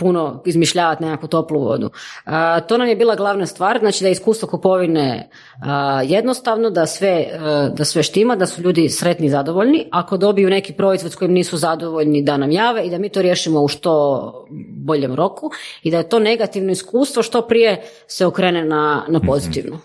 puno 0.00 0.42
izmišljavati 0.46 1.04
nekakvu 1.04 1.28
toplu 1.28 1.60
vodu. 1.60 1.90
A, 2.24 2.60
to 2.60 2.78
nam 2.78 2.88
je 2.88 2.96
bila 2.96 3.14
glavna 3.14 3.46
stvar, 3.46 3.78
znači 3.78 4.04
da 4.04 4.08
je 4.08 4.12
iskustvo 4.12 4.48
kupovine 4.48 5.30
a, 5.62 6.02
jednostavno, 6.02 6.70
da 6.70 6.86
sve, 6.86 7.26
a, 7.40 7.68
da 7.76 7.84
sve 7.84 8.02
štima, 8.02 8.36
da 8.36 8.46
su 8.46 8.62
ljudi 8.62 8.88
sretni 8.88 9.26
i 9.26 9.30
zadovoljni. 9.30 9.86
Ako 9.92 10.16
dobiju 10.16 10.50
neki 10.50 10.72
proizvod 10.72 11.12
s 11.12 11.16
kojim 11.16 11.32
nisu 11.32 11.56
zadovoljni, 11.56 12.22
da 12.22 12.36
nam 12.36 12.50
jave 12.50 12.86
i 12.86 12.90
da 12.90 12.98
mi 12.98 13.08
to 13.08 13.22
riješimo 13.22 13.60
u 13.60 13.68
što 13.68 14.46
boljem 14.84 15.14
roku 15.14 15.50
i 15.82 15.90
da 15.90 15.98
je 15.98 16.08
to 16.08 16.18
negativno 16.18 16.72
iskustvo 16.72 17.22
što 17.22 17.42
prije 17.42 17.82
se 18.06 18.26
okrene 18.26 18.64
na, 18.64 19.04
na 19.08 19.20
pozitivno. 19.20 19.78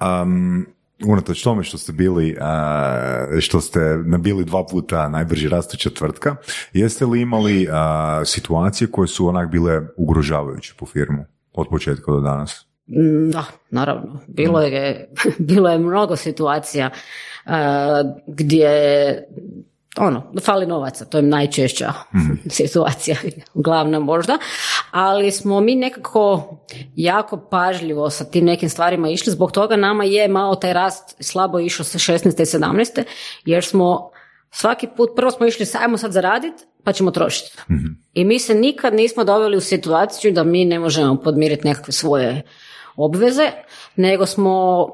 Um, 0.00 0.75
unatoč 1.04 1.42
tome 1.42 1.62
što 1.62 1.78
ste 1.78 1.92
bili, 1.92 2.36
što 3.40 3.60
ste 3.60 3.80
bili 4.18 4.44
dva 4.44 4.66
puta 4.66 5.08
najbrži 5.08 5.48
rastuća 5.48 5.90
tvrtka, 5.90 6.36
jeste 6.72 7.06
li 7.06 7.20
imali 7.20 7.68
situacije 8.24 8.90
koje 8.90 9.08
su 9.08 9.28
onak 9.28 9.50
bile 9.50 9.80
ugrožavajuće 9.96 10.74
po 10.78 10.86
firmu 10.86 11.24
od 11.52 11.66
početka 11.70 12.12
do 12.12 12.20
danas? 12.20 12.66
Mm, 12.86 13.30
Da, 13.30 13.44
naravno. 13.70 14.20
Bilo 14.26 14.60
je, 14.60 15.12
bilo 15.38 15.68
je 15.68 15.78
mnogo 15.78 16.16
situacija 16.16 16.90
gdje 18.26 18.68
ono, 19.98 20.32
fali 20.44 20.66
novaca, 20.66 21.04
to 21.04 21.18
je 21.18 21.22
najčešća 21.22 21.92
situacija, 22.58 23.16
glavna 23.54 24.00
možda, 24.00 24.38
ali 24.90 25.30
smo 25.30 25.60
mi 25.60 25.74
nekako 25.74 26.56
jako 26.96 27.36
pažljivo 27.50 28.10
sa 28.10 28.24
tim 28.24 28.44
nekim 28.44 28.68
stvarima 28.68 29.08
išli, 29.08 29.32
zbog 29.32 29.52
toga 29.52 29.76
nama 29.76 30.04
je 30.04 30.28
malo 30.28 30.54
taj 30.54 30.72
rast 30.72 31.16
slabo 31.20 31.60
išao 31.60 31.84
sa 31.84 31.98
16. 31.98 32.26
i 32.26 32.60
17. 32.60 33.02
jer 33.44 33.64
smo 33.64 34.10
svaki 34.50 34.88
put, 34.96 35.10
prvo 35.16 35.30
smo 35.30 35.46
išli, 35.46 35.66
sajmo 35.66 35.98
sad 35.98 36.12
zaraditi, 36.12 36.64
pa 36.84 36.92
ćemo 36.92 37.10
trošiti. 37.10 37.56
I 38.12 38.24
mi 38.24 38.38
se 38.38 38.54
nikad 38.54 38.94
nismo 38.94 39.24
doveli 39.24 39.56
u 39.56 39.60
situaciju 39.60 40.32
da 40.32 40.44
mi 40.44 40.64
ne 40.64 40.78
možemo 40.78 41.20
podmiriti 41.20 41.66
nekakve 41.68 41.92
svoje 41.92 42.42
obveze, 42.96 43.50
nego 43.96 44.26
smo 44.26 44.86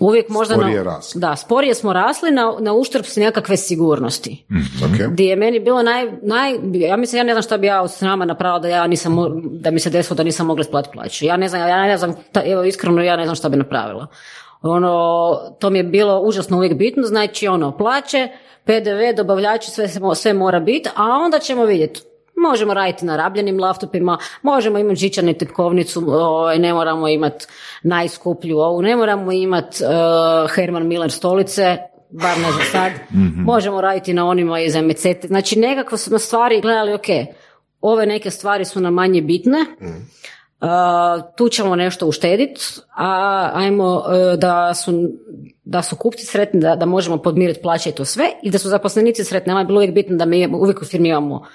uvijek 0.00 0.28
možda... 0.28 0.54
Sporije 0.54 0.76
na, 0.76 0.82
rasli. 0.84 1.20
Da, 1.20 1.36
sporije 1.36 1.74
smo 1.74 1.92
rasli 1.92 2.30
na, 2.30 2.56
na 2.60 2.72
uštrb 2.72 3.04
nekakve 3.16 3.56
sigurnosti. 3.56 4.46
Ok. 4.84 5.12
Gdje 5.12 5.24
je 5.24 5.36
meni 5.36 5.60
bilo 5.60 5.82
naj, 5.82 6.06
naj, 6.22 6.58
ja 6.72 6.96
mislim, 6.96 7.18
ja 7.18 7.24
ne 7.24 7.32
znam 7.32 7.42
šta 7.42 7.58
bi 7.58 7.66
ja 7.66 7.88
s 7.88 8.00
nama 8.00 8.24
napravila 8.24 8.58
da 8.58 8.68
ja 8.68 8.86
nisam, 8.86 9.16
da 9.42 9.70
mi 9.70 9.80
se 9.80 9.90
desilo 9.90 10.16
da 10.16 10.22
nisam 10.22 10.46
mogla 10.46 10.60
isplatiti 10.60 10.92
plaću. 10.92 11.24
Ja 11.24 11.36
ne 11.36 11.48
znam, 11.48 11.68
ja 11.68 11.82
ne 11.82 11.98
znam, 11.98 12.14
ta- 12.32 12.42
evo 12.46 12.64
iskreno 12.64 13.02
ja 13.02 13.16
ne 13.16 13.24
znam 13.24 13.36
šta 13.36 13.48
bi 13.48 13.56
napravila. 13.56 14.06
Ono, 14.62 15.34
to 15.58 15.70
mi 15.70 15.78
je 15.78 15.84
bilo 15.84 16.20
užasno 16.20 16.56
uvijek 16.56 16.74
bitno, 16.78 17.02
znači 17.02 17.48
ono, 17.48 17.76
plaće, 17.76 18.28
PDV, 18.64 19.16
dobavljači, 19.16 19.70
sve, 19.70 19.88
sve 20.14 20.32
mora 20.32 20.60
biti, 20.60 20.88
a 20.96 21.04
onda 21.04 21.38
ćemo 21.38 21.64
vidjeti. 21.64 22.00
Možemo 22.36 22.74
raditi 22.74 23.04
na 23.04 23.16
rabljenim 23.16 23.60
laptopima, 23.60 24.18
možemo 24.42 24.78
imati 24.78 24.96
žičanu 24.96 25.34
tipkovnicu, 25.34 26.04
ovaj, 26.08 26.58
ne 26.58 26.74
moramo 26.74 27.08
imati 27.08 27.46
najskuplju 27.82 28.58
ovu, 28.58 28.82
ne 28.82 28.96
moramo 28.96 29.32
imati 29.32 29.84
uh, 29.84 30.50
Herman 30.54 30.86
Miller 30.86 31.10
stolice, 31.10 31.76
bar 32.10 32.38
ne 32.38 32.52
za 32.52 32.64
sad. 32.72 32.92
Možemo 33.52 33.80
raditi 33.80 34.12
na 34.12 34.26
onima 34.26 34.60
iz 34.60 34.76
MCT. 34.76 35.26
Znači 35.26 35.58
nekako 35.58 35.96
smo 35.96 36.18
stvari 36.18 36.60
gledali, 36.60 36.94
ok, 36.94 37.06
ove 37.80 38.06
neke 38.06 38.30
stvari 38.30 38.64
su 38.64 38.80
nam 38.80 38.94
manje 38.94 39.22
bitne, 39.22 39.58
tu 41.36 41.48
ćemo 41.48 41.76
nešto 41.76 42.06
uštediti, 42.06 42.60
a 42.96 43.50
ajmo 43.54 44.02
e, 44.12 44.36
da 44.36 44.74
su, 44.74 45.08
da 45.64 45.82
su 45.82 45.96
kupci 45.96 46.26
sretni, 46.26 46.60
da, 46.60 46.76
da 46.76 46.86
možemo 46.86 47.18
podmiriti 47.18 47.62
plaće 47.62 47.90
i 47.90 47.92
to 47.92 48.04
sve 48.04 48.24
i 48.42 48.50
da 48.50 48.58
su 48.58 48.68
zaposlenici 48.68 49.24
sretni. 49.24 49.50
Nama 49.50 49.60
je 49.60 49.64
bilo 49.64 49.78
uvijek 49.78 49.94
bitno 49.94 50.16
da 50.16 50.24
mi 50.24 50.46
uvijek 50.46 50.82
u 50.82 50.84
firmi 50.84 51.08
imamo 51.08 51.46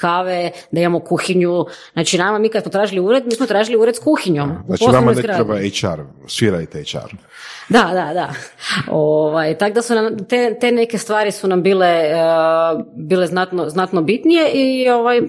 kave, 0.00 0.50
da 0.70 0.80
imamo 0.80 1.00
kuhinju. 1.00 1.64
Znači 1.92 2.18
nama 2.18 2.38
mi 2.38 2.48
kad 2.48 2.62
smo 2.62 2.72
tražili 2.72 3.00
ured, 3.00 3.26
mi 3.26 3.32
smo 3.32 3.46
tražili 3.46 3.76
ured 3.76 3.96
s 3.96 3.98
kuhinjom. 3.98 4.52
Znači 4.66 4.84
vama 4.92 5.12
ne 5.12 5.22
treba 5.22 5.54
HR, 5.54 6.02
svirajte 6.26 6.82
HR. 6.82 7.16
Da, 7.68 7.90
da, 7.92 8.14
da. 8.14 8.32
Ovaj, 8.90 9.58
tako 9.58 9.74
da 9.74 9.82
su 9.82 9.94
nam, 9.94 10.24
te, 10.24 10.56
te 10.60 10.72
neke 10.72 10.98
stvari 10.98 11.32
su 11.32 11.48
nam 11.48 11.62
bile, 11.62 12.10
uh, 12.12 12.84
bile 12.96 13.26
znatno, 13.26 13.68
znatno 13.68 14.02
bitnije 14.02 14.50
i 14.54 14.88
ovaj, 14.88 15.20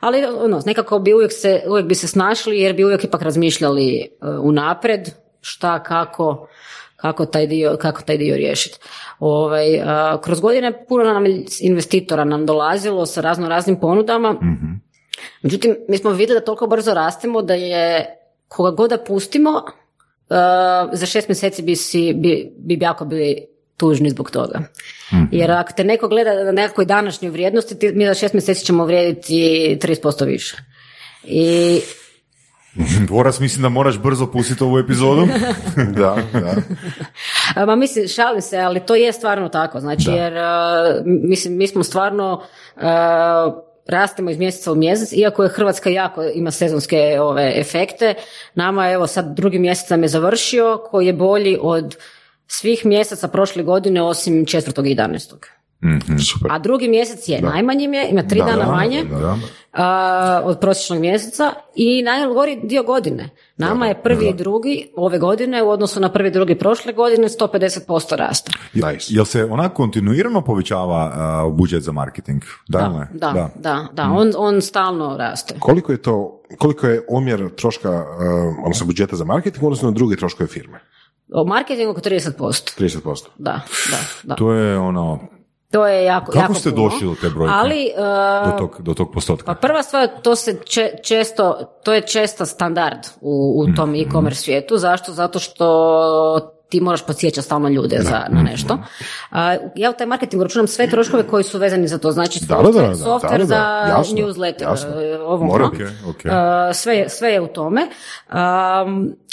ali 0.00 0.24
ono, 0.24 0.62
nekako 0.66 0.98
bi 0.98 1.14
uvijek 1.14 1.32
se, 1.32 1.62
uvijek 1.68 1.86
bi 1.86 1.94
se 1.94 2.08
snašli 2.08 2.58
jer 2.58 2.74
bi 2.74 2.84
uvijek 2.84 3.04
ipak 3.04 3.22
razmišljali 3.22 4.08
uh, 4.20 4.44
unapred 4.44 5.10
šta, 5.40 5.82
kako, 5.82 6.48
kako 7.06 7.26
taj 7.26 7.46
dio, 7.46 7.76
kako 7.80 8.02
taj 8.02 8.16
dio 8.18 8.36
riješiti. 8.36 8.78
Ovaj, 9.18 9.66
kroz 10.22 10.40
godine 10.40 10.86
puno 10.88 11.04
nam 11.04 11.24
investitora 11.60 12.24
nam 12.24 12.46
dolazilo 12.46 13.06
sa 13.06 13.20
razno 13.20 13.48
raznim 13.48 13.80
ponudama. 13.80 14.32
mm 14.32 14.86
Međutim, 15.42 15.76
mi 15.88 15.98
smo 15.98 16.10
vidjeli 16.10 16.40
da 16.40 16.44
toliko 16.44 16.66
brzo 16.66 16.94
rastemo 16.94 17.42
da 17.42 17.54
je 17.54 18.06
koga 18.48 18.70
god 18.70 18.90
da 18.90 18.98
pustimo, 18.98 19.62
za 20.92 21.06
šest 21.06 21.28
mjeseci 21.28 21.62
bi, 21.62 21.76
si, 21.76 22.12
bi, 22.12 22.52
bi 22.58 22.78
jako 22.80 23.04
bili 23.04 23.46
tužni 23.76 24.10
zbog 24.10 24.30
toga. 24.30 24.60
Mhm. 25.12 25.24
Jer 25.32 25.50
ako 25.50 25.72
te 25.72 25.84
neko 25.84 26.08
gleda 26.08 26.44
na 26.44 26.52
nekakvoj 26.52 26.86
današnjoj 26.86 27.30
vrijednosti, 27.30 27.78
ti, 27.78 27.92
mi 27.94 28.06
za 28.06 28.14
šest 28.14 28.34
mjeseci 28.34 28.64
ćemo 28.64 28.84
vrijediti 28.84 29.78
30% 29.82 30.24
više. 30.24 30.56
I 31.24 31.80
Dvorac 33.06 33.38
mislim 33.38 33.62
da 33.62 33.68
moraš 33.68 33.98
brzo 33.98 34.26
pustiti 34.26 34.64
ovu 34.64 34.78
epizodu. 34.78 35.26
da, 35.98 36.16
da. 36.32 36.54
Ma 37.66 37.76
mislim, 37.76 38.08
šalim 38.08 38.42
se, 38.42 38.58
ali 38.58 38.80
to 38.80 38.94
je 38.94 39.12
stvarno 39.12 39.48
tako. 39.48 39.80
Znači, 39.80 40.10
jer 40.10 40.32
mislim, 41.04 41.56
mi 41.56 41.66
smo 41.66 41.84
stvarno 41.84 42.42
rastemo 43.86 44.30
iz 44.30 44.38
mjeseca 44.38 44.72
u 44.72 44.74
mjesec, 44.74 45.12
iako 45.12 45.42
je 45.42 45.48
Hrvatska 45.48 45.90
jako 45.90 46.24
ima 46.34 46.50
sezonske 46.50 47.20
ove 47.20 47.52
efekte. 47.56 48.14
Nama 48.54 48.90
evo 48.90 49.06
sad 49.06 49.36
drugi 49.36 49.58
mjesec 49.58 49.90
nam 49.90 50.02
je 50.02 50.08
završio 50.08 50.82
koji 50.90 51.06
je 51.06 51.12
bolji 51.12 51.58
od 51.60 51.96
svih 52.46 52.86
mjeseca 52.86 53.28
prošle 53.28 53.62
godine 53.62 54.02
osim 54.02 54.46
četvrtog 54.46 54.86
i 54.86 54.94
11. 54.94 55.34
Mm-hmm. 55.86 56.50
A 56.50 56.58
drugi 56.58 56.88
mjesec 56.88 57.28
je, 57.28 57.42
najmanji 57.42 57.84
je, 57.84 58.08
ima 58.10 58.22
tri 58.22 58.38
dana 58.38 58.66
manje 58.66 59.04
od 60.44 60.58
prosječnog 60.60 61.00
mjeseca 61.00 61.52
i 61.74 62.02
najgori 62.02 62.60
dio 62.62 62.82
godine. 62.82 63.30
Nama 63.56 63.86
je 63.86 64.02
prvi 64.02 64.26
i 64.26 64.34
drugi 64.34 64.88
ove 64.96 65.18
godine 65.18 65.62
u 65.62 65.70
odnosu 65.70 66.00
na 66.00 66.12
prvi 66.12 66.28
i 66.28 66.32
drugi 66.32 66.54
prošle 66.54 66.92
godine 66.92 67.28
150% 67.28 68.16
rasta. 68.16 68.52
Nice. 68.74 69.06
Jel 69.08 69.24
se 69.24 69.44
ona 69.44 69.68
kontinuirano 69.68 70.40
povećava 70.40 71.12
uh, 71.46 71.56
budžet 71.56 71.82
za 71.82 71.92
marketing? 71.92 72.42
Da, 72.68 73.08
da, 73.12 73.32
da. 73.32 73.50
da, 73.54 73.86
da. 73.92 74.08
Mm. 74.08 74.16
On, 74.16 74.32
on 74.36 74.62
stalno 74.62 75.16
raste. 75.16 75.54
Koliko 75.58 75.92
je 75.92 76.02
to, 76.02 76.42
koliko 76.58 76.86
je 76.86 77.04
omjer 77.08 77.48
troška, 77.56 77.90
uh, 77.90 78.64
odnosno 78.64 78.86
budžeta 78.86 79.16
za 79.16 79.24
marketing 79.24 79.64
odnosno 79.64 79.90
na 79.90 79.94
druge 79.94 80.16
troškove 80.16 80.46
firme? 80.46 80.80
O 81.32 81.44
marketingu 81.44 81.90
oko 81.90 82.00
30%. 82.00 82.82
30%. 82.82 83.26
Da, 83.38 83.60
da, 83.90 83.98
da. 84.22 84.34
To 84.34 84.52
je 84.52 84.78
ono, 84.78 85.20
to 85.70 85.86
je 85.86 86.04
jako, 86.04 86.26
Kako 86.32 86.38
jako 86.38 86.54
ste 86.54 86.70
puno. 86.70 86.82
došli 86.82 87.06
do 87.06 87.14
te 87.20 87.28
brojke? 87.28 87.54
Ali, 87.56 87.92
do, 88.44 88.58
tog, 88.58 88.76
do 88.78 88.94
tog 88.94 89.12
postotka? 89.12 89.46
Pa 89.46 89.54
prva 89.54 89.82
stvar, 89.82 90.08
to 90.22 90.36
se 90.36 90.60
često, 91.02 91.58
to 91.82 91.92
je 91.92 92.00
česta 92.00 92.46
standard 92.46 92.98
u, 93.20 93.62
u 93.62 93.74
tom 93.74 93.90
mm-hmm. 93.90 94.08
e-commerce 94.08 94.42
svijetu. 94.42 94.78
Zašto? 94.78 95.12
Zato 95.12 95.38
što 95.38 96.56
ti 96.68 96.80
moraš 96.80 97.06
podsjećati 97.06 97.44
stalno 97.44 97.68
ljude 97.68 97.98
za, 98.00 98.24
na 98.28 98.42
nešto. 98.42 98.78
A, 99.30 99.56
ja 99.74 99.90
u 99.90 99.92
taj 99.92 100.06
marketing 100.06 100.42
računam 100.42 100.66
sve 100.66 100.90
troškove 100.90 101.22
koji 101.22 101.44
su 101.44 101.58
vezani 101.58 101.88
za 101.88 101.98
to. 101.98 102.12
Znači 102.12 102.38
software, 102.38 102.94
software 102.94 103.44
za 103.44 103.56
jasno, 103.88 104.16
newsletter, 104.16 104.62
jasno. 104.62 104.90
ovo, 105.26 105.46
okay, 105.46 105.88
okay. 106.06 106.72
sve, 106.72 107.08
sve 107.08 107.30
je 107.30 107.40
u 107.40 107.46
tome. 107.46 107.88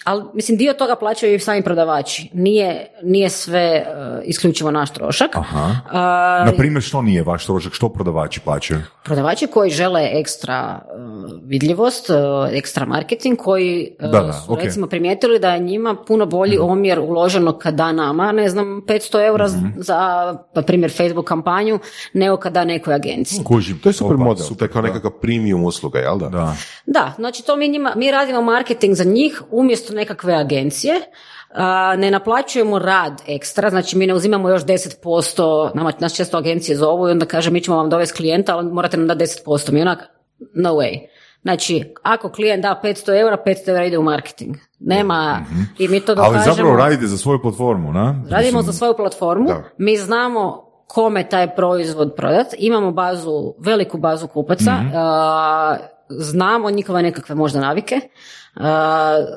Ali 0.03 0.23
mislim 0.33 0.57
dio 0.57 0.73
toga 0.73 0.95
plaćaju 0.95 1.35
i 1.35 1.39
sami 1.39 1.63
prodavači. 1.63 2.29
Nije, 2.33 2.87
nije 3.03 3.29
sve 3.29 3.85
uh, 3.87 4.21
isključivo 4.23 4.71
naš 4.71 4.93
trošak. 4.93 5.35
Aha. 5.35 5.65
Uh, 5.85 5.93
Na 6.45 6.51
primjer 6.57 6.83
što 6.83 7.01
nije 7.01 7.23
vaš 7.23 7.45
trošak, 7.45 7.73
što 7.73 7.89
prodavači 7.89 8.39
plaćaju? 8.39 8.79
Prodavači 9.03 9.47
koji 9.47 9.71
žele 9.71 10.09
ekstra 10.13 10.79
uh, 10.79 11.31
vidljivost, 11.43 12.09
uh, 12.09 12.15
ekstra 12.51 12.85
marketing, 12.85 13.37
koji 13.37 13.95
uh, 14.03 14.11
da, 14.11 14.33
su 14.33 14.51
okay. 14.51 14.63
recimo 14.63 14.87
primijetili 14.87 15.39
da 15.39 15.53
je 15.53 15.59
njima 15.59 15.95
puno 16.07 16.25
bolji 16.25 16.57
mm. 16.57 16.61
omjer 16.61 16.99
uloženo 16.99 17.57
kada 17.57 17.91
nama, 17.91 18.31
ne 18.31 18.49
znam, 18.49 18.81
500 18.87 19.27
eura 19.27 19.47
mm. 19.47 19.73
za, 19.77 19.97
na 20.55 20.61
primjer, 20.61 20.91
Facebook 20.91 21.27
kampanju, 21.27 21.79
nego 22.13 22.37
kada 22.37 22.63
nekoj 22.65 22.93
agenciji. 22.93 23.43
Kužim. 23.43 23.79
To 23.79 23.89
je 23.89 23.93
super 23.93 24.15
Opa, 24.15 24.23
model, 24.23 24.45
super, 24.45 24.71
kao 24.71 24.81
nekakav 24.81 25.11
premium 25.11 25.63
usluga, 25.63 25.99
jel 25.99 26.17
da? 26.17 26.29
Da, 26.29 26.55
da 26.85 27.13
znači 27.15 27.45
to 27.45 27.55
mi 27.55 27.67
njima, 27.67 27.93
mi 27.95 28.11
radimo 28.11 28.41
marketing 28.41 28.95
za 28.95 29.03
njih 29.03 29.41
umjesto 29.51 29.92
nekakve 29.93 30.33
agencije, 30.33 30.95
ne 31.97 32.11
naplaćujemo 32.11 32.79
rad 32.79 33.21
ekstra, 33.27 33.69
znači 33.69 33.97
mi 33.97 34.07
ne 34.07 34.13
uzimamo 34.13 34.49
još 34.49 34.65
10%, 34.65 35.71
nama, 35.75 35.91
nas 35.99 36.15
često 36.15 36.37
agencije 36.37 36.77
zovu 36.77 37.07
i 37.07 37.11
onda 37.11 37.25
kaže 37.25 37.51
mi 37.51 37.61
ćemo 37.61 37.77
vam 37.77 37.89
dovesti 37.89 38.17
klijenta, 38.17 38.55
ali 38.55 38.71
morate 38.71 38.97
nam 38.97 39.07
dati 39.07 39.23
10%, 39.23 39.71
mi 39.71 39.81
onak, 39.81 39.99
no 40.55 40.73
way. 40.73 40.99
Znači, 41.41 41.93
ako 42.03 42.29
klijent 42.29 42.63
da 42.63 42.81
500 42.83 43.19
eura, 43.19 43.37
500 43.45 43.69
eura 43.69 43.85
ide 43.85 43.97
u 43.97 44.03
marketing. 44.03 44.55
Nema, 44.79 45.39
mm-hmm. 45.41 45.69
i 45.79 45.87
mi 45.87 45.99
to 45.99 46.15
dokažemo. 46.15 46.43
Ali 46.45 46.55
zapravo 46.55 46.75
radite 46.75 47.07
za 47.07 47.17
svoju 47.17 47.41
platformu, 47.41 47.93
na? 47.93 48.23
Radimo 48.29 48.61
za 48.61 48.73
svoju 48.73 48.93
platformu, 48.97 49.49
mi 49.77 49.97
znamo 49.97 50.69
kome 50.87 51.29
taj 51.29 51.55
proizvod 51.55 52.15
prodat, 52.15 52.47
imamo 52.57 52.91
bazu, 52.91 53.53
veliku 53.59 53.97
bazu 53.97 54.27
kupaca, 54.27 54.71
mm 54.71 54.91
znamo 56.17 56.71
njihove 56.71 57.01
nekakve 57.01 57.35
možda 57.35 57.59
navike, 57.59 57.99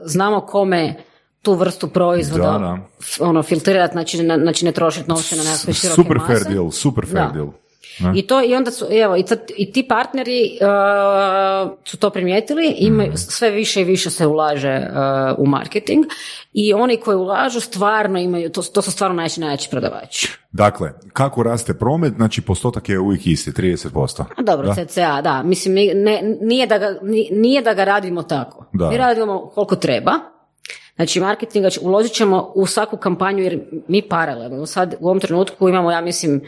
znamo 0.05 0.41
kome 0.41 0.95
tu 1.43 1.55
vrstu 1.55 1.89
proizvoda 1.89 2.45
da, 2.45 2.59
da. 2.59 2.79
ono 3.21 3.43
filtrirati, 3.43 3.93
znači, 3.93 4.17
znači 4.17 4.65
ne 4.65 4.73
trošiti 4.73 5.11
novce 5.11 5.37
na 5.37 5.43
nekakve 5.43 5.73
široke 5.73 6.03
super 6.03 6.17
mase. 6.17 6.35
Fair 6.35 6.55
deal, 6.55 6.71
super 6.71 7.07
fair 7.07 7.33
deal. 7.33 7.49
I 8.15 8.27
to 8.27 8.43
i 8.43 8.55
onda 8.55 8.71
su 8.71 8.87
evo 8.91 9.17
i, 9.17 9.25
i 9.57 9.73
ti 9.73 9.89
partneri 9.89 10.59
uh, 10.61 11.71
su 11.85 11.97
to 11.97 12.11
primijetili, 12.11 12.75
imaju 12.79 13.13
mm. 13.13 13.17
sve 13.17 13.51
više 13.51 13.81
i 13.81 13.85
više 13.85 14.11
se 14.11 14.27
ulaže 14.27 14.77
uh, 14.77 15.39
u 15.39 15.47
marketing 15.47 16.05
i 16.53 16.73
oni 16.73 16.97
koji 16.97 17.17
ulažu 17.17 17.61
stvarno 17.61 18.19
imaju 18.19 18.51
to, 18.51 18.63
to 18.63 18.83
su 18.83 18.91
stvarno 18.91 19.17
najveći 19.17 19.41
najjači 19.41 19.71
prodavači. 19.71 20.33
Dakle, 20.53 20.93
kako 21.13 21.43
raste 21.43 21.75
promet, 21.75 22.13
znači 22.17 22.43
postotak 22.43 22.89
je 22.89 22.99
uvijek 22.99 23.27
isti, 23.27 23.51
30%. 23.51 24.25
Dobro, 24.43 24.67
da? 24.67 24.85
CCA, 24.85 25.21
da. 25.23 25.43
Mislim, 25.43 25.75
ne, 25.75 26.37
nije, 26.41 26.67
da 26.67 26.79
ga, 26.79 26.87
nije 27.31 27.63
da 27.63 27.75
ga 27.75 27.85
radimo 27.85 28.23
tako. 28.23 28.67
Da. 28.73 28.91
Mi 28.91 28.97
radimo 28.97 29.51
koliko 29.55 29.77
treba, 29.77 30.13
Znači 30.97 31.21
marketinga 31.21 31.69
uložit 31.81 32.13
ćemo 32.13 32.53
u 32.55 32.67
svaku 32.67 32.97
kampanju 32.97 33.43
jer 33.43 33.61
mi 33.89 34.03
paralelno 34.03 34.67
sad 34.67 34.95
u 35.01 35.07
ovom 35.07 35.21
trenutku 35.21 35.69
imamo 35.69 35.91
ja 35.91 36.01
mislim 36.01 36.41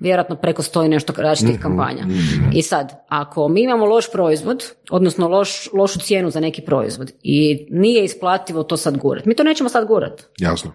vjerojatno 0.00 0.36
preko 0.36 0.62
stoji 0.62 0.88
nešto 0.88 1.12
različitih 1.16 1.60
mm 1.60 1.62
kampanja. 1.62 2.06
Mhm. 2.06 2.50
I 2.52 2.62
sad, 2.62 3.04
ako 3.08 3.48
mi 3.48 3.62
imamo 3.62 3.86
loš 3.86 4.12
proizvod, 4.12 4.64
odnosno 4.90 5.28
loš, 5.28 5.68
lošu 5.72 5.98
cijenu 5.98 6.30
za 6.30 6.40
neki 6.40 6.62
proizvod 6.62 7.12
i 7.22 7.66
nije 7.70 8.04
isplativo 8.04 8.62
to 8.62 8.76
sad 8.76 8.98
gurat, 8.98 9.24
mi 9.24 9.34
to 9.34 9.42
nećemo 9.42 9.68
sad 9.68 9.86
gurat. 9.86 10.22
Jasno. 10.38 10.72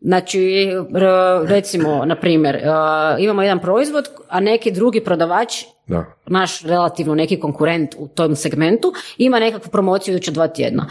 Znači, 0.00 0.68
recimo, 1.46 2.04
na 2.04 2.16
primjer, 2.16 2.60
imamo 3.18 3.42
jedan 3.42 3.60
proizvod, 3.60 4.08
a 4.28 4.40
neki 4.40 4.70
drugi 4.70 5.04
prodavač, 5.04 5.52
da. 5.86 6.04
naš 6.26 6.62
relativno 6.62 7.14
neki 7.14 7.40
konkurent 7.40 7.94
u 7.98 8.08
tom 8.08 8.36
segmentu, 8.36 8.92
ima 9.18 9.38
nekakvu 9.38 9.70
promociju 9.70 10.12
iduće 10.12 10.30
dva 10.30 10.48
tjedna. 10.48 10.86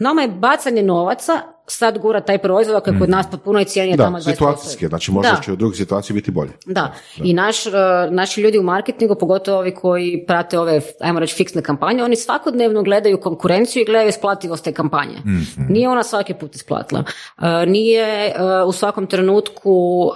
Nama 0.00 0.22
je 0.22 0.28
bacanje 0.28 0.82
novaca 0.82 1.42
sad 1.66 1.98
gura 1.98 2.20
taj 2.20 2.38
proizvod, 2.38 2.76
ako 2.76 2.90
je 2.90 2.98
kod 2.98 3.08
mhm. 3.08 3.16
nas 3.16 3.26
po 3.30 3.36
punoj 3.36 3.64
cijeni 3.64 3.90
je 3.90 3.96
da, 3.96 4.04
tamo 4.04 4.20
situacijski, 4.20 4.86
znači 4.86 5.12
možda 5.12 5.40
će 5.44 5.52
u 5.52 5.56
drugoj 5.56 5.76
situaciji 5.76 6.14
biti 6.14 6.30
bolje. 6.30 6.50
Da, 6.66 6.94
i 7.16 7.34
naš, 7.34 7.66
uh, 7.66 7.72
naši 8.10 8.40
ljudi 8.40 8.58
u 8.58 8.62
marketingu, 8.62 9.14
pogotovo 9.14 9.58
ovi 9.58 9.74
koji 9.74 10.24
prate 10.26 10.58
ove, 10.58 10.80
ajmo 11.00 11.20
reći, 11.20 11.34
fiksne 11.34 11.62
kampanje, 11.62 12.04
oni 12.04 12.16
svakodnevno 12.16 12.82
gledaju 12.82 13.20
konkurenciju 13.20 13.82
i 13.82 13.84
gledaju 13.84 14.08
isplativost 14.08 14.64
te 14.64 14.72
kampanje. 14.72 15.18
mm 15.24 15.40
Nije 15.68 15.88
ona 15.88 16.02
svaki 16.02 16.34
put 16.34 16.54
isplatila. 16.54 17.04
Uh, 17.38 17.44
nije 17.66 18.34
uh, 18.34 18.68
u 18.68 18.72
svakom 18.72 19.06
trenutku 19.06 20.10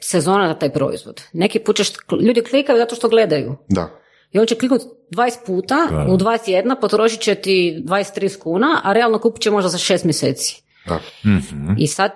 sezona 0.00 0.48
za 0.48 0.54
taj 0.54 0.72
proizvod. 0.72 1.22
Neki 1.32 1.58
put 1.58 1.76
ćeš, 1.76 1.92
ljudi 2.20 2.42
klikaju 2.42 2.78
zato 2.78 2.94
što 2.94 3.08
gledaju. 3.08 3.56
Da. 3.68 4.03
I 4.34 4.38
on 4.38 4.46
će 4.46 4.54
kliknuti 4.54 4.84
20 5.10 5.46
puta 5.46 5.76
u 6.08 6.16
dva 6.16 6.38
tjedna, 6.38 6.76
potrošit 6.76 7.20
će 7.20 7.34
ti 7.34 7.82
23 7.86 8.38
kuna, 8.38 8.80
a 8.84 8.92
realno 8.92 9.18
kupit 9.18 9.42
će 9.42 9.50
možda 9.50 9.68
za 9.68 9.78
šest 9.78 10.04
mjeseci. 10.04 10.62
Da. 10.86 11.00
Mhm. 11.24 11.72
I 11.78 11.86
sad 11.86 12.10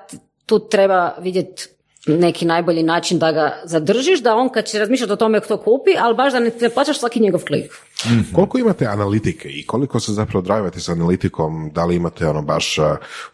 tu 0.47 0.59
treba 0.69 1.15
vidjeti 1.21 1.69
neki 2.07 2.45
najbolji 2.45 2.83
način 2.83 3.19
da 3.19 3.33
ga 3.33 3.53
zadržiš, 3.65 4.23
da 4.23 4.35
on 4.35 4.49
kad 4.49 4.65
će 4.65 4.79
razmišljati 4.79 5.13
o 5.13 5.17
tome 5.17 5.41
to 5.41 5.57
kupi, 5.57 5.91
ali 6.01 6.15
baš 6.15 6.33
da 6.33 6.41
ne, 6.41 6.51
ne 6.61 6.69
plaćaš 6.69 6.99
svaki 6.99 7.21
njegov 7.21 7.41
klik. 7.47 7.73
Koliko 8.35 8.59
imate 8.59 8.87
analitike 8.87 9.49
i 9.49 9.67
koliko 9.67 10.01
se 10.01 10.13
zapravo 10.13 10.43
drivate 10.43 10.81
s 10.81 10.89
analitikom? 10.89 11.71
Da 11.75 11.85
li 11.85 11.97
imate 11.97 12.29
ono 12.29 12.43
baš 12.43 12.79
uh, 12.79 12.85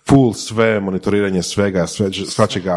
full 0.08 0.32
sve, 0.32 0.80
monitoriranje 0.80 1.42
svega, 1.42 1.86
sve, 1.86 2.10
svačega, 2.12 2.74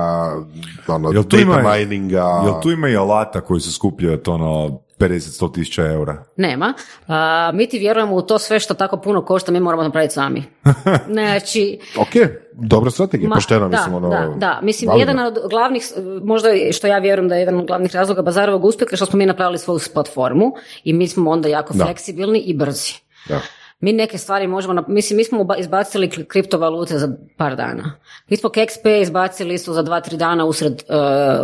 ono, 0.87 1.11
Jel 1.11 1.23
tu 1.23 1.37
data 1.37 1.59
ima- 1.59 1.77
mininga? 1.77 2.41
Jel 2.45 2.61
tu 2.61 2.71
ima 2.71 2.89
i 2.89 2.95
alata 2.95 3.41
koji 3.41 3.61
se 3.61 3.71
skupljaju 3.71 4.19
ono 4.27 4.79
50-100 4.99 5.53
tisuća 5.53 5.85
eura? 5.85 6.23
Nema. 6.35 6.73
A, 7.07 7.51
mi 7.53 7.67
ti 7.69 7.79
vjerujemo 7.79 8.15
u 8.15 8.21
to 8.21 8.39
sve 8.39 8.59
što 8.59 8.73
tako 8.73 8.97
puno 8.97 9.25
košta, 9.25 9.51
mi 9.51 9.59
moramo 9.59 9.83
napraviti 9.83 10.13
sami. 10.13 10.43
Znači, 11.11 11.79
Ok, 11.97 12.09
dobra 12.53 12.91
strategija, 12.91 13.29
pošteno, 13.33 13.67
mislim, 13.69 13.95
ono... 13.95 14.09
Da, 14.09 14.33
da, 14.37 14.59
mislim, 14.63 14.87
validno. 14.89 15.11
jedan 15.11 15.25
od 15.27 15.49
glavnih, 15.49 15.83
možda 16.23 16.49
što 16.71 16.87
ja 16.87 16.97
vjerujem 16.97 17.29
da 17.29 17.35
je 17.35 17.39
jedan 17.41 17.59
od 17.59 17.67
glavnih 17.67 17.95
razloga 17.95 18.21
Bazarovog 18.21 18.65
uspjeha 18.65 18.95
što 18.95 19.05
smo 19.05 19.17
mi 19.17 19.25
napravili 19.25 19.57
svoju 19.57 19.79
platformu 19.93 20.51
i 20.83 20.93
mi 20.93 21.07
smo 21.07 21.31
onda 21.31 21.49
jako 21.49 21.73
Da. 21.73 21.85
fleksibilni 21.85 22.39
i 22.39 22.53
brzi. 22.53 22.93
Da. 23.29 23.39
Mi 23.79 23.93
neke 23.93 24.17
stvari 24.17 24.47
možemo, 24.47 24.83
mislim, 24.87 25.17
mi 25.17 25.23
smo 25.23 25.47
izbacili 25.57 26.09
kri- 26.09 26.25
kriptovalute 26.25 26.97
za 26.97 27.07
par 27.37 27.55
dana. 27.55 27.91
Mi 28.29 28.37
smo 28.37 28.49
KXP 28.49 29.01
izbacili 29.01 29.53
isto 29.53 29.73
za 29.73 29.81
dva, 29.81 30.01
tri 30.01 30.17
dana 30.17 30.45
usred 30.45 30.73
uh, 30.73 30.95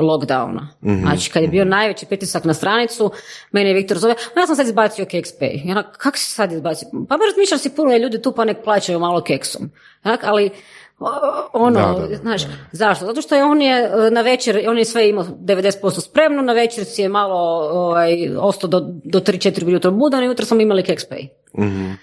lockdowna. 0.01 0.68
Znači, 1.01 1.31
kad 1.31 1.41
je 1.43 1.47
bio 1.49 1.65
najveći 1.65 2.05
pritisak 2.05 2.43
na 2.43 2.53
stranicu, 2.53 3.11
mene 3.51 3.69
je 3.69 3.73
Viktor 3.73 3.97
zove, 3.97 4.15
"Ma 4.35 4.41
ja 4.41 4.47
sam 4.47 4.55
sad 4.55 4.65
izbacio 4.65 5.05
KXP. 5.05 5.41
Ja 5.65 5.72
onak, 5.72 5.97
kako 5.97 6.18
si 6.18 6.31
sad 6.31 6.51
izbacio? 6.51 6.88
Pa 7.10 7.15
razmišljam 7.30 7.60
si 7.60 7.76
puno 7.76 7.91
je 7.91 7.99
ljudi 7.99 8.22
tu 8.22 8.31
pa 8.31 8.45
nek 8.45 8.57
plaćaju 8.64 8.99
malo 8.99 9.22
keksom. 9.22 9.72
Onak, 10.03 10.19
ali 10.23 10.49
ono, 11.53 11.80
Da, 11.95 11.99
da, 12.01 12.07
da, 12.07 12.15
znaš, 12.15 12.41
zašto? 12.72 13.05
Zato 13.05 13.22
što 13.22 13.35
je 13.35 13.43
on 13.43 13.61
je 13.61 13.77
e, 13.77 14.11
na 14.11 14.22
večer, 14.22 14.65
on 14.68 14.77
je 14.77 14.85
sve 14.85 15.10
imao 15.10 15.23
90% 15.23 16.01
spremno, 16.01 16.41
na 16.41 16.53
večer 16.53 16.85
si 16.85 17.01
je 17.01 17.10
malo 17.10 17.35
ovaj, 17.72 18.14
ostao 18.38 18.68
do, 18.69 18.80
do 19.03 19.19
3-4 19.19 19.65
ujutro 19.65 19.91
budan 19.91 20.23
i 20.23 20.27
jutro 20.27 20.45
smo 20.45 20.61
imali 20.61 20.84
KXP. 20.84 21.14
A, 21.57 21.93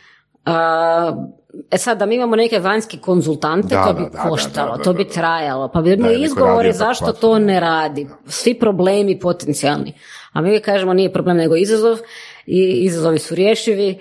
e 1.70 1.78
sad, 1.78 1.98
da 1.98 2.06
mi 2.06 2.14
imamo 2.14 2.36
neke 2.36 2.58
vanjske 2.58 2.98
konzultante, 2.98 3.74
Da, 3.74 3.84
to 3.84 3.92
bi 3.92 4.02
da, 4.12 4.18
koštalo, 4.18 4.76
da, 4.76 4.82
to 4.82 4.92
bi 4.92 5.08
trajalo, 5.08 5.68
pa 5.68 5.80
bi 5.80 5.92
imali 5.92 6.22
izgovore 6.22 6.72
zašto 6.72 7.12
to 7.12 7.38
ne 7.38 7.60
radi. 7.60 8.08
Svi 8.26 8.54
problemi 8.58 9.18
potencijalni. 9.18 9.94
A 10.32 10.40
mi 10.40 10.48
uvijek 10.48 10.64
kažemo 10.64 10.94
nije 10.94 11.12
problem 11.12 11.36
nego 11.36 11.56
izazov 11.56 11.98
i 12.46 12.84
izazovi 12.84 13.18
su 13.18 13.34
rješivi 13.34 13.98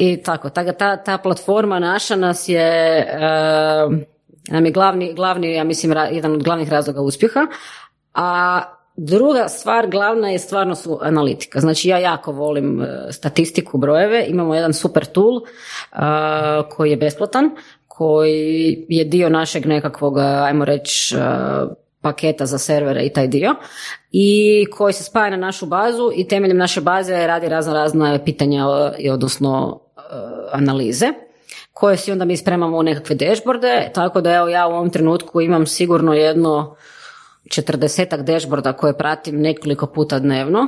i 0.00 0.22
tako. 0.22 0.50
Ta, 0.50 0.72
ta, 0.72 0.96
ta 0.96 1.18
platforma 1.18 1.78
naša 1.78 2.16
nas 2.16 2.48
je, 2.48 2.98
e, 2.98 3.28
nam 4.48 4.64
je 4.64 4.70
glavni, 4.70 5.14
glavni, 5.14 5.54
ja 5.54 5.64
mislim, 5.64 5.94
jedan 6.12 6.32
od 6.32 6.42
glavnih 6.42 6.70
razloga 6.70 7.00
uspjeha. 7.00 7.46
A 8.14 8.60
druga 8.98 9.48
stvar, 9.48 9.90
glavna 9.90 10.30
je 10.30 10.38
stvarno 10.38 10.74
su 10.74 10.98
analitika. 11.02 11.60
Znači 11.60 11.88
ja 11.88 11.98
jako 11.98 12.32
volim 12.32 12.82
e, 12.82 13.12
statistiku, 13.12 13.78
brojeve. 13.78 14.24
Imamo 14.28 14.54
jedan 14.54 14.72
super 14.72 15.04
tool 15.04 15.36
e, 15.36 15.98
koji 16.70 16.90
je 16.90 16.96
besplatan, 16.96 17.50
koji 17.88 18.86
je 18.88 19.04
dio 19.04 19.28
našeg 19.28 19.66
nekakvog, 19.66 20.18
ajmo 20.18 20.64
reći, 20.64 21.16
e, 21.16 21.18
paketa 22.00 22.46
za 22.46 22.58
servere 22.58 23.02
i 23.02 23.12
taj 23.12 23.26
dio 23.26 23.54
i 24.12 24.66
koji 24.70 24.92
se 24.92 25.04
spaja 25.04 25.30
na 25.30 25.36
našu 25.36 25.66
bazu 25.66 26.10
i 26.14 26.28
temeljem 26.28 26.56
naše 26.56 26.80
baze 26.80 27.26
radi 27.26 27.48
razno 27.48 27.74
razna 27.74 28.18
pitanja 28.24 28.64
e, 28.64 29.02
i 29.02 29.10
odnosno 29.10 29.80
e, 29.96 30.00
analize 30.52 31.06
koje 31.72 31.96
si 31.96 32.12
onda 32.12 32.24
mi 32.24 32.36
spremamo 32.36 32.78
u 32.78 32.82
nekakve 32.82 33.16
dashboarde, 33.16 33.90
tako 33.94 34.20
da 34.20 34.34
evo 34.34 34.48
ja 34.48 34.66
u 34.66 34.70
ovom 34.70 34.90
trenutku 34.90 35.40
imam 35.40 35.66
sigurno 35.66 36.14
jedno 36.14 36.76
četrdesetak 37.48 38.22
dashboarda 38.22 38.72
koje 38.72 38.98
pratim 38.98 39.40
nekoliko 39.40 39.86
puta 39.86 40.18
dnevno. 40.18 40.66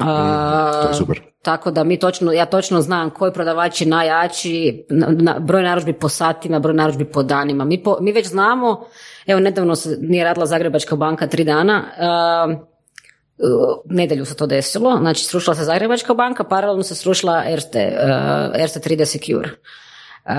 A, 0.00 0.80
to 0.82 0.88
je 0.88 0.94
super. 0.94 1.20
Tako 1.42 1.70
da 1.70 1.84
mi 1.84 1.98
točno, 1.98 2.32
ja 2.32 2.46
točno 2.46 2.80
znam 2.80 3.10
koji 3.10 3.32
prodavač 3.32 3.80
je 3.80 3.86
najjači, 3.86 4.86
na, 4.90 5.06
na- 5.10 5.38
broj 5.38 5.62
narudžbi 5.62 5.92
po 5.92 6.08
satima, 6.08 6.58
broj 6.58 6.74
narudžbi 6.74 7.04
po 7.04 7.22
danima. 7.22 7.64
Mi, 7.64 7.82
po- 7.82 7.98
mi 8.00 8.12
već 8.12 8.26
znamo, 8.26 8.84
evo 9.26 9.40
nedavno 9.40 9.74
se 9.74 9.96
nije 10.00 10.24
radila 10.24 10.46
Zagrebačka 10.46 10.96
banka 10.96 11.26
tri 11.26 11.44
dana, 11.44 11.84
a, 11.98 12.54
u 13.38 13.82
nedjelju 13.94 14.24
se 14.24 14.36
to 14.36 14.46
desilo, 14.46 14.98
znači 15.00 15.24
srušila 15.24 15.54
se 15.54 15.64
Zagrebačka 15.64 16.14
banka, 16.14 16.44
paralelno 16.44 16.82
se 16.82 16.94
srušila 16.94 17.44
Erste, 17.48 17.98
uh, 18.54 18.60
Erste 18.60 18.80
3D 18.80 19.04
Secure. 19.04 19.48
Uh, 20.24 20.32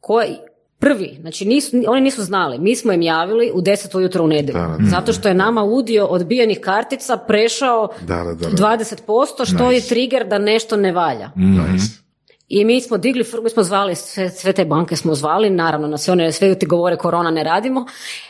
koji, 0.00 0.36
prvi, 0.78 1.16
znači 1.20 1.44
nisu, 1.44 1.76
oni 1.88 2.00
nisu 2.00 2.22
znali, 2.22 2.58
mi 2.58 2.76
smo 2.76 2.92
im 2.92 3.02
javili 3.02 3.50
u 3.54 3.60
10 3.60 3.96
ujutro 3.96 4.24
u 4.24 4.26
nedjelju, 4.26 4.60
Da, 4.60 4.76
da, 4.78 4.90
zato 4.90 5.12
što 5.12 5.28
je 5.28 5.34
nama 5.34 5.62
udio 5.62 6.06
odbijenih 6.06 6.60
kartica 6.60 7.16
prešao 7.16 7.88
Da, 8.00 8.16
da, 8.16 8.34
da, 8.34 8.48
da. 8.48 8.56
20%, 8.56 9.54
što 9.54 9.70
je 9.70 9.80
trigger 9.80 10.26
da 10.26 10.38
nešto 10.38 10.76
ne 10.76 10.92
valja. 10.92 11.30
Nice. 11.36 12.06
I 12.48 12.64
mi 12.64 12.80
smo 12.80 12.98
digli, 12.98 13.24
mi 13.42 13.50
smo 13.50 13.62
zvali, 13.62 13.94
sve, 13.94 14.30
sve 14.30 14.52
te 14.52 14.64
banke 14.64 14.96
smo 14.96 15.14
zvali, 15.14 15.50
naravno 15.50 15.88
na 15.88 15.98
sve 15.98 16.12
one, 16.12 16.32
sve 16.32 16.58
ti 16.58 16.66
govore 16.66 16.96
korona 16.96 17.30
ne 17.30 17.44
radimo. 17.44 17.86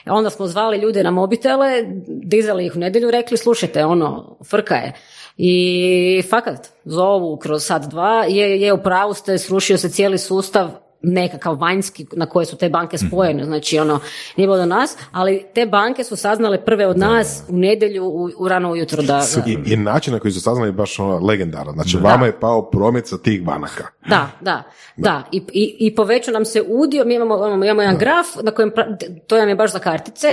Onda 0.06 0.30
smo 0.30 0.46
zvali 0.46 0.78
ljude 0.78 1.02
na 1.02 1.10
mobitele, 1.10 1.84
dizali 2.06 2.66
ih 2.66 2.76
u 2.76 2.78
nedjelju, 2.78 3.10
rekli 3.10 3.36
slušajte, 3.36 3.84
ono, 3.84 4.36
frka 4.50 4.74
je. 4.74 4.92
I 5.36 6.22
fakat, 6.30 6.68
zovu 6.84 7.36
kroz 7.36 7.64
sat 7.64 7.82
dva, 7.82 8.24
je, 8.28 8.60
je 8.60 8.72
u 8.72 8.82
pravu 8.82 9.14
ste, 9.14 9.38
srušio 9.38 9.78
se 9.78 9.88
cijeli 9.88 10.18
sustav, 10.18 10.70
nekakav 11.06 11.60
vanjski 11.60 12.06
na 12.12 12.26
koje 12.26 12.46
su 12.46 12.56
te 12.56 12.68
banke 12.68 12.98
spojene, 12.98 13.44
znači 13.44 13.78
ono, 13.78 14.00
nije 14.36 14.46
bilo 14.46 14.56
do 14.56 14.66
nas, 14.66 14.96
ali 15.12 15.46
te 15.54 15.66
banke 15.66 16.04
su 16.04 16.16
saznale 16.16 16.64
prve 16.64 16.86
od 16.86 16.98
nas 16.98 17.42
u 17.48 17.56
nedjelju, 17.56 18.04
u, 18.04 18.30
u 18.38 18.48
rano 18.48 18.70
ujutro 18.70 19.02
da, 19.02 19.24
da, 19.34 19.42
I, 19.46 19.72
I 19.72 19.76
način 19.76 20.12
na 20.12 20.18
koji 20.18 20.32
su 20.32 20.40
saznali 20.40 20.68
je 20.68 20.72
baš 20.72 20.98
ono 20.98 21.18
legendaran. 21.18 21.74
Znači, 21.74 21.96
vama 21.96 22.26
je 22.26 22.40
pao 22.40 22.70
promet 22.70 23.06
sa 23.06 23.18
tih 23.18 23.44
banaka. 23.44 23.84
Da, 24.08 24.30
da, 24.40 24.62
da. 24.96 25.22
I, 25.32 25.42
i, 25.52 25.76
i 25.80 25.94
povećao 25.94 26.32
nam 26.32 26.44
se 26.44 26.62
udio, 26.68 27.04
mi 27.04 27.14
imamo, 27.14 27.36
imamo, 27.36 27.64
imamo 27.64 27.82
jedan 27.82 27.98
graf 27.98 28.26
na 28.42 28.50
kojem, 28.50 28.70
pra- 28.70 29.18
to 29.26 29.38
nam 29.38 29.48
je 29.48 29.54
baš 29.54 29.72
za 29.72 29.78
kartice, 29.78 30.28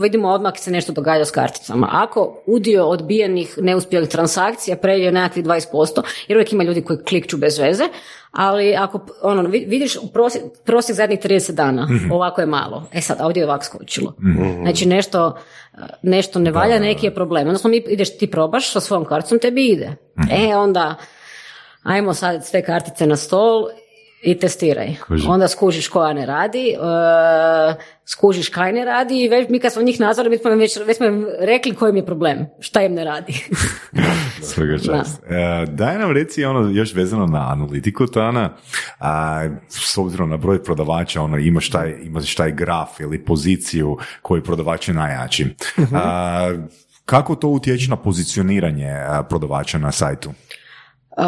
vidimo 0.00 0.28
odmah 0.28 0.52
se 0.56 0.70
nešto 0.70 0.92
događa 0.92 1.24
s 1.24 1.30
karticama. 1.30 1.88
Ako 1.92 2.42
udio 2.46 2.86
odbijenih 2.86 3.58
neuspjelih 3.62 4.08
transakcija 4.08 4.76
pređe 4.76 5.12
nekakvih 5.12 5.44
20%, 5.44 6.02
jer 6.28 6.38
uvijek 6.38 6.52
ima 6.52 6.64
ljudi 6.64 6.82
koji 6.82 6.98
klikću 6.98 7.36
bez 7.36 7.58
veze, 7.58 7.84
ali 8.36 8.74
ako 8.74 9.00
ono, 9.22 9.42
vi- 9.42 9.64
vidiš 9.64 9.96
prosjek, 10.12 10.42
prosjek 10.64 10.96
zadnjih 10.96 11.18
30 11.20 11.52
dana, 11.52 11.88
ovako 12.10 12.40
je 12.40 12.46
malo. 12.46 12.88
E 12.92 13.00
sad, 13.00 13.18
ovdje 13.20 13.40
je 13.40 13.46
ovako 13.46 13.64
skočilo. 13.64 14.14
Znači 14.62 14.86
nešto, 14.86 15.36
nešto 16.02 16.38
ne 16.38 16.50
valja, 16.52 16.78
neki 16.80 17.06
je 17.06 17.14
problem. 17.14 17.46
Odnosno 17.46 17.70
mi 17.70 17.76
ideš, 17.78 18.18
ti 18.18 18.26
probaš 18.26 18.72
sa 18.72 18.80
svojom 18.80 19.04
karticom, 19.04 19.38
tebi 19.38 19.66
ide. 19.66 19.96
E 20.32 20.56
onda, 20.56 20.94
ajmo 21.82 22.14
sad 22.14 22.46
sve 22.46 22.62
kartice 22.62 23.06
na 23.06 23.16
stol 23.16 23.64
i 24.22 24.38
testiraj. 24.38 24.94
Kuži. 25.06 25.26
Onda 25.28 25.48
skužiš 25.48 25.88
koja 25.88 26.12
ne 26.12 26.26
radi, 26.26 26.68
e, 26.68 26.76
skužiš 28.08 28.48
kaj 28.48 28.72
ne 28.72 28.84
radi 28.84 29.24
i 29.24 29.28
već, 29.28 29.48
mi 29.48 29.60
kad 29.60 29.72
smo 29.72 29.82
njih 29.82 30.00
nazvali, 30.00 30.30
mi 30.30 30.38
smo 30.38 30.50
im 30.50 30.58
već, 30.58 30.78
već 30.86 30.96
smo 30.96 31.06
im 31.06 31.26
rekli 31.40 31.74
koji 31.74 31.90
im 31.90 31.96
je 31.96 32.06
problem, 32.06 32.46
šta 32.60 32.82
im 32.82 32.94
ne 32.94 33.04
radi. 33.04 33.32
Svega 34.54 34.78
čast. 34.78 35.22
E, 35.22 35.66
daj 35.68 35.98
nam 35.98 36.12
reci 36.12 36.44
ono 36.44 36.70
još 36.70 36.94
vezano 36.94 37.26
na 37.26 37.52
analitiku, 37.52 38.06
Tana, 38.06 38.56
a, 38.98 39.44
s 39.68 39.98
obzirom 39.98 40.30
na 40.30 40.36
broj 40.36 40.62
prodavača, 40.62 41.22
ono, 41.22 41.38
imaš 41.38 41.70
taj, 41.70 41.94
imaš 42.02 42.34
taj 42.34 42.52
graf 42.52 43.00
ili 43.00 43.24
poziciju 43.24 43.96
koji 44.22 44.42
prodavač 44.42 44.88
je 44.88 44.94
najjači. 44.94 45.46
A, 45.92 46.54
kako 47.04 47.34
to 47.34 47.48
utječe 47.48 47.90
na 47.90 47.96
pozicioniranje 47.96 48.94
prodavača 49.28 49.78
na 49.78 49.92
sajtu? 49.92 50.32
E, 51.16 51.22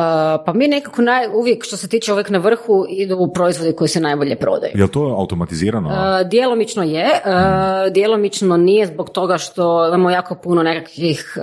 pa 0.46 0.52
mi 0.54 0.68
nekako 0.68 1.02
naj, 1.02 1.26
uvijek 1.34 1.64
što 1.64 1.76
se 1.76 1.88
tiče 1.88 2.12
uvijek 2.12 2.30
na 2.30 2.38
vrhu 2.38 2.86
idu 2.88 3.16
u 3.16 3.32
proizvode 3.32 3.72
koji 3.72 3.88
se 3.88 4.00
najbolje 4.00 4.36
prodaju. 4.36 4.72
Je 4.74 4.82
li 4.82 4.90
to 4.90 5.00
automatizirano? 5.00 5.90
E, 5.90 6.24
Djelomično 6.24 6.82
je, 6.82 7.04
e, 7.04 7.90
djelomično 7.90 8.56
nije 8.56 8.86
zbog 8.86 9.10
toga 9.10 9.38
što 9.38 9.88
imamo 9.88 10.10
jako 10.10 10.34
puno 10.34 10.62
nekakvih 10.62 11.38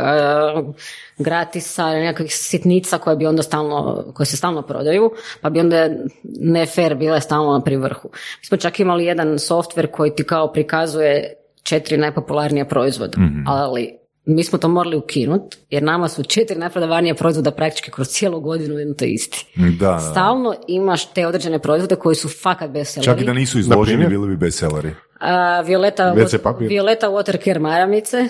gratisa, 1.17 1.89
nekakvih 1.89 2.35
sitnica 2.35 2.97
koje 2.97 3.15
bi 3.15 3.27
onda 3.27 3.43
stalno, 3.43 4.05
koje 4.13 4.25
se 4.25 4.37
stalno 4.37 4.61
prodaju, 4.61 5.11
pa 5.41 5.49
bi 5.49 5.59
onda 5.59 5.89
ne 6.23 6.65
fair 6.65 6.95
bile 6.95 7.21
stalno 7.21 7.61
pri 7.61 7.75
vrhu. 7.75 8.09
Mi 8.39 8.45
smo 8.45 8.57
čak 8.57 8.79
imali 8.79 9.05
jedan 9.05 9.39
softver 9.39 9.91
koji 9.91 10.15
ti 10.15 10.23
kao 10.23 10.51
prikazuje 10.51 11.33
četiri 11.63 11.97
najpopularnija 11.97 12.65
proizvoda, 12.65 13.17
ali 13.47 14.04
mi 14.25 14.43
smo 14.43 14.57
to 14.57 14.67
morali 14.67 14.95
ukinuti, 14.97 15.57
jer 15.69 15.83
nama 15.83 16.07
su 16.09 16.23
četiri 16.23 16.59
najprodavanija 16.59 17.15
proizvoda 17.15 17.51
praktički 17.51 17.91
kroz 17.91 18.07
cijelu 18.07 18.39
godinu 18.39 18.79
jedno 18.79 18.93
te 18.93 19.05
isti. 19.05 19.45
Da, 19.79 19.87
da. 19.87 19.99
Stalno 19.99 20.55
imaš 20.67 21.05
te 21.13 21.27
određene 21.27 21.59
proizvode 21.59 21.95
koji 21.95 22.15
su 22.15 22.29
fakat 22.29 22.69
bestselleri. 22.71 23.05
Čak 23.05 23.21
i 23.21 23.25
da 23.25 23.33
nisu 23.33 23.59
izloženi, 23.59 24.07
bili 24.07 24.27
bi 24.27 24.37
bestselleri. 24.37 24.91
A, 25.19 25.61
Violeta. 25.61 26.13
Violeta 26.59 27.09
Water 27.09 27.43
Care 27.43 27.59
maramice, 27.59 28.27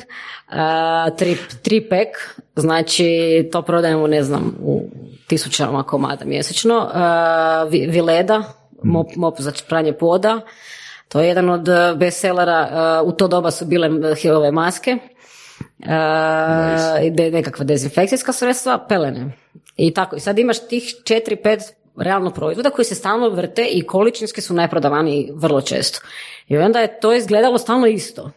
a, 0.49 1.09
tri, 1.17 1.37
tri 1.61 1.89
pek, 1.89 2.07
znači 2.55 3.09
to 3.51 3.61
prodajemo, 3.61 4.07
ne 4.07 4.23
znam, 4.23 4.55
u 4.61 4.89
tisućama 5.27 5.83
komada 5.83 6.25
mjesečno. 6.25 6.89
A, 6.93 7.67
Vi- 7.69 7.87
Vileda, 7.87 8.43
mop, 8.83 9.07
mop 9.15 9.35
za 9.39 9.51
pranje 9.67 9.93
poda, 9.93 10.41
To 11.07 11.21
je 11.21 11.27
jedan 11.27 11.49
od 11.49 11.69
eh, 11.69 11.93
bestsellera, 11.97 13.01
u 13.05 13.11
to 13.11 13.27
doba 13.27 13.51
su 13.51 13.65
bile 13.65 13.89
eh, 14.23 14.31
ove 14.31 14.51
maske, 14.51 14.97
i 17.03 17.11
de- 17.11 17.31
nekakva 17.31 17.65
dezinfekcijska 17.65 18.33
sredstva, 18.33 18.85
pelene. 18.89 19.31
I 19.77 19.93
tako, 19.93 20.15
i 20.15 20.19
sad 20.19 20.39
imaš 20.39 20.67
tih 20.67 20.93
četiri, 21.03 21.35
pet 21.35 21.59
realno 21.97 22.31
proizvoda 22.31 22.69
koji 22.69 22.85
se 22.85 22.95
stalno 22.95 23.29
vrte 23.29 23.65
i 23.65 23.81
količinski 23.81 24.41
su 24.41 24.53
najprodavaniji 24.53 25.31
vrlo 25.35 25.61
često. 25.61 25.99
I 26.47 26.57
onda 26.57 26.79
je 26.79 26.99
to 26.99 27.13
izgledalo 27.13 27.57
stalno 27.57 27.87
isto. 27.87 28.31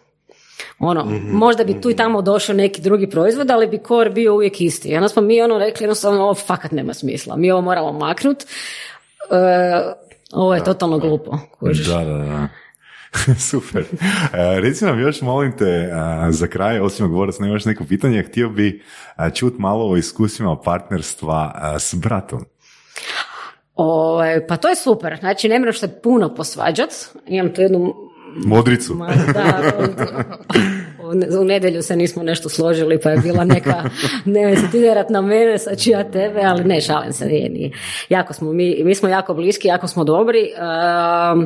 Ono, 0.78 1.04
možda 1.32 1.64
bi 1.64 1.80
tu 1.80 1.90
i 1.90 1.96
tamo 1.96 2.22
došao 2.22 2.54
neki 2.54 2.80
drugi 2.80 3.10
proizvod, 3.10 3.50
ali 3.50 3.66
bi 3.66 3.80
core 3.88 4.10
bio 4.10 4.34
uvijek 4.34 4.60
isti. 4.60 4.88
I 4.88 4.96
onda 4.96 5.08
smo 5.08 5.22
mi 5.22 5.42
ono 5.42 5.58
rekli, 5.58 5.84
jednostavno, 5.84 6.22
ovo 6.22 6.34
fakat 6.34 6.72
nema 6.72 6.94
smisla. 6.94 7.36
Mi 7.36 7.50
ovo 7.50 7.60
moramo 7.60 7.92
maknut. 7.92 8.42
E, 8.42 9.94
ovo 10.32 10.54
je 10.54 10.64
totalno 10.64 10.98
glupo. 10.98 11.38
kužiš. 11.58 11.86
Da, 11.86 12.04
da, 12.04 12.04
da. 12.18 12.48
Super. 13.50 13.84
E, 14.34 14.60
reci 14.60 14.84
nam 14.84 15.00
još, 15.00 15.20
molim 15.22 15.56
te, 15.56 15.64
e, 15.64 15.92
za 16.32 16.46
kraj, 16.46 16.80
osim 16.80 17.06
ako 17.06 17.14
Borac 17.14 17.38
nemaš 17.38 17.64
neko 17.64 17.84
pitanje, 17.84 18.22
htio 18.22 18.48
bi 18.48 18.82
e, 19.18 19.30
čut 19.34 19.54
malo 19.58 19.90
o 19.90 19.96
iskusima 19.96 20.56
partnerstva 20.56 21.54
s 21.78 21.94
bratom. 21.94 22.44
Ovaj, 23.74 24.46
pa 24.46 24.56
to 24.56 24.68
je 24.68 24.76
super. 24.76 25.16
Znači, 25.20 25.48
ne 25.48 25.58
moraš 25.58 25.80
se 25.80 26.00
puno 26.02 26.34
posvađat. 26.34 26.90
Imam 27.26 27.54
tu 27.54 27.60
jednu 27.60 27.94
Modricu. 28.46 28.94
Ma, 28.94 29.06
da, 29.34 29.72
u- 31.02 31.40
u 31.40 31.44
nedjelju 31.44 31.82
se 31.82 31.96
nismo 31.96 32.22
nešto 32.22 32.48
složili, 32.48 33.00
pa 33.00 33.10
je 33.10 33.18
bila 33.18 33.44
neka, 33.44 33.82
ne 34.24 34.56
se 34.56 34.70
ti 34.70 34.78
na 35.10 35.20
mene, 35.20 35.58
sad 35.58 35.78
ću 35.78 35.90
ja 35.90 36.10
tebe, 36.10 36.40
ali 36.44 36.64
ne, 36.64 36.80
šalim 36.80 37.12
se, 37.12 37.26
nije, 37.26 37.48
nije. 37.48 37.70
Jako 38.08 38.32
smo, 38.32 38.52
mi, 38.52 38.84
mi 38.84 38.94
smo 38.94 39.08
jako 39.08 39.34
bliski, 39.34 39.68
jako 39.68 39.88
smo 39.88 40.04
dobri. 40.04 40.40
Ehm, 40.40 41.44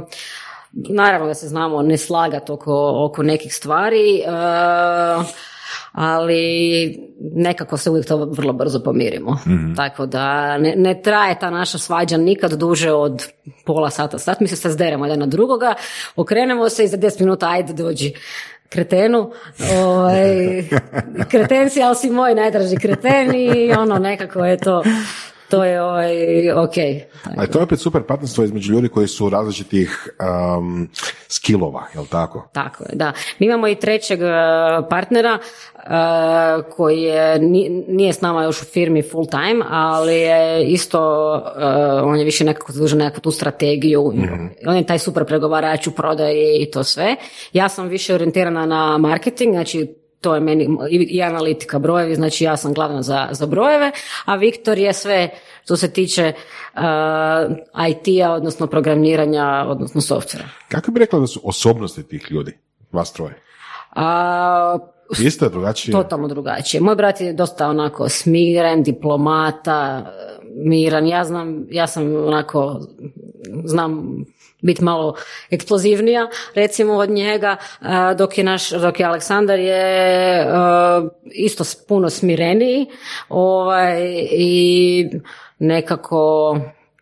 naravno 0.73 1.27
da 1.27 1.35
se 1.35 1.49
znamo 1.49 1.83
ne 1.83 1.99
slagati 1.99 2.53
oko, 2.53 3.05
oko 3.05 3.23
nekih 3.23 3.55
stvari, 3.55 4.23
ehm, 4.27 5.23
ali 5.93 7.13
nekako 7.35 7.77
se 7.77 7.91
uvijek 7.91 8.07
to 8.07 8.17
vrlo 8.25 8.53
brzo 8.53 8.81
pomirimo. 8.81 9.39
Tako 9.77 10.07
da 10.07 10.59
ne, 10.59 10.75
ne 10.77 11.03
traje 11.03 11.39
ta 11.39 11.51
naša 11.51 11.79
svađa 11.79 12.17
nikad 12.17 12.53
duže 12.53 12.93
od 12.93 13.27
pola 13.67 13.91
sata, 13.91 14.19
sat. 14.19 14.41
Mi 14.41 14.49
se 14.49 14.57
sad 14.57 14.73
zderemo 14.73 15.05
jedan 15.05 15.19
na 15.19 15.27
drugoga, 15.27 15.75
okrenemo 16.17 16.69
se 16.69 16.85
i 16.85 16.89
za 16.89 16.97
10 16.97 17.21
minuta 17.21 17.49
ajde 17.49 17.73
dođi 17.73 18.13
kretenu, 18.69 19.31
ovaj, 19.77 20.63
kreten 21.31 21.71
si, 21.71 21.83
ali 21.83 21.97
si 21.97 22.11
moj 22.11 22.35
najdraži 22.35 22.77
kreten 22.77 23.35
i 23.35 23.73
ono 23.73 23.99
nekako 23.99 24.45
je 24.45 24.57
to, 24.57 24.83
to 25.53 25.65
je 25.65 25.83
ovaj, 25.83 26.51
ok. 26.51 26.77
Ali 27.37 27.51
to 27.51 27.59
je 27.59 27.63
opet 27.63 27.81
super 27.81 28.03
partnerstvo 28.03 28.45
između 28.45 28.73
ljudi 28.73 28.89
koji 28.89 29.09
su 29.09 29.31
različitih 29.31 30.09
um, 30.59 30.89
skillova, 31.29 31.87
jel 31.95 32.07
tako? 32.07 32.49
Tako 32.53 32.85
je, 32.85 32.91
da. 32.93 33.13
Mi 33.39 33.47
imamo 33.47 33.69
i 33.69 33.75
trećeg 33.75 34.21
e, 34.23 34.27
partnera 34.91 35.39
e, 35.39 35.83
koji 36.77 37.03
je, 37.03 37.39
ni- 37.39 37.85
nije 37.89 38.13
s 38.13 38.21
nama 38.21 38.45
još 38.45 38.63
u 38.63 38.65
firmi 38.65 39.03
full 39.03 39.27
time, 39.27 39.65
ali 39.71 40.15
je 40.15 40.65
isto, 40.65 41.01
e, 41.57 41.65
on 42.03 42.19
je 42.19 42.25
više 42.25 42.45
nekako 42.45 42.73
zadužen 42.73 42.99
nekakvu 42.99 43.21
tu 43.21 43.31
strategiju. 43.31 44.13
On 44.67 44.77
je 44.77 44.87
taj 44.87 44.99
super 44.99 45.25
pregovarač 45.25 45.87
u 45.87 45.91
prodaji 45.91 46.63
i 46.63 46.71
to 46.71 46.85
sve. 46.85 47.17
Ja 47.53 47.69
sam 47.69 47.89
više 47.89 48.15
orijentirana 48.15 48.67
na 48.67 48.99
marketing, 48.99 49.55
znači 49.55 50.02
to 50.23 50.35
je 50.35 50.41
meni 50.41 50.69
i 50.91 51.23
analitika 51.23 51.79
brojevi, 51.79 52.15
znači 52.15 52.45
ja 52.45 52.57
sam 52.57 52.73
glavna 52.73 53.03
za, 53.03 53.29
za 53.31 53.47
brojeve, 53.47 53.91
a 54.25 54.37
Viktor 54.37 54.79
je 54.79 54.93
sve 54.93 55.31
što 55.65 55.77
se 55.77 55.93
tiče 55.93 56.33
uh, 56.75 56.83
IT-a, 57.89 58.33
odnosno 58.33 58.67
programiranja, 58.67 59.65
odnosno 59.69 60.01
softvera. 60.01 60.49
Kako 60.69 60.91
bi 60.91 61.01
rekla 61.01 61.19
da 61.19 61.27
su 61.27 61.41
osobnosti 61.45 62.03
tih 62.03 62.27
ljudi, 62.31 62.59
vas 62.93 63.13
troje? 63.13 63.43
A, 63.91 64.79
Isto 65.19 65.45
je 65.45 65.51
drugačije? 65.51 65.93
totalno 65.93 66.29
drugačije. 66.29 66.81
Moj 66.81 66.97
brat 66.97 67.21
je 67.21 67.33
dosta 67.33 67.69
onako 67.69 68.09
smiren, 68.09 68.83
diplomata, 68.83 70.13
miran. 70.55 71.07
Ja 71.07 71.25
znam, 71.25 71.67
ja 71.71 71.87
sam 71.87 72.17
onako, 72.17 72.81
znam 73.65 74.25
biti 74.63 74.85
malo 74.85 75.15
eksplozivnija, 75.51 76.29
recimo 76.55 76.95
od 76.95 77.11
njega, 77.11 77.57
a, 77.81 78.15
dok 78.15 78.39
je 78.39 78.45
naš, 78.45 78.71
dok 78.71 79.01
je 79.01 79.07
Aleksandar 79.07 79.59
je 79.59 80.47
a, 80.49 81.09
isto 81.25 81.65
puno 81.89 82.11
smireniji 82.11 82.87
ovaj, 83.29 84.27
i 84.31 85.07
nekako 85.59 86.57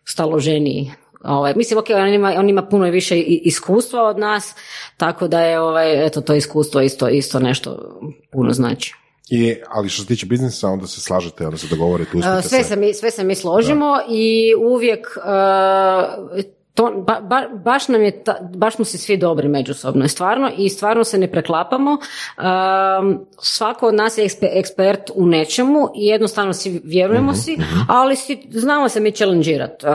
staloženiji. 0.05 0.91
Ovaj, 1.23 1.53
mislim, 1.55 1.79
ok, 1.79 1.85
on 1.89 2.13
ima, 2.13 2.33
on 2.37 2.49
ima 2.49 2.67
puno 2.67 2.85
više 2.85 3.19
iskustva 3.19 4.03
od 4.03 4.19
nas, 4.19 4.55
tako 4.97 5.27
da 5.27 5.41
je 5.41 5.59
ovaj, 5.59 6.05
eto, 6.05 6.21
to 6.21 6.33
iskustvo 6.33 6.81
isto, 6.81 7.09
isto 7.09 7.39
nešto 7.39 7.99
puno 8.31 8.53
znači. 8.53 8.93
I, 9.29 9.55
ali 9.69 9.89
što 9.89 10.01
se 10.01 10.07
tiče 10.07 10.25
biznisa, 10.25 10.67
onda 10.67 10.87
se 10.87 11.01
slažete, 11.01 11.45
onda 11.45 11.57
se 11.57 11.67
dogovorite, 11.67 12.17
uspite 12.17 12.37
Uh, 12.37 12.43
sve 12.43 12.63
se 12.63 12.75
mi, 12.75 12.93
sve 12.93 13.11
se 13.11 13.23
mi 13.23 13.35
složimo 13.35 13.97
i 14.09 14.53
uvijek 14.57 15.07
uh, 15.17 16.43
to, 16.81 16.93
ba- 16.97 17.21
ba- 17.21 17.47
baš 17.55 17.87
nam 17.87 18.01
je, 18.01 18.23
ta- 18.23 18.37
baš 18.55 18.75
smo 18.75 18.85
si 18.85 18.97
svi 18.97 19.17
dobri 19.17 19.47
međusobno, 19.47 20.07
stvarno, 20.07 20.51
i 20.57 20.69
stvarno 20.69 21.03
se 21.03 21.17
ne 21.17 21.31
preklapamo. 21.31 21.91
Um, 21.91 23.25
svako 23.39 23.87
od 23.87 23.95
nas 23.95 24.17
je 24.17 24.25
ekspe- 24.25 24.59
ekspert 24.59 25.11
u 25.15 25.25
nečemu 25.25 25.89
i 25.95 26.05
jednostavno 26.05 26.53
si 26.53 26.81
vjerujemo 26.83 27.33
si, 27.33 27.57
ali 27.87 28.15
si, 28.15 28.47
znamo 28.49 28.89
se 28.89 28.99
mi 28.99 29.11
challengirati, 29.11 29.85
uh, 29.85 29.91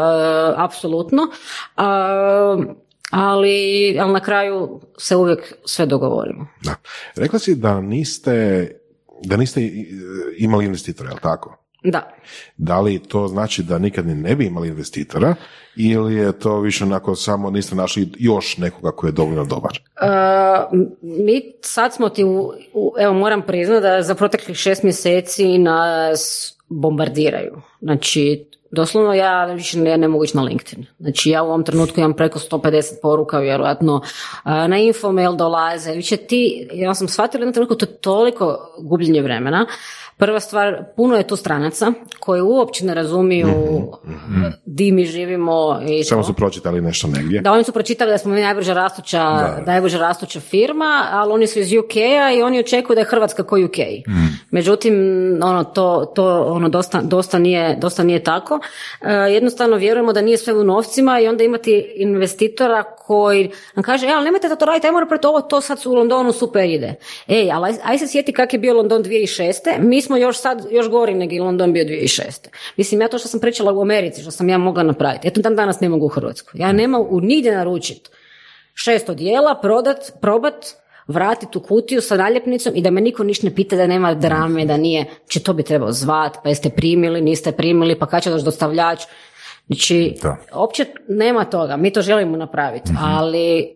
apsolutno. 0.56 1.22
Um, 1.22 2.68
ali, 3.10 3.56
ali 4.00 4.12
na 4.12 4.20
kraju 4.20 4.80
se 4.98 5.16
uvijek 5.16 5.52
sve 5.64 5.86
dogovorimo. 5.86 6.46
Da. 6.62 6.74
Rekla 7.16 7.38
si 7.38 7.54
da 7.54 7.80
niste, 7.80 8.70
da 9.24 9.36
niste 9.36 9.60
i- 9.60 9.88
imali 10.38 10.64
investitora, 10.64 11.08
jel 11.10 11.18
tako? 11.22 11.65
Da. 11.84 12.10
Da 12.56 12.80
li 12.80 12.98
to 12.98 13.28
znači 13.28 13.62
da 13.62 13.78
nikad 13.78 14.06
ni 14.06 14.14
ne 14.14 14.34
bi 14.36 14.46
imali 14.46 14.68
investitora 14.68 15.34
ili 15.76 16.14
je 16.14 16.38
to 16.38 16.60
više 16.60 16.84
onako 16.84 17.14
samo 17.14 17.50
niste 17.50 17.74
našli 17.74 18.08
još 18.18 18.56
nekoga 18.56 18.90
koji 18.90 19.08
je 19.08 19.12
dovoljno 19.12 19.44
dobar? 19.44 19.80
Uh, 20.02 20.78
mi 21.02 21.42
sad 21.60 21.94
smo 21.94 22.08
ti, 22.08 22.24
u, 22.24 22.52
u- 22.74 22.94
evo 22.98 23.14
moram 23.14 23.42
priznati 23.42 23.82
da 23.82 24.02
za 24.02 24.14
proteklih 24.14 24.56
šest 24.56 24.82
mjeseci 24.82 25.58
nas 25.58 26.52
bombardiraju. 26.68 27.62
Znači, 27.80 28.46
doslovno 28.70 29.14
ja 29.14 29.44
više 29.44 29.78
ne, 29.78 29.96
ne 29.96 30.08
mogu 30.08 30.24
ići 30.24 30.36
na 30.36 30.42
LinkedIn. 30.42 30.86
Znači, 30.98 31.30
ja 31.30 31.42
u 31.42 31.46
ovom 31.46 31.64
trenutku 31.64 32.00
imam 32.00 32.14
preko 32.14 32.38
150 32.38 32.82
poruka, 33.02 33.38
vjerojatno, 33.38 34.00
na 34.44 34.78
infomail 34.78 35.36
dolaze. 35.36 35.92
Više 35.92 36.16
ti, 36.16 36.68
ja 36.72 36.94
sam 36.94 37.08
shvatila 37.08 37.40
jednom 37.40 37.54
trenutku, 37.54 37.74
to 37.74 37.86
je 37.86 37.96
toliko 37.96 38.58
gubljenje 38.78 39.22
vremena. 39.22 39.66
Prva 40.18 40.40
stvar, 40.40 40.84
puno 40.96 41.16
je 41.16 41.26
tu 41.26 41.36
stranaca 41.36 41.92
koji 42.20 42.40
uopće 42.40 42.84
ne 42.84 42.94
razumiju 42.94 43.48
di 44.66 44.92
mi 44.92 45.04
živimo 45.04 45.80
i 45.88 46.04
Samo 46.04 46.22
to. 46.22 46.26
su 46.26 46.32
pročitali 46.32 46.80
nešto 46.80 47.08
negdje. 47.08 47.40
Da, 47.40 47.52
oni 47.52 47.64
su 47.64 47.72
pročitali 47.72 48.10
da 48.10 48.18
smo 48.18 48.32
mi 48.32 48.40
najbrža 48.40 48.72
rastuća, 48.72 49.22
najbrža 49.66 49.98
rastuća 49.98 50.40
firma, 50.40 51.06
ali 51.10 51.32
oni 51.32 51.46
su 51.46 51.58
iz 51.58 51.72
UK-a 51.72 52.32
i 52.32 52.42
oni 52.42 52.60
očekuju 52.60 52.94
da 52.94 53.00
je 53.00 53.04
Hrvatska 53.04 53.42
ko 53.42 53.56
UK. 53.64 53.76
Međutim, 54.50 54.94
ono, 55.42 55.64
to, 55.64 56.12
to 56.14 56.44
ono, 56.44 56.68
dosta, 56.68 57.00
dosta, 57.02 57.38
nije, 57.38 57.76
dosta 57.80 58.02
nije 58.02 58.24
tako. 58.24 58.55
E, 59.02 59.12
jednostavno 59.12 59.76
vjerujemo 59.76 60.12
da 60.12 60.20
nije 60.20 60.38
sve 60.38 60.54
u 60.54 60.64
novcima 60.64 61.20
i 61.20 61.28
onda 61.28 61.44
imati 61.44 61.92
investitora 61.96 62.82
koji 62.82 63.50
nam 63.74 63.82
kaže, 63.82 64.06
e, 64.06 64.10
ali 64.10 64.24
nemojte 64.24 64.48
da 64.48 64.56
to 64.56 64.64
radite, 64.64 64.86
ajmo 64.86 65.00
napraviti 65.00 65.26
ovo, 65.26 65.40
to 65.40 65.60
sad 65.60 65.86
u 65.86 65.94
Londonu 65.94 66.32
super 66.32 66.64
ide. 66.64 66.94
Ej, 67.28 67.50
ali 67.52 67.76
aj, 67.84 67.98
se 67.98 68.06
sjeti 68.06 68.32
kak 68.32 68.52
je 68.52 68.58
bio 68.58 68.74
London 68.74 69.04
2006. 69.04 69.78
Mi 69.78 70.02
smo 70.02 70.16
još 70.16 70.40
sad, 70.40 70.66
još 70.70 70.88
gori 70.88 71.14
nego 71.14 71.44
London 71.44 71.72
bio 71.72 71.84
2006. 71.84 72.48
Mislim, 72.76 73.00
ja 73.00 73.08
to 73.08 73.18
što 73.18 73.28
sam 73.28 73.40
pričala 73.40 73.72
u 73.72 73.82
Americi, 73.82 74.22
što 74.22 74.30
sam 74.30 74.48
ja 74.48 74.58
mogla 74.58 74.82
napraviti, 74.82 75.28
eto 75.28 75.40
dan 75.40 75.56
danas 75.56 75.80
ne 75.80 75.88
mogu 75.88 76.06
u 76.06 76.08
Hrvatskoj. 76.08 76.60
Ja 76.60 76.72
ne 76.72 76.88
mogu 76.88 77.20
nigdje 77.20 77.56
naručiti 77.56 78.10
šest 78.74 79.08
odjela, 79.08 79.58
prodat, 79.62 80.12
probat, 80.20 80.66
vratiti 81.08 81.58
u 81.58 81.60
kutiju 81.60 82.00
sa 82.00 82.16
naljepnicom 82.16 82.72
i 82.76 82.82
da 82.82 82.90
me 82.90 83.00
niko 83.00 83.24
ništa 83.24 83.46
ne 83.46 83.54
pita 83.54 83.76
da 83.76 83.86
nema 83.86 84.14
drame, 84.14 84.64
da 84.64 84.76
nije, 84.76 85.06
će 85.28 85.42
to 85.42 85.52
bi 85.52 85.62
trebao 85.62 85.92
zvat, 85.92 86.36
pa 86.42 86.48
jeste 86.48 86.70
primili, 86.70 87.20
niste 87.20 87.52
primili, 87.52 87.98
pa 87.98 88.06
kad 88.06 88.22
će 88.22 88.30
doći 88.30 88.44
dostavljač. 88.44 89.02
Znači, 89.66 90.14
Da. 90.22 90.36
uopće 90.54 90.86
nema 91.08 91.44
toga, 91.44 91.76
mi 91.76 91.92
to 91.92 92.02
želimo 92.02 92.36
napraviti, 92.36 92.90
ali 93.00 93.58
e, 93.60 93.66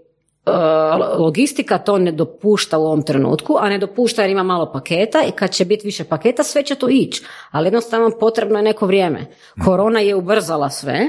logistika 1.19 1.79
to 1.79 1.99
ne 1.99 2.13
dopušta 2.13 2.79
u 2.79 2.85
ovom 2.85 3.03
trenutku, 3.03 3.57
a 3.61 3.69
ne 3.69 3.79
dopušta 3.79 4.23
jer 4.23 4.31
ima 4.31 4.43
malo 4.43 4.73
paketa 4.73 5.23
i 5.29 5.33
kad 5.33 5.51
će 5.51 5.65
biti 5.65 5.87
više 5.87 6.05
paketa 6.05 6.43
sve 6.43 6.63
će 6.63 6.75
to 6.75 6.89
ići, 6.89 7.25
ali 7.51 7.67
jednostavno 7.67 8.11
potrebno 8.21 8.59
je 8.59 8.63
neko 8.63 8.87
vrijeme. 8.87 9.27
Korona 9.65 10.01
je 10.01 10.15
ubrzala 10.15 10.71
sve, 10.71 11.09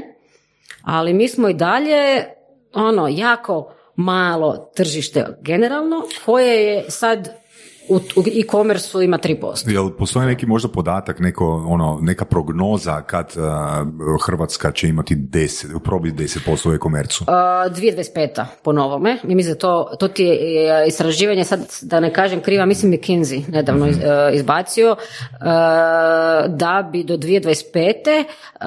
ali 0.82 1.14
mi 1.14 1.28
smo 1.28 1.48
i 1.48 1.54
dalje 1.54 2.24
ono 2.74 3.08
jako 3.10 3.72
malo 3.96 4.70
tržište 4.74 5.26
generalno 5.40 6.02
koje 6.24 6.66
je 6.66 6.90
sad 6.90 7.41
u, 7.88 7.96
u 7.96 8.22
e-commerce 8.40 9.04
ima 9.04 9.18
3%. 9.18 9.70
Jel 9.72 9.90
postoji 9.90 10.26
neki 10.26 10.46
možda 10.46 10.68
podatak, 10.68 11.18
neko, 11.20 11.64
ono, 11.68 11.98
neka 12.02 12.24
prognoza 12.24 13.00
kad 13.00 13.32
uh, 13.36 13.42
Hrvatska 14.26 14.72
će 14.72 14.88
imati 14.88 15.16
10, 15.16 15.78
probi 15.78 16.12
10% 16.12 16.70
u 16.70 16.74
e-komercu? 16.74 17.24
Uh, 17.24 17.28
2025. 17.72 18.44
po 18.62 18.72
novome. 18.72 19.18
Mi 19.22 19.34
mislim 19.34 19.58
to, 19.58 19.92
to 19.98 20.08
ti 20.08 20.24
je 20.24 20.88
istraživanje, 20.88 21.44
sad 21.44 21.60
da 21.82 22.00
ne 22.00 22.12
kažem 22.12 22.40
kriva, 22.40 22.66
mislim 22.66 22.92
McKinsey 22.92 23.52
nedavno 23.52 23.86
iz- 23.86 23.98
e, 24.02 24.30
izbacio, 24.34 24.90
uh, 24.90 24.96
da 26.48 26.88
bi 26.92 27.04
do 27.04 27.16
2025. 27.16 28.20
Uh, 28.20 28.66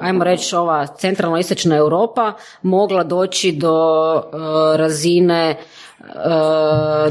ajmo 0.00 0.24
reći 0.24 0.56
ova 0.56 0.86
centralno 0.86 1.38
istočna 1.38 1.76
Europa 1.76 2.32
mogla 2.62 3.04
doći 3.04 3.52
do 3.52 4.14
uh, 4.14 4.76
razine 4.76 5.56
uh, 5.58 5.81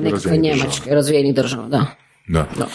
nekakve 0.02 0.12
Razvijenih 0.12 0.58
njemačke, 0.58 0.96
razvijenih 0.96 1.36
država, 1.36 1.68
da. 1.68 1.86
Da. 2.28 2.46
da. 2.58 2.68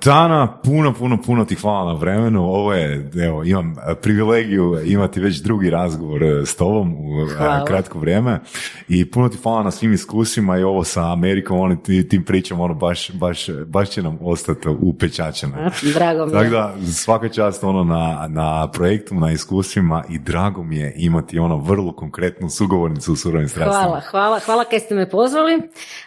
Tana, 0.00 0.58
puno, 0.64 0.94
puno, 0.94 1.22
puno 1.22 1.44
ti 1.44 1.54
hvala 1.54 1.92
na 1.92 1.98
vremenu. 1.98 2.44
Ovo 2.44 2.72
je, 2.72 3.10
evo, 3.24 3.44
imam 3.44 3.72
uh, 3.72 3.76
privilegiju 4.02 4.80
imati 4.84 5.20
već 5.20 5.36
drugi 5.36 5.70
razgovor 5.70 6.22
uh, 6.22 6.48
s 6.48 6.56
tobom 6.56 6.94
u 6.94 7.22
uh, 7.22 7.32
Hvala. 7.36 7.64
kratko 7.64 7.98
vrijeme 7.98 8.40
i 8.88 9.10
puno 9.10 9.28
ti 9.28 9.38
hvala 9.42 9.62
na 9.62 9.70
svim 9.70 9.92
iskusima 9.92 10.58
i 10.58 10.62
ovo 10.62 10.84
sa 10.84 11.12
Amerikom, 11.12 11.82
ti- 11.82 12.08
tim 12.08 12.24
pričama, 12.24 12.64
ono, 12.64 12.74
baš, 12.74 13.10
baš, 13.12 13.46
baš 13.66 13.88
će 13.88 14.02
nam 14.02 14.18
ostati 14.22 14.68
upečačeno. 14.80 15.70
Drago 15.94 16.26
mi 16.26 16.32
je. 16.32 16.38
Tako 16.38 16.50
da, 16.50 16.74
svaka 16.92 17.28
čast 17.28 17.64
ono 17.64 17.84
na, 17.84 18.26
na 18.28 18.70
projektu, 18.70 19.14
na 19.14 19.32
iskustvima 19.32 20.04
i 20.08 20.18
drago 20.18 20.62
mi 20.62 20.76
je 20.76 20.92
imati 20.96 21.38
ono 21.38 21.56
vrlo 21.56 21.92
konkretnu 21.92 22.50
sugovornicu 22.50 23.12
u 23.12 23.16
surovim 23.16 23.48
strastima. 23.48 23.82
Hvala, 23.82 24.00
hvala, 24.00 24.38
hvala 24.38 24.64
kaj 24.64 24.78
ste 24.80 24.94
me 24.94 25.10
pozvali. 25.10 25.62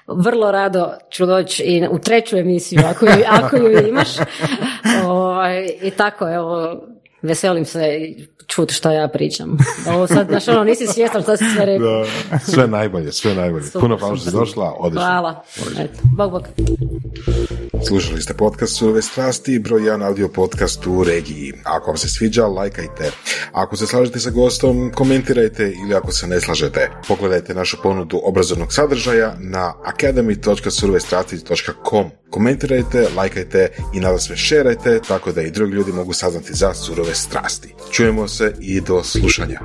Vrlo 0.08 0.52
rado 0.52 0.92
ću 1.12 1.26
doći 1.26 1.64
i 1.64 1.88
u 1.92 2.00
treću 2.00 2.38
emisiju 2.38 2.82
ako 2.90 3.06
ako 3.34 3.58
ju 3.58 3.88
imaš. 3.88 4.10
Ovaj, 5.06 5.70
I 5.82 5.92
tako, 5.92 6.30
evo, 6.30 6.84
veselim 7.22 7.66
se 7.66 8.14
čuti 8.56 8.74
što 8.74 8.92
ja 8.92 9.08
pričam. 9.08 9.58
Ovo 9.88 10.08
sad, 10.08 10.28
znaš, 10.28 10.48
ono, 10.48 10.64
nisi 10.64 10.88
svjestan 10.88 11.22
što 11.22 11.38
si 11.38 11.44
sve 11.56 11.66
rekao. 11.66 12.06
Sve 12.54 12.68
najbolje, 12.68 13.12
sve 13.12 13.36
najbolje. 13.36 13.66
Super, 13.66 13.82
Puno 13.82 13.98
hvala 13.98 14.16
što 14.16 14.26
si 14.26 14.32
došla, 14.32 14.74
odlično. 14.78 15.06
Hvala. 15.06 15.44
Eto, 15.80 16.00
bog, 16.18 16.32
bog. 16.32 16.44
Slušali 17.88 18.22
ste 18.22 18.34
podcast 18.34 18.78
Surove 18.78 19.02
strasti, 19.02 19.60
broj 19.60 19.86
jedan 19.86 20.04
audio 20.04 20.28
podcast 20.28 20.88
u 20.88 21.04
regiji. 21.04 21.54
Ako 21.64 21.88
vam 21.88 21.98
se 21.98 22.10
sviđa, 22.10 22.48
lajkajte. 22.48 23.12
Ako 23.52 23.78
se 23.78 23.88
slažete 23.88 24.20
sa 24.20 24.30
gostom, 24.30 24.92
komentirajte 24.96 25.74
ili 25.86 25.96
ako 25.96 26.12
se 26.12 26.28
ne 26.28 26.42
slažete, 26.42 26.92
pogledajte 27.08 27.54
našu 27.54 27.78
ponudu 27.84 28.20
obrazovnog 28.24 28.74
sadržaja 28.74 29.36
na 29.40 29.74
academy.surovestrasti.com. 29.86 32.06
Komentirajte, 32.30 33.08
lajkajte 33.18 33.72
i 33.94 34.00
nadam 34.00 34.20
sve 34.20 34.38
šerajte 34.38 35.00
tako 35.08 35.32
da 35.32 35.42
i 35.42 35.52
drugi 35.52 35.74
ljudi 35.74 35.92
mogu 35.92 36.14
saznati 36.14 36.54
za 36.54 36.74
surove 36.74 37.16
strasti. 37.16 37.74
Čujemo 37.92 38.28
se 38.44 38.54
i 38.60 38.82
do 38.82 39.04
slušanja. 39.04 39.60